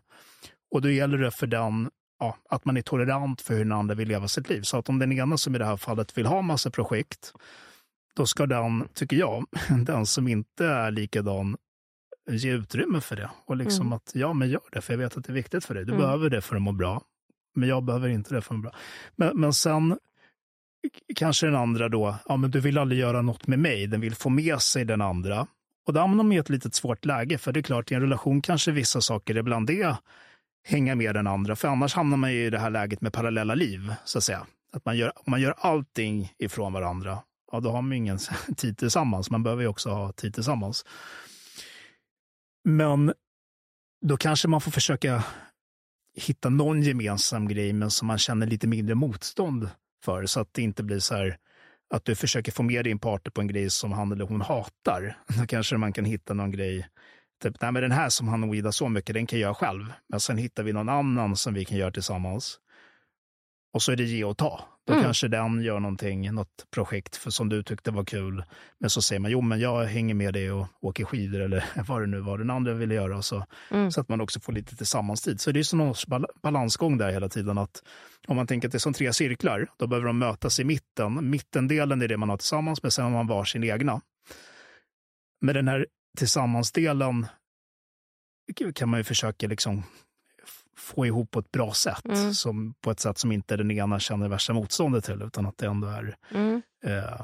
Och 0.71 0.83
då 0.83 0.91
gäller 0.91 1.19
det 1.19 1.31
för 1.31 1.47
den 1.47 1.91
ja, 2.23 2.37
att 2.49 2.65
man 2.65 2.77
är 2.77 2.83
tolerant 2.83 3.41
för 3.41 3.55
hur 3.55 3.65
den 3.65 3.73
andra 3.73 3.95
vill 3.95 4.09
leva 4.09 4.29
sitt 4.29 4.49
liv. 4.49 4.63
Så 4.63 4.77
att 4.79 4.89
om 4.89 4.99
den 4.99 5.13
ena 5.13 5.37
som 5.39 5.55
i 5.55 5.59
det 5.59 5.65
här 5.65 5.77
fallet 5.77 6.19
vill 6.19 6.27
ha 6.27 6.43
massa 6.43 6.71
projekt, 6.71 7.33
då 8.17 8.27
ska 8.27 8.47
den, 8.47 8.89
tycker 8.95 9.17
jag, 9.17 9.45
den 9.87 10.07
som 10.07 10.29
inte 10.29 10.67
är 10.67 10.91
likadan 10.91 11.57
ge 12.31 12.51
utrymme 12.53 13.01
för 13.01 13.17
det. 13.17 13.31
Och 13.47 13.57
liksom 13.57 13.87
Mm. 13.87 13.93
att, 13.93 14.11
ja 14.15 14.33
men 14.33 14.49
gör 14.51 14.61
det, 14.73 14.81
för 14.81 14.93
jag 14.93 14.99
vet 14.99 15.17
att 15.17 15.25
det 15.25 15.31
är 15.33 15.35
viktigt 15.35 15.65
för 15.65 15.75
dig. 15.75 15.85
Du 15.85 15.93
Mm. 15.93 16.03
behöver 16.05 16.31
det 16.31 16.41
för 16.41 16.57
att 16.57 16.63
må 16.63 16.73
bra. 16.73 17.03
Men 17.55 17.69
jag 17.69 17.83
behöver 17.85 18.09
inte 18.09 18.35
det 18.35 18.41
för 18.43 18.55
att 18.55 18.59
må 18.59 18.63
bra. 18.63 18.73
Men, 19.17 19.41
men 19.41 19.53
sen 19.53 19.99
kanske 21.17 21.47
den 21.47 21.57
andra 21.57 21.89
då, 21.89 22.15
ja 22.29 22.37
men 22.37 22.51
du 22.51 22.61
vill 22.61 22.79
aldrig 22.79 23.01
göra 23.01 23.23
något 23.23 23.47
med 23.47 23.59
mig. 23.59 23.87
Den 23.87 24.01
vill 24.01 24.15
få 24.15 24.29
med 24.31 24.61
sig 24.61 24.85
den 24.85 25.01
andra. 25.01 25.47
Och 25.87 25.93
då 25.93 26.01
hamnar 26.01 26.25
man 26.25 26.33
i 26.33 26.37
ett 26.37 26.49
litet 26.51 26.75
svårt 26.75 27.05
läge. 27.05 27.39
För 27.39 27.53
det 27.53 27.61
är 27.61 27.63
klart, 27.63 27.93
i 27.93 27.95
en 27.95 28.01
relation 28.01 28.43
kanske 28.43 28.71
vissa 28.71 29.01
saker 29.01 29.35
är 29.35 29.43
bland 29.43 29.67
det 29.67 29.97
hänga 30.65 30.95
med 30.95 31.15
den 31.15 31.27
andra. 31.27 31.57
För 31.57 31.69
annars 31.69 31.95
hamnar 31.95 32.17
man 32.17 32.33
ju 32.33 32.47
i 32.47 32.51
det 32.51 32.59
här 32.59 32.71
läget 32.71 33.01
med 33.01 33.13
parallella 33.13 33.55
liv, 33.55 33.95
så 34.05 34.19
att 34.19 34.25
säga. 34.25 34.47
Att 34.73 34.85
man 34.85 34.97
gör, 34.97 35.13
om 35.17 35.31
man 35.31 35.41
gör 35.41 35.55
allting 35.59 36.33
ifrån 36.39 36.73
varandra, 36.73 37.19
ja 37.53 37.61
då 37.61 37.71
har 37.71 37.83
man 37.83 37.91
ju 37.91 37.97
ingen 37.97 38.19
tid 38.57 38.79
tillsammans. 38.79 39.31
Man 39.31 39.43
behöver 39.43 39.63
ju 39.63 39.69
också 39.69 39.91
ha 39.91 40.13
tid 40.13 40.35
tillsammans. 40.35 40.85
Men 42.65 43.13
då 44.07 44.17
kanske 44.17 44.49
man 44.49 44.61
får 44.61 44.71
försöka 44.71 45.25
hitta 46.17 46.49
någon 46.49 46.83
gemensam 46.83 47.49
grej, 47.49 47.73
men 47.73 47.91
som 47.91 48.09
man 48.09 48.19
känner 48.19 48.47
lite 48.47 48.67
mindre 48.67 48.95
motstånd 48.95 49.71
för. 50.05 50.27
Så 50.27 50.41
att 50.41 50.55
det 50.55 50.63
inte 50.63 50.83
blir 50.83 50.99
så 50.99 51.15
här 51.15 51.39
att 51.95 52.05
du 52.05 52.15
försöker 52.15 52.53
få 52.53 52.63
med 52.63 52.85
din 52.85 52.99
partner 52.99 53.31
på 53.31 53.41
en 53.41 53.47
grej 53.47 53.71
som 53.71 53.93
han 53.93 54.13
eller 54.13 54.25
hon 54.25 54.41
hatar. 54.41 55.19
Då 55.39 55.47
kanske 55.47 55.77
man 55.77 55.93
kan 55.93 56.05
hitta 56.05 56.35
någon 56.35 56.51
grej 56.51 56.89
Typ, 57.43 57.61
nej 57.61 57.73
men 57.73 57.83
den 57.83 57.93
här 57.93 58.09
som 58.09 58.29
han 58.29 58.45
ogillar 58.45 58.71
så 58.71 58.89
mycket, 58.89 59.15
den 59.15 59.27
kan 59.27 59.39
jag 59.39 59.47
göra 59.47 59.55
själv. 59.55 59.93
Men 60.09 60.21
sen 60.21 60.37
hittar 60.39 60.63
vi 60.63 60.73
någon 60.73 60.89
annan 60.89 61.37
som 61.37 61.55
vi 61.55 61.65
kan 61.65 61.79
göra 61.79 61.91
tillsammans. 61.91 62.59
Och 63.75 63.83
så 63.83 63.93
är 63.93 63.97
det 63.97 64.03
ge 64.05 64.25
och 64.25 64.37
ta. 64.39 64.61
Då 64.87 64.93
Mm. 64.93 65.05
kanske 65.05 65.29
den 65.29 65.63
gör 65.63 65.81
någonting, 65.81 66.33
något 66.35 66.67
projekt 66.75 67.17
för, 67.17 67.31
som 67.31 67.49
du 67.49 67.63
tyckte 67.63 67.91
var 67.91 68.05
kul. 68.05 68.45
Men 68.81 68.91
så 68.91 69.03
säger 69.03 69.21
man, 69.21 69.31
jo 69.31 69.41
men 69.41 69.61
jag 69.61 69.85
hänger 69.85 70.15
med 70.15 70.35
dig 70.35 70.53
och 70.53 70.67
åker 70.81 71.05
skidor 71.05 71.41
eller 71.41 71.65
vad 71.89 72.01
det 72.03 72.07
nu 72.07 72.21
var 72.21 72.39
den 72.39 72.51
andra 72.51 72.75
ville 72.75 72.95
göra. 72.95 73.23
Så, 73.23 73.47
Mm. 73.71 73.91
så 73.93 74.01
att 74.01 74.09
man 74.09 74.21
också 74.21 74.41
får 74.41 74.53
lite 74.53 74.77
tillsammans-tid. 74.77 75.41
Så 75.41 75.53
det 75.53 75.59
är 75.61 75.63
så 75.65 75.77
någon 75.77 75.95
balansgång 76.43 76.99
där 76.99 77.13
hela 77.13 77.29
tiden. 77.29 77.59
att 77.59 77.83
Om 78.29 78.37
man 78.37 78.47
tänker 78.47 78.69
att 78.69 78.73
det 78.73 78.77
är 78.77 78.81
som 78.81 78.93
tre 78.93 79.13
cirklar, 79.13 79.69
då 79.77 79.87
behöver 79.87 80.07
de 80.07 80.19
mötas 80.19 80.61
i 80.61 80.65
mitten. 80.65 81.31
Mittendelen 81.31 82.03
är 82.03 82.09
det 82.09 82.17
man 82.17 82.29
har 82.31 82.37
tillsammans, 82.37 82.83
men 82.83 82.91
sen 82.93 83.05
har 83.05 83.11
man 83.13 83.27
var 83.27 83.45
sin 83.45 83.65
egna. 83.65 84.01
Med 85.41 85.55
den 85.55 85.69
här 85.69 85.87
tillsammansdelen 86.19 87.27
kan 88.75 88.89
man 88.89 89.01
ju 89.01 89.05
försöka 89.05 89.47
liksom 89.47 89.83
få 90.77 91.07
ihop 91.07 91.31
på 91.31 91.39
ett 91.39 91.53
bra 91.53 91.73
sätt. 91.73 92.05
Mm. 92.05 92.35
Som, 92.35 92.75
på 92.81 92.91
ett 92.91 93.01
sätt 93.01 93.19
som 93.19 93.33
inte 93.33 93.57
den 93.57 93.71
ena 93.71 94.01
känner 94.01 94.29
värsta 94.29 94.53
motståndet 94.53 95.05
till, 95.05 95.23
utan 95.23 95.47
att 95.47 95.59
det 95.59 95.67
ändå 95.67 95.89
är 95.89 96.17
Mm. 96.31 96.63
eh, 96.85 97.21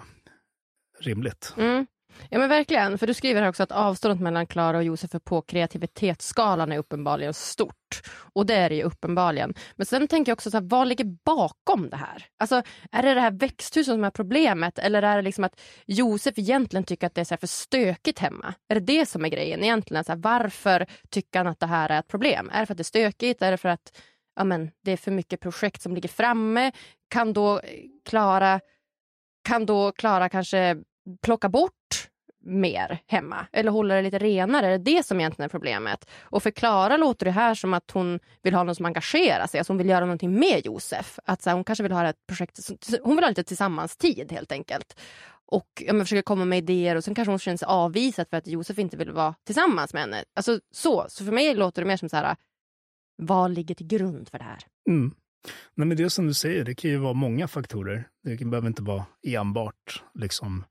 rimligt. 1.01 1.55
Mm. 1.57 1.87
Ja 2.31 2.39
men 2.39 2.49
verkligen, 2.49 2.99
för 2.99 3.07
du 3.07 3.15
skriver 3.15 3.43
här 3.43 3.49
också 3.49 3.63
att 3.63 3.73
avståndet 3.73 4.21
mellan 4.21 4.47
Klara 4.47 4.77
och 4.77 4.85
Josef 4.85 5.15
är 5.15 5.19
på 5.19 5.43
kreativitetsskalan 5.43 6.73
är 6.73 6.79
uppenbarligen 6.79 7.35
stort. 7.35 8.03
Och 8.33 8.47
det 8.47 8.55
är 8.55 8.69
det 8.69 8.75
ju 8.75 8.83
uppenbarligen. 8.83 9.55
Men 9.77 9.87
sen 9.87 10.09
tänker 10.09 10.31
jag 10.31 10.37
också, 10.37 10.51
så 10.51 10.57
här, 10.57 10.65
vad 10.65 10.89
ligger 10.89 11.05
bakom 11.25 11.91
det 11.91 11.97
här? 11.97 12.27
Alltså, 12.39 12.63
är 12.93 13.03
det 13.03 13.15
det 13.15 13.21
här 13.21 13.31
växthuset 13.31 13.95
som 13.95 14.05
är 14.05 14.11
problemet 14.11 14.79
eller 14.79 15.03
är 15.03 15.17
det 15.17 15.23
liksom 15.23 15.45
att 15.45 15.61
Josef 15.87 16.39
egentligen 16.39 16.85
tycker 16.85 17.07
att 17.07 17.15
det 17.15 17.21
är 17.21 17.25
så 17.25 17.35
här 17.35 17.39
för 17.39 17.47
stökigt 17.47 18.19
hemma? 18.19 18.55
Är 18.69 18.75
det 18.75 18.81
det 18.81 19.07
som 19.07 19.25
är 19.25 19.29
grejen 19.29 19.63
egentligen? 19.63 20.05
Så 20.05 20.13
här, 20.13 20.19
varför 20.19 20.87
tycker 21.11 21.39
han 21.39 21.47
att 21.47 21.61
det 21.61 21.67
här 21.67 21.91
är 21.91 21.99
ett 21.99 22.09
problem? 22.09 22.51
Är 22.53 22.61
det 22.61 22.67
för 22.67 22.75
att 22.75 22.79
det 22.79 22.83
är 22.83 22.85
stökigt? 22.85 23.43
Är 23.43 23.51
det 23.51 23.57
för 23.57 23.69
att 23.69 24.03
ja, 24.37 24.45
men, 24.45 24.71
det 24.85 24.93
är 24.93 24.97
för 24.97 25.11
mycket 25.11 25.41
projekt 25.41 25.83
som 25.83 25.95
ligger 25.95 26.09
framme? 26.09 26.73
Kan 27.11 27.33
då 27.33 27.59
eh, 27.59 27.63
Klara 28.05 28.61
kan 29.49 29.67
då 29.67 29.93
Klara 29.93 30.29
kanske 30.29 30.77
plocka 31.23 31.49
bort 31.49 31.98
mer 32.49 32.99
hemma 33.07 33.47
eller 33.53 33.71
hålla 33.71 33.95
det 33.95 34.03
lite 34.03 34.19
renare? 34.19 34.67
Är 34.67 34.71
det 34.71 34.95
det 34.95 35.07
som 35.07 35.21
egentligen 35.21 35.45
är 35.45 35.49
problemet? 35.51 36.11
Och 36.21 36.43
för 36.43 36.51
Klara 36.51 36.97
låter 36.97 37.27
det 37.27 37.33
här 37.33 37.55
som 37.55 37.75
att 37.75 37.91
hon 37.91 38.21
vill 38.43 38.55
ha 38.55 38.63
någon 38.63 38.75
som 38.75 38.87
engagerar 38.87 39.47
sig, 39.47 39.59
alltså 39.59 39.73
hon 39.73 39.79
vill 39.79 39.89
göra 39.89 40.01
någonting 40.01 40.39
med 40.39 40.67
Josef. 40.67 41.19
Att 41.25 41.43
så 41.43 41.51
här, 41.51 41.55
hon 41.55 41.65
kanske 41.65 41.83
vill 41.83 41.93
ha 41.93 42.09
ett 42.09 42.27
projekt, 42.27 42.59
hon 43.03 43.17
vill 43.17 43.25
ha 43.25 43.29
lite 43.29 43.45
tillsammans-tid 43.45 44.33
helt 44.33 44.53
enkelt. 44.53 45.01
Och 45.51 45.83
ja, 45.87 45.93
men 45.93 46.07
försöker 46.07 46.23
komma 46.23 46.45
med 46.45 46.59
idéer 46.59 46.97
och 46.97 47.05
sen 47.05 47.15
kanske 47.15 47.33
hon 47.33 47.39
känner 47.39 47.59
sig 47.59 47.67
avvisad 47.67 48.27
för 48.31 48.37
att 48.37 48.47
Josef 48.47 48.79
inte 48.79 48.97
vill 48.97 49.13
vara 49.13 49.35
tillsammans 49.45 49.93
med 49.93 50.03
henne. 50.03 50.25
Alltså 50.35 50.61
så, 50.71 51.07
så 51.09 51.25
för 51.25 51.33
mig 51.33 51.55
låter 51.55 51.83
det 51.83 51.89
mer 51.89 51.97
som 51.97 52.09
så 52.09 52.17
här, 52.17 52.37
vad 53.23 53.51
ligger 53.51 53.75
till 53.75 53.87
grund 53.87 54.29
för 54.29 54.39
det 54.39 54.45
här? 54.45 54.59
Mm. 54.89 55.15
Nej, 55.75 55.87
men 55.87 55.97
det 55.97 56.03
är 56.03 56.09
som 56.09 56.27
du 56.27 56.35
säger, 56.35 56.65
det 56.65 56.75
kan 56.75 56.91
ju 56.91 56.97
vara 56.97 57.13
många 57.13 57.49
faktorer. 57.49 58.09
Det 58.25 58.45
behöver 58.45 58.69
inte 58.69 58.83
vara 58.83 59.05
enbart 59.27 60.03
liksom, 60.15 60.65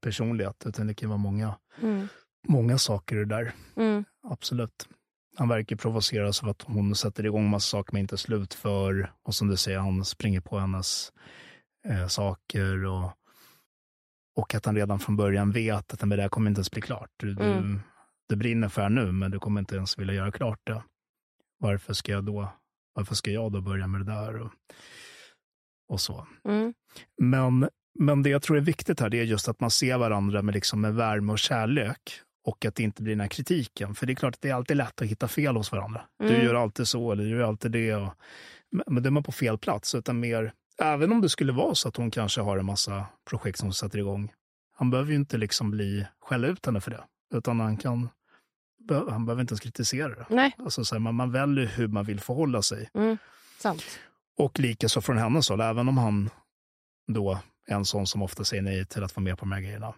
personlighet, 0.00 0.66
utan 0.66 0.86
det 0.86 0.94
kan 0.94 1.08
vara 1.08 1.18
många, 1.18 1.58
Mm. 1.82 2.08
många 2.48 2.78
saker 2.78 3.16
det 3.16 3.24
där. 3.24 3.52
Mm. 3.76 4.04
Absolut. 4.28 4.88
Han 5.36 5.48
verkar 5.48 5.76
provoceras 5.76 6.42
av 6.42 6.48
att 6.48 6.62
hon 6.62 6.94
sätter 6.94 7.26
igång 7.26 7.50
massa 7.50 7.70
saker 7.70 7.92
man 7.92 8.00
inte 8.00 8.16
slutför. 8.18 9.12
Och 9.22 9.34
som 9.34 9.48
du 9.48 9.56
säger, 9.56 9.78
han 9.78 10.04
springer 10.04 10.40
på 10.40 10.58
hennes 10.58 11.12
eh, 11.88 12.06
saker. 12.06 12.84
Och, 12.84 13.10
och 14.36 14.54
att 14.54 14.64
han 14.64 14.76
redan 14.76 14.98
från 14.98 15.16
början 15.16 15.50
vet 15.52 15.92
att 15.94 16.00
"Men 16.00 16.08
det 16.08 16.16
där 16.16 16.28
kommer 16.28 16.50
inte 16.50 16.58
ens 16.58 16.70
bli 16.70 16.80
klart. 16.80 17.10
Du, 17.16 17.34
du, 17.34 17.44
Mm. 17.44 17.80
det 18.28 18.36
brinner 18.36 18.68
för 18.68 18.88
nu, 18.88 19.12
men 19.12 19.30
du 19.30 19.38
kommer 19.38 19.60
inte 19.60 19.76
ens 19.76 19.98
vilja 19.98 20.14
göra 20.14 20.32
klart 20.32 20.60
det. 20.64 20.82
Varför 21.58 21.92
ska 21.92 22.12
jag 22.12 22.24
då, 22.24 22.48
varför 22.92 23.14
ska 23.14 23.30
jag 23.30 23.52
då 23.52 23.60
börja 23.60 23.86
med 23.86 24.00
det 24.00 24.12
där? 24.12 24.36
Och, 24.40 24.52
och 25.88 26.00
så. 26.00 26.26
Mm. 26.44 26.74
Men, 27.22 27.68
men 27.98 28.22
det 28.22 28.30
jag 28.30 28.42
tror 28.42 28.56
är 28.56 28.60
viktigt 28.60 29.00
här, 29.00 29.08
det 29.08 29.20
är 29.20 29.24
just 29.24 29.48
att 29.48 29.60
man 29.60 29.70
ser 29.70 29.98
varandra 29.98 30.42
med, 30.42 30.54
liksom 30.54 30.80
med 30.80 30.94
värme 30.94 31.32
och 31.32 31.38
kärlek. 31.38 32.20
Och 32.44 32.64
att 32.64 32.74
det 32.74 32.82
inte 32.82 33.02
blir 33.02 33.12
den 33.12 33.20
här 33.20 33.28
kritiken. 33.28 33.94
För 33.94 34.06
det 34.06 34.12
är 34.12 34.14
klart 34.14 34.34
att 34.34 34.40
det 34.40 34.48
är 34.50 34.54
alltid 34.54 34.76
lätt 34.76 35.02
att 35.02 35.08
hitta 35.08 35.28
fel 35.28 35.56
hos 35.56 35.72
varandra. 35.72 36.02
Du 36.18 36.28
Mm. 36.28 36.44
gör 36.44 36.54
alltid 36.54 36.88
så, 36.88 37.12
eller 37.12 37.24
du 37.24 37.30
gör 37.30 37.40
alltid 37.48 37.70
det. 37.70 37.94
Och, 37.94 38.14
men 38.86 39.02
då 39.02 39.06
är 39.06 39.10
man 39.10 39.22
på 39.22 39.32
fel 39.32 39.58
plats. 39.58 39.94
Utan 39.94 40.20
mer, 40.20 40.52
även 40.82 41.12
om 41.12 41.20
det 41.20 41.28
skulle 41.28 41.52
vara 41.52 41.74
så 41.74 41.88
att 41.88 41.96
hon 41.96 42.10
kanske 42.10 42.40
har 42.40 42.58
en 42.58 42.66
massa 42.66 43.06
projekt 43.30 43.58
som 43.58 43.66
hon 43.66 43.74
sätter 43.74 43.98
igång. 43.98 44.32
Han 44.76 44.90
behöver 44.90 45.10
ju 45.10 45.16
inte 45.16 45.36
liksom 45.38 45.70
bli, 45.70 46.06
skälla 46.20 46.46
ut 46.48 46.66
henne 46.66 46.80
för 46.80 46.90
det. 46.90 47.04
Utan 47.34 47.60
han 47.60 47.76
kan, 47.76 48.08
han 49.08 49.26
behöver 49.26 49.40
inte 49.40 49.52
ens 49.52 49.60
kritisera 49.60 50.08
det. 50.08 50.26
Nej, 50.30 50.54
Alltså 50.58 50.84
så 50.84 50.94
här, 50.94 51.00
man, 51.00 51.14
man 51.14 51.32
väljer 51.32 51.66
hur 51.66 51.88
man 51.88 52.04
vill 52.04 52.20
förhålla 52.20 52.62
sig. 52.62 52.90
mm. 52.94 53.18
sant. 53.58 53.84
Och 54.38 54.58
likaså 54.60 55.00
från 55.00 55.18
hennes 55.18 55.48
håll, 55.48 55.60
även 55.60 55.88
om 55.88 55.98
han 55.98 56.30
då 57.12 57.38
en 57.68 57.84
sån 57.84 58.06
som 58.06 58.22
ofta 58.22 58.44
säger 58.44 58.62
nej 58.62 58.86
till 58.86 59.04
att 59.04 59.16
vara 59.16 59.24
med 59.24 59.38
på 59.38 59.44
de 59.44 59.52
här 59.52 59.60
grejerna. 59.60 59.94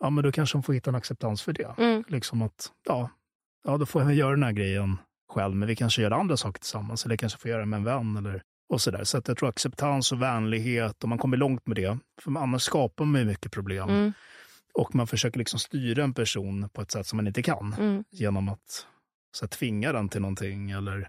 Ja, 0.00 0.10
men 0.10 0.24
då 0.24 0.32
kanske 0.32 0.56
hon 0.56 0.62
får 0.62 0.72
hitta 0.72 0.90
en 0.90 0.94
acceptans 0.94 1.42
för 1.42 1.52
det. 1.52 1.74
Mm. 1.78 2.04
Liksom 2.08 2.42
att, 2.42 2.72
ja, 2.84 3.10
ja, 3.64 3.76
då 3.76 3.86
får 3.86 4.02
jag 4.02 4.14
göra 4.14 4.30
den 4.30 4.42
här 4.42 4.52
grejen 4.52 4.98
själv, 5.28 5.56
men 5.56 5.68
vi 5.68 5.76
kanske 5.76 6.02
gör 6.02 6.10
andra 6.10 6.36
saker 6.36 6.60
tillsammans. 6.60 7.06
Eller 7.06 7.16
kanske 7.16 7.38
får 7.38 7.50
göra 7.50 7.60
det 7.60 7.66
med 7.66 7.76
en 7.76 7.84
vän. 7.84 8.16
Eller 8.16 8.42
och 8.68 8.80
så 8.80 8.90
där. 8.90 9.04
Så 9.04 9.18
att 9.18 9.28
jag 9.28 9.36
tror 9.36 9.48
acceptans 9.48 10.12
och 10.12 10.22
vänlighet, 10.22 11.02
och 11.02 11.08
man 11.08 11.18
kommer 11.18 11.36
långt 11.36 11.66
med 11.66 11.76
det. 11.76 11.98
För 12.22 12.38
annars 12.38 12.62
skapar 12.62 13.04
man 13.04 13.20
ju 13.20 13.26
mycket 13.26 13.52
problem. 13.52 13.88
Mm. 13.88 14.12
Och 14.74 14.94
man 14.94 15.06
försöker 15.06 15.38
liksom 15.38 15.58
styra 15.58 16.04
en 16.04 16.14
person 16.14 16.68
på 16.68 16.82
ett 16.82 16.90
sätt 16.90 17.06
som 17.06 17.16
man 17.16 17.26
inte 17.26 17.42
kan. 17.42 17.74
Mm. 17.78 18.04
Genom 18.10 18.48
att 18.48 18.86
så 19.32 19.44
att, 19.44 19.50
tvinga 19.50 19.92
den 19.92 20.08
till 20.08 20.20
någonting 20.20 20.70
eller, 20.70 21.08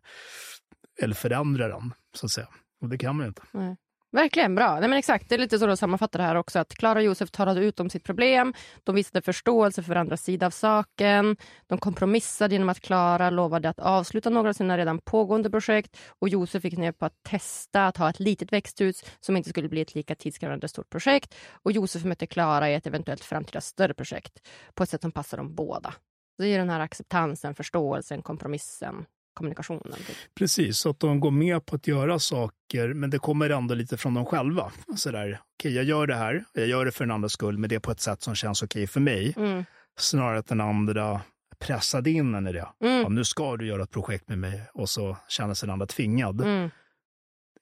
eller 1.02 1.16
förändra 1.16 1.68
den, 1.68 1.94
så 2.14 2.26
att 2.26 2.32
säga. 2.32 2.48
Och 2.82 2.90
det 2.90 2.98
kan 2.98 3.16
man 3.16 3.26
ju 3.26 3.28
inte. 3.28 3.42
Nej. 3.52 3.76
Verkligen 4.12 4.56
bra. 4.56 4.80
Nej, 4.80 4.90
men 4.90 5.00
exakt, 5.00 5.30
det 5.30 5.36
är 5.36 5.40
lite 5.40 5.60
så 5.60 5.70
att 5.70 5.80
sammanfatta 5.80 6.18
det 6.18 6.24
här 6.24 6.36
också. 6.36 6.60
Att 6.60 6.74
Klara 6.74 7.00
och 7.00 7.06
Josef 7.06 7.32
talade 7.32 7.52
alltså 7.52 7.68
ut 7.68 7.80
om 7.80 7.90
sitt 7.90 8.04
problem. 8.04 8.54
De 8.84 8.96
visade 8.96 9.22
förståelse 9.22 9.84
för 9.84 9.96
andra 9.96 10.18
sida 10.18 10.46
av 10.46 10.52
saken. 10.52 11.38
De 11.68 11.78
kompromissade 11.78 12.56
genom 12.56 12.70
att 12.70 12.80
Klara 12.80 13.30
lovade 13.30 13.70
att 13.70 13.80
avsluta 13.80 14.30
några 14.30 14.50
av 14.50 14.54
sina 14.54 14.78
redan 14.78 15.00
pågående 15.00 15.50
projekt 15.50 15.98
och 16.20 16.30
Josef 16.30 16.62
fick 16.62 16.78
ner 16.78 16.92
på 16.92 17.06
att 17.06 17.24
testa 17.24 17.88
att 17.88 17.98
ha 17.98 18.10
ett 18.10 18.20
litet 18.20 18.54
växthus 18.54 19.04
som 19.20 19.38
inte 19.38 19.50
skulle 19.50 19.70
bli 19.70 19.82
ett 19.82 19.96
lika 19.96 20.16
tidskrävande 20.16 20.68
stort 20.68 20.90
projekt. 20.90 21.36
Och 21.64 21.72
Josef 21.72 22.04
mötte 22.04 22.28
Klara 22.28 22.70
i 22.70 22.74
ett 22.74 22.88
eventuellt 22.88 23.24
framtida 23.24 23.62
större 23.62 23.94
projekt 23.94 24.48
på 24.74 24.84
ett 24.84 24.90
sätt 24.90 25.02
som 25.02 25.12
passar 25.12 25.38
dem 25.38 25.56
båda. 25.56 25.94
Det 26.38 26.48
är 26.48 26.60
den 26.60 26.70
här 26.70 26.80
acceptansen, 26.80 27.56
förståelsen, 27.56 28.22
kompromissen, 28.22 29.06
kommunikationen. 29.38 29.94
Typ. 29.94 30.16
Precis, 30.36 30.78
så 30.78 30.90
att 30.90 31.00
de 31.00 31.20
går 31.20 31.32
med 31.32 31.66
på 31.66 31.76
att 31.76 31.88
göra 31.88 32.20
saker, 32.20 32.94
men 32.94 33.10
det 33.10 33.20
kommer 33.20 33.50
ändå 33.50 33.74
lite 33.76 33.98
från 33.98 34.14
dem 34.14 34.26
själva. 34.26 34.72
Sådär, 34.96 35.28
okej, 35.28 35.40
okay, 35.60 35.72
jag 35.72 35.86
gör 35.86 36.08
det 36.08 36.16
här, 36.16 36.44
jag 36.54 36.68
gör 36.68 36.86
det 36.86 36.92
för 36.92 37.04
den 37.04 37.12
andra 37.12 37.30
skull, 37.30 37.58
men 37.58 37.70
det 37.70 37.76
är 37.76 37.80
på 37.80 37.92
ett 37.92 38.00
sätt 38.00 38.22
som 38.22 38.36
känns 38.36 38.64
okej 38.64 38.80
okay 38.80 38.88
för 38.88 39.00
mig. 39.00 39.34
Mm. 39.38 39.66
Snarare 40.00 40.40
att 40.40 40.48
den 40.48 40.62
andra 40.62 41.22
pressade 41.60 42.12
in 42.12 42.36
en 42.36 42.48
i 42.48 42.52
det. 42.52 42.68
Mm. 42.84 43.02
Ja, 43.02 43.10
nu 43.10 43.24
ska 43.24 43.58
du 43.58 43.68
göra 43.68 43.84
ett 43.84 43.92
projekt 43.92 44.30
med 44.30 44.38
mig 44.38 44.62
och 44.74 44.90
så 44.90 45.18
känner 45.28 45.54
sig 45.54 45.68
den 45.68 45.74
andra 45.74 45.86
tvingad. 45.86 46.42
Mm. 46.42 46.70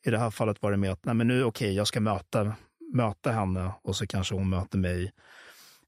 I 0.05 0.09
det 0.09 0.19
här 0.19 0.31
fallet 0.31 0.61
var 0.61 0.71
det 0.71 0.77
med 0.77 0.91
att, 0.91 1.05
nej 1.05 1.15
men 1.15 1.27
nu 1.27 1.43
okej, 1.43 1.65
okay, 1.65 1.75
jag 1.75 1.87
ska 1.87 1.99
möta, 1.99 2.53
möta 2.93 3.31
henne 3.31 3.71
och 3.83 3.95
så 3.95 4.07
kanske 4.07 4.35
hon 4.35 4.49
möter 4.49 4.77
mig. 4.77 5.11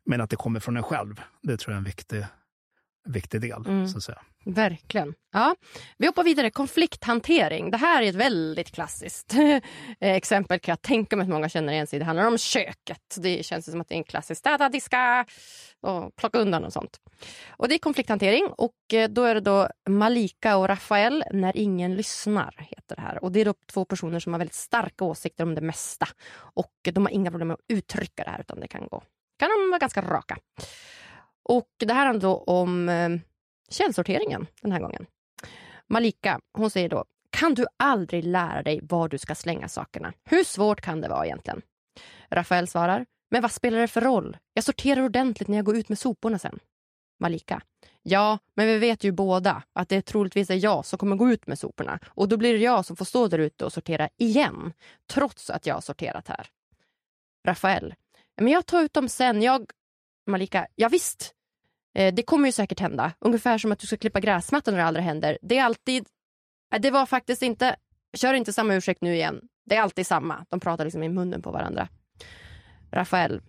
Men 0.06 0.22
att 0.22 0.30
det 0.30 0.36
kommer 0.36 0.60
från 0.60 0.78
en 0.78 0.84
själv, 0.84 1.22
det 1.42 1.58
tror 1.58 1.72
jag 1.72 1.76
är 1.76 1.78
en 1.78 1.84
viktig, 1.84 2.26
viktig 3.08 3.42
del. 3.42 3.66
Mm. 3.68 3.88
Så 3.88 3.98
att 3.98 4.04
säga. 4.04 4.22
Verkligen. 4.48 5.14
Ja. 5.34 5.56
Vi 5.98 6.08
hoppar 6.08 6.24
vidare. 6.24 6.50
Konflikthantering. 6.50 7.72
Det 7.72 7.78
här 7.78 8.02
är 8.02 8.10
ett 8.10 8.16
väldigt 8.16 8.72
klassiskt 8.72 9.34
eh, 9.34 9.62
exempel 10.00 10.60
kan 10.60 10.72
jag 10.72 10.82
tänka 10.82 11.16
mig 11.16 11.24
att 11.24 11.30
många 11.30 11.50
känner 11.50 11.74
igen 11.74 11.88
sig 11.88 12.00
Det 12.00 12.06
handlar 12.06 12.28
om 12.28 12.38
köket. 12.38 13.16
Det 13.18 13.46
känns 13.46 13.72
som 13.72 13.82
att 13.82 13.88
det 13.88 13.96
är 13.96 13.98
en 13.98 14.04
klassisk 14.04 14.40
städa, 14.40 14.70
diska 14.70 15.26
och 15.82 16.16
plocka 16.16 16.38
undan 16.38 16.66
och 16.66 16.74
sånt. 16.74 16.98
Och 17.50 17.68
Det 17.68 17.76
är 17.76 17.80
konflikthantering 17.80 18.48
och 18.58 18.94
eh, 18.94 19.10
då 19.10 19.24
är 19.24 19.36
det 19.36 19.42
då 19.42 19.70
Malika 19.90 20.58
och 20.58 20.68
Rafael 20.68 21.24
när 21.32 21.58
ingen 21.58 21.96
lyssnar. 21.96 22.56
heter 22.58 22.96
Det 22.96 23.02
här. 23.02 23.24
Och 23.24 23.32
det 23.32 23.40
är 23.40 23.46
då 23.46 23.54
två 23.72 23.86
personer 23.86 24.20
som 24.20 24.34
har 24.34 24.40
väldigt 24.40 24.54
starka 24.54 25.06
åsikter 25.06 25.44
om 25.44 25.56
det 25.56 25.62
mesta. 25.62 26.08
Och 26.36 26.74
De 26.84 27.06
har 27.06 27.14
inga 27.14 27.32
problem 27.32 27.48
med 27.48 27.56
att 27.56 27.66
uttrycka 27.68 28.24
det 28.24 28.30
här 28.30 28.40
utan 28.40 28.60
det 28.60 28.68
kan 28.68 28.88
gå 28.88 29.04
kan 29.40 29.50
de 29.50 29.70
vara 29.70 29.80
ganska 29.80 30.02
raka. 30.02 30.38
Och 31.50 31.70
Det 31.80 31.94
här 31.94 32.06
handlar 32.06 32.30
då 32.30 32.38
om 32.38 32.90
eh, 32.90 33.10
källsorteringen 33.70 34.48
den 34.62 34.72
här 34.72 34.80
gången. 34.80 35.06
Malika 35.88 36.40
hon 36.54 36.70
säger 36.70 36.90
då 36.90 37.06
kan 37.30 37.54
du 37.54 37.66
aldrig 37.78 38.24
lära 38.24 38.64
dig 38.64 38.80
var 38.84 39.10
du 39.10 39.18
ska 39.18 39.36
slänga 39.36 39.70
sakerna? 39.70 40.14
Hur 40.24 40.44
svårt 40.44 40.82
kan 40.82 41.02
det 41.02 41.08
vara 41.08 41.26
egentligen? 41.26 41.62
Rafael 42.30 42.68
svarar 42.68 43.06
men 43.32 43.42
vad 43.42 43.52
spelar 43.52 43.80
det 43.80 43.88
för 43.88 44.02
roll? 44.02 44.38
Jag 44.54 44.64
sorterar 44.64 45.02
ordentligt 45.02 45.48
när 45.48 45.58
jag 45.58 45.66
går 45.66 45.78
ut 45.78 45.90
med 45.90 46.00
soporna 46.00 46.40
sen. 46.40 46.60
Malika. 47.20 47.62
Ja, 48.04 48.40
men 48.54 48.68
vi 48.68 48.78
vet 48.78 49.04
ju 49.04 49.12
båda 49.12 49.64
att 49.74 49.90
det 49.90 50.02
troligtvis 50.02 50.50
är 50.50 50.64
jag 50.64 50.86
som 50.86 51.00
kommer 51.00 51.16
gå 51.16 51.30
ut 51.30 51.48
med 51.48 51.60
soporna 51.60 52.00
och 52.08 52.28
då 52.28 52.38
blir 52.38 52.54
det 52.54 52.60
jag 52.60 52.86
som 52.86 52.96
får 52.96 53.06
stå 53.06 53.28
där 53.28 53.40
ute 53.40 53.66
och 53.66 53.74
sortera 53.74 54.10
igen, 54.18 54.74
trots 55.08 55.50
att 55.50 55.66
jag 55.66 55.74
har 55.74 55.82
sorterat 55.82 56.28
här. 56.28 56.48
Rafael. 57.48 57.96
Men 58.42 58.54
jag 58.54 58.66
tar 58.66 58.82
ut 58.82 58.94
dem 58.94 59.10
sen. 59.10 59.42
Jag... 59.42 59.72
Malika. 60.28 60.68
Ja, 60.76 60.90
visst. 60.90 61.34
Eh, 61.98 62.14
det 62.14 62.24
kommer 62.24 62.48
ju 62.48 62.52
säkert 62.52 62.80
hända. 62.80 63.14
Ungefär 63.20 63.58
som 63.58 63.72
att 63.72 63.80
du 63.80 63.88
ska 63.88 63.98
klippa 63.98 64.20
gräsmattan 64.20 64.74
när 64.74 64.82
det 64.82 64.88
aldrig 64.88 65.06
händer. 65.06 65.38
Det 65.42 65.58
är 65.58 65.64
alltid... 65.64 66.08
Eh, 66.74 66.82
det 66.82 66.92
var 66.92 67.06
faktiskt 67.06 67.42
inte... 67.42 67.76
Kör 68.18 68.34
inte 68.34 68.54
samma 68.54 68.76
ursäkt 68.76 69.02
nu 69.02 69.16
igen. 69.16 69.42
Det 69.66 69.76
är 69.76 69.82
alltid 69.82 70.08
samma. 70.08 70.46
De 70.50 70.60
pratar 70.60 70.84
liksom 70.86 71.04
i 71.04 71.10
munnen 71.10 71.42
på 71.42 71.52
varandra. 71.52 71.88
Rafael. 72.92 73.42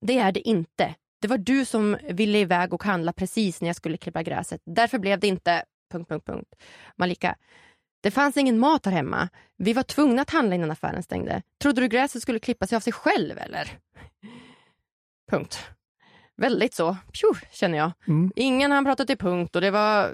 Det 0.00 0.18
är 0.18 0.32
det 0.32 0.48
inte. 0.48 0.94
Det 1.20 1.28
var 1.28 1.38
du 1.38 1.64
som 1.64 1.96
ville 2.10 2.38
iväg 2.38 2.74
och 2.74 2.84
handla 2.84 3.12
precis 3.12 3.60
när 3.60 3.68
jag 3.68 3.76
skulle 3.76 3.96
klippa 3.96 4.22
gräset. 4.22 4.60
Därför 4.64 4.98
blev 4.98 5.20
det 5.20 5.26
inte... 5.26 5.64
Punkt, 5.92 6.08
punkt, 6.08 6.26
punkt. 6.26 6.54
Malika. 6.96 7.36
Det 8.02 8.10
fanns 8.10 8.36
ingen 8.36 8.58
mat 8.58 8.86
här 8.86 8.92
hemma. 8.92 9.28
Vi 9.56 9.72
var 9.72 9.82
tvungna 9.82 10.22
att 10.22 10.30
handla 10.30 10.54
innan 10.54 10.70
affären 10.70 11.02
stängde. 11.02 11.42
Trodde 11.62 11.80
du 11.80 11.88
gräset 11.88 12.22
skulle 12.22 12.38
klippa 12.38 12.66
sig 12.66 12.76
av 12.76 12.80
sig 12.80 12.92
själv 12.92 13.38
eller? 13.38 13.78
Punkt. 15.30 15.58
Väldigt 16.36 16.74
så, 16.74 16.96
pju, 17.12 17.26
känner 17.52 17.78
jag. 17.78 17.92
Mm. 18.08 18.32
Ingen 18.36 18.72
han 18.72 18.84
pratat 18.84 19.10
i 19.10 19.16
punkt 19.16 19.56
och 19.56 19.62
det 19.62 19.70
var... 19.70 20.10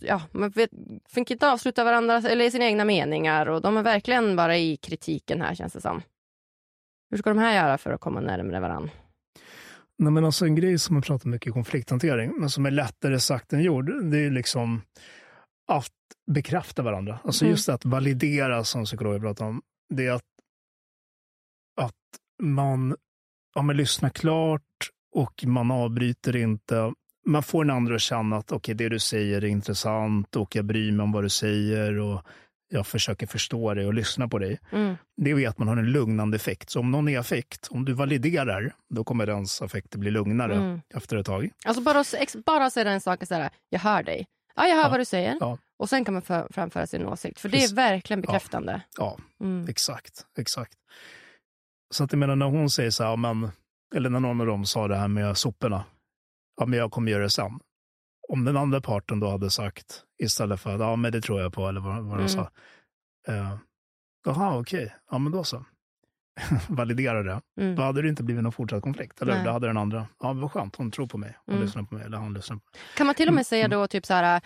Ja, 0.00 0.22
man 0.32 0.50
vet, 0.50 0.70
fick 1.08 1.30
inte 1.30 1.50
avsluta 1.50 1.84
varandra 1.84 2.16
eller 2.16 2.50
sina 2.50 2.64
egna 2.64 2.84
meningar 2.84 3.46
och 3.46 3.60
de 3.60 3.76
är 3.76 3.82
verkligen 3.82 4.36
bara 4.36 4.56
i 4.56 4.76
kritiken 4.76 5.40
här 5.40 5.54
känns 5.54 5.72
det 5.72 5.80
som. 5.80 6.02
Hur 7.10 7.18
ska 7.18 7.30
de 7.30 7.38
här 7.38 7.54
göra 7.54 7.78
för 7.78 7.90
att 7.90 8.00
komma 8.00 8.20
närmare 8.20 8.60
varandra? 8.60 8.90
Nej, 9.98 10.12
men 10.12 10.24
alltså 10.24 10.44
en 10.44 10.54
grej 10.54 10.78
som 10.78 10.94
man 10.94 11.02
pratar 11.02 11.28
mycket 11.28 11.50
i 11.50 11.52
konflikthantering, 11.52 12.32
men 12.38 12.50
som 12.50 12.66
är 12.66 12.70
lättare 12.70 13.20
sagt 13.20 13.52
än 13.52 13.62
gjord, 13.62 14.10
det 14.10 14.18
är 14.18 14.30
liksom 14.30 14.82
att 15.68 15.92
bekräfta 16.30 16.82
varandra. 16.82 17.18
Alltså 17.24 17.44
Mm. 17.44 17.50
just 17.50 17.68
att 17.68 17.84
validera, 17.84 18.64
som 18.64 18.84
psykologer 18.84 19.20
pratar 19.20 19.44
om, 19.44 19.62
det 19.94 20.06
är 20.06 20.12
att, 20.12 20.22
att 21.80 21.94
man, 22.42 22.96
ja, 23.54 23.62
man 23.62 23.76
lyssnar 23.76 24.10
klart 24.10 24.90
och 25.14 25.44
man 25.46 25.70
avbryter 25.70 26.36
inte. 26.36 26.92
Man 27.26 27.42
får 27.42 27.64
den 27.64 27.76
andra 27.76 27.94
att 27.94 28.00
känna 28.00 28.36
att 28.36 28.52
okay, 28.52 28.74
det 28.74 28.88
du 28.88 28.98
säger 28.98 29.36
är 29.44 29.48
intressant 29.48 30.36
och 30.36 30.56
jag 30.56 30.64
bryr 30.64 30.92
mig 30.92 31.04
om 31.04 31.12
vad 31.12 31.24
du 31.24 31.28
säger 31.28 31.98
och 31.98 32.22
jag 32.68 32.86
försöker 32.86 33.26
förstå 33.26 33.74
dig 33.74 33.86
och 33.86 33.94
lyssna 33.94 34.28
på 34.28 34.38
dig. 34.38 34.58
Mm. 34.72 34.94
Det 35.16 35.34
vet 35.34 35.58
man 35.58 35.68
har 35.68 35.76
en 35.76 35.92
lugnande 35.92 36.36
effekt. 36.36 36.70
Så 36.70 36.80
om 36.80 36.90
någon 36.90 37.08
är 37.08 37.18
affekt, 37.18 37.68
om 37.70 37.84
du 37.84 37.92
validerar, 37.92 38.74
då 38.94 39.04
kommer 39.04 39.26
dens 39.26 39.62
affekter 39.62 39.98
bli 39.98 40.10
lugnare 40.10 40.54
Mm. 40.54 40.80
efter 40.94 41.16
ett 41.16 41.26
tag. 41.26 41.50
Alltså 41.64 41.82
bara, 41.82 42.04
bara 42.46 42.70
säga 42.70 42.90
en 42.90 43.00
sak, 43.00 43.26
så 43.26 43.34
här, 43.34 43.50
jag 43.68 43.80
hör 43.80 44.02
dig. 44.02 44.26
Ja, 44.56 44.66
jag 44.66 44.76
hör 44.76 44.82
Ja. 44.82 44.88
vad 44.90 45.00
du 45.00 45.04
säger. 45.04 45.36
Ja. 45.40 45.58
Och 45.78 45.88
sen 45.88 46.04
kan 46.04 46.14
man 46.14 46.22
för, 46.22 46.48
framföra 46.50 46.86
sin 46.86 47.06
åsikt. 47.06 47.40
För 47.40 47.48
det 47.48 47.64
är 47.64 47.74
verkligen 47.74 48.20
bekräftande. 48.20 48.80
Ja, 48.98 49.18
Mm. 49.40 49.66
Exakt, 49.68 50.26
exakt. 50.38 50.72
Så 51.94 52.04
att 52.04 52.12
jag 52.12 52.18
menar 52.18 52.36
när 52.36 52.46
hon 52.46 52.70
säger 52.70 52.90
så 52.90 53.04
här, 53.04 53.16
men, 53.16 53.50
eller 53.94 54.10
när 54.10 54.20
någon 54.20 54.40
av 54.40 54.46
dem 54.46 54.64
sa 54.66 54.88
det 54.88 54.96
här 54.96 55.08
med 55.08 55.36
soporna, 55.38 55.84
ja 56.60 56.66
men 56.66 56.78
jag 56.78 56.90
kommer 56.90 57.12
göra 57.12 57.22
det 57.22 57.30
sen. 57.30 57.60
Om 58.28 58.44
den 58.44 58.56
andra 58.56 58.80
parten 58.80 59.20
då 59.20 59.30
hade 59.30 59.50
sagt 59.50 60.02
istället 60.22 60.60
för 60.60 60.74
att, 60.74 60.80
ja 60.80 60.96
men 60.96 61.12
det 61.12 61.20
tror 61.20 61.40
jag 61.40 61.52
på, 61.52 61.68
eller 61.68 61.80
vad, 61.80 61.94
vad 62.04 62.18
de 62.18 62.18
Mm. 62.18 62.28
sa. 62.28 62.50
Eh, 63.28 63.56
Jaha, 64.26 64.58
okej, 64.58 64.94
ja 65.10 65.18
men 65.18 65.32
då 65.32 65.44
så. 65.44 65.64
Validera 66.68 67.22
det. 67.22 67.40
Mm. 67.60 67.76
Då 67.76 67.82
hade 67.82 68.02
det 68.02 68.08
inte 68.08 68.22
blivit 68.22 68.42
någon 68.42 68.52
fortsatt 68.52 68.82
konflikt. 68.82 69.22
Eller 69.22 69.34
Nej. 69.34 69.44
då 69.44 69.50
hade 69.50 69.66
den 69.66 69.76
andra, 69.76 70.06
ja 70.20 70.32
vad 70.32 70.52
skönt, 70.52 70.76
hon 70.76 70.90
tror 70.90 71.06
på 71.06 71.18
mig. 71.18 71.38
Hon 71.46 71.54
Mm. 71.54 71.66
lyssnar 71.66 71.82
på 71.82 71.94
mig, 71.94 72.04
eller 72.04 72.18
han 72.18 72.34
lyssnar 72.34 72.56
på 72.56 72.62
mig. 72.72 72.80
Kan 72.96 73.06
man 73.06 73.14
till 73.14 73.28
och 73.28 73.34
med 73.34 73.38
Mm, 73.38 73.44
säga 73.44 73.68
då 73.68 73.86
typ 73.86 74.06
så 74.06 74.14
här... 74.14 74.40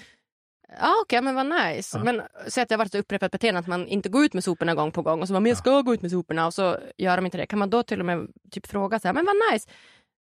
Ja 0.80 0.94
okej, 1.02 1.22
men 1.22 1.34
vad 1.34 1.46
nice. 1.46 1.98
Ja. 1.98 2.04
Men 2.04 2.22
säg 2.48 2.62
att 2.62 2.68
det 2.68 2.74
har 2.74 2.78
varit 2.78 2.94
ett 2.94 3.00
upprepat 3.00 3.32
beteende 3.32 3.60
att 3.60 3.66
man 3.66 3.86
inte 3.88 4.08
går 4.08 4.24
ut 4.24 4.34
med 4.34 4.44
soporna 4.44 4.74
gång 4.74 4.92
på 4.92 5.02
gång 5.02 5.20
och 5.20 5.28
så 5.28 5.32
men 5.34 5.46
jag 5.46 5.58
ska 5.58 5.82
gå 5.82 5.94
ut 5.94 6.02
med 6.02 6.10
soporna 6.10 6.46
och 6.46 6.54
så 6.54 6.78
gör 6.96 7.16
de 7.16 7.24
inte 7.26 7.38
det. 7.38 7.46
Kan 7.46 7.58
man 7.58 7.70
då 7.70 7.82
till 7.82 8.00
och 8.00 8.06
med 8.06 8.28
typ 8.50 8.66
fråga 8.66 9.00
så 9.00 9.08
här, 9.08 9.14
men 9.14 9.24
vad 9.26 9.34
nice. 9.52 9.68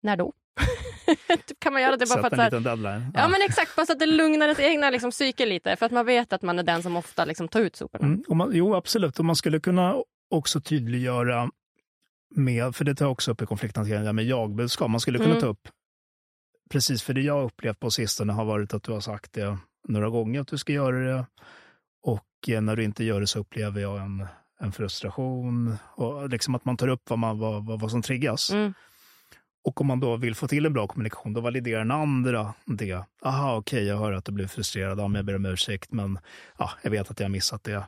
När 0.02 0.16
då? 0.16 0.32
typ, 1.46 1.60
kan 1.60 1.72
man 1.72 1.82
göra 1.82 1.96
det 1.96 2.06
bara 2.08 2.22
för 2.22 2.30
Sätt 2.30 2.32
att 2.32 2.52
en 2.52 2.62
så 2.62 2.68
här, 2.68 2.76
deadline. 2.76 3.12
Ja 3.14 3.28
men 3.28 3.42
exakt, 3.42 3.76
bara 3.76 3.86
så 3.86 3.92
att 3.92 3.98
det 3.98 4.06
lugnar 4.06 4.46
ens 4.46 4.60
egna 4.60 4.90
liksom, 4.90 5.10
psyke 5.10 5.46
lite. 5.46 5.76
För 5.76 5.86
att 5.86 5.92
man 5.92 6.06
vet 6.06 6.32
att 6.32 6.42
man 6.42 6.58
är 6.58 6.62
den 6.62 6.82
som 6.82 6.96
ofta 6.96 7.24
liksom, 7.24 7.48
tar 7.48 7.60
ut 7.60 7.76
soporna. 7.76 8.04
Mm, 8.06 8.24
man, 8.28 8.50
jo, 8.52 8.74
absolut. 8.74 9.18
Och 9.18 9.24
man 9.24 9.36
skulle 9.36 9.60
kunna 9.60 9.96
också 10.30 10.60
tydliggöra 10.60 11.50
med, 12.34 12.76
för 12.76 12.84
det 12.84 12.94
tar 12.94 13.04
jag 13.04 13.12
också 13.12 13.30
upp 13.30 13.42
i 13.42 13.46
konflikthantering, 13.46 14.00
det 14.00 14.06
här 14.06 14.12
med 14.12 14.24
jag-budskap. 14.24 14.90
Man 14.90 15.00
skulle 15.00 15.18
kunna 15.18 15.30
Mm. 15.30 15.40
ta 15.40 15.46
upp, 15.46 15.68
precis 16.70 17.02
för 17.02 17.14
det 17.14 17.20
jag 17.20 17.44
upplevt 17.44 17.80
på 17.80 17.90
sistone 17.90 18.32
har 18.32 18.44
varit 18.44 18.74
att 18.74 18.82
du 18.82 18.92
har 18.92 19.00
sagt 19.00 19.32
det 19.32 19.58
några 19.88 20.08
gånger 20.08 20.40
att 20.40 20.48
du 20.48 20.58
ska 20.58 20.72
göra 20.72 20.98
det. 20.98 21.26
Och 22.02 22.48
eh, 22.48 22.60
när 22.60 22.76
du 22.76 22.84
inte 22.84 23.04
gör 23.04 23.20
det 23.20 23.26
så 23.26 23.38
upplever 23.38 23.80
jag 23.80 24.00
en, 24.00 24.26
en 24.60 24.72
frustration. 24.72 25.76
Och 25.94 26.28
liksom 26.28 26.54
att 26.54 26.64
man 26.64 26.76
tar 26.76 26.88
upp 26.88 27.10
vad, 27.10 27.18
man, 27.18 27.38
vad, 27.38 27.66
vad, 27.66 27.80
vad 27.80 27.90
som 27.90 28.02
triggas. 28.02 28.50
Mm. 28.50 28.74
Och 29.64 29.80
om 29.80 29.86
man 29.86 30.00
då 30.00 30.16
vill 30.16 30.34
få 30.34 30.48
till 30.48 30.66
en 30.66 30.72
bra 30.72 30.86
kommunikation, 30.86 31.32
då 31.32 31.40
validerar 31.40 31.78
den 31.78 31.90
andra 31.90 32.54
det. 32.64 33.04
Aha, 33.24 33.56
okej, 33.56 33.84
jag 33.84 33.98
hör 33.98 34.12
att 34.12 34.24
du 34.24 34.32
blir 34.32 34.46
frustrerad, 34.46 34.98
ja, 34.98 35.08
men 35.08 35.14
jag 35.14 35.24
ber 35.24 35.36
om 35.36 35.46
ursäkt, 35.46 35.92
men 35.92 36.18
ja, 36.58 36.70
jag 36.82 36.90
vet 36.90 37.10
att 37.10 37.20
jag 37.20 37.24
har 37.24 37.30
missat 37.30 37.64
det. 37.64 37.78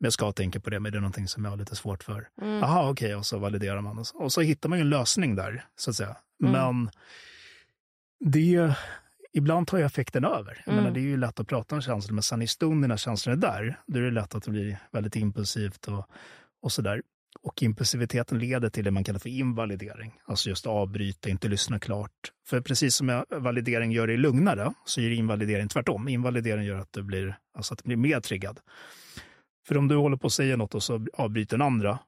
Men 0.00 0.06
jag 0.06 0.12
ska 0.12 0.32
tänka 0.32 0.60
på 0.60 0.70
det, 0.70 0.80
men 0.80 0.92
det 0.92 0.98
är 0.98 1.00
någonting 1.00 1.28
som 1.28 1.44
jag 1.44 1.52
har 1.52 1.58
lite 1.58 1.76
svårt 1.76 2.04
för. 2.04 2.28
Mm. 2.42 2.58
Jaha, 2.58 2.90
okej, 2.90 3.14
och 3.14 3.26
så 3.26 3.38
validerar 3.38 3.80
man. 3.80 3.98
Och 3.98 4.06
så, 4.06 4.18
och 4.18 4.32
så 4.32 4.40
hittar 4.40 4.68
man 4.68 4.78
ju 4.78 4.82
en 4.82 4.90
lösning 4.90 5.36
där, 5.36 5.64
så 5.76 5.90
att 5.90 5.96
säga. 5.96 6.16
Mm. 6.42 6.52
Men 6.52 6.90
det 8.32 8.74
ibland 9.34 9.66
tar 9.66 9.78
ju 9.78 9.84
effekten 9.84 10.24
över. 10.24 10.62
Jag 10.66 10.72
Mm. 10.72 10.84
menar, 10.84 10.94
det 10.94 11.00
är 11.00 11.02
ju 11.02 11.16
lätt 11.16 11.40
att 11.40 11.48
prata 11.48 11.74
om 11.74 11.80
känslor, 11.82 12.14
men 12.14 12.22
sen 12.22 12.42
i 12.42 12.46
stunden 12.46 12.88
när 12.88 12.96
känslorna 12.96 13.36
är 13.36 13.52
där, 13.52 13.80
då 13.86 13.98
är 13.98 14.02
det 14.02 14.10
lätt 14.10 14.34
att 14.34 14.42
det 14.44 14.50
blir 14.50 14.78
väldigt 14.92 15.16
impulsivt 15.16 15.88
och, 15.88 16.06
och 16.62 16.72
sådär. 16.72 17.02
Och 17.42 17.62
impulsiviteten 17.62 18.38
leder 18.38 18.68
till 18.70 18.84
det 18.84 18.90
man 18.90 19.04
kallar 19.04 19.18
för 19.18 19.28
invalidering. 19.28 20.18
Alltså 20.24 20.48
just 20.48 20.66
avbryta, 20.66 21.28
inte 21.28 21.48
lyssna 21.48 21.78
klart. 21.78 22.10
För 22.48 22.60
precis 22.60 22.94
som 22.94 23.24
validering 23.30 23.92
gör 23.92 24.06
dig 24.06 24.16
lugnare, 24.16 24.72
så 24.84 25.00
gör 25.00 25.10
invalidering 25.10 25.68
tvärtom. 25.68 26.08
Invalidering 26.08 26.64
gör 26.64 26.78
att 26.78 26.92
du 26.92 27.02
blir, 27.02 27.38
alltså 27.56 27.74
att 27.74 27.78
du 27.82 27.86
blir 27.86 27.96
mer 27.96 28.20
triggad. 28.20 28.60
För 29.68 29.76
om 29.78 29.88
du 29.88 29.96
håller 29.96 30.16
på 30.16 30.26
att 30.26 30.32
säga 30.32 30.56
något 30.56 30.74
och 30.74 30.82
så 30.82 31.06
avbryter 31.14 31.58
den 31.58 31.66
andra, 31.66 31.98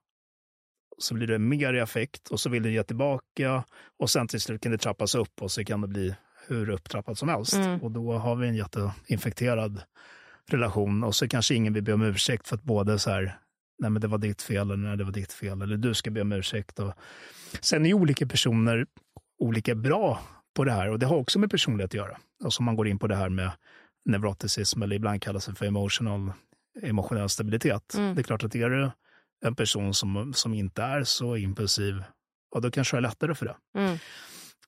så 0.98 1.14
blir 1.14 1.26
det 1.26 1.38
mer 1.38 1.74
effekt 1.74 2.28
och 2.28 2.40
så 2.40 2.48
vill 2.50 2.62
du 2.62 2.72
ge 2.72 2.82
tillbaka 2.82 3.64
och 3.98 4.10
sen 4.10 4.28
till 4.28 4.40
slut 4.40 4.62
kan 4.62 4.72
det 4.72 4.78
trappas 4.78 5.14
upp 5.14 5.42
och 5.42 5.50
så 5.52 5.64
kan 5.64 5.80
det 5.80 5.88
bli 5.88 6.14
hur 6.48 6.70
upptrappat 6.70 7.18
som 7.18 7.28
helst. 7.28 7.54
Mm. 7.54 7.82
Och 7.82 7.90
då 7.90 8.12
har 8.12 8.36
vi 8.36 8.48
en 8.48 8.54
jätteinfekterad 8.54 9.82
relation 10.48 11.04
och 11.04 11.14
så 11.14 11.28
kanske 11.28 11.54
ingen 11.54 11.72
vill 11.72 11.82
be 11.82 11.92
om 11.92 12.02
ursäkt 12.02 12.48
för 12.48 12.56
att 12.56 12.62
både 12.62 12.98
så 12.98 13.10
här, 13.10 13.38
nej 13.78 13.90
men 13.90 14.02
det 14.02 14.08
var 14.08 14.18
ditt 14.18 14.42
fel 14.42 14.70
eller 14.70 14.88
nej 14.88 14.96
det 14.96 15.04
var 15.04 15.12
ditt 15.12 15.32
fel 15.32 15.62
eller 15.62 15.76
du 15.76 15.94
ska 15.94 16.10
be 16.10 16.20
om 16.20 16.32
ursäkt. 16.32 16.78
Och... 16.78 16.92
Sen 17.60 17.86
är 17.86 17.94
olika 17.94 18.26
personer 18.26 18.86
olika 19.38 19.74
bra 19.74 20.20
på 20.56 20.64
det 20.64 20.72
här 20.72 20.90
och 20.90 20.98
det 20.98 21.06
har 21.06 21.16
också 21.16 21.38
med 21.38 21.50
personlighet 21.50 21.90
att 21.90 21.94
göra. 21.94 22.18
Alltså 22.44 22.62
man 22.62 22.76
går 22.76 22.88
in 22.88 22.98
på 22.98 23.06
det 23.06 23.16
här 23.16 23.28
med 23.28 23.50
neuroticism 24.04 24.82
eller 24.82 24.96
ibland 24.96 25.22
kallas 25.22 25.46
det 25.46 25.54
för 25.54 25.66
emotional, 25.66 26.32
emotionell 26.82 27.28
stabilitet. 27.28 27.94
Mm. 27.94 28.14
Det 28.14 28.20
är 28.20 28.22
klart 28.22 28.44
att 28.44 28.54
är 28.54 28.70
du 28.70 28.90
en 29.44 29.54
person 29.54 29.94
som, 29.94 30.32
som 30.34 30.54
inte 30.54 30.82
är 30.82 31.04
så 31.04 31.36
impulsiv, 31.36 32.02
ja, 32.54 32.60
då 32.60 32.70
kanske 32.70 32.96
det 32.96 32.98
är 32.98 33.02
lättare 33.02 33.34
för 33.34 33.46
det. 33.46 33.80
Mm. 33.80 33.98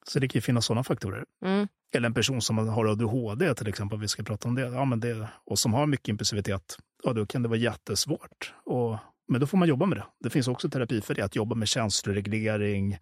Så 0.07 0.19
det 0.19 0.29
kan 0.29 0.39
ju 0.39 0.43
finnas 0.43 0.67
sådana 0.67 0.85
faktorer. 0.85 1.25
Mm. 1.45 1.69
Eller 1.95 2.07
en 2.07 2.15
person 2.15 2.43
som 2.43 2.59
har 2.59 2.87
ADHD 2.87 3.55
till 3.55 3.69
exempel, 3.69 3.95
om 3.97 4.01
vi 4.01 4.09
ska 4.09 4.23
prata 4.23 4.49
om 4.49 4.55
det, 4.55 4.63
ja, 4.63 4.85
men 4.85 5.01
det 5.01 5.29
och 5.47 5.59
som 5.59 5.75
har 5.75 5.87
mycket 5.87 6.09
impulsivitet, 6.09 6.77
ja, 7.05 7.13
då 7.13 7.27
kan 7.27 7.43
det 7.43 7.49
vara 7.49 7.59
jättesvårt. 7.59 8.55
Och, 8.65 8.97
men 9.29 9.41
då 9.41 9.47
får 9.47 9.59
man 9.59 9.69
jobba 9.69 9.87
med 9.87 9.99
det. 9.99 10.05
Det 10.21 10.31
finns 10.31 10.49
också 10.49 10.71
terapi 10.71 11.01
för 11.01 11.15
det, 11.15 11.23
att 11.23 11.37
jobba 11.37 11.55
med 11.55 11.69
känsloreglering. 11.69 12.99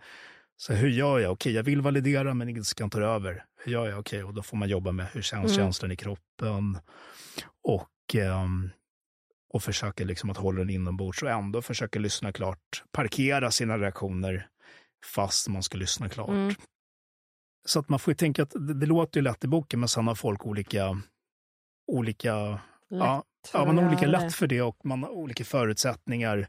Så 0.57 0.72
hur 0.72 0.88
gör 0.88 1.18
jag? 1.18 1.32
Okej, 1.32 1.53
jag 1.53 1.62
vill 1.62 1.80
validera 1.80 2.34
men 2.34 2.49
inget 2.49 2.74
kan 2.74 2.90
ta 2.90 3.01
över. 3.01 3.44
Hur 3.64 3.72
gör 3.72 3.88
jag? 3.88 3.99
Okej, 3.99 4.24
och 4.24 4.34
då 4.34 4.42
får 4.42 4.57
man 4.57 4.68
jobba 4.68 4.92
med 4.92 5.07
hur 5.12 5.22
känns 5.22 5.53
Mm. 5.53 5.57
känslan 5.57 5.92
i 5.92 5.97
kroppen. 5.97 6.78
Och, 7.68 8.14
ehm, 8.14 8.70
och 9.53 9.62
försöka 9.62 10.05
liksom 10.05 10.30
att 10.30 10.36
hålla 10.36 10.59
den 10.59 10.70
inombords 10.70 11.22
och 11.22 11.30
ändå 11.30 11.62
försöka 11.62 11.99
lyssna 11.99 12.32
klart. 12.32 12.82
Parkera 12.92 13.51
sina 13.51 13.78
reaktioner 13.78 14.47
fast 15.14 15.49
man 15.49 15.62
ska 15.62 15.78
lyssna 15.78 16.09
klart. 16.09 16.28
Mm. 16.28 16.55
Så 17.67 17.79
att 17.81 17.89
man 17.89 17.99
får 17.99 18.14
tänka 18.14 18.43
att 18.43 18.51
det, 18.51 18.75
det 18.75 18.87
låter 18.87 19.21
ju 19.21 19.25
lätt 19.25 19.45
i 19.45 19.49
boken, 19.49 19.81
men 19.81 19.89
sen 19.89 20.07
har 20.07 20.14
folk 20.14 20.47
olika, 20.47 21.01
olika, 21.93 22.61
ja, 22.89 23.25
för 23.53 23.59
ja, 23.59 23.64
man 23.67 23.79
har 23.79 23.87
olika 23.89 24.07
lätt 24.07 24.35
för 24.35 24.47
det 24.47 24.62
och 24.62 24.77
man 24.85 25.03
har 25.03 25.11
olika 25.11 25.45
förutsättningar. 25.45 26.49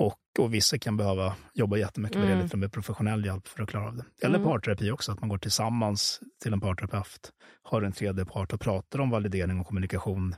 Och, 0.00 0.18
och 0.38 0.54
vissa 0.54 0.78
kan 0.78 0.96
behöva 0.96 1.34
jobba 1.54 1.76
jättemycket 1.76 2.16
med 2.18 2.24
Mm. 2.26 2.38
det, 2.38 2.44
lite 2.44 2.56
med 2.56 2.72
professionell 2.72 3.24
hjälp 3.26 3.48
för 3.48 3.62
att 3.62 3.68
klara 3.68 3.86
av 3.86 3.96
det. 3.96 4.04
Eller 4.22 4.38
Mm. 4.38 4.48
parterapi 4.50 4.90
också, 4.90 5.12
att 5.12 5.20
man 5.20 5.28
går 5.28 5.38
tillsammans 5.38 6.20
till 6.42 6.52
en 6.52 6.60
parterapeut, 6.60 7.32
har 7.62 7.82
en 7.82 7.92
tredje 7.92 8.24
part 8.24 8.52
och 8.52 8.60
pratar 8.60 8.98
om 9.00 9.10
validering 9.10 9.60
och 9.60 9.66
kommunikation 9.66 10.34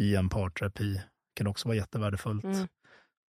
i 0.00 0.16
en 0.16 0.28
parterapi. 0.28 1.00
kan 1.34 1.46
också 1.46 1.68
vara 1.68 1.76
jättevärdefullt. 1.76 2.44
Mm. 2.44 2.66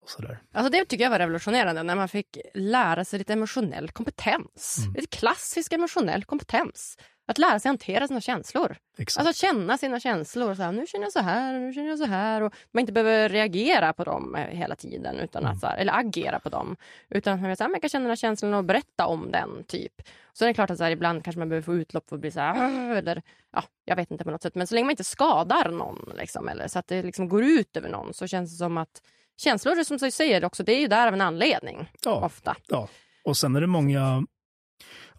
Och 0.07 0.11
sådär. 0.11 0.39
Alltså 0.53 0.71
det 0.71 0.85
tycker 0.85 1.03
jag 1.03 1.11
var 1.11 1.19
revolutionerande 1.19 1.83
när 1.83 1.95
man 1.95 2.07
fick 2.09 2.37
lära 2.53 3.05
sig 3.05 3.19
lite 3.19 3.33
emotionell 3.33 3.89
kompetens. 3.89 4.77
Mm. 4.81 4.93
Lite 4.93 5.17
klassisk 5.17 5.73
emotionell 5.73 6.23
kompetens. 6.23 6.97
Att 7.29 7.37
lära 7.37 7.59
sig 7.59 7.69
hantera 7.69 8.07
sina 8.07 8.21
känslor. 8.21 8.75
Exakt. 8.97 9.27
Alltså 9.27 9.45
känna 9.45 9.77
sina 9.77 9.99
känslor. 9.99 10.53
Så 10.55 10.63
här, 10.63 10.71
nu 10.71 10.87
känner 10.87 11.05
jag 11.05 11.11
så 11.13 11.19
här 11.19 11.59
nu 11.59 11.73
känner 11.73 11.89
jag 11.89 11.97
så 11.99 12.05
här. 12.05 12.41
Och 12.41 12.53
man 12.71 12.81
inte 12.81 12.93
behöver 12.93 13.29
reagera 13.29 13.93
på 13.93 14.03
dem 14.03 14.35
eh, 14.35 14.41
hela 14.47 14.75
tiden. 14.75 15.19
Utan 15.19 15.43
Mm. 15.43 15.53
att, 15.55 15.59
så 15.61 15.67
här, 15.67 15.77
eller 15.77 15.93
agera 15.99 16.39
på 16.39 16.49
dem. 16.49 16.75
Utan 17.09 17.33
att 17.33 17.41
man, 17.41 17.55
så 17.55 17.63
här, 17.63 17.71
man 17.71 17.79
kan 17.81 17.89
känna 17.89 18.03
den 18.03 18.09
här 18.11 18.15
känslan 18.15 18.53
och 18.53 18.63
berätta 18.63 19.07
om 19.07 19.31
den. 19.31 19.63
typ. 19.67 19.93
Så 20.33 20.45
är 20.45 20.47
det 20.47 20.53
klart 20.53 20.69
att 20.69 20.77
så 20.77 20.83
här, 20.83 20.91
ibland 20.91 21.23
kanske 21.23 21.39
man 21.39 21.49
behöver 21.49 21.65
få 21.65 21.75
utlopp 21.75 22.09
för 22.09 22.15
att 22.15 22.21
bli 22.21 22.31
så 22.31 22.39
här. 22.39 22.95
Eller, 22.95 23.21
ja, 23.53 23.63
jag 23.85 23.95
vet 23.95 24.11
inte 24.11 24.23
på 24.23 24.31
något 24.31 24.41
sätt. 24.41 24.55
Men 24.55 24.67
så 24.67 24.75
länge 24.75 24.85
man 24.85 24.91
inte 24.91 25.03
skadar 25.03 25.69
någon. 25.71 26.11
Liksom, 26.17 26.47
eller 26.47 26.67
så 26.67 26.79
att 26.79 26.87
det 26.87 27.03
liksom 27.03 27.29
går 27.29 27.43
ut 27.43 27.77
över 27.77 27.89
någon. 27.89 28.13
Så 28.13 28.27
känns 28.27 28.51
det 28.51 28.57
som 28.57 28.77
att 28.77 29.01
känslor 29.37 29.83
som 29.83 29.97
du 29.97 30.11
säger 30.11 30.45
också. 30.45 30.63
Det 30.63 30.71
är 30.75 30.79
ju 30.79 30.87
där 30.87 31.07
av 31.07 31.13
en 31.13 31.21
anledning. 31.21 31.91
Ja. 32.03 32.25
Ofta. 32.25 32.55
Ja, 32.67 32.89
och 33.23 33.37
sen 33.37 33.55
är 33.55 33.61
det 33.61 33.67
många, 33.67 34.25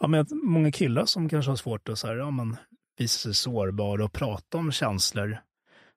ja, 0.00 0.06
men 0.08 0.26
många 0.42 0.72
killar 0.72 1.04
som 1.04 1.28
kanske 1.28 1.50
har 1.50 1.56
svårt 1.56 1.88
att 1.88 1.98
så 1.98 2.06
här, 2.06 2.16
ja, 2.16 2.30
men, 2.30 2.56
visa 2.98 3.18
sig 3.18 3.34
sårbara 3.34 4.04
och 4.04 4.12
prata 4.12 4.58
om 4.58 4.72
känslor. 4.72 5.38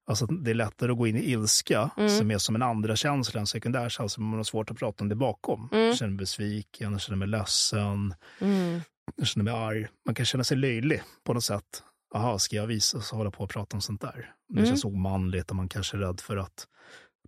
Alltså 0.08 0.26
det 0.26 0.52
är 0.52 0.56
lättare 0.56 0.92
att 0.92 0.98
gå 0.98 1.08
in 1.08 1.16
i 1.16 1.32
ilska, 1.32 1.90
Mm. 1.98 2.10
som 2.10 2.32
är 2.32 2.38
som 2.38 2.56
en 2.56 2.62
andra 2.62 2.96
känsla, 2.96 3.40
en 3.40 3.48
sekundär 3.48 3.90
känsla, 3.90 4.22
men 4.22 4.30
man 4.30 4.40
har 4.40 4.44
svårt 4.44 4.72
att 4.72 4.78
prata 4.78 5.04
om 5.04 5.10
det 5.10 5.16
bakom. 5.16 5.70
Mm. 5.72 5.86
Jag 5.86 5.98
känner 5.98 6.10
mig 6.12 6.18
besviken, 6.18 6.92
jag 6.92 7.02
känner 7.02 7.18
mig 7.18 7.28
ledsen, 7.28 8.14
Mm. 8.42 8.82
jag 9.16 9.28
känner 9.28 9.44
mig 9.44 9.54
arg. 9.54 9.88
Man 10.06 10.16
kan 10.16 10.26
känna 10.26 10.44
sig 10.44 10.58
löjlig 10.58 11.02
på 11.24 11.34
något 11.34 11.44
sätt. 11.44 11.84
Jaha, 12.14 12.40
ska 12.40 12.56
jag 12.56 12.68
visa 12.68 12.98
och 12.98 13.04
hålla 13.04 13.32
på 13.32 13.44
och 13.44 13.50
prata 13.50 13.78
om 13.78 13.82
sånt 13.82 14.02
där? 14.02 14.32
Det 14.50 14.60
Mm. 14.60 14.66
känns 14.70 14.86
omanligt 14.86 15.50
och 15.50 15.56
man 15.56 15.70
kanske 15.70 15.98
är 15.98 16.02
rädd 16.02 16.20
för 16.22 16.38
att 16.38 16.68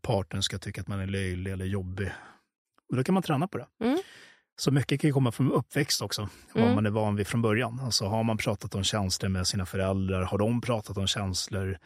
partnern 0.04 0.44
ska 0.44 0.58
tycka 0.58 0.82
att 0.82 0.88
man 0.88 1.00
är 1.00 1.08
löjlig 1.08 1.52
eller 1.52 1.66
jobbig. 1.66 2.12
Men 2.90 2.98
då 2.98 3.04
kan 3.04 3.14
man 3.14 3.24
träna 3.24 3.48
på 3.48 3.58
det. 3.58 3.68
Mm. 3.84 4.00
Så 4.56 4.72
mycket 4.72 5.02
kan 5.02 5.12
komma 5.14 5.32
från 5.32 5.52
uppväxt 5.52 6.02
också, 6.02 6.30
vad 6.54 6.64
Mm. 6.64 6.76
man 6.76 6.86
är 6.86 6.90
van 6.90 7.16
vid 7.16 7.28
från 7.28 7.42
början. 7.42 7.80
Alltså 7.80 8.06
har 8.06 8.24
man 8.24 8.38
pratat 8.38 8.76
om 8.76 8.84
känslor 8.84 9.30
med 9.30 9.48
sina 9.48 9.66
föräldrar, 9.66 10.22
har 10.22 10.38
de 10.38 10.62
pratat 10.62 10.98
om 10.98 11.08
känslor? 11.08 11.78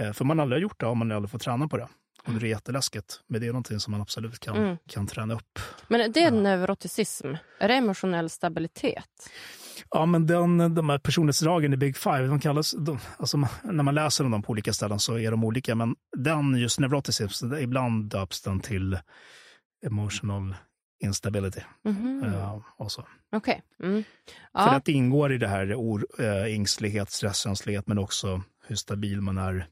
Eh, 0.00 0.12
för 0.12 0.24
man 0.24 0.40
aldrig 0.40 0.56
har 0.56 0.62
gjort 0.62 0.80
det, 0.80 0.86
har 0.86 0.94
man 0.94 1.12
aldrig 1.12 1.30
fått 1.30 1.42
träna 1.42 1.68
på 1.68 1.76
det. 1.76 1.88
Och 2.26 2.32
det 2.32 2.46
är 2.46 2.48
jätteläskigt, 2.50 3.20
men 3.26 3.40
det 3.40 3.46
är 3.46 3.52
någonting 3.52 3.80
som 3.80 3.90
man 3.90 4.00
absolut 4.00 4.38
kan, 4.40 4.56
Mm. 4.56 4.76
kan 4.88 5.06
träna 5.06 5.34
upp. 5.34 5.58
Men 5.88 6.12
det 6.12 6.22
är 6.24 6.30
neuroticism. 6.30 7.34
Är 7.58 7.68
det 7.68 7.74
emotionell 7.74 8.30
stabilitet? 8.30 9.30
Ja, 9.90 10.06
men 10.06 10.26
den, 10.26 10.74
de 10.74 10.88
här 10.88 10.98
personlighetsdragen 10.98 11.72
i 11.72 11.76
Big 11.76 11.96
Five, 11.96 12.26
de 12.26 12.40
kallas, 12.40 12.72
de, 12.78 12.98
alltså, 13.16 13.36
när 13.64 13.82
man 13.82 13.94
läser 13.94 14.24
om 14.24 14.30
dem 14.30 14.42
på 14.42 14.50
olika 14.50 14.72
ställen 14.72 14.98
så 14.98 15.18
är 15.18 15.30
de 15.30 15.44
olika, 15.44 15.74
men 15.74 15.94
den 16.16 16.54
just 16.56 16.78
neuroticism, 16.80 17.54
ibland 17.54 18.10
döps 18.10 18.42
den 18.42 18.60
till 18.60 18.98
emotional 19.86 20.54
instability. 21.04 21.60
Mhm. 21.84 22.22
eh, 22.24 22.58
och 22.76 22.92
så. 22.92 23.06
Okej. 23.32 23.62
Mm. 23.82 24.02
För 24.52 24.60
Ja. 24.60 24.70
att 24.70 24.84
det 24.84 24.92
ingår 24.92 25.32
i 25.32 25.38
det 25.38 25.48
här 25.48 25.74
or, 25.74 26.06
äh, 26.18 26.54
ängslighet, 26.54 27.10
stresskänslighet, 27.10 27.86
men 27.86 27.98
också 27.98 28.42
hur 28.66 28.76
stabil 28.76 29.20
man 29.20 29.38
är 29.38 29.66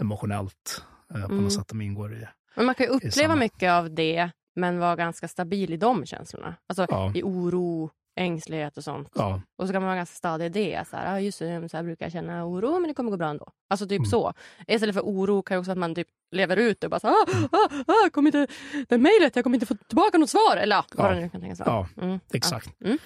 emotionellt. 0.00 0.84
eh, 1.14 1.20
på 1.26 1.32
Mm. 1.32 1.44
något 1.44 1.52
sätt 1.52 1.68
de 1.68 1.80
ingår 1.80 2.14
i. 2.14 2.26
Men 2.56 2.66
man 2.66 2.74
kan 2.74 2.86
ju 2.86 2.90
uppleva 2.92 3.12
samma- 3.12 3.36
mycket 3.36 3.70
av 3.70 3.94
det 3.94 4.30
men 4.56 4.78
vara 4.78 4.96
ganska 4.96 5.28
stabil 5.28 5.72
i 5.72 5.76
de 5.76 6.06
känslorna. 6.06 6.54
Alltså 6.68 6.86
Ja. 6.90 7.12
i 7.14 7.22
oro, 7.22 7.90
ängslighet 8.20 8.76
och 8.76 8.84
sånt. 8.84 9.08
Ja, 9.14 9.40
Och 9.58 9.66
så 9.66 9.72
kan 9.72 9.82
man 9.82 9.86
vara 9.88 9.96
ganska 9.96 10.14
stadig 10.14 10.46
i 10.46 10.48
det. 10.48 10.88
Så 10.88 10.96
här, 10.96 11.14
ah, 11.14 11.20
just 11.20 11.38
det, 11.38 11.68
så 11.68 11.76
här 11.76 11.84
brukar 11.84 12.04
jag 12.06 12.12
känna 12.12 12.44
oro 12.46 12.72
men 12.78 12.88
det 12.88 12.94
kommer 12.94 13.10
gå 13.10 13.16
bra 13.16 13.28
ändå. 13.28 13.48
Alltså 13.70 13.86
typ 13.86 13.98
Mm. 13.98 14.10
så. 14.10 14.32
Istället 14.66 14.94
för 14.94 15.02
oro 15.02 15.42
kan 15.42 15.54
ju 15.54 15.58
också 15.58 15.72
att 15.72 15.78
man 15.78 15.94
typ 15.94 16.08
lever 16.34 16.56
ut 16.56 16.80
det 16.80 16.86
och 16.86 16.90
bara 16.90 17.00
så, 17.00 17.08
ah, 17.08 17.26
ah, 17.52 17.68
ah, 17.86 18.10
kommer 18.10 18.28
inte, 18.36 18.52
det 18.88 18.98
mejlet, 18.98 19.36
jag 19.36 19.42
kommer 19.44 19.56
inte 19.56 19.66
få 19.66 19.74
tillbaka 19.74 20.18
något 20.18 20.30
svar. 20.30 20.56
Eller 20.56 20.76
ja, 20.76 20.84
vad 20.94 21.14
det 21.16 21.20
nu 21.20 21.28
kan 21.28 21.40
tänkas 21.40 21.60
vara. 21.60 21.70
ja 21.96 22.02
Mm. 22.02 22.20
exakt. 22.32 22.70
Ja. 22.78 22.86
Mm. 22.86 22.98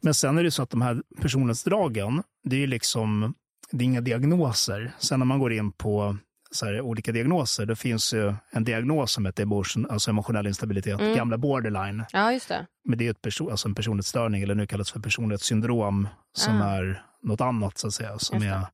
Men 0.00 0.14
sen 0.14 0.38
är 0.38 0.44
det 0.44 0.50
så 0.50 0.62
att 0.62 0.70
de 0.70 0.82
här 0.82 1.02
personlighetsdragen, 1.20 2.22
det 2.44 2.62
är 2.62 2.66
liksom, 2.66 3.34
det 3.70 3.84
är 3.84 3.86
inga 3.86 4.00
diagnoser. 4.00 4.92
Sen 4.98 5.18
när 5.18 5.26
man 5.26 5.38
går 5.38 5.52
in 5.52 5.72
på 5.72 6.16
här, 6.62 6.80
olika 6.80 7.12
diagnoser, 7.12 7.66
det 7.66 7.76
finns 7.76 8.14
ju 8.14 8.34
en 8.50 8.64
diagnos 8.64 9.12
som 9.12 9.26
heter 9.26 9.42
emotion, 9.42 9.86
alltså 9.90 10.10
emotionell 10.10 10.46
instabilitet, 10.46 11.00
Mm. 11.00 11.16
gamla 11.16 11.38
borderline. 11.38 12.04
Ja, 12.12 12.32
just 12.32 12.48
det. 12.48 12.66
Men 12.84 12.98
det 12.98 13.06
är 13.06 13.10
ett 13.10 13.20
perso- 13.22 13.50
alltså 13.50 13.68
en 13.68 13.74
personlighetsstörning, 13.74 14.42
eller 14.42 14.54
nu 14.54 14.66
kallas 14.66 14.90
för 14.92 15.00
personlighetssyndrom, 15.00 16.08
som 16.32 16.60
Ah. 16.62 16.70
är 16.70 17.02
något 17.22 17.40
annat 17.40 17.78
så 17.78 17.86
att 17.86 17.94
säga. 17.94 18.18
Som 18.18 18.36
Just 18.38 18.48
det. 18.48 18.54
är, 18.54 18.66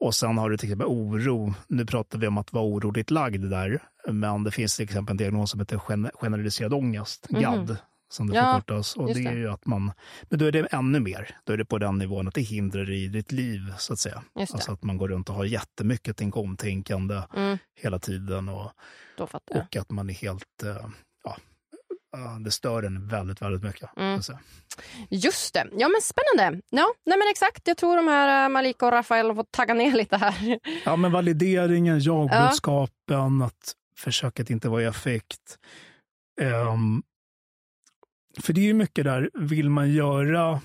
och 0.00 0.14
sen 0.14 0.38
har 0.38 0.50
du 0.50 0.56
till 0.56 0.68
exempel 0.68 0.86
oro. 0.86 1.54
Nu 1.68 1.86
pratar 1.86 2.18
vi 2.18 2.26
om 2.26 2.38
att 2.38 2.52
vara 2.52 2.64
oroligt 2.64 3.10
lagd 3.10 3.50
där, 3.50 3.82
men 4.08 4.44
det 4.44 4.50
finns 4.50 4.76
till 4.76 4.84
exempel 4.84 5.12
en 5.12 5.16
diagnos 5.16 5.50
som 5.50 5.60
heter 5.60 5.80
gen- 5.88 6.10
generaliserad 6.14 6.72
ångest, 6.74 7.26
Mhm. 7.30 7.42
GAD, 7.42 7.76
som 8.10 8.30
det 8.30 8.36
Ja, 8.36 8.42
förkortas. 8.52 8.96
Och 8.96 9.14
det 9.14 9.20
är 9.26 9.32
ju 9.36 9.50
att 9.50 9.66
man, 9.66 9.92
men 10.22 10.38
då 10.38 10.44
är 10.44 10.52
det 10.52 10.66
ännu 10.66 11.00
mer. 11.00 11.36
Då 11.44 11.52
är 11.52 11.56
det 11.56 11.64
på 11.64 11.78
den 11.78 11.98
nivån 11.98 12.28
att 12.28 12.34
det 12.34 12.40
hindrar 12.40 12.90
i 12.90 13.08
ditt 13.08 13.32
liv, 13.32 13.60
så 13.78 13.92
att 13.92 13.98
säga. 13.98 14.22
Alltså 14.34 14.72
att 14.72 14.82
man 14.82 14.96
går 14.98 15.08
runt 15.08 15.28
och 15.28 15.34
har 15.34 15.44
jättemycket 15.44 16.16
tänk 16.16 16.36
omtänkande 16.36 17.22
Mm. 17.36 17.58
hela 17.80 17.98
tiden 17.98 18.48
och, 18.48 18.72
och 19.50 19.76
att 19.76 19.90
man 19.90 20.10
är 20.10 20.14
helt, 20.14 20.62
eh, 20.64 20.86
ja, 21.24 21.36
ja, 22.12 22.38
det 22.44 22.50
stör 22.50 22.82
en 22.82 23.08
väldigt, 23.08 23.42
väldigt 23.42 23.62
mycket. 23.62 23.90
Mm. 23.96 24.20
Just 25.10 25.54
det. 25.54 25.66
Ja, 25.72 25.88
men 25.88 26.00
spännande. 26.02 26.62
Ja, 26.70 26.86
nej, 27.06 27.18
men 27.18 27.28
exakt. 27.30 27.66
Jag 27.68 27.76
tror 27.76 27.96
de 27.96 28.08
här 28.08 28.44
eh, 28.44 28.48
Malika 28.48 28.86
och 28.86 28.92
Rafael 28.92 29.34
får 29.34 29.44
tagga 29.50 29.74
ner 29.74 29.92
lite 29.96 30.16
här. 30.16 30.58
Ja, 30.84 30.96
men 30.96 31.12
valideringen, 31.12 32.00
jag-budskapen, 32.00 33.42
att 33.42 33.74
försöka 33.96 34.42
att 34.42 34.50
inte 34.50 34.68
vara 34.68 34.82
i 34.82 34.86
affekt. 34.86 35.58
Ehm, 36.40 37.02
för 38.38 38.52
det 38.52 38.60
är 38.60 38.64
ju 38.64 38.74
mycket 38.74 39.04
där, 39.04 39.30
vill 39.34 39.70
man 39.70 39.90
göra... 39.90 40.60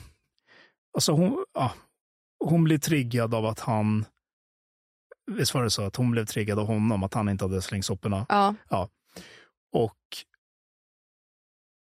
Alltså 0.93 1.11
hon, 1.11 1.45
ja, 1.53 1.73
hon 2.39 2.63
blir 2.63 2.77
triggad 2.77 3.33
av 3.33 3.45
att 3.45 3.59
han, 3.59 4.05
visst 5.31 5.53
var 5.53 5.63
det 5.63 5.69
så 5.69 5.81
att 5.81 5.95
hon 5.95 6.11
blev 6.11 6.25
triggad 6.25 6.59
av 6.59 6.67
honom, 6.67 7.03
att 7.03 7.13
han 7.13 7.29
inte 7.29 7.45
hade 7.45 7.61
slängt 7.61 7.85
soporna? 7.85 8.25
Ja. 8.29 8.55
Ja. 8.69 8.89
Och, 9.71 9.97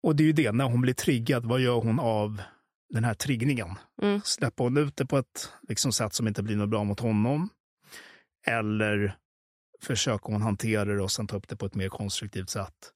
och 0.04 0.16
det 0.16 0.24
är 0.24 0.26
ju 0.26 0.34
det, 0.34 0.52
när 0.52 0.66
hon 0.66 0.82
blir 0.82 0.94
triggad, 0.94 1.46
vad 1.46 1.60
gör 1.60 1.82
hon 1.82 2.00
av 2.00 2.42
den 2.90 3.04
här 3.04 3.14
triggningen? 3.14 3.76
Mm. 4.02 4.22
Släpper 4.24 4.64
hon 4.64 4.78
ut 4.78 4.96
det 4.96 5.06
på 5.06 5.18
ett 5.18 5.54
liksom, 5.68 5.92
sätt 5.92 6.14
som 6.14 6.28
inte 6.28 6.44
blir 6.44 6.56
något 6.56 6.70
bra 6.70 6.84
mot 6.84 7.00
honom? 7.00 7.50
Eller 8.48 9.18
försöker 9.82 10.32
hon 10.32 10.42
hantera 10.42 10.86
det 10.86 11.04
och 11.04 11.12
sen 11.12 11.28
ta 11.28 11.38
upp 11.38 11.48
det 11.48 11.56
på 11.56 11.66
ett 11.66 11.76
mer 11.76 11.90
konstruktivt 11.90 12.50
sätt? 12.50 12.94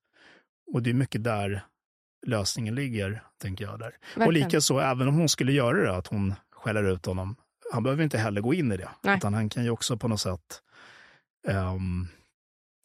Och 0.73 0.83
det 0.83 0.89
är 0.89 0.93
mycket 0.93 1.23
där 1.23 1.65
lösningen 2.25 2.75
ligger, 2.75 3.23
tänker 3.41 3.65
jag. 3.65 3.79
där. 3.79 3.87
Och 3.87 4.17
Verkligen. 4.21 4.47
likaså, 4.47 4.79
även 4.79 5.07
om 5.07 5.15
hon 5.15 5.29
skulle 5.29 5.51
göra 5.51 5.83
det, 5.83 5.97
att 5.97 6.07
hon 6.07 6.33
skäller 6.51 6.83
ut 6.83 7.05
honom, 7.05 7.35
han 7.73 7.83
behöver 7.83 8.03
inte 8.03 8.17
heller 8.17 8.41
gå 8.41 8.53
in 8.53 8.71
i 8.71 8.77
det. 8.77 8.89
Nej. 9.01 9.17
Utan 9.17 9.33
han 9.33 9.49
kan 9.49 9.63
ju 9.63 9.69
också 9.69 9.97
på 9.97 10.07
något 10.07 10.21
sätt 10.21 10.61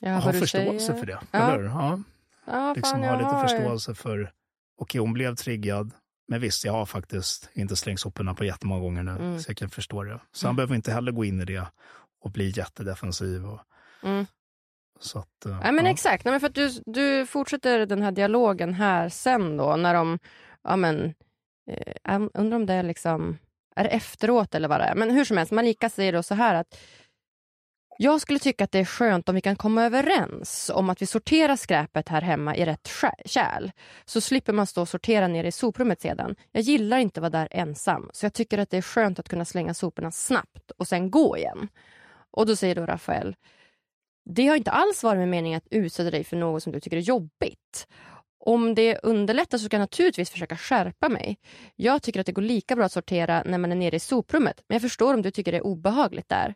Jag 0.00 0.10
hör 0.10 0.20
ha 0.20 0.32
förståelse 0.32 0.86
säger. 0.86 0.98
för 1.00 1.06
det. 1.06 1.18
Ja. 1.30 1.38
Eller? 1.54 1.62
Ja, 1.64 2.00
Ja, 2.46 2.72
liksom 2.76 3.00
fan, 3.00 3.08
ha 3.08 3.16
lite 3.18 3.28
har 3.30 3.48
förståelse 3.48 3.94
för, 3.94 4.32
okej 4.80 5.00
hon 5.00 5.12
blev 5.12 5.34
triggad, 5.34 5.92
men 6.28 6.40
visst, 6.40 6.64
jag 6.64 6.72
har 6.72 6.86
faktiskt 6.86 7.50
inte 7.52 7.76
slängt 7.76 8.00
soporna 8.00 8.34
på 8.34 8.44
jättemånga 8.44 8.80
gånger 8.80 9.02
nu, 9.02 9.10
Mm. 9.10 9.40
så 9.40 9.50
jag 9.50 9.56
kan 9.56 9.70
förstå 9.70 10.02
det. 10.04 10.20
Så 10.32 10.46
han 10.46 10.56
behöver 10.56 10.74
inte 10.74 10.92
heller 10.92 11.12
gå 11.12 11.24
in 11.24 11.40
i 11.40 11.44
det 11.44 11.66
och 12.20 12.30
bli 12.30 12.52
jättedefensiv. 12.56 13.46
Och, 13.46 13.60
Mm. 14.02 14.26
Så 15.00 15.18
att, 15.18 15.46
eh, 15.46 15.60
Ja, 15.64 15.72
men 15.72 15.84
ja. 15.84 15.90
exakt. 15.90 16.24
Nej, 16.24 16.32
men 16.32 16.40
för 16.40 16.46
att 16.46 16.54
du, 16.54 16.70
du 16.86 17.26
fortsätter 17.26 17.86
den 17.86 18.02
här 18.02 18.12
dialogen 18.12 18.74
här 18.74 19.08
sen 19.08 19.56
då, 19.56 19.76
när 19.76 19.94
de, 19.94 20.18
ja 20.64 20.76
men, 20.76 21.14
eh, 21.70 22.20
undrar 22.34 22.56
om 22.56 22.66
det 22.66 22.74
är 22.74 22.82
liksom, 22.82 23.38
är 23.76 23.84
det 23.84 23.90
efteråt 23.90 24.54
eller 24.54 24.68
vad 24.68 24.80
det 24.80 24.84
är? 24.84 24.94
Men 24.94 25.10
hur 25.10 25.24
som 25.24 25.36
helst, 25.36 25.52
Marika 25.52 25.88
säger 25.90 26.12
då 26.12 26.22
så 26.22 26.34
här 26.34 26.54
att 26.54 26.78
jag 28.00 28.20
skulle 28.20 28.38
tycka 28.38 28.64
att 28.64 28.72
det 28.72 28.78
är 28.78 28.84
skönt 28.84 29.28
om 29.28 29.34
vi 29.34 29.40
kan 29.40 29.56
komma 29.56 29.84
överens 29.84 30.70
om 30.74 30.90
att 30.90 31.02
vi 31.02 31.06
sorterar 31.06 31.56
skräpet 31.56 32.08
här 32.08 32.22
hemma 32.22 32.56
i 32.56 32.64
rätt 32.64 32.90
kärl. 33.24 33.70
Så 34.04 34.20
slipper 34.20 34.52
man 34.52 34.66
stå 34.66 34.80
och 34.80 34.88
sortera 34.88 35.28
ner 35.28 35.44
i 35.44 35.52
soprummet 35.52 36.00
sedan. 36.00 36.36
Jag 36.52 36.62
gillar 36.62 36.98
inte 36.98 37.20
att 37.20 37.22
vara 37.22 37.30
där 37.30 37.48
ensam, 37.50 38.10
så 38.12 38.26
jag 38.26 38.34
tycker 38.34 38.58
att 38.58 38.70
det 38.70 38.76
är 38.76 38.82
skönt 38.82 39.18
att 39.18 39.28
kunna 39.28 39.44
slänga 39.44 39.74
soporna 39.74 40.10
snabbt 40.10 40.70
och 40.78 40.88
sen 40.88 41.10
gå 41.10 41.36
igen. 41.36 41.68
Och 42.30 42.46
då 42.46 42.56
säger 42.56 42.74
då 42.74 42.86
Rafael, 42.86 43.36
det 44.30 44.46
har 44.46 44.56
inte 44.56 44.70
alls 44.70 45.02
varit 45.02 45.18
med 45.18 45.28
mening 45.28 45.54
att 45.54 45.66
utsätta 45.70 46.10
dig 46.10 46.24
för 46.24 46.36
något 46.36 46.62
som 46.62 46.72
du 46.72 46.80
tycker 46.80 46.96
är 46.96 47.00
jobbigt. 47.00 47.86
Om 48.40 48.74
det 48.74 48.98
underlättar 49.02 49.58
så 49.58 49.64
ska 49.64 49.76
jag 49.76 49.80
naturligtvis 49.80 50.30
försöka 50.30 50.56
skärpa 50.56 51.08
mig. 51.08 51.38
Jag 51.76 52.02
tycker 52.02 52.20
att 52.20 52.26
det 52.26 52.32
går 52.32 52.42
lika 52.42 52.76
bra 52.76 52.84
att 52.84 52.92
sortera 52.92 53.42
när 53.46 53.58
man 53.58 53.72
är 53.72 53.76
nere 53.76 53.96
i 53.96 54.00
soprummet, 54.00 54.62
men 54.68 54.74
jag 54.74 54.82
förstår 54.82 55.14
om 55.14 55.22
du 55.22 55.30
tycker 55.30 55.52
det 55.52 55.58
är 55.58 55.66
obehagligt 55.66 56.28
där. 56.28 56.54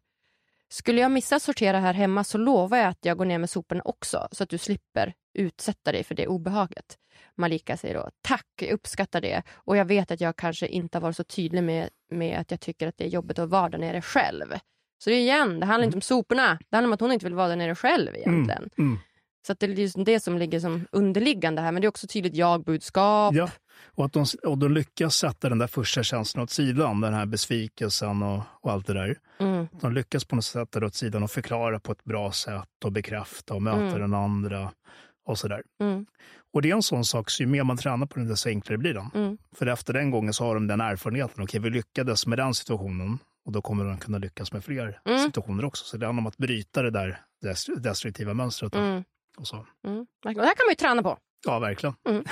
Skulle 0.68 1.00
jag 1.00 1.10
missa 1.10 1.36
att 1.36 1.42
sortera 1.42 1.78
här 1.80 1.92
hemma 1.92 2.24
så 2.24 2.38
lovar 2.38 2.78
jag 2.78 2.86
att 2.86 3.04
jag 3.04 3.18
går 3.18 3.24
ner 3.24 3.38
med 3.38 3.50
soporna 3.50 3.82
också 3.84 4.28
så 4.32 4.42
att 4.42 4.48
du 4.48 4.58
slipper 4.58 5.14
utsätta 5.34 5.92
dig 5.92 6.04
för 6.04 6.14
det 6.14 6.26
obehaget. 6.26 6.98
Malika 7.34 7.76
säger 7.76 7.94
då 7.94 8.10
tack, 8.22 8.46
jag 8.60 8.70
uppskattar 8.70 9.20
det 9.20 9.42
och 9.50 9.76
jag 9.76 9.84
vet 9.84 10.10
att 10.10 10.20
jag 10.20 10.36
kanske 10.36 10.66
inte 10.66 10.98
har 10.98 11.02
varit 11.02 11.16
så 11.16 11.24
tydlig 11.24 11.62
med, 11.62 11.88
med 12.10 12.38
att 12.38 12.50
jag 12.50 12.60
tycker 12.60 12.88
att 12.88 12.98
det 12.98 13.04
är 13.04 13.08
jobbigt 13.08 13.38
att 13.38 13.48
vara 13.48 13.68
där 13.68 13.78
nere 13.78 14.02
själv. 14.02 14.54
Så 15.04 15.10
det 15.10 15.16
är 15.16 15.20
igen, 15.20 15.60
det 15.60 15.66
handlar 15.66 15.84
inte 15.86 15.96
om 15.96 16.02
soporna, 16.02 16.58
det 16.70 16.76
handlar 16.76 16.88
om 16.88 16.92
att 16.92 17.00
hon 17.00 17.12
inte 17.12 17.26
vill 17.26 17.34
vara 17.34 17.48
där 17.48 17.56
nere 17.56 17.74
själv 17.74 18.16
egentligen. 18.16 18.70
Mm. 18.78 18.98
Så 19.46 19.54
det 19.58 19.66
är 19.66 19.68
just 19.70 20.04
det 20.04 20.20
som 20.20 20.38
ligger 20.38 20.60
som 20.60 20.86
underliggande 20.92 21.62
här, 21.62 21.72
men 21.72 21.82
det 21.82 21.86
är 21.86 21.88
också 21.88 22.06
tydligt 22.06 22.34
jag-budskap. 22.34 23.34
Ja, 23.34 23.50
och 23.94 24.04
att 24.04 24.12
de, 24.12 24.26
och 24.44 24.58
de 24.58 24.72
lyckas 24.72 25.16
sätta 25.16 25.48
den 25.48 25.58
där 25.58 25.66
första 25.66 26.02
känslan 26.02 26.44
åt 26.44 26.50
sidan, 26.50 27.00
den 27.00 27.14
här 27.14 27.26
besvikelsen 27.26 28.22
och, 28.22 28.42
och 28.60 28.72
allt 28.72 28.86
det 28.86 28.92
där. 28.92 29.18
Mm. 29.38 29.68
De 29.80 29.92
lyckas 29.92 30.24
på 30.24 30.36
något 30.36 30.44
sätt 30.44 30.52
sätta 30.52 30.80
det 30.80 30.86
åt 30.86 30.94
sidan 30.94 31.22
och 31.22 31.30
förklara 31.30 31.80
på 31.80 31.92
ett 31.92 32.04
bra 32.04 32.32
sätt 32.32 32.84
och 32.84 32.92
bekräfta 32.92 33.54
och 33.54 33.62
möta 33.62 33.78
Mm. 33.78 34.00
den 34.00 34.14
andra 34.14 34.72
och 35.26 35.38
sådär. 35.38 35.62
Mm. 35.80 36.06
Och 36.52 36.62
det 36.62 36.70
är 36.70 36.74
en 36.74 36.82
sån 36.82 37.04
sak, 37.04 37.30
så 37.30 37.42
ju 37.42 37.46
mer 37.46 37.64
man 37.64 37.76
tränar 37.76 38.06
på 38.06 38.18
den, 38.18 38.28
desto 38.28 38.48
enklare 38.48 38.78
blir 38.78 38.94
den. 38.94 39.10
Mm. 39.14 39.38
För 39.56 39.66
efter 39.66 39.92
den 39.92 40.10
gången 40.10 40.32
så 40.32 40.44
har 40.44 40.54
de 40.54 40.66
den 40.66 40.80
erfarenheten. 40.80 41.44
Okej, 41.44 41.60
vi 41.60 41.70
lyckades 41.70 42.26
med 42.26 42.38
den 42.38 42.54
situationen 42.54 43.18
och 43.46 43.52
då 43.52 43.62
kommer 43.62 43.84
de 43.84 43.98
kunna 43.98 44.18
lyckas 44.18 44.52
med 44.52 44.64
fler 44.64 45.00
Mm. 45.04 45.18
situationer 45.18 45.64
också. 45.64 45.84
Så 45.84 45.96
det 45.96 46.06
handlar 46.06 46.20
om 46.22 46.26
att 46.26 46.36
bryta 46.36 46.82
det 46.82 46.90
där 46.90 47.20
dest- 47.44 47.82
destruktiva 47.82 48.34
mönstret. 48.34 48.74
Mm. 48.74 49.04
Och 49.36 49.46
så. 49.46 49.66
Mm. 49.86 50.06
Det 50.22 50.28
här 50.28 50.34
kan 50.34 50.44
man 50.44 50.70
ju 50.70 50.74
träna 50.74 51.02
på. 51.02 51.18
Ja, 51.44 51.58
verkligen. 51.58 51.94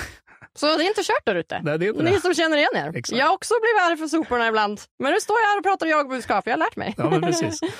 Så 0.55 0.67
det 0.77 0.85
är 0.85 0.89
inte 0.89 1.03
kört 1.03 1.25
där 1.27 1.35
ute. 1.35 1.61
Nej, 1.63 1.79
det 1.79 1.87
är 1.87 1.91
inte 1.91 2.03
Ni 2.03 2.11
det. 2.11 2.21
som 2.21 2.35
känner 2.35 2.57
igen 2.57 2.71
er. 2.75 2.97
Exakt. 2.97 3.19
Jag 3.19 3.27
har 3.27 3.35
också 3.35 3.55
blivit 3.63 3.83
arg 3.91 3.97
för 3.97 4.07
soporna 4.07 4.49
ibland. 4.49 4.81
Men 4.99 5.13
nu 5.13 5.21
står 5.21 5.37
jag 5.41 5.47
här 5.49 5.59
och 5.59 5.65
pratar 5.65 5.87
jag-budskap. 5.87 6.47
Jag 6.47 6.53
har 6.53 6.59
lärt 6.59 6.77
mig. 6.77 6.95
Ja, 6.97 7.11
men 7.11 7.23
precis. 7.23 7.61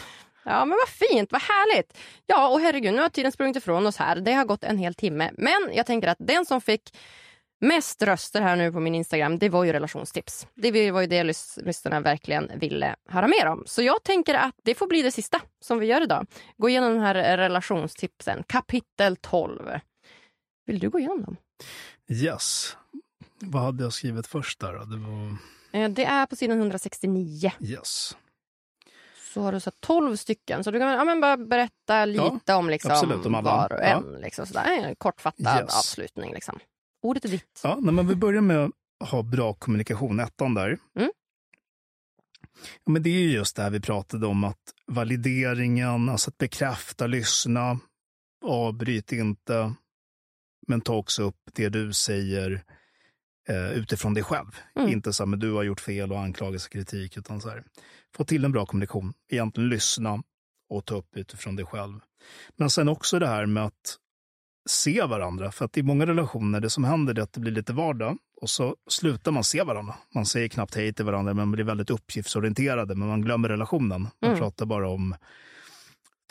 Ja, 0.45 0.65
men 0.65 0.79
vad 0.87 1.09
fint, 1.09 1.33
vad 1.33 1.43
härligt. 1.43 1.99
Ja, 2.27 2.49
och 2.49 2.61
herregud, 2.61 2.95
nu 2.95 3.01
har 3.01 3.09
tiden 3.09 3.33
sprungit 3.33 3.57
ifrån 3.57 3.87
oss 3.87 3.97
här. 3.97 4.17
Det 4.17 4.33
har 4.33 4.45
gått 4.45 4.65
en 4.65 4.79
hel 4.79 4.95
timme. 4.95 5.31
Men 5.39 5.71
jag 5.73 5.87
tänker 5.87 6.09
att 6.09 6.17
den 6.21 6.47
som 6.47 6.61
fick 6.61 6.97
mest 7.61 8.03
röster 8.03 8.41
här 8.43 8.57
nu 8.57 8.73
på 8.73 8.81
min 8.81 8.95
Instagram, 8.95 9.39
det 9.39 9.49
var 9.49 9.65
ju 9.65 9.73
relationstips. 9.73 10.47
Det 10.55 10.91
var 10.93 11.01
ju 11.01 11.07
det 11.07 11.23
lys- 11.23 11.59
lyssnarna 11.65 12.01
verkligen 12.01 12.51
ville 12.59 12.97
höra 13.09 13.29
mer 13.29 13.47
om. 13.47 13.63
Så 13.67 13.83
jag 13.83 14.03
tänker 14.03 14.35
att 14.35 14.55
det 14.63 14.75
får 14.75 14.87
bli 14.87 15.03
det 15.03 15.11
sista 15.11 15.41
som 15.61 15.79
vi 15.79 15.87
gör 15.87 16.03
idag. 16.03 16.27
Gå 16.57 16.69
igenom 16.69 16.95
de 16.95 17.01
här 17.01 17.15
relationstipsen. 17.37 18.43
Kapitel 18.47 19.17
12. 19.17 19.69
Vill 20.67 20.79
du 20.79 20.91
gå 20.91 20.99
igenom 20.99 21.23
dem? 21.23 21.37
Yes. 22.09 22.77
Vad 23.39 23.63
hade 23.63 23.83
jag 23.83 23.93
skrivit 23.93 24.27
först 24.27 24.61
där? 24.61 24.73
då? 24.73 24.85
Det 24.85 24.97
var... 24.97 25.37
Eh, 25.83 25.89
Det 25.91 26.05
är 26.05 26.27
på 26.27 26.37
sidan 26.37 26.59
169. 26.59 27.53
Yes. 27.61 28.17
Så 29.35 29.41
har 29.43 29.53
du 29.53 29.61
så 29.61 29.71
12 29.71 30.17
stycken. 30.17 30.65
Så 30.65 30.71
du 30.71 30.79
kan 30.79 30.89
ja, 30.93 31.05
men 31.05 31.21
bara 31.21 31.37
berätta 31.37 32.05
lite 32.05 32.55
om 32.55 32.71
liksom 32.71 32.91
absolut, 32.91 33.27
om 33.27 33.33
var 33.33 33.73
och 33.73 33.83
en. 33.83 34.13
Liksom, 34.23 34.47
sådär. 34.47 34.65
En 34.67 34.97
kortfattad 34.97 35.61
Yes. 35.63 35.77
avslutning. 35.79 36.33
Liksom. 36.35 36.59
Ordet 37.03 37.25
är 37.25 37.29
ditt. 37.29 37.61
Ja, 37.63 37.79
men 37.81 38.09
vi 38.09 38.15
börjar 38.15 38.41
med 38.41 38.65
att 39.01 39.09
ha 39.11 39.23
bra 39.23 39.55
kommunikation, 39.55 40.21
ettan 40.21 40.55
där. 40.55 40.79
Mm. 40.97 41.11
Ja, 42.85 42.93
men 42.93 43.03
det 43.03 43.11
är 43.11 43.21
ju 43.21 43.31
just 43.31 43.57
det 43.57 43.63
här 43.63 43.71
vi 43.71 43.81
pratade 43.81 44.27
om, 44.27 44.45
att 44.45 44.75
valideringen, 44.87 46.09
alltså 46.09 46.31
att 46.31 46.39
bekräfta, 46.39 47.07
lyssna, 47.07 47.79
avbryt 48.45 49.13
inte, 49.13 49.75
men 50.69 50.81
ta 50.81 50.97
också 50.97 51.23
upp 51.23 51.41
det 51.55 51.69
du 51.69 51.93
säger 51.93 52.65
eh, 53.49 53.73
utifrån 53.73 54.15
dig 54.15 54.23
själv. 54.23 54.57
Mm. 54.77 54.89
Inte 54.89 55.13
så 55.13 55.23
här, 55.23 55.29
men 55.29 55.39
du 55.39 55.53
har 55.53 55.63
gjort 55.63 55.81
fel 55.81 56.13
och 56.13 56.21
anklagelse 56.21 56.67
och 56.67 56.73
kritik, 56.73 57.17
utan 57.17 57.41
så 57.41 57.49
här, 57.49 57.65
få 58.17 58.25
till 58.25 58.45
en 58.45 58.53
bra 58.53 58.67
kommunikation. 58.67 59.13
Egentligen 59.29 59.71
lyssna 59.71 60.23
och 60.69 60.85
ta 60.85 60.97
upp 60.97 61.17
utifrån 61.17 61.57
dig 61.57 61.67
själv. 61.67 62.01
Men 62.57 62.71
sen 62.71 62.89
också 62.89 63.19
det 63.19 63.27
här 63.27 63.47
med 63.47 63.65
att 63.65 63.99
se 64.69 65.03
varandra. 65.07 65.53
För 65.53 65.65
att 65.65 65.77
i 65.77 65.83
många 65.83 66.07
relationer, 66.07 66.61
det 66.61 66.71
som 66.71 66.85
händer 66.85 67.19
är 67.19 67.23
att 67.23 67.33
det 67.33 67.41
blir 67.41 67.53
lite 67.53 67.73
vardag 67.73 68.19
och 68.41 68.51
så 68.51 68.77
slutar 68.89 69.33
man 69.33 69.45
se 69.45 69.63
varandra. 69.63 69.95
Man 70.15 70.27
säger 70.27 70.49
knappt 70.49 70.75
hej 70.75 70.93
till 70.95 71.05
varandra, 71.05 71.35
men 71.35 71.43
man 71.49 71.53
blir 71.53 71.65
väldigt 71.65 71.91
uppgiftsorienterade, 71.91 72.95
men 72.95 73.09
man 73.09 73.23
glömmer 73.23 73.49
relationen. 73.49 74.03
Man 74.03 74.31
Mm. 74.31 74.39
pratar 74.39 74.67
bara 74.67 74.89
om 74.89 75.15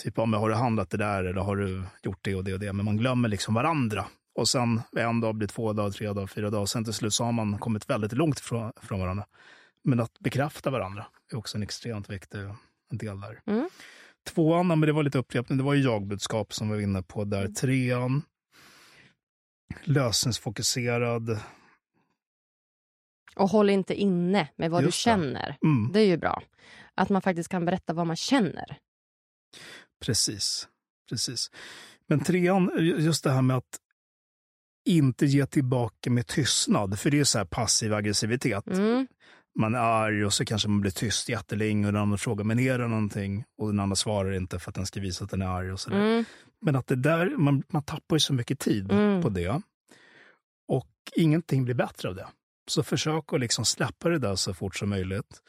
typ 0.04 0.20
om 0.20 0.34
har 0.34 0.50
du 0.50 0.56
handlat 0.56 0.90
det 0.90 0.98
där 0.98 1.24
eller 1.24 1.42
har 1.42 1.56
du 1.56 1.84
gjort 2.04 2.20
det 2.22 2.36
och 2.36 2.44
det 2.44 2.54
och 2.54 2.60
det, 2.60 2.74
men 2.74 2.86
man 2.86 2.98
glömmer 2.98 3.30
liksom 3.30 3.54
varandra. 3.54 4.06
Och 4.36 4.50
sen 4.50 4.82
en 4.98 5.20
dag 5.22 5.36
blir 5.36 5.48
två 5.48 5.74
dagar, 5.74 5.92
tre 5.92 6.08
dagar, 6.08 6.28
fyra 6.28 6.50
dagar, 6.50 6.66
sen 6.66 6.84
till 6.84 6.94
slut 6.94 7.14
så 7.14 7.24
har 7.24 7.32
man 7.32 7.58
kommit 7.58 7.90
väldigt 7.90 8.14
långt 8.14 8.40
ifrån, 8.40 8.72
från 8.82 9.00
varandra. 9.00 9.26
Men 9.84 10.00
att 10.00 10.20
bekräfta 10.20 10.70
varandra 10.70 11.06
är 11.32 11.38
också 11.38 11.58
en 11.58 11.64
extremt 11.64 12.10
viktig 12.10 12.40
del 12.92 13.22
där. 13.22 13.40
Mm. 13.48 13.70
Tvåan, 14.28 14.68
men 14.68 14.82
det 14.82 14.92
var 14.92 15.04
lite 15.04 15.18
upprepning, 15.18 15.58
det 15.58 15.64
var 15.64 15.74
ju 15.74 15.84
jagbudskap 15.84 16.54
som 16.54 16.70
vi 16.70 16.76
var 16.76 16.82
inne 16.82 17.02
på 17.04 17.24
där. 17.26 17.48
Trean, 17.48 18.22
lösningsfokuserad. 19.84 21.40
Och 23.36 23.50
håll 23.50 23.70
inte 23.70 23.94
inne 23.96 24.50
med 24.56 24.72
vad 24.72 24.84
Just 24.84 25.06
du 25.06 25.10
det. 25.12 25.14
känner. 25.16 25.58
Mm, 25.64 25.92
Det 25.92 26.00
är 26.00 26.06
ju 26.06 26.18
bra. 26.18 26.44
Att 26.96 27.10
man 27.10 27.22
faktiskt 27.22 27.50
kan 27.50 27.66
berätta 27.66 27.94
vad 27.94 28.08
man 28.08 28.16
känner. 28.16 28.78
precis, 30.06 30.68
precis. 31.10 31.52
Men 32.08 32.24
trean, 32.24 32.72
just 32.80 33.24
det 33.24 33.32
här 33.32 33.42
med 33.42 33.58
att 33.58 33.80
inte 34.86 35.26
ge 35.26 35.46
tillbaka 35.46 36.10
med 36.10 36.28
tystnad, 36.28 37.00
för 37.00 37.12
det 37.12 37.20
är 37.20 37.24
så 37.24 37.38
här 37.38 37.46
passiv 37.46 37.94
aggressivitet. 37.94 38.68
Mm. 38.68 39.08
Man 39.60 39.76
är 39.76 39.80
arg 39.80 40.26
och 40.26 40.34
så 40.34 40.46
kanske 40.46 40.68
man 40.70 40.82
blir 40.82 40.92
tyst 40.92 41.30
jättelänge 41.30 41.88
och 41.88 41.94
den 41.94 42.02
andra 42.02 42.18
frågar, 42.18 42.44
men 42.44 42.60
är 42.60 42.80
det 42.80 42.88
någonting? 42.88 43.44
Och 43.58 43.68
den 43.68 43.80
andra 43.80 43.96
svarar 43.96 44.32
inte 44.32 44.60
för 44.60 44.72
att 44.72 44.76
den 44.76 44.86
ska 44.86 45.00
visa 45.00 45.24
att 45.24 45.30
den 45.32 45.42
är 45.42 45.48
arg 45.48 45.72
och 45.72 45.80
sådär. 45.80 45.98
Mm. 45.98 46.26
Men 46.62 46.76
att 46.76 46.88
det 46.88 46.96
där, 46.96 47.30
man, 47.38 47.64
man 47.68 47.84
tappar 47.84 48.16
ju 48.16 48.20
så 48.20 48.34
mycket 48.34 48.60
tid 48.60 48.92
Mm. 48.92 49.22
på 49.22 49.30
det. 49.30 49.62
Och 50.68 50.88
ingenting 51.16 51.66
blir 51.66 51.76
bättre 51.76 52.10
av 52.10 52.16
det. 52.16 52.28
Så 52.68 52.84
försök 52.84 53.34
att 53.34 53.40
liksom 53.40 53.66
släppa 53.66 54.10
det 54.10 54.20
där 54.20 54.36
så 54.36 54.54
fort 54.54 54.76
som 54.76 54.90
möjligt. 54.90 55.42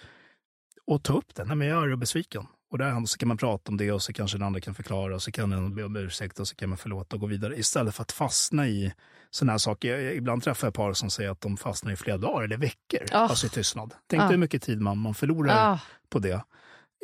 Och 0.87 1.03
ta 1.03 1.13
upp 1.19 1.35
det. 1.35 1.45
Nej, 1.45 1.57
men 1.57 1.69
jag 1.69 1.79
är 1.79 1.83
arg 1.83 1.93
och 1.93 1.99
besviken. 1.99 2.47
Och 2.71 2.79
där 2.79 3.05
så 3.07 3.19
kan 3.19 3.29
man 3.29 3.37
prata 3.37 3.71
om 3.73 3.77
det 3.77 3.93
och 3.93 4.03
så 4.03 4.13
kanske 4.13 4.39
den 4.39 4.47
andra 4.47 4.61
kan 4.61 4.75
förklara 4.75 5.15
och 5.15 5.23
så 5.23 5.33
kan 5.33 5.51
den 5.51 5.75
be 5.75 5.85
om 5.85 5.97
ursäkt 5.97 6.41
och 6.41 6.49
så 6.49 6.55
kan 6.57 6.69
man 6.69 6.79
förlåta 6.79 7.17
och 7.17 7.21
gå 7.21 7.27
vidare. 7.27 7.57
Istället 7.59 7.95
för 7.95 8.03
att 8.03 8.13
fastna 8.13 8.69
i 8.69 8.93
sådana 9.31 9.53
här 9.53 9.59
saker. 9.59 9.99
Jag, 9.99 10.15
ibland 10.15 10.43
träffar 10.43 10.67
jag 10.67 10.75
par 10.75 10.93
som 10.93 11.11
säger 11.11 11.31
att 11.31 11.41
de 11.41 11.57
fastnar 11.57 11.93
i 11.93 11.97
flera 11.97 12.19
dagar 12.19 12.43
eller 12.45 12.57
veckor, 12.57 13.01
Oh. 13.13 13.17
alltså 13.17 13.47
i 13.47 13.51
tystnad. 13.51 13.95
Tänk 14.07 14.21
dig 14.23 14.31
hur 14.31 14.37
mycket 14.37 14.63
tid 14.63 14.81
man, 14.81 14.99
man 14.99 15.15
förlorar 15.15 15.73
Ah. 15.73 15.81
på 16.09 16.19
det. 16.19 16.45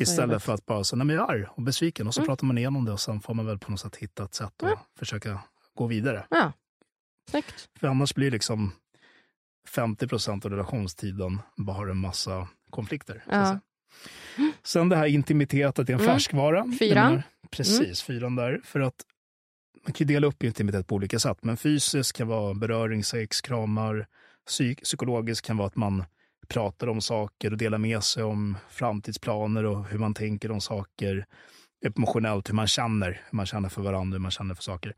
Istället 0.01 0.43
för 0.43 0.55
att 0.55 0.66
bara 0.66 0.84
säga, 0.84 0.97
nej 0.98 1.06
men 1.06 1.16
jag 1.16 1.28
är 1.30 1.32
arg 1.34 1.44
och 1.51 1.62
besviken 1.62 2.06
och 2.06 2.14
så 2.14 2.20
Mm. 2.20 2.26
pratar 2.26 2.47
man 2.47 2.59
igenom 2.59 2.84
det 2.84 2.93
och 2.93 3.01
sen 3.01 3.20
får 3.20 3.34
man 3.34 3.47
väl 3.47 3.59
på 3.59 3.70
något 3.70 3.80
sätt 3.80 3.97
hitta 3.97 4.24
ett 4.24 4.34
sätt 4.34 4.47
att 4.56 4.62
Mm. 4.62 4.78
försöka 4.98 5.40
gå 5.74 5.86
vidare. 5.86 6.26
Ja, 6.30 6.52
snyggt. 7.30 7.68
För 7.80 7.88
annars 7.88 8.14
blir 8.14 8.30
liksom 8.30 8.72
50 9.68 10.09
procent 10.09 10.44
av 10.44 10.51
relationstiden 10.51 11.40
bara 11.56 11.90
en 11.90 11.97
massa 11.97 12.48
konflikter. 12.70 13.16
att 13.26 13.32
Ja. 13.48 13.60
Sen 14.62 14.89
det 14.89 14.97
här 14.97 15.06
intimitet, 15.06 15.74
det 15.77 15.82
är 15.89 15.90
en 15.94 16.01
Mm. 16.01 16.06
färskvara. 16.06 16.73
Fyran. 16.78 17.10
Menar, 17.10 17.23
Precis, 17.51 18.02
fyran 18.02 18.36
där. 18.36 18.60
För 18.64 18.81
att 18.81 18.94
man 19.85 19.93
kan 19.93 20.06
ju 20.06 20.14
dela 20.14 20.27
upp 20.27 20.43
intimitet 20.43 20.86
på 20.86 20.94
olika 20.94 21.18
sätt. 21.18 21.39
Men 21.43 21.56
fysiskt 21.56 22.16
kan 22.16 22.28
vara 22.28 22.55
beröring, 22.55 23.05
sex, 23.05 23.40
kramar. 23.40 24.06
Psyk 24.47 24.82
psykologiskt 24.82 25.47
kan 25.47 25.56
vara 25.56 25.66
att 25.66 25.77
man 25.77 26.05
pratar 26.48 26.86
om 26.86 27.01
saker 27.01 27.51
och 27.51 27.56
delar 27.59 27.78
med 27.78 28.02
sig 28.02 28.23
om 28.23 28.56
framtidsplaner 28.70 29.64
och 29.64 29.86
hur 29.86 29.98
man 29.98 30.14
tänker 30.14 30.51
om 30.51 30.60
saker. 30.60 31.27
Emotionellt, 31.86 32.48
hur 32.48 32.55
man 32.55 32.66
känner, 32.66 33.10
hur 33.31 33.36
man 33.36 33.47
känner 33.47 33.68
för 33.68 33.82
varandra, 33.82 34.16
hur 34.16 34.23
man 34.23 34.31
känner 34.31 34.55
för 34.55 34.62
saker. 34.62 34.94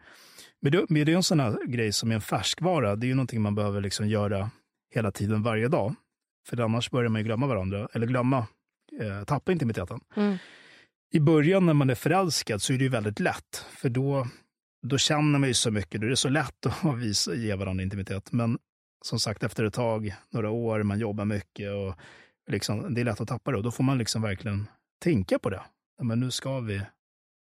Men 0.61 0.73
det, 0.73 0.87
men 0.89 1.07
det 1.07 1.13
är 1.13 1.17
en 1.17 1.23
sån 1.23 1.41
här 1.41 1.67
grej 1.67 1.93
som 1.93 2.11
är 2.11 2.15
en 2.15 2.21
färskvara. 2.21 2.97
Det 2.97 3.07
är 3.07 3.09
ju 3.09 3.15
någonting 3.15 3.43
man 3.43 3.55
behöver 3.55 3.81
liksom 3.81 4.09
göra 4.09 4.51
hela 4.95 5.11
tiden, 5.13 5.43
varje 5.43 5.69
dag. 5.69 5.95
För 6.49 6.61
annars 6.61 6.91
börjar 6.91 7.09
man 7.09 7.21
ju 7.21 7.25
glömma 7.25 7.47
varandra, 7.47 7.89
eller 7.93 8.07
glömma, 8.07 8.47
eh, 9.01 9.25
tappa 9.25 9.53
intimiteten. 9.53 10.01
Mm. 10.17 10.37
I 11.13 11.21
början 11.21 11.67
när 11.67 11.75
man 11.75 11.91
är 11.91 11.95
förälskad 11.95 12.63
så 12.63 12.73
är 12.73 12.79
det 12.79 12.85
ju 12.85 12.91
väldigt 12.91 13.21
lätt, 13.21 13.65
för 13.71 13.89
då, 13.89 14.27
då 14.87 14.99
känner 14.99 15.39
man 15.39 15.49
ju 15.49 15.55
så 15.55 15.71
mycket, 15.71 16.01
då 16.01 16.07
är 16.07 16.11
det 16.11 16.17
så 16.17 16.29
lätt 16.29 16.67
att 16.83 16.99
visa, 16.99 17.35
ge 17.35 17.55
varandra 17.55 17.83
intimitet. 17.83 18.33
Men 18.33 18.59
som 19.05 19.21
sagt, 19.21 19.43
efter 19.43 19.65
ett 19.65 19.75
tag, 19.75 20.15
några 20.31 20.51
år, 20.51 20.83
man 20.83 20.99
jobbar 20.99 21.25
mycket 21.25 21.73
och 21.73 21.95
liksom, 22.51 22.95
det 22.95 23.01
är 23.01 23.05
lätt 23.05 23.21
att 23.21 23.29
tappa 23.29 23.51
det. 23.51 23.57
Och 23.57 23.63
då 23.63 23.71
får 23.71 23.85
man 23.85 23.99
liksom 23.99 24.23
verkligen 24.23 24.67
tänka 25.03 25.39
på 25.39 25.51
det. 25.51 25.63
Ja, 25.99 26.05
Men 26.05 26.21
nu 26.21 26.31
ska 26.31 26.61
vi 26.61 26.83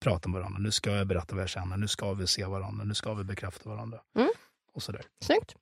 prata 0.04 0.28
med 0.28 0.40
varandra, 0.40 0.58
nu 0.58 0.70
ska 0.70 0.90
jag 0.90 1.06
berätta 1.06 1.34
vad 1.34 1.42
jag 1.42 1.48
känner, 1.48 1.76
nu 1.76 1.88
ska 1.88 2.12
vi 2.12 2.26
se 2.26 2.44
varandra, 2.44 2.84
nu 2.84 2.94
ska 2.94 3.14
vi 3.14 3.24
bekräfta 3.24 3.68
varandra. 3.70 4.00
Mm. 4.16 4.28
Och 4.74 4.82
sådär. 4.82 5.02
Snyggt. 5.24 5.54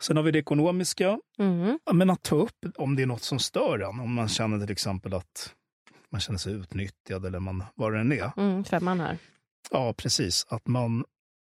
Sen 0.00 0.16
har 0.16 0.24
vi 0.24 0.30
det 0.30 0.38
ekonomiska. 0.38 1.18
Mm. 1.38 1.78
Ja, 1.84 1.92
men 1.92 2.10
att 2.10 2.22
ta 2.22 2.36
upp 2.36 2.66
om 2.76 2.96
det 2.96 3.02
är 3.02 3.06
något 3.06 3.22
som 3.22 3.38
stör 3.38 3.78
en. 3.78 4.00
Om 4.00 4.14
man 4.14 4.28
känner 4.28 4.60
till 4.60 4.72
exempel 4.72 5.14
att 5.14 5.54
man 6.10 6.20
känner 6.20 6.38
sig 6.38 6.52
utnyttjad 6.52 7.26
eller 7.26 7.40
man, 7.40 7.64
vad 7.74 7.92
det 7.92 8.00
än 8.00 8.12
är. 8.12 8.32
Mm, 8.36 8.64
femman 8.64 9.00
här. 9.00 9.18
Ja, 9.70 9.94
precis. 9.96 10.46
Att 10.48 10.66
man, 10.66 11.04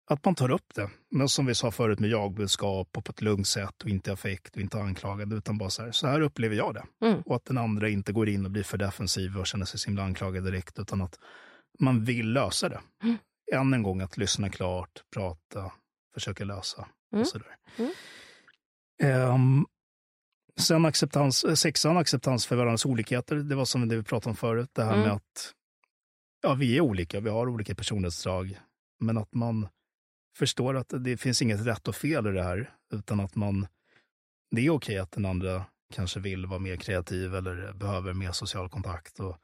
att 0.09 0.25
man 0.25 0.35
tar 0.35 0.51
upp 0.51 0.75
det. 0.75 0.89
Men 1.11 1.29
som 1.29 1.45
vi 1.45 1.55
sa 1.55 1.71
förut 1.71 1.99
med 1.99 2.09
jagbudskap 2.09 2.97
och 2.97 3.05
på 3.05 3.11
ett 3.11 3.21
lugnt 3.21 3.47
sätt 3.47 3.83
och 3.83 3.89
inte 3.89 4.13
affekt 4.13 4.55
och 4.55 4.61
inte 4.61 4.77
anklagad 4.77 5.33
utan 5.33 5.57
bara 5.57 5.69
så 5.69 5.83
här, 5.83 5.91
så 5.91 6.07
här 6.07 6.21
upplever 6.21 6.55
jag 6.55 6.73
det. 6.73 7.07
Mm. 7.07 7.21
Och 7.21 7.35
att 7.35 7.45
den 7.45 7.57
andra 7.57 7.89
inte 7.89 8.13
går 8.13 8.29
in 8.29 8.45
och 8.45 8.51
blir 8.51 8.63
för 8.63 8.77
defensiv 8.77 9.37
och 9.37 9.47
känner 9.47 9.65
sig 9.65 9.79
så 9.79 9.89
himla 9.89 10.03
anklagad 10.03 10.43
direkt 10.43 10.79
utan 10.79 11.01
att 11.01 11.19
man 11.79 12.05
vill 12.05 12.33
lösa 12.33 12.69
det. 12.69 12.79
Mm. 13.03 13.17
Än 13.53 13.73
en 13.73 13.83
gång 13.83 14.01
att 14.01 14.17
lyssna 14.17 14.49
klart, 14.49 15.03
prata, 15.13 15.71
försöka 16.13 16.43
lösa 16.45 16.87
Mm. 17.13 17.21
och 17.21 17.27
sådär. 17.27 17.55
Mm. 17.77 17.91
Ehm, 19.03 19.65
sen 20.59 20.85
acceptans, 20.85 21.43
eh, 21.43 21.53
sexan, 21.53 21.97
acceptans 21.97 22.45
för 22.45 22.55
varandras 22.55 22.85
olikheter. 22.85 23.35
Det 23.35 23.55
var 23.55 23.65
som 23.65 23.87
det 23.87 23.95
vi 23.97 24.03
pratade 24.03 24.29
om 24.29 24.35
förut, 24.35 24.69
det 24.73 24.83
här 24.83 24.93
Mm. 24.93 25.01
med 25.03 25.11
att 25.11 25.53
ja, 26.41 26.53
vi 26.53 26.77
är 26.77 26.81
olika, 26.81 27.19
vi 27.19 27.29
har 27.29 27.49
olika 27.49 27.75
personlighetsdrag. 27.75 28.59
Men 28.99 29.17
att 29.17 29.33
man 29.33 29.67
förstår 30.37 30.77
att 30.77 30.93
det 30.99 31.17
finns 31.17 31.41
inget 31.41 31.65
rätt 31.65 31.87
och 31.87 31.95
fel 31.95 32.27
i 32.27 32.31
det 32.31 32.43
här, 32.43 32.73
utan 32.93 33.19
att 33.19 33.35
man, 33.35 33.67
det 34.55 34.61
är 34.65 34.69
okej 34.69 34.97
att 34.97 35.11
den 35.11 35.25
andra 35.25 35.65
kanske 35.93 36.19
vill 36.19 36.45
vara 36.45 36.59
mer 36.59 36.75
kreativ 36.77 37.35
eller 37.35 37.73
behöver 37.73 38.13
mer 38.13 38.31
social 38.31 38.69
kontakt 38.69 39.19
och, 39.19 39.37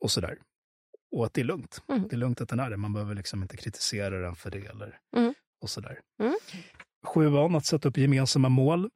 och 0.00 0.10
sådär. 0.10 0.38
Och 1.16 1.26
att 1.26 1.34
det 1.34 1.40
är 1.40 1.44
lugnt. 1.44 1.82
Mm. 1.88 2.08
Det 2.08 2.14
är 2.16 2.18
lugnt 2.18 2.40
att 2.40 2.48
den 2.48 2.60
är 2.60 2.70
det. 2.70 2.76
Man 2.76 2.92
behöver 2.92 3.14
liksom 3.14 3.42
inte 3.42 3.56
kritisera 3.56 4.18
den 4.20 4.36
för 4.36 4.50
det 4.50 4.66
eller 4.66 4.98
Mm. 5.16 5.34
Och 5.62 5.70
sådär. 5.70 6.00
Mm. 6.20 6.36
Sjuan, 7.06 7.54
att 7.54 7.64
sätta 7.66 7.88
upp 7.88 7.96
gemensamma 7.98 8.48
mål. 8.48 8.90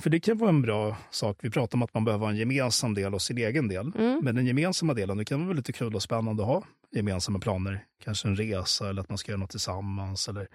För 0.00 0.10
det 0.10 0.20
kan 0.20 0.38
vara 0.38 0.50
en 0.50 0.62
bra 0.62 0.96
sak. 1.10 1.38
Vi 1.42 1.50
pratar 1.50 1.78
om 1.78 1.82
att 1.82 1.94
man 1.94 2.04
behöver 2.04 2.24
ha 2.24 2.30
en 2.30 2.36
gemensam 2.38 2.94
del 2.94 3.14
och 3.14 3.22
sin 3.22 3.38
egen 3.38 3.68
del. 3.68 3.92
Mm. 3.98 4.20
Men 4.24 4.34
den 4.34 4.46
gemensamma 4.46 4.94
delen, 4.94 5.16
det 5.16 5.24
kan 5.24 5.46
vara 5.46 5.56
lite 5.56 5.72
kul 5.72 5.94
och 5.94 6.02
spännande 6.02 6.42
att 6.42 6.48
ha 6.48 6.64
gemensamma 6.90 7.38
planer. 7.38 7.84
Kanske 8.04 8.28
en 8.28 8.36
resa 8.36 8.88
eller 8.88 9.02
att 9.02 9.08
man 9.08 9.18
ska 9.18 9.32
göra 9.32 9.40
något 9.40 9.50
tillsammans. 9.50 10.28
Eller, 10.28 10.48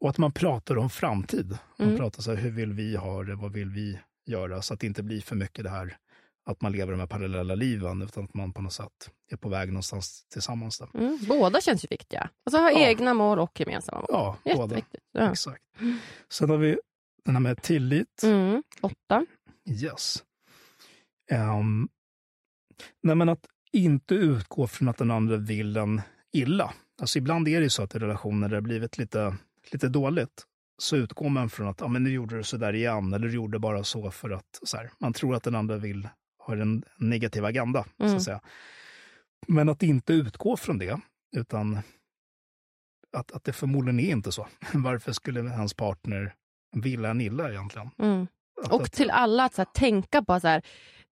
och 0.00 0.10
att 0.10 0.18
man 0.18 0.32
pratar 0.32 0.78
om 0.78 0.90
framtid. 0.90 1.58
Man 1.78 1.88
Mm. 1.88 2.00
pratar 2.00 2.22
så 2.22 2.30
här, 2.34 2.42
hur 2.42 2.50
vill 2.50 2.72
vi 2.72 2.96
ha 2.96 3.22
det? 3.24 3.34
Vad 3.34 3.52
vill 3.52 3.70
vi 3.70 3.98
göra? 4.26 4.62
Så 4.62 4.74
att 4.74 4.80
det 4.80 4.86
inte 4.86 5.02
blir 5.02 5.20
för 5.20 5.36
mycket 5.36 5.64
det 5.64 5.70
här 5.70 5.96
att 6.46 6.60
man 6.60 6.72
lever 6.72 6.92
de 6.92 7.00
här 7.00 7.06
parallella 7.06 7.54
liven, 7.54 8.02
utan 8.02 8.24
att 8.24 8.34
man 8.34 8.52
på 8.52 8.62
något 8.62 8.72
sätt 8.72 9.10
är 9.30 9.36
på 9.36 9.48
väg 9.48 9.68
någonstans 9.68 10.26
tillsammans. 10.32 10.78
Då. 10.78 10.98
Mm. 10.98 11.18
Båda 11.28 11.60
känns 11.60 11.84
ju 11.84 11.88
viktiga. 11.90 12.30
Alltså 12.46 12.58
ha 12.60 12.70
Ja. 12.70 12.78
egna 12.78 13.14
mål 13.14 13.38
och 13.38 13.60
gemensamma 13.60 13.98
mål. 13.98 14.06
Ja, 14.10 14.36
båda. 14.56 14.80
Ja. 15.12 15.30
Exakt. 15.32 15.62
Sen 16.28 16.50
har 16.50 16.56
vi 16.56 16.78
den 17.24 17.34
här 17.34 17.40
med 17.40 17.62
tillit. 17.62 18.22
Mm. 18.22 18.62
Åtta. 18.80 19.26
Yes. 19.82 20.24
Um, 21.32 21.88
nej, 23.02 23.16
men 23.16 23.28
att 23.28 23.46
inte 23.72 24.14
utgå 24.14 24.66
från 24.66 24.88
att 24.88 24.96
den 24.98 25.10
andra 25.10 25.36
vill 25.36 25.76
en 25.76 26.02
illa. 26.32 26.74
Alltså 27.00 27.18
ibland 27.18 27.48
är 27.48 27.58
det 27.60 27.64
ju 27.64 27.70
så 27.70 27.82
att 27.82 27.94
i 27.94 27.98
relationer 27.98 28.48
där 28.48 28.56
det 28.56 28.62
blivit 28.62 28.98
lite, 28.98 29.36
lite 29.72 29.88
dåligt 29.88 30.44
så 30.78 30.96
utgår 30.96 31.28
man 31.28 31.50
från 31.50 31.68
att 31.68 31.82
ah, 31.82 31.88
men 31.88 32.02
nu 32.04 32.10
gjorde 32.10 32.36
du 32.36 32.42
så 32.42 32.56
där 32.56 32.72
igen 32.72 33.12
eller 33.12 33.28
du 33.28 33.34
gjorde 33.34 33.58
bara 33.58 33.84
så 33.84 34.10
för 34.10 34.30
att 34.30 34.60
så 34.62 34.76
här, 34.76 34.90
man 34.98 35.12
tror 35.12 35.34
att 35.34 35.42
den 35.42 35.54
andra 35.54 35.76
vill 35.76 36.08
har 36.46 36.56
en 36.56 36.84
negativ 36.96 37.44
agenda. 37.44 37.84
Så 37.98 38.04
Mm. 38.04 38.16
att 38.16 38.22
säga. 38.22 38.40
Men 39.48 39.68
att 39.68 39.82
inte 39.82 40.12
utgå 40.12 40.56
från 40.56 40.78
det, 40.78 41.00
utan 41.36 41.78
att, 43.12 43.32
att 43.32 43.44
det 43.44 43.52
förmodligen 43.52 44.00
är 44.00 44.10
inte 44.10 44.32
så. 44.32 44.48
Varför 44.74 45.12
skulle 45.12 45.40
hans 45.40 45.74
partner 45.74 46.34
vilja 46.76 47.10
en 47.10 47.20
illa 47.20 47.50
egentligen? 47.50 47.90
Mm. 47.98 48.26
Att, 48.64 48.72
Och 48.72 48.82
att, 48.82 48.92
till 48.92 49.10
alla 49.10 49.44
att 49.44 49.54
så 49.54 49.60
här, 49.62 49.68
tänka 49.74 50.22
på 50.22 50.40
så 50.40 50.48
här, 50.48 50.62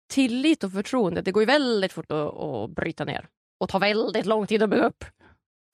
tillit 0.09 0.63
och 0.63 0.71
förtroende. 0.71 1.21
Det 1.21 1.31
går 1.31 1.41
ju 1.43 1.47
väldigt 1.47 1.93
fort 1.93 2.11
att, 2.11 2.33
att 2.37 2.69
bryta 2.71 3.05
ner 3.05 3.27
och 3.59 3.69
tar 3.69 3.79
väldigt 3.79 4.25
lång 4.25 4.47
tid 4.47 4.63
att 4.63 4.69
bygga 4.69 4.83
upp. 4.85 5.05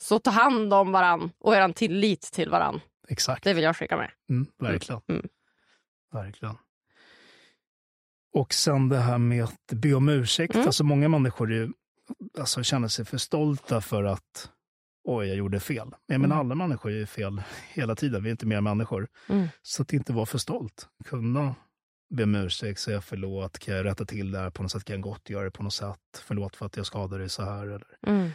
Så 0.03 0.19
ta 0.19 0.31
hand 0.31 0.73
om 0.73 0.91
varann 0.91 1.31
och 1.39 1.55
er 1.55 1.73
tillit 1.73 2.21
till 2.21 2.49
varann. 2.49 2.79
exakt. 3.07 3.43
Det 3.43 3.53
vill 3.53 3.63
jag 3.63 3.75
skicka 3.75 3.97
med. 3.97 4.11
Mm, 4.29 4.47
verkligen. 4.59 5.01
Mm. 5.07 5.27
verkligen. 6.13 6.55
Och 8.33 8.53
sen 8.53 8.89
det 8.89 8.97
här 8.97 9.17
med 9.17 9.43
att 9.43 9.71
be 9.73 9.93
om 9.93 10.09
ursäkt. 10.09 10.55
Mm. 10.55 10.67
Alltså 10.67 10.83
många 10.83 11.07
människor 11.09 11.51
är, 11.51 11.55
ju- 11.55 11.71
alltså, 12.39 12.63
känner 12.63 12.87
sig 12.87 13.05
för 13.05 13.17
stolta 13.17 13.81
för 13.81 14.03
att 14.03 14.49
oj, 15.03 15.27
jag 15.27 15.37
gjorde 15.37 15.59
fel. 15.59 15.91
Men 16.07 16.25
Mm. 16.25 16.37
alla 16.37 16.55
människor 16.55 16.91
ju 16.91 17.05
fel 17.05 17.41
hela 17.73 17.95
tiden. 17.95 18.23
Vi 18.23 18.29
är 18.29 18.31
inte 18.31 18.45
mer 18.45 18.61
människor. 18.61 19.07
Mm. 19.29 19.47
Så 19.61 19.81
att 19.81 19.93
inte 19.93 20.13
vara 20.13 20.25
för 20.25 20.37
stolt. 20.37 20.87
Kunna 21.05 21.55
be 22.15 22.23
om 22.23 22.35
ursäkt, 22.35 22.79
säga 22.79 23.01
förlåt, 23.01 23.59
kan 23.59 23.75
jag 23.75 23.85
rätta 23.85 24.05
till 24.05 24.31
det 24.31 24.39
här 24.39 24.49
på 24.49 24.63
något 24.63 24.71
sätt, 24.71 24.85
kan 24.85 24.93
jag 24.93 25.01
gottgöra 25.03 25.43
det 25.43 25.51
på 25.51 25.63
något 25.63 25.73
sätt. 25.73 25.99
Förlåt 26.23 26.55
för 26.55 26.65
att 26.65 26.77
jag 26.77 26.85
skadade 26.85 27.21
dig 27.23 27.29
så 27.29 27.43
här. 27.43 27.63
Eller, 27.63 27.83
Mm. 28.07 28.25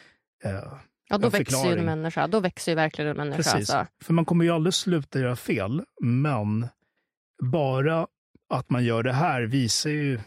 eh, 0.45 0.73
Ja, 1.11 1.19
då 1.19 1.29
växer 1.29 1.39
ju 1.39 1.45
förklaring. 1.45 1.79
en 1.79 1.85
människa. 1.85 2.27
Då 2.27 2.41
växer 2.41 2.73
ju 2.73 2.77
verkligen 2.77 3.11
en 3.11 3.17
människa. 3.17 3.37
Precis. 3.37 3.71
Alltså. 3.71 3.93
För 4.05 4.13
man 4.15 4.25
kommer 4.25 4.45
ju 4.45 4.51
aldrig 4.51 4.75
sluta 4.75 5.19
göra 5.21 5.37
fel, 5.37 5.83
men 6.03 6.69
bara 7.53 8.07
att 8.49 8.71
man 8.71 8.85
gör 8.85 9.03
det 9.03 9.13
här 9.13 9.43
visar 9.43 9.91
ju 9.91 10.21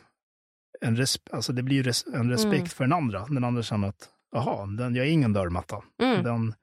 en, 0.81 0.97
resp- 0.97 1.29
alltså 1.31 1.53
det 1.53 1.63
blir 1.63 1.83
res- 1.83 2.05
en 2.13 2.29
respekt 2.29 2.53
Mm. 2.55 2.67
för 2.67 2.83
den 2.83 2.93
andra. 2.93 3.25
Den 3.25 3.43
andra 3.43 3.63
känner 3.63 3.87
att, 3.87 4.09
jaha, 4.31 4.65
den, 4.65 4.95
jag 4.95 5.05
är 5.07 5.09
ingen 5.11 5.33
dörrmatta. 5.33 5.81
Mm. 6.01 6.23
Den, 6.23 6.53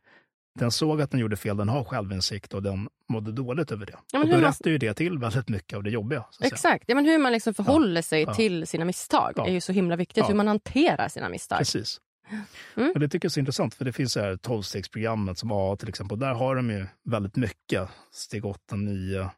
den 0.59 0.71
såg 0.71 1.01
att 1.03 1.11
den 1.11 1.21
gjorde 1.21 1.37
fel, 1.37 1.57
den 1.57 1.69
har 1.69 1.85
självinsikt 1.85 2.55
och 2.55 2.63
den 2.63 2.89
mådde 3.09 3.33
dåligt 3.33 3.73
över 3.73 3.87
det. 3.87 3.99
Ja, 4.13 4.19
och 4.21 4.27
då 4.27 4.33
man- 4.33 4.41
rättar 4.41 4.71
ju 4.71 4.79
det 4.79 4.95
till 4.95 5.19
väldigt 5.19 5.49
mycket 5.49 5.77
av 5.77 5.83
det 5.83 5.91
jobbiga. 5.91 6.25
Exakt. 6.41 6.85
Ja, 6.87 6.95
men 6.95 7.05
hur 7.07 7.19
man 7.19 7.33
liksom 7.33 7.55
förhåller 7.55 8.03
sig 8.03 8.23
Ja. 8.23 8.35
till 8.35 8.67
sina 8.67 8.85
misstag 8.85 9.33
Ja. 9.37 9.47
är 9.47 9.53
ju 9.53 9.61
så 9.61 9.73
himla 9.73 9.97
viktigt. 9.97 10.17
Ja. 10.17 10.29
Hur 10.29 10.35
man 10.35 10.49
hanterar 10.49 11.09
sina 11.09 11.29
misstag. 11.29 11.59
Precis. 11.59 12.01
Mm. 12.77 12.93
Och 12.95 13.01
det 13.01 13.09
tycker 13.09 13.27
jag 13.27 13.31
är 13.31 13.33
så 13.33 13.41
intressant, 13.41 13.75
för 13.75 13.85
det 13.85 13.93
finns 13.93 14.13
så 14.13 14.21
här 14.21 14.37
12-stegsprogrammet 14.37 15.35
som 15.35 15.53
AA 15.53 15.77
till 15.77 15.89
exempel. 15.89 16.15
Och 16.15 16.19
där 16.19 16.35
har 16.35 16.57
de 16.57 16.71
ju 16.71 16.87
väldigt 17.05 17.37
mycket, 17.37 17.89
steg 18.13 18.45
8, 18.45 18.77
9. 18.77 19.31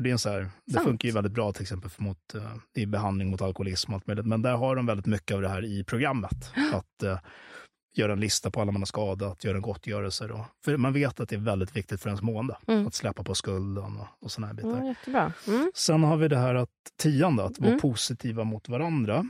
Och 0.00 0.04
det, 0.04 0.10
är 0.10 0.16
så 0.16 0.28
här, 0.30 0.50
det 0.66 0.72
Sant. 0.72 0.84
funkar 0.86 1.08
ju 1.08 1.14
väldigt 1.14 1.32
bra 1.32 1.52
till 1.52 1.62
exempel 1.62 1.90
för 1.90 2.02
mot, 2.02 2.34
eh, 2.34 2.56
i 2.74 2.86
behandling 2.86 3.30
mot 3.30 3.42
alkoholism 3.42 3.90
och 3.92 3.94
allt 3.94 4.06
möjligt. 4.06 4.26
Men 4.26 4.42
där 4.42 4.56
har 4.56 4.76
de 4.76 4.86
väldigt 4.86 5.06
mycket 5.06 5.34
av 5.34 5.42
det 5.42 5.48
här 5.48 5.64
i 5.64 5.84
programmet. 5.84 6.52
Att 6.72 7.02
eh, 7.02 7.18
göra 7.96 8.12
en 8.12 8.20
lista 8.20 8.50
på 8.50 8.60
alla 8.60 8.72
man 8.72 8.80
har 8.80 8.86
skadat, 8.86 9.44
göra 9.44 9.56
en 9.56 9.62
gottgörelse. 9.62 10.26
Då. 10.26 10.46
För 10.64 10.76
man 10.76 10.92
vet 10.92 11.20
att 11.20 11.28
det 11.28 11.36
är 11.36 11.40
väldigt 11.40 11.76
viktigt 11.76 12.00
för 12.00 12.08
ens 12.08 12.22
mående. 12.22 12.56
Mm. 12.66 12.86
Att 12.86 12.94
släppa 12.94 13.24
på 13.24 13.34
skulden 13.34 13.96
och, 13.96 14.06
och 14.20 14.32
såna 14.32 14.46
här 14.46 14.54
bitar. 14.54 14.94
Ja. 15.06 15.32
Mm. 15.46 15.70
Sen 15.74 16.02
har 16.02 16.16
vi 16.16 16.28
det 16.28 16.38
här 16.38 16.54
att 16.54 16.70
tian 16.98 17.36
då, 17.36 17.42
att 17.42 17.58
vara 17.58 17.68
Mm. 17.68 17.80
positiva 17.80 18.44
mot 18.44 18.68
varandra. 18.68 19.24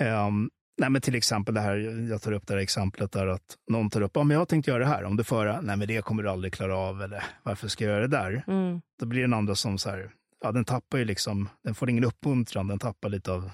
Um, 0.00 0.50
nej, 0.78 0.90
men 0.90 1.00
till 1.02 1.14
exempel 1.14 1.54
det 1.54 1.60
här, 1.60 1.76
jag 2.10 2.22
tar 2.22 2.32
upp 2.32 2.46
det 2.46 2.54
här 2.54 2.60
exemplet 2.60 3.12
där 3.12 3.26
att 3.26 3.56
någon 3.70 3.90
tar 3.90 4.00
upp, 4.00 4.16
om 4.16 4.30
jag 4.30 4.38
har 4.38 4.46
tänkt 4.46 4.68
göra 4.68 4.78
det 4.78 4.86
här, 4.90 5.04
om 5.04 5.16
du 5.16 5.24
får 5.24 5.62
nej 5.62 5.76
men 5.76 5.88
det 5.88 6.02
kommer 6.04 6.22
du 6.22 6.30
aldrig 6.30 6.52
klara 6.52 6.76
av, 6.76 7.02
eller 7.02 7.24
varför 7.42 7.68
ska 7.68 7.84
jag 7.84 7.92
göra 7.92 8.06
det 8.08 8.16
där? 8.16 8.44
Mm. 8.46 8.80
Då 9.00 9.06
blir 9.06 9.20
den 9.20 9.34
andra 9.34 9.54
som 9.54 9.78
så 9.78 9.90
här, 9.90 10.10
ja 10.40 10.52
den 10.52 10.64
tappar 10.64 10.98
ju 10.98 11.04
liksom, 11.04 11.48
den 11.64 11.74
får 11.74 11.90
ingen 11.90 12.04
uppmuntran, 12.04 12.68
den 12.68 12.78
tappar 12.78 13.08
lite 13.08 13.32
av 13.32 13.50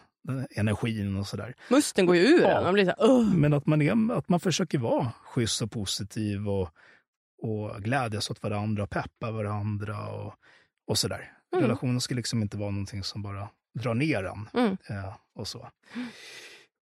energin 0.57 1.17
och 1.17 1.27
sådär. 1.27 1.55
Musten 1.71 2.07
går 2.07 2.17
ju 2.17 2.23
ur 2.23 2.43
Ja. 2.43 2.63
Man 2.63 2.75
blir 2.75 2.85
så 2.85 2.91
här, 2.91 3.11
"Ugh." 3.11 3.35
Men 3.37 3.53
att 3.53 3.67
man, 3.67 3.83
är, 3.83 4.13
att 4.13 4.29
man 4.29 4.41
försöker 4.41 4.79
vara 4.79 5.13
schysst 5.25 5.63
och 5.63 5.71
positiv 5.71 6.49
och, 6.49 6.69
och 7.43 7.83
glädjas 7.83 8.31
åt 8.31 8.43
varandra, 8.43 8.87
peppa 8.87 9.31
varandra 9.31 10.09
och, 10.09 10.35
och 10.87 10.99
sådär. 10.99 11.33
Mm. 11.53 11.65
Relationen 11.65 12.01
ska 12.01 12.15
liksom 12.15 12.43
inte 12.43 12.57
vara 12.57 12.71
någonting 12.71 13.03
som 13.03 13.23
bara 13.23 13.49
drar 13.79 13.95
ner 13.95 14.25
en. 14.25 14.49
Mm. 14.55 14.77
Eh, 14.89 15.15
och 15.35 15.49
så. 15.49 15.69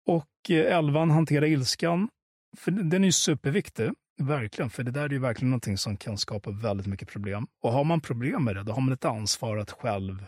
Och 0.05 0.49
eh, 0.49 0.77
elvan, 0.77 1.11
hantera 1.11 1.47
ilskan. 1.47 2.09
För 2.57 2.71
den 2.71 3.03
är 3.03 3.05
ju 3.07 3.11
superviktig, 3.11 3.89
verkligen. 4.21 4.69
För 4.69 4.83
det 4.83 4.91
där 4.91 5.03
är 5.05 5.09
ju 5.09 5.19
verkligen 5.19 5.49
någonting 5.49 5.77
som 5.77 5.97
kan 5.97 6.17
skapa 6.17 6.51
väldigt 6.51 6.87
mycket 6.87 7.07
problem. 7.09 7.47
Och 7.61 7.71
har 7.71 7.83
man 7.83 8.01
problem 8.01 8.43
med 8.43 8.55
det, 8.55 8.63
då 8.63 8.71
har 8.73 8.81
man 8.81 8.93
ett 8.93 9.05
ansvar 9.05 9.57
att 9.57 9.71
själv 9.71 10.25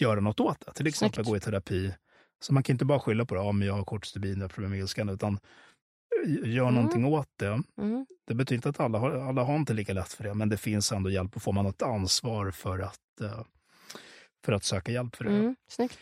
göra 0.00 0.20
något 0.20 0.40
åt 0.40 0.66
det. 0.66 0.72
Till 0.72 0.86
exempel 0.86 1.14
Snyggt. 1.24 1.28
gå 1.28 1.36
i 1.36 1.40
terapi. 1.40 1.94
Så 2.40 2.54
man 2.54 2.62
kan 2.62 2.74
inte 2.74 2.84
bara 2.84 3.00
skylla 3.00 3.24
på 3.24 3.34
det, 3.34 3.40
ja, 3.40 3.52
men 3.52 3.68
jag 3.68 3.74
har 3.74 3.84
kort 3.84 4.06
stubin, 4.06 4.34
jag 4.34 4.42
har 4.44 4.48
problem 4.48 4.70
med 4.70 4.80
ilskan, 4.80 5.08
utan 5.08 5.38
eh, 6.26 6.48
gör 6.54 6.62
Mm. 6.62 6.74
någonting 6.74 7.04
åt 7.04 7.28
det. 7.38 7.62
Mm. 7.78 8.06
Det 8.26 8.34
betyder 8.34 8.54
inte 8.56 8.68
att 8.68 8.80
alla 8.80 8.98
har, 8.98 9.10
alla 9.10 9.44
har 9.44 9.56
inte 9.56 9.74
lika 9.74 9.92
lätt 9.92 10.12
för 10.12 10.24
det, 10.24 10.34
men 10.34 10.48
det 10.48 10.56
finns 10.56 10.92
ändå 10.92 11.10
hjälp 11.10 11.36
och 11.36 11.42
får 11.42 11.52
man 11.52 11.66
ett 11.66 11.82
ansvar 11.82 12.50
för 12.50 12.78
att, 12.78 13.20
eh, 13.22 13.40
för 14.44 14.52
att 14.52 14.64
söka 14.64 14.92
hjälp 14.92 15.16
för 15.16 15.24
det. 15.24 15.30
Mm. 15.30 15.56
Snyggt. 15.68 15.98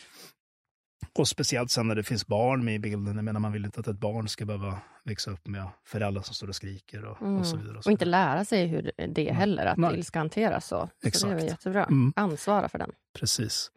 Och 1.19 1.29
speciellt 1.29 1.71
sen 1.71 1.89
när 1.89 1.95
det 1.95 2.03
finns 2.03 2.27
barn 2.27 2.65
med 2.65 2.75
i 2.75 2.79
bilden. 2.79 3.17
Jag 3.17 3.25
menar, 3.25 3.41
man 3.41 3.53
vill 3.53 3.65
inte 3.65 3.81
att 3.81 3.89
ett 3.89 4.01
barn 4.01 4.29
ska 4.29 4.45
behöva 4.45 4.79
växa 5.05 5.31
upp 5.31 5.47
med 5.47 5.69
föräldrar 5.87 6.23
som 6.23 6.35
står 6.35 6.49
och 6.49 6.55
skriker 6.57 7.05
och, 7.05 7.23
Mm. 7.23 7.37
och 7.39 7.47
så 7.47 7.57
vidare. 7.57 7.79
Och 7.79 7.91
inte 7.91 8.05
lära 8.05 8.45
sig 8.45 8.67
hur 8.67 8.93
det 9.09 9.33
heller, 9.33 9.67
att 9.67 9.77
Nej. 9.79 9.95
ilska 9.99 10.19
hanteras 10.19 10.67
så. 10.67 10.77
Så 10.79 10.87
det 11.01 11.07
är 11.07 11.09
Exakt. 11.09 11.43
jättebra. 11.43 11.85
Mm. 11.85 12.13
Ansvara 12.17 12.69
för 12.69 12.79
den. 12.79 12.91
Precis. 13.19 13.71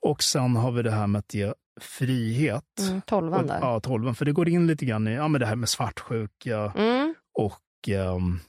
Och 0.00 0.22
sen 0.22 0.56
har 0.56 0.72
vi 0.72 0.82
det 0.82 0.90
här 0.90 1.06
med 1.06 1.18
att 1.18 1.34
ge 1.34 1.52
frihet. 1.80 2.80
Mm. 2.88 3.00
Tolvan 3.00 3.40
Och- 3.40 3.46
där. 3.46 3.58
Ja, 3.60 3.80
tolvan. 3.80 4.14
För 4.14 4.24
det 4.24 4.32
går 4.32 4.48
in 4.48 4.66
lite 4.66 4.84
grann 4.84 5.08
i 5.08 5.14
ja, 5.14 5.28
men 5.28 5.40
det 5.40 5.46
här 5.46 5.56
med 5.56 5.68
svartsjuka 5.68 6.72
Mm. 6.76 7.14
och 7.38 7.88
ehm, 7.88 8.40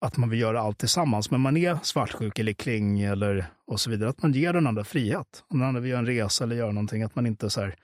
att 0.00 0.16
man 0.16 0.28
vill 0.30 0.40
göra 0.40 0.60
allt 0.60 0.78
tillsammans. 0.78 1.30
Men 1.30 1.40
man 1.40 1.56
är 1.56 1.78
svartsjuk 1.82 2.38
eller 2.38 2.52
kling 2.52 3.00
eller 3.00 3.46
och 3.66 3.80
så 3.80 3.90
vidare. 3.90 4.10
Att 4.10 4.22
man 4.22 4.32
ger 4.32 4.52
den 4.52 4.66
andra 4.66 4.84
frihet. 4.84 5.44
Om 5.48 5.58
den 5.58 5.68
andra 5.68 5.80
vill 5.80 5.90
göra 5.90 5.98
en 6.00 6.06
resa 6.06 6.44
eller 6.44 6.56
göra 6.56 6.72
någonting. 6.72 7.02
Att 7.02 7.14
man 7.14 7.26
inte 7.26 7.50
så 7.50 7.60
här, 7.60 7.74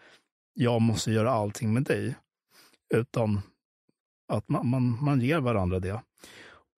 jag 0.54 0.82
måste 0.82 1.12
göra 1.12 1.30
allting 1.32 1.72
med 1.74 1.82
dig. 1.82 2.14
Utan 2.94 3.40
att 4.32 4.48
man, 4.48 4.68
man, 4.68 5.04
man 5.04 5.20
ger 5.20 5.40
varandra 5.40 5.78
det. 5.80 6.00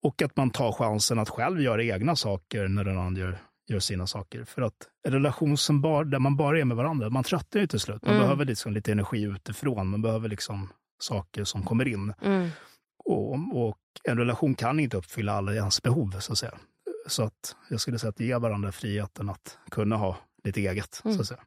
Och 0.02 0.22
att 0.22 0.36
man 0.36 0.50
tar 0.50 0.72
chansen 0.72 1.18
att 1.18 1.28
själv 1.28 1.60
göra 1.60 1.84
egna 1.84 2.16
saker 2.16 2.68
när 2.68 2.84
den 2.84 2.98
andra 2.98 3.20
gör, 3.22 3.38
gör 3.68 3.78
sina 3.80 4.06
saker. 4.06 4.44
För 4.44 4.62
att 4.62 4.74
en 5.06 5.12
relation 5.12 5.56
som 5.56 5.80
bara, 5.80 6.04
där 6.04 6.18
man 6.18 6.36
bara 6.36 6.60
är 6.60 6.64
med 6.64 6.76
varandra, 6.76 7.10
man 7.10 7.24
tröttnar 7.24 7.60
ju 7.60 7.66
till 7.66 7.80
slut. 7.80 8.02
Man 8.02 8.10
Mm. 8.14 8.22
behöver 8.22 8.44
liksom 8.44 8.72
lite 8.72 8.92
energi 8.92 9.22
utifrån. 9.22 9.88
Man 9.88 10.02
behöver 10.02 10.28
liksom 10.28 10.68
saker 10.98 11.44
som 11.44 11.62
kommer 11.62 11.88
in. 11.88 12.12
Mm. 12.22 12.48
Och, 13.04 13.32
och 13.66 13.76
en 14.04 14.18
relation 14.18 14.54
kan 14.54 14.80
inte 14.80 14.96
uppfylla 14.96 15.32
alla 15.32 15.54
ens 15.54 15.82
behov, 15.82 16.16
så 16.20 16.32
att 16.32 16.38
säga. 16.38 16.54
Så 17.06 17.22
att 17.22 17.56
jag 17.70 17.80
skulle 17.80 17.98
säga 17.98 18.10
att 18.10 18.20
ge 18.20 18.36
varandra 18.36 18.72
friheten 18.72 19.28
att 19.30 19.58
kunna 19.70 19.96
ha 19.96 20.16
lite 20.44 20.60
eget, 20.60 21.00
Mm. 21.04 21.16
så 21.16 21.22
att 21.22 21.28
säga. 21.28 21.40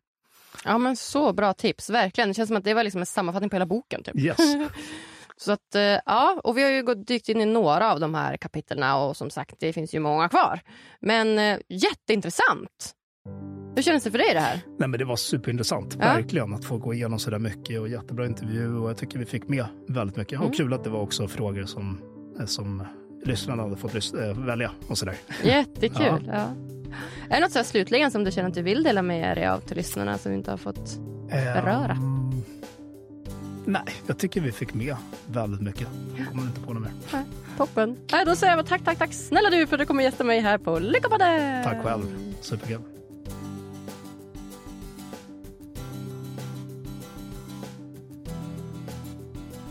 Ja, 0.65 0.77
men 0.77 0.95
så 0.95 1.33
bra 1.33 1.53
tips. 1.53 1.89
Verkligen. 1.89 2.27
Det 2.29 2.33
känns 2.33 2.47
som 2.47 2.57
att 2.57 2.63
det 2.63 2.73
var 2.73 2.83
liksom 2.83 2.99
en 3.01 3.05
sammanfattning 3.05 3.49
på 3.49 3.55
hela 3.55 3.65
boken. 3.65 4.03
Typ. 4.03 4.15
Yes. 4.19 4.37
Så 5.39 5.51
att, 5.51 5.75
eh, 5.75 5.81
ja, 5.81 6.41
och 6.43 6.57
vi 6.57 6.63
har 6.63 6.69
ju 6.69 6.83
gått 6.83 7.07
dykt 7.07 7.29
in 7.29 7.41
i 7.41 7.45
några 7.45 7.91
av 7.91 7.99
de 7.99 8.15
här 8.15 8.37
kapitlerna 8.37 8.97
och 8.97 9.17
som 9.17 9.29
sagt, 9.29 9.55
det 9.59 9.73
finns 9.73 9.93
ju 9.93 9.99
många 9.99 10.29
kvar. 10.29 10.59
Men 10.99 11.39
eh, 11.39 11.59
jätteintressant. 11.69 12.93
Hur 13.77 13.81
känns 13.83 14.03
det 14.03 14.11
för 14.11 14.17
dig 14.17 14.33
det 14.33 14.39
här? 14.39 14.61
Nej, 14.77 14.89
men 14.89 14.99
det 14.99 15.05
var 15.05 15.15
superintressant, 15.15 15.97
Ja. 15.99 16.05
verkligen, 16.05 16.53
att 16.53 16.65
få 16.65 16.77
gå 16.77 16.93
igenom 16.93 17.19
så 17.19 17.29
där 17.29 17.39
mycket 17.39 17.79
och 17.79 17.89
jättebra 17.89 18.25
intervju 18.25 18.77
och 18.77 18.89
jag 18.89 18.97
tycker 18.97 19.19
vi 19.19 19.25
fick 19.25 19.47
med 19.47 19.65
väldigt 19.87 20.17
mycket. 20.17 20.33
Mm. 20.33 20.47
Och 20.47 20.55
kul 20.55 20.73
att 20.73 20.83
det 20.83 20.89
var 20.89 20.99
också 20.99 21.27
frågor 21.27 21.63
som, 21.63 22.01
eh, 22.39 22.45
som 22.45 22.83
lyssnarna 23.25 23.63
hade 23.63 23.75
fått 23.75 23.95
äh, 23.95 24.45
välja 24.45 24.71
och 24.87 24.97
sådär. 24.97 25.15
Jättekul. 25.43 26.31
Ja. 26.33 26.47
Är 27.29 27.35
det 27.35 27.39
något 27.39 27.51
så 27.51 27.63
slutligen 27.63 28.11
som 28.11 28.23
du 28.23 28.31
känner 28.31 28.49
att 28.49 28.55
du 28.55 28.61
vill 28.61 28.83
dela 28.83 29.01
med 29.01 29.37
dig 29.37 29.47
av 29.47 29.59
till 29.59 29.77
lyssnarna 29.77 30.17
som 30.17 30.31
vi 30.31 30.37
inte 30.37 30.51
har 30.51 30.57
fått 30.57 30.99
beröra? 31.29 31.91
Ehm, 31.91 32.43
nej, 33.65 33.83
jag 34.07 34.17
tycker 34.17 34.41
vi 34.41 34.51
fick 34.51 34.73
med 34.73 34.95
väldigt 35.27 35.61
mycket. 35.61 35.87
Jag 36.17 36.27
kommer 36.27 36.43
inte 36.43 36.61
på 36.61 36.73
något 36.73 36.83
mer. 36.83 37.23
Toppen. 37.57 37.97
Äh, 38.13 38.25
då 38.25 38.35
säger 38.35 38.57
jag 38.57 38.65
tack, 38.65 38.83
tack, 38.85 38.97
tack 38.97 39.13
snälla 39.13 39.49
du 39.49 39.67
för 39.67 39.75
att 39.75 39.79
du 39.79 39.85
kommer 39.85 40.03
gästa 40.03 40.23
mig 40.23 40.39
här 40.39 40.57
på 40.57 40.79
Lyckopodden. 40.79 41.63
Tack 41.63 41.83
själv. 41.83 42.33
Superkul. 42.41 42.81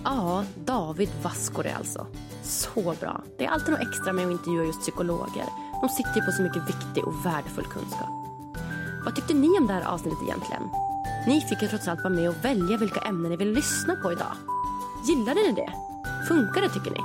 Ja, 0.06 0.44
David 0.64 1.08
Vaskori 1.22 1.70
alltså. 1.70 2.06
Så 2.42 2.94
bra. 3.00 3.22
Det 3.38 3.44
är 3.44 3.50
alltid 3.50 3.70
något 3.70 3.88
extra 3.88 4.12
med 4.12 4.26
att 4.26 4.32
intervjua 4.32 4.64
just 4.64 4.80
psykologer. 4.80 5.44
De 5.82 5.88
sitter 5.88 6.16
ju 6.16 6.26
på 6.26 6.32
så 6.32 6.42
mycket 6.42 6.68
viktig 6.68 7.04
och 7.04 7.26
värdefull 7.26 7.64
kunskap. 7.64 8.10
Vad 9.04 9.14
tyckte 9.14 9.34
ni 9.34 9.58
om 9.58 9.66
det 9.66 9.72
här 9.72 9.82
avsnittet 9.82 10.22
egentligen? 10.22 10.62
Ni 11.26 11.40
fick 11.40 11.62
ju 11.62 11.68
trots 11.68 11.88
allt 11.88 12.04
vara 12.04 12.14
med 12.14 12.28
och 12.28 12.44
välja 12.44 12.76
vilka 12.76 13.00
ämnen 13.00 13.30
ni 13.30 13.36
vill 13.36 13.52
lyssna 13.52 13.96
på 13.96 14.12
idag. 14.12 14.32
Gillade 15.04 15.40
ni 15.40 15.52
det? 15.52 15.72
Funkar 16.28 16.60
det 16.60 16.68
tycker 16.68 16.90
ni? 16.90 17.00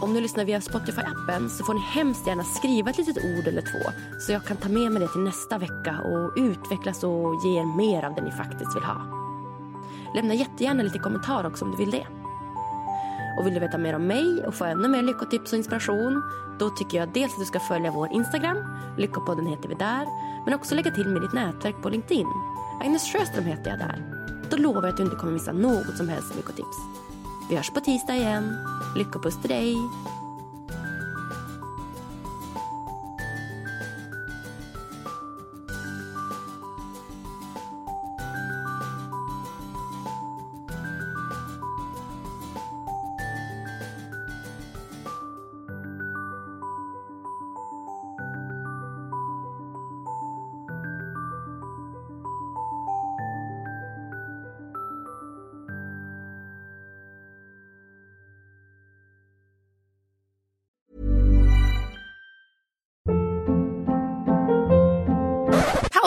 Om 0.00 0.12
ni 0.12 0.20
lyssnar 0.20 0.44
via 0.44 0.60
Spotify-appen 0.60 1.48
så 1.48 1.64
får 1.64 1.74
ni 1.74 1.80
hemskt 1.80 2.26
gärna 2.26 2.44
skriva 2.44 2.90
ett 2.90 2.98
litet 2.98 3.24
ord 3.24 3.46
eller 3.46 3.62
två 3.62 3.90
så 4.20 4.32
jag 4.32 4.44
kan 4.44 4.56
ta 4.56 4.68
med 4.68 4.92
mig 4.92 5.02
det 5.02 5.08
till 5.08 5.20
nästa 5.20 5.58
vecka 5.58 6.00
och 6.00 6.32
utvecklas 6.36 7.04
och 7.04 7.44
ge 7.44 7.60
er 7.60 7.76
mer 7.76 8.04
av 8.04 8.14
det 8.14 8.22
ni 8.22 8.30
faktiskt 8.30 8.76
vill 8.76 8.84
ha. 8.84 9.19
Lämna 10.14 10.34
jättegärna 10.34 10.82
lite 10.82 10.98
kommentar 10.98 11.46
också 11.46 11.64
om 11.64 11.70
du 11.70 11.76
vill 11.76 11.90
det. 11.90 12.06
Och 13.38 13.46
vill 13.46 13.54
du 13.54 13.60
veta 13.60 13.78
mer 13.78 13.94
om 13.94 14.06
mig 14.06 14.44
och 14.46 14.54
få 14.54 14.64
ännu 14.64 14.88
mer 14.88 15.02
lyckotips 15.02 15.52
och 15.52 15.58
inspiration 15.58 16.22
då 16.58 16.70
tycker 16.70 16.98
jag 16.98 17.08
dels 17.12 17.32
att 17.32 17.38
du 17.38 17.44
ska 17.44 17.60
följa 17.60 17.90
vår 17.90 18.12
Instagram, 18.12 18.56
Lyckopodden 18.98 19.46
heter 19.46 19.68
vi 19.68 19.74
där, 19.74 20.06
men 20.44 20.54
också 20.54 20.74
lägga 20.74 20.90
till 20.90 21.08
med 21.08 21.22
ditt 21.22 21.32
nätverk 21.32 21.82
på 21.82 21.88
LinkedIn. 21.88 22.26
Agnes 22.80 23.12
Sjöström 23.12 23.44
heter 23.44 23.70
jag 23.70 23.78
där. 23.78 24.04
Då 24.50 24.56
lovar 24.56 24.82
jag 24.82 24.90
att 24.90 24.96
du 24.96 25.02
inte 25.02 25.16
kommer 25.16 25.32
missa 25.32 25.52
något 25.52 25.96
som 25.96 26.08
helst 26.08 26.36
lyckotips. 26.36 26.76
Vi 27.50 27.56
hörs 27.56 27.70
på 27.70 27.80
tisdag 27.80 28.16
igen. 28.16 28.56
Lyckopuss 28.96 29.40
till 29.40 29.50
dig! 29.50 29.76